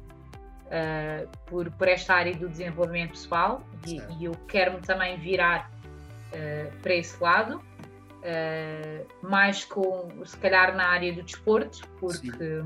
uh, 0.72 1.28
por, 1.46 1.70
por 1.72 1.88
esta 1.88 2.14
área 2.14 2.34
do 2.34 2.48
desenvolvimento 2.48 3.10
pessoal 3.10 3.64
e, 3.86 4.00
e 4.18 4.24
eu 4.24 4.32
quero-me 4.48 4.80
também 4.80 5.18
virar 5.18 5.70
uh, 6.32 6.72
para 6.80 6.94
esse 6.94 7.22
lado, 7.22 7.56
uh, 7.56 9.26
mais 9.26 9.64
com, 9.64 10.08
se 10.24 10.36
calhar, 10.38 10.74
na 10.74 10.88
área 10.88 11.12
do 11.12 11.22
desporto, 11.22 11.86
porque, 12.00 12.62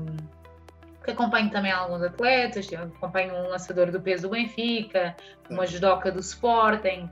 porque 1.07 1.11
acompanho 1.11 1.49
também 1.49 1.71
alguns 1.71 2.03
atletas, 2.03 2.69
acompanho 2.73 3.33
um 3.33 3.47
lançador 3.47 3.89
do 3.91 4.01
peso 4.01 4.23
do 4.23 4.31
Benfica, 4.31 5.15
uma 5.49 5.65
judoca 5.65 6.11
do 6.11 6.19
Sporting. 6.19 7.09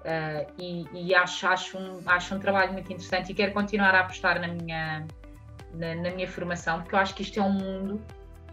Uh, 0.00 0.52
e, 0.58 0.86
e 0.92 1.14
acho, 1.14 1.46
acho, 1.46 1.78
um, 1.78 2.00
acho 2.06 2.34
um 2.34 2.38
trabalho 2.38 2.72
muito 2.72 2.92
interessante 2.92 3.32
e 3.32 3.34
quero 3.34 3.52
continuar 3.52 3.94
a 3.94 4.00
apostar 4.00 4.40
na 4.40 4.48
minha, 4.48 5.06
na, 5.74 5.94
na, 5.94 6.10
minha 6.10 6.28
formação, 6.28 6.80
porque 6.80 6.94
eu 6.94 6.98
acho 6.98 7.14
que 7.14 7.22
isto 7.22 7.38
é 7.40 7.42
um 7.42 7.52
mundo, 7.52 8.00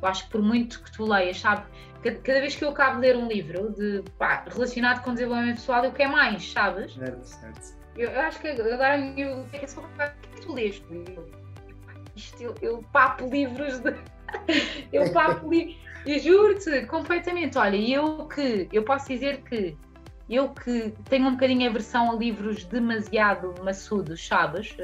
eu 0.01 0.07
acho 0.07 0.25
que 0.25 0.31
por 0.31 0.41
muito 0.41 0.81
que 0.81 0.91
tu 0.91 1.05
leias, 1.05 1.39
sabe, 1.39 1.65
cada, 2.01 2.39
vez 2.39 2.55
que 2.55 2.65
eu 2.65 2.69
acabo 2.69 2.95
de 2.95 3.01
ler 3.01 3.15
um 3.15 3.27
livro 3.27 3.73
de, 3.73 4.03
pá, 4.17 4.43
relacionado 4.47 5.03
com 5.03 5.13
desenvolvimento 5.13 5.57
pessoal, 5.57 5.85
eu 5.85 5.91
quero 5.91 6.11
mais, 6.11 6.51
sabes? 6.51 6.93
Certo, 6.93 7.23
certo. 7.23 7.77
Eu, 7.95 8.09
eu 8.09 8.21
acho 8.21 8.39
que 8.39 8.47
agora 8.47 8.97
eu, 9.17 9.47
é 9.53 9.67
só, 9.67 9.81
o 9.81 9.87
que 10.33 10.41
tu 10.41 10.53
leste? 10.53 10.85
Eu, 10.89 11.29
eu, 12.39 12.55
eu 12.61 12.85
papo 12.91 13.29
livros 13.29 13.79
de. 13.79 13.93
Eu 14.91 15.11
papo. 15.11 15.49
Eu 16.05 16.19
juro-te, 16.19 16.85
completamente. 16.85 17.57
Olha, 17.57 17.75
eu 17.77 18.27
que 18.27 18.69
eu 18.71 18.83
posso 18.83 19.07
dizer 19.07 19.41
que 19.41 19.75
eu 20.29 20.49
que 20.49 20.93
tenho 21.09 21.27
um 21.27 21.31
bocadinho 21.31 21.69
aversão 21.69 22.11
a 22.11 22.15
livros 22.15 22.65
demasiado 22.65 23.53
maçudos, 23.63 24.25
sabes? 24.25 24.75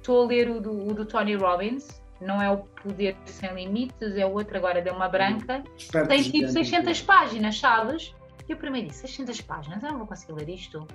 Estou 0.00 0.20
uh, 0.20 0.22
uh, 0.22 0.24
a 0.24 0.28
ler 0.28 0.50
o 0.50 0.60
do, 0.60 0.88
o 0.88 0.94
do, 0.94 1.04
Tony 1.04 1.34
Robbins, 1.34 2.00
não 2.20 2.40
é 2.40 2.50
o 2.50 2.58
Poder 2.58 3.16
Sem 3.26 3.52
Limites, 3.54 4.16
é 4.16 4.24
o 4.24 4.32
outro 4.32 4.56
agora, 4.56 4.80
deu 4.80 4.94
uma 4.94 5.08
branca. 5.08 5.62
Tem 6.08 6.22
tipo 6.22 6.48
600 6.48 7.02
páginas, 7.02 7.58
sabes? 7.58 8.14
E 8.48 8.52
eu 8.52 8.56
primeiro 8.56 8.88
disse: 8.88 9.00
600 9.08 9.40
páginas, 9.42 9.82
eu 9.82 9.90
não 9.90 9.98
vou 9.98 10.06
conseguir 10.06 10.32
ler 10.32 10.48
isto. 10.48 10.86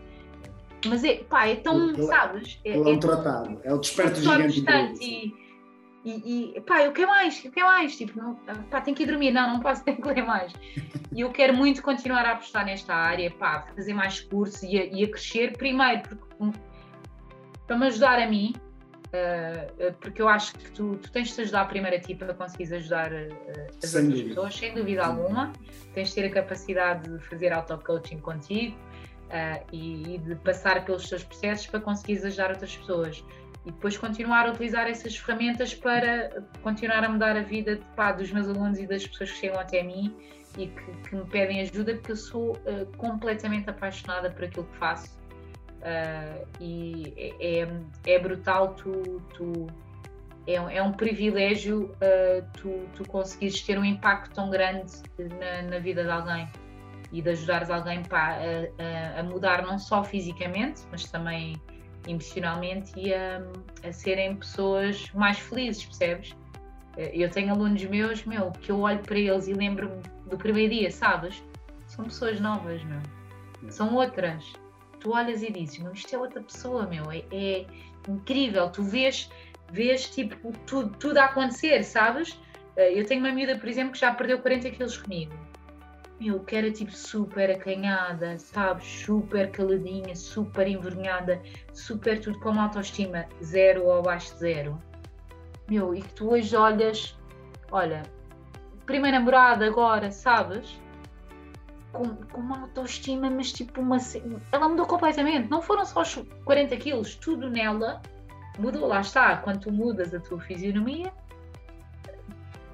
Mas 0.85 1.03
é, 1.03 1.15
pá, 1.15 1.47
é 1.47 1.55
tão, 1.55 1.95
sabes? 1.95 2.59
É, 2.65 2.75
é, 2.75 2.77
um 2.77 2.99
tratado, 2.99 3.59
é 3.63 3.73
o 3.73 3.77
desperto 3.77 4.19
gigante. 4.49 5.33
E, 6.05 6.53
e 6.57 6.61
pá, 6.61 6.81
eu 6.83 6.91
quero 6.91 7.07
mais, 7.07 7.43
eu 7.45 7.51
quero 7.51 7.67
mais, 7.67 7.95
tipo, 7.95 8.17
não, 8.19 8.35
pá, 8.69 8.81
tenho 8.81 8.95
que 8.95 9.03
ir 9.03 9.05
dormir, 9.05 9.31
não, 9.31 9.53
não 9.53 9.59
posso, 9.61 9.83
ter 9.85 9.95
que 9.95 10.07
ler 10.07 10.21
mais. 10.23 10.51
E 11.13 11.21
eu 11.21 11.31
quero 11.31 11.53
muito 11.53 11.81
continuar 11.81 12.25
a 12.25 12.31
apostar 12.33 12.65
nesta 12.65 12.93
área, 12.93 13.31
pá, 13.31 13.65
fazer 13.75 13.93
mais 13.93 14.19
cursos 14.19 14.63
e 14.63 14.77
a, 14.77 14.85
e 14.85 15.03
a 15.03 15.09
crescer, 15.09 15.55
primeiro, 15.57 16.01
porque, 16.03 16.59
para 17.65 17.77
me 17.77 17.85
ajudar 17.87 18.19
a 18.19 18.27
mim, 18.27 18.53
uh, 19.07 19.93
porque 20.01 20.21
eu 20.21 20.27
acho 20.27 20.53
que 20.55 20.71
tu, 20.71 20.97
tu 20.97 21.11
tens 21.11 21.29
de 21.29 21.35
te 21.35 21.41
ajudar 21.41 21.67
primeiro 21.69 21.95
a 21.95 21.99
ti 21.99 22.15
para 22.15 22.33
conseguires 22.33 22.73
ajudar 22.73 23.11
uh, 23.11 23.15
as 23.81 23.89
sem 23.89 24.01
outras 24.01 24.03
dúvida. 24.03 24.29
pessoas, 24.29 24.55
sem 24.55 24.73
dúvida 24.73 25.05
alguma. 25.05 25.53
Tens 25.93 26.09
de 26.09 26.15
ter 26.15 26.25
a 26.25 26.31
capacidade 26.31 27.09
de 27.09 27.19
fazer 27.25 27.53
auto-coaching 27.53 28.17
contigo 28.19 28.75
uh, 28.75 29.65
e, 29.71 30.15
e 30.15 30.17
de 30.17 30.35
passar 30.35 30.83
pelos 30.83 31.07
teus 31.07 31.23
processos 31.23 31.67
para 31.67 31.79
conseguires 31.79 32.25
ajudar 32.25 32.49
outras 32.49 32.75
pessoas 32.75 33.23
e 33.65 33.71
depois 33.71 33.97
continuar 33.97 34.47
a 34.47 34.51
utilizar 34.51 34.87
essas 34.87 35.15
ferramentas 35.15 35.73
para 35.73 36.43
continuar 36.61 37.03
a 37.03 37.09
mudar 37.09 37.37
a 37.37 37.41
vida 37.41 37.79
pá, 37.95 38.11
dos 38.11 38.31
meus 38.31 38.47
alunos 38.47 38.77
e 38.77 38.85
das 38.85 39.07
pessoas 39.07 39.31
que 39.31 39.37
chegam 39.37 39.59
até 39.59 39.81
mim 39.83 40.15
e 40.57 40.67
que, 40.67 41.09
que 41.09 41.15
me 41.15 41.25
pedem 41.25 41.61
ajuda, 41.61 41.95
porque 41.95 42.11
eu 42.11 42.17
sou 42.17 42.51
uh, 42.51 42.85
completamente 42.97 43.69
apaixonada 43.69 44.29
por 44.29 44.43
aquilo 44.43 44.65
que 44.65 44.77
faço. 44.77 45.17
Uh, 45.79 46.47
e 46.59 47.13
é, 47.17 47.61
é, 47.61 48.13
é, 48.13 48.19
brutal 48.19 48.73
tu, 48.75 49.21
tu 49.33 49.67
é, 50.47 50.53
é, 50.53 50.81
um 50.81 50.93
privilégio 50.93 51.85
uh, 51.95 52.45
tu, 52.53 52.87
tu 52.95 53.07
conseguires 53.09 53.61
ter 53.61 53.77
um 53.77 53.83
impacto 53.83 54.33
tão 54.33 54.49
grande 54.49 54.93
na, 55.17 55.69
na 55.69 55.79
vida 55.79 56.03
de 56.03 56.09
alguém 56.09 56.47
e 57.11 57.21
de 57.21 57.29
ajudares 57.29 57.69
alguém 57.69 58.01
pá, 58.03 58.37
a, 58.37 59.19
a, 59.19 59.23
mudar 59.23 59.61
não 59.61 59.77
só 59.77 60.03
fisicamente, 60.03 60.81
mas 60.89 61.03
também 61.05 61.61
emocionalmente 62.07 62.91
e 62.97 63.13
a, 63.13 63.41
a 63.87 63.91
serem 63.91 64.35
pessoas 64.35 65.09
mais 65.13 65.39
felizes, 65.39 65.85
percebes? 65.85 66.35
Eh, 66.97 67.11
eu 67.13 67.29
tenho 67.29 67.51
alunos 67.51 67.83
meus, 67.85 68.23
meu, 68.25 68.51
que 68.51 68.71
eu 68.71 68.79
olho 68.79 68.99
para 68.99 69.17
eles 69.17 69.47
e 69.47 69.53
lembro-me 69.53 70.01
do 70.29 70.37
primeiro 70.37 70.73
dia, 70.73 70.91
sabes? 70.91 71.43
São 71.87 72.05
pessoas 72.05 72.39
novas, 72.39 72.83
meu. 72.83 72.99
É. 73.65 73.71
São 73.71 73.95
outras. 73.95 74.53
Tu 74.99 75.11
olhas 75.11 75.43
e 75.43 75.51
dizes, 75.51 75.79
meu, 75.79 75.93
isto 75.93 76.13
é 76.15 76.17
outra 76.17 76.41
pessoa, 76.41 76.85
meu. 76.87 77.11
É, 77.11 77.23
é 77.31 77.65
incrível. 78.07 78.69
Tu 78.69 78.83
vês, 78.83 79.29
vês 79.71 80.09
tipo, 80.09 80.51
tudo, 80.65 80.95
tudo 80.97 81.17
a 81.17 81.25
acontecer, 81.25 81.83
sabes? 81.83 82.39
Eh, 82.75 82.99
eu 82.99 83.05
tenho 83.05 83.21
uma 83.21 83.31
miúda, 83.31 83.57
por 83.57 83.67
exemplo, 83.67 83.93
que 83.93 83.99
já 83.99 84.13
perdeu 84.13 84.39
40 84.39 84.69
quilos 84.71 84.97
comigo 84.97 85.33
meu, 86.23 86.39
que 86.39 86.55
era 86.55 86.71
tipo 86.71 86.91
super 86.91 87.51
acanhada, 87.51 88.37
sabes? 88.39 88.85
Super 88.85 89.51
caladinha, 89.51 90.15
super 90.15 90.67
envergonhada, 90.67 91.41
super 91.73 92.19
tudo 92.19 92.39
com 92.39 92.51
uma 92.51 92.63
autoestima 92.63 93.25
zero 93.43 93.83
ou 93.83 93.99
abaixo 93.99 94.33
de 94.33 94.39
zero. 94.39 94.81
meu, 95.69 95.93
e 95.93 96.01
que 96.01 96.13
tu 96.13 96.31
hoje 96.31 96.55
olhas, 96.55 97.17
olha, 97.71 98.03
primeira 98.85 99.19
namorada 99.19 99.65
agora, 99.65 100.11
sabes? 100.11 100.79
Com, 101.91 102.15
com 102.15 102.39
uma 102.39 102.61
autoestima, 102.61 103.29
mas 103.29 103.51
tipo 103.51 103.81
uma. 103.81 103.97
Ela 104.51 104.69
mudou 104.69 104.85
completamente. 104.85 105.49
Não 105.49 105.61
foram 105.61 105.85
só 105.85 106.01
os 106.01 106.23
40 106.45 106.75
quilos, 106.77 107.15
tudo 107.15 107.49
nela 107.49 108.01
mudou. 108.57 108.87
Lá 108.87 109.01
está. 109.01 109.37
Quando 109.37 109.59
tu 109.59 109.71
mudas 109.71 110.13
a 110.13 110.19
tua 110.19 110.39
fisionomia, 110.39 111.13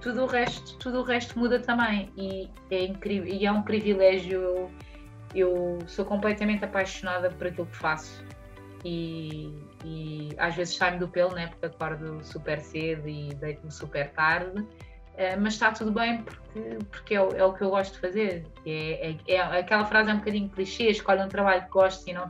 tudo 0.01 0.23
o 0.23 0.25
resto, 0.25 0.77
tudo 0.77 0.99
o 0.99 1.03
resto 1.03 1.37
muda 1.37 1.59
também. 1.59 2.11
E 2.17 2.49
é 2.71 2.83
incrível. 2.85 3.33
E 3.33 3.45
é 3.45 3.51
um 3.51 3.61
privilégio. 3.61 4.39
Eu, 4.41 4.71
eu 5.35 5.79
sou 5.87 6.05
completamente 6.05 6.65
apaixonada 6.65 7.29
por 7.29 7.47
aquilo 7.47 7.67
que 7.67 7.77
faço. 7.77 8.23
E, 8.83 9.53
e 9.83 10.29
às 10.37 10.55
vezes 10.55 10.75
sai-me 10.75 10.99
do 10.99 11.07
pelo, 11.07 11.33
né? 11.33 11.47
Porque 11.47 11.65
acordo 11.65 12.23
super 12.23 12.59
cedo 12.59 13.07
e 13.07 13.33
deito-me 13.35 13.71
super 13.71 14.09
tarde 14.11 14.65
eh, 15.19 15.35
mas 15.35 15.55
está 15.55 15.69
tudo 15.69 15.91
bem 15.91 16.23
porque, 16.23 16.77
porque 16.89 17.15
é, 17.15 17.21
o, 17.21 17.29
é 17.35 17.43
o 17.43 17.51
que 17.51 17.61
eu 17.61 17.69
gosto 17.69 17.95
de 17.95 17.99
fazer. 17.99 18.47
É, 18.65 19.09
é, 19.09 19.17
é, 19.27 19.41
aquela 19.59 19.83
frase 19.83 20.09
é 20.09 20.13
um 20.13 20.19
bocadinho 20.19 20.47
clichê, 20.47 20.91
escolhe 20.91 21.21
um 21.21 21.27
trabalho 21.27 21.63
que 21.63 21.69
gostes 21.69 22.07
e 22.07 22.13
não, 22.13 22.25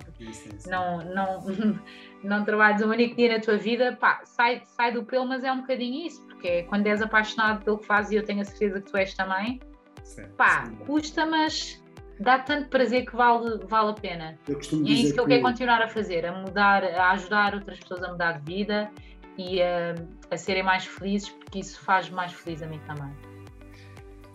não, 0.66 1.06
não, 1.06 1.80
não 2.24 2.44
trabalhes 2.44 2.82
um 2.82 2.90
único 2.90 3.16
dia 3.16 3.38
na 3.38 3.40
tua 3.40 3.58
vida, 3.58 3.96
pá, 3.96 4.22
sai, 4.24 4.64
sai 4.66 4.92
do 4.92 5.04
pelo, 5.04 5.28
mas 5.28 5.44
é 5.44 5.52
um 5.52 5.62
bocadinho 5.62 6.08
isso, 6.08 6.26
porque 6.40 6.48
é 6.48 6.64
quando 6.64 6.88
és 6.88 7.02
apaixonado 7.02 7.66
pelo 7.66 7.78
que 7.78 7.86
fazes 7.86 8.12
e 8.12 8.16
eu 8.16 8.24
tenho 8.24 8.42
a 8.42 8.46
certeza 8.46 8.82
que 8.82 8.90
tu 8.90 8.98
és 8.98 9.14
também, 9.14 9.60
sim, 10.04 10.24
pá, 10.38 10.66
sim. 10.66 10.76
custa, 10.86 11.26
mas 11.26 11.84
dá 12.18 12.40
tanto 12.40 12.70
prazer 12.70 13.06
que 13.06 13.16
vale, 13.16 13.60
vale 13.68 13.92
a 13.92 13.94
pena. 13.94 14.40
e 14.48 14.92
é 14.92 14.94
isso 14.94 15.14
que 15.14 15.20
eu 15.20 15.26
quero 15.26 15.42
continuar 15.42 15.82
a 15.82 15.88
fazer, 15.88 16.26
a 16.26 16.32
mudar, 16.32 16.84
a 16.84 17.12
ajudar 17.12 17.54
outras 17.54 17.80
pessoas 17.80 18.04
a 18.04 18.12
mudar 18.12 18.40
de 18.40 18.54
vida 18.54 18.90
e 19.38 19.62
a, 19.62 19.96
a 20.32 20.38
serem 20.38 20.64
mais 20.64 20.86
felizes, 20.86 21.30
porque 21.30 21.60
isso 21.60 21.80
faz 21.82 22.10
mais 22.10 22.32
feliz 22.32 22.64
a 22.64 22.68
mim 22.68 22.80
também. 22.88 23.14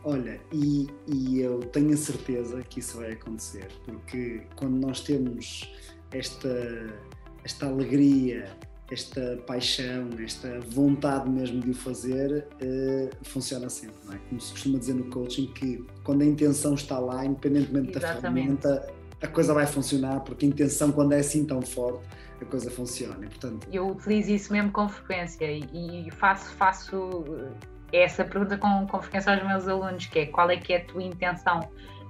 Olha, 0.04 0.38
e, 0.52 0.86
e, 1.06 1.40
eu 1.40 1.60
tenho 1.60 1.94
a 1.94 1.96
certeza 1.96 2.62
que 2.62 2.80
isso 2.80 2.98
vai 2.98 3.12
acontecer, 3.12 3.68
porque 3.86 4.42
quando 4.54 4.76
nós 4.86 5.00
temos 5.00 5.72
esta, 6.12 6.94
esta 7.42 7.66
alegria, 7.66 8.54
esta 8.90 9.38
paixão, 9.46 10.10
esta 10.22 10.60
vontade 10.68 11.28
mesmo 11.28 11.60
de 11.60 11.70
o 11.70 11.74
fazer, 11.74 12.46
uh, 12.62 13.10
funciona 13.24 13.68
sempre, 13.68 13.96
não 14.04 14.14
é? 14.14 14.18
Como 14.28 14.40
se 14.40 14.52
costuma 14.52 14.78
dizer 14.78 14.94
no 14.94 15.04
coaching, 15.06 15.46
que 15.48 15.84
quando 16.02 16.22
a 16.22 16.26
intenção 16.26 16.74
está 16.74 16.98
lá, 16.98 17.24
independentemente 17.24 17.96
Exatamente. 17.96 18.14
da 18.14 18.20
ferramenta, 18.20 18.94
a 19.22 19.28
coisa 19.28 19.54
vai 19.54 19.66
funcionar, 19.66 20.20
porque 20.20 20.44
a 20.44 20.48
intenção, 20.48 20.92
quando 20.92 21.12
é 21.12 21.20
assim 21.20 21.46
tão 21.46 21.62
forte, 21.62 22.06
a 22.40 22.44
coisa 22.44 22.70
funcione. 22.70 23.26
Portanto... 23.26 23.66
Eu 23.72 23.88
utilizo 23.88 24.32
isso 24.32 24.52
mesmo 24.52 24.70
com 24.70 24.88
frequência 24.88 25.50
e 25.50 26.10
faço, 26.12 26.52
faço 26.54 27.24
eh, 27.92 28.04
essa 28.04 28.24
pergunta 28.24 28.58
com, 28.58 28.86
com 28.86 29.00
frequência 29.00 29.32
aos 29.32 29.42
meus 29.46 29.66
alunos, 29.66 30.06
que 30.06 30.20
é 30.20 30.26
qual 30.26 30.50
é 30.50 30.56
que 30.56 30.72
é 30.72 30.78
a 30.78 30.84
tua 30.84 31.02
intenção? 31.02 31.60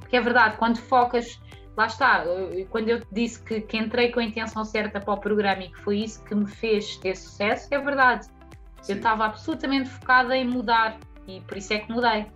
Porque 0.00 0.16
é 0.16 0.20
verdade, 0.20 0.56
quando 0.56 0.78
focas, 0.78 1.40
lá 1.76 1.86
está, 1.86 2.24
quando 2.70 2.88
eu 2.88 3.02
disse 3.10 3.42
que, 3.42 3.60
que 3.60 3.76
entrei 3.76 4.12
com 4.12 4.20
a 4.20 4.24
intenção 4.24 4.64
certa 4.64 5.00
para 5.00 5.14
o 5.14 5.18
programa 5.18 5.64
e 5.64 5.68
que 5.68 5.78
foi 5.80 5.98
isso 5.98 6.22
que 6.24 6.34
me 6.34 6.46
fez 6.46 6.96
ter 6.98 7.16
sucesso, 7.16 7.68
é 7.72 7.78
verdade. 7.78 8.26
Sim. 8.80 8.92
Eu 8.92 8.96
estava 8.98 9.24
absolutamente 9.24 9.88
focada 9.88 10.36
em 10.36 10.46
mudar 10.46 10.98
e 11.26 11.40
por 11.40 11.56
isso 11.56 11.72
é 11.72 11.78
que 11.78 11.90
mudei. 11.90 12.26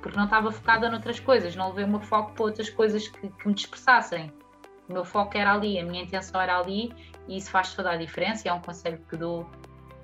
Porque 0.00 0.16
não 0.16 0.26
estava 0.26 0.52
focada 0.52 0.88
noutras 0.88 1.18
coisas, 1.18 1.56
não 1.56 1.68
levei 1.68 1.84
o 1.84 1.88
meu 1.88 2.00
foco 2.00 2.32
para 2.32 2.44
outras 2.44 2.70
coisas 2.70 3.08
que, 3.08 3.28
que 3.28 3.48
me 3.48 3.54
dispersassem. 3.54 4.32
O 4.88 4.92
meu 4.92 5.04
foco 5.04 5.36
era 5.36 5.52
ali, 5.52 5.80
a 5.80 5.84
minha 5.84 6.02
intenção 6.02 6.40
era 6.40 6.58
ali 6.58 6.92
e 7.26 7.36
isso 7.36 7.50
faz 7.50 7.74
toda 7.74 7.90
a 7.90 7.96
diferença. 7.96 8.48
É 8.48 8.52
um 8.52 8.60
conselho 8.60 9.00
que 9.08 9.16
dou, 9.16 9.50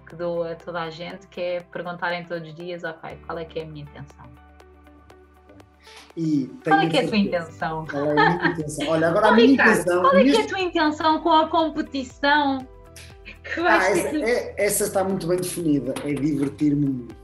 que 0.09 0.17
dou 0.17 0.43
a 0.45 0.57
toda 0.57 0.83
a 0.83 0.91
gente, 0.91 1.29
que 1.29 1.41
é 1.41 1.61
perguntarem 1.61 2.25
todos 2.25 2.49
os 2.49 2.55
dias, 2.55 2.83
ok, 2.83 3.17
qual 3.25 3.39
é 3.39 3.45
que 3.45 3.61
é 3.61 3.63
a 3.63 3.67
minha 3.67 3.85
intenção? 3.85 4.42
E 6.17 6.51
qual 6.65 6.81
é 6.81 6.89
que 6.89 6.97
é 6.99 7.05
a 7.05 7.09
tua 7.09 7.17
intenção? 7.17 7.87
Qual 7.91 8.05
é 8.05 8.11
a 8.11 8.15
minha 8.15 8.53
intenção? 8.53 8.89
Olha, 8.89 9.09
agora 9.09 9.29
a 9.29 9.33
minha 9.33 9.53
intenção. 9.53 10.03
Qual 10.03 10.17
é 10.17 10.25
que 10.25 10.37
é 10.37 10.43
a 10.43 10.47
tua 10.47 10.61
intenção 10.61 11.21
com 11.21 11.33
a 11.33 11.49
competição? 11.49 12.67
Ah, 13.57 13.91
essa, 13.91 14.17
é, 14.19 14.55
essa, 14.57 14.85
está 14.85 15.03
muito 15.03 15.27
bem 15.27 15.37
definida, 15.37 15.95
é 16.05 16.13
divertir-me 16.15 16.87
muito. 16.87 17.17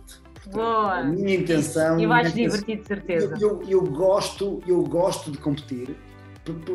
Boa! 0.50 0.98
A 0.98 1.04
minha 1.04 1.36
intenção. 1.36 1.98
E 1.98 2.06
vais 2.06 2.32
divertir 2.34 2.80
de 2.80 2.86
certeza. 2.86 3.36
Eu, 3.40 3.62
eu, 3.62 3.68
eu, 3.68 3.82
gosto, 3.82 4.60
eu 4.66 4.82
gosto 4.82 5.30
de 5.30 5.38
competir 5.38 5.96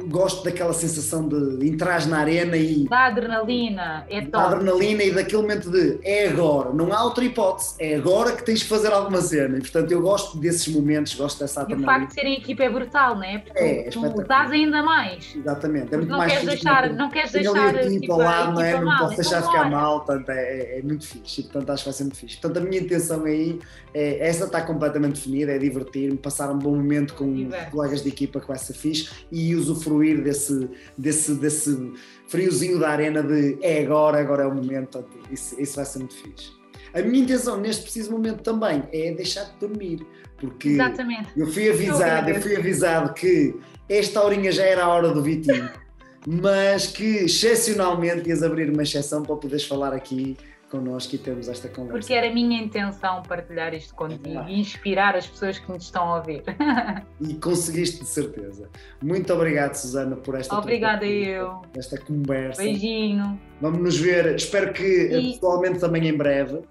gosto 0.08 0.44
daquela 0.44 0.74
sensação 0.74 1.28
de 1.28 1.68
entrar 1.68 2.06
na 2.08 2.20
arena 2.20 2.58
e. 2.58 2.88
Da 2.88 3.06
adrenalina, 3.06 4.06
é 4.10 4.22
Da 4.22 4.48
adrenalina 4.48 5.04
e 5.04 5.12
daquele 5.12 5.42
momento 5.42 5.70
de 5.70 6.00
é 6.04 6.28
agora, 6.28 6.74
não 6.74 6.94
há 6.94 7.04
outra 7.04 7.24
hipótese, 7.24 7.76
é 7.80 7.96
agora 7.96 8.32
que 8.34 8.44
tens 8.44 8.60
de 8.60 8.66
fazer 8.66 8.92
alguma 8.92 9.22
cena. 9.22 9.58
E 9.58 9.62
portanto 9.62 9.92
eu 9.92 10.02
gosto 10.02 10.38
desses 10.38 10.68
momentos, 10.68 11.16
gosto 11.16 11.40
dessa 11.40 11.62
adrenalina. 11.62 11.92
E 11.92 11.96
o 11.96 12.00
facto 12.00 12.10
de 12.10 12.14
serem 12.14 12.34
equipa 12.38 12.64
é 12.64 12.70
brutal, 12.70 13.16
não 13.16 13.24
é? 13.24 13.38
Porque 13.40 13.60
é, 13.60 13.90
tu, 13.90 14.14
tu 14.14 14.24
dás 14.28 14.52
ainda 14.52 14.84
mais. 14.84 15.36
Exatamente, 15.36 15.94
é 15.94 15.98
muito 15.98 16.10
não 16.10 16.18
mais 16.18 16.32
queres 16.32 16.48
deixar, 16.48 16.94
não 16.94 17.10
queres 17.10 17.32
deixar. 17.32 17.76
a 17.76 17.86
equipa 17.86 18.14
ao 18.14 18.20
lado, 18.20 18.54
não 18.54 18.62
é? 18.62 18.80
Não 18.80 18.98
posso 18.98 19.16
deixar 19.16 19.42
ficar 19.42 19.70
mal, 19.70 20.02
portanto 20.04 20.30
é, 20.30 20.42
é, 20.42 20.80
é, 20.80 20.82
muito 20.82 21.06
fixe. 21.06 21.42
E, 21.42 21.44
portanto 21.44 21.70
acho 21.70 21.84
que 21.84 21.90
vai 21.90 21.94
ser 21.94 22.04
muito 22.04 22.18
fixe. 22.18 22.38
Portanto 22.38 22.64
a 22.64 22.68
minha 22.68 22.82
intenção 22.82 23.26
aí, 23.26 23.60
é, 23.94 24.28
essa 24.28 24.46
está 24.46 24.62
completamente 24.62 25.16
definida, 25.16 25.52
é 25.52 25.58
divertir-me, 25.58 26.18
passar 26.18 26.52
um 26.52 26.58
bom 26.58 26.76
momento 26.76 27.14
com 27.14 27.50
colegas 27.72 28.04
de 28.04 28.10
equipa 28.10 28.40
que 28.40 28.48
vai 28.48 28.58
ser 28.58 28.74
fixe 28.74 29.10
e 29.32 29.56
usufruir 29.64 30.22
desse, 30.24 30.70
desse, 30.98 31.36
desse 31.36 31.94
friozinho 32.28 32.80
da 32.80 32.90
arena 32.90 33.24
de 33.24 33.58
é 33.62 33.84
agora, 33.84 34.20
agora 34.20 34.44
é 34.44 34.48
o 34.48 34.54
momento, 34.54 35.04
isso, 35.32 35.60
isso 35.60 35.76
vai 35.76 35.86
ser 35.86 36.00
muito 36.00 36.16
fixe. 36.16 36.52
A 36.94 37.02
minha 37.02 37.24
intenção 37.24 37.60
neste 37.60 37.84
preciso 37.84 38.12
momento 38.12 38.44
também 38.44 38.84
é 38.92 39.12
deixar 39.14 39.46
de 39.46 39.58
dormir, 39.60 40.06
porque 40.38 40.70
Exatamente. 40.70 41.30
eu 41.36 41.48
fui 41.48 41.70
avisado, 41.70 42.30
eu 42.30 42.42
fui 42.42 42.56
avisado 42.56 43.14
que 43.14 43.56
esta 43.90 44.24
horinha 44.24 44.52
já 44.52 44.64
era 44.64 44.84
a 44.84 44.90
hora 44.90 45.10
do 45.10 45.22
Vitinho, 45.22 45.70
mas 46.26 46.88
que 46.88 47.26
excepcionalmente 47.26 48.30
ias 48.30 48.44
abrir 48.44 48.70
uma 48.70 48.84
exceção 48.84 49.24
para 49.24 49.36
poderes 49.36 49.66
falar 49.66 49.94
aqui 49.94 50.38
connosco 50.74 51.14
e 51.14 51.20
termos 51.20 51.48
esta 51.48 51.70
conversa. 51.70 52.00
Porque 52.00 52.14
era 52.14 52.28
a 52.28 52.34
minha 52.34 52.60
intenção 52.60 53.22
partilhar 53.22 53.76
isto 53.76 53.94
contigo 53.94 54.40
é 54.40 54.50
e 54.50 54.60
inspirar 54.60 55.16
as 55.16 55.28
pessoas 55.28 55.60
que 55.60 55.72
nos 55.72 55.84
estão 55.84 56.12
a 56.12 56.18
ouvir. 56.18 56.44
e 57.22 57.36
conseguiste 57.36 58.00
de 58.00 58.08
certeza. 58.08 58.68
Muito 59.00 59.32
obrigado, 59.32 59.76
Susana, 59.76 60.16
por 60.16 60.34
esta 60.36 60.58
Obrigada 60.58 61.06
eu. 61.06 61.62
esta 61.78 62.00
conversa. 62.00 62.64
Beijinho. 62.64 63.40
Vamos 63.62 63.80
nos 63.80 63.98
ver, 63.98 64.36
espero 64.36 64.74
que 64.74 64.84
e... 64.84 65.34
pessoalmente 65.34 65.80
também 65.80 66.08
em 66.08 66.18
breve. 66.18 66.62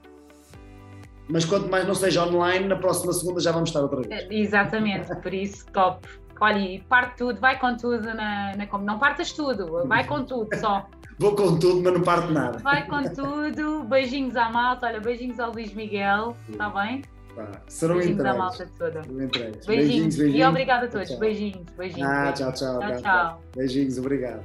Mas 1.29 1.45
quanto 1.45 1.70
mais 1.70 1.87
não 1.87 1.95
seja 1.95 2.27
online, 2.27 2.66
na 2.66 2.77
próxima 2.77 3.12
segunda 3.12 3.41
já 3.41 3.53
vamos 3.53 3.70
estar 3.70 3.81
outra 3.81 4.03
vez. 4.03 4.27
Exatamente, 4.29 5.15
por 5.23 5.33
isso, 5.33 5.65
top. 5.73 6.07
Olha, 6.41 6.83
parte 6.89 7.19
tudo, 7.19 7.39
vai 7.39 7.57
com 7.57 7.77
tudo 7.77 8.03
na, 8.03 8.57
na. 8.57 8.79
Não 8.81 8.99
partas 8.99 9.31
tudo, 9.31 9.87
vai 9.87 10.05
com 10.05 10.24
tudo 10.24 10.49
só. 10.57 10.89
Vou 11.18 11.34
com 11.36 11.59
tudo, 11.59 11.82
mas 11.82 11.93
não 11.93 12.02
parto 12.02 12.32
nada. 12.32 12.59
Vai 12.59 12.86
com 12.86 13.02
tudo. 13.02 13.84
Beijinhos 13.84 14.36
à 14.36 14.51
malta. 14.51 14.86
Olha, 14.86 15.01
beijinhos 15.01 15.39
ao 15.39 15.52
Luís 15.52 15.72
Miguel. 15.74 16.36
Está 16.48 16.68
bem? 16.70 17.02
Pá, 17.34 17.48
serão 17.66 17.94
beijinhos 17.97 18.20
entregues. 18.20 18.40
à 18.40 18.43
malta 18.43 18.70
toda. 18.78 19.02
Beijinhos. 19.02 19.66
Beijinhos, 19.66 20.16
beijinhos. 20.16 20.40
E 20.40 20.44
obrigada 20.44 20.86
a 20.86 20.89
todos. 20.89 21.09
Tchau. 21.09 21.18
Beijinhos, 21.18 21.66
beijinhos. 21.76 22.10
Ah, 22.10 22.32
tchau, 22.32 22.52
tchau. 22.52 22.78
Tchau, 22.80 23.02
tchau. 23.02 23.43
Beijinhos, 23.56 23.98
obrigado. 23.98 24.43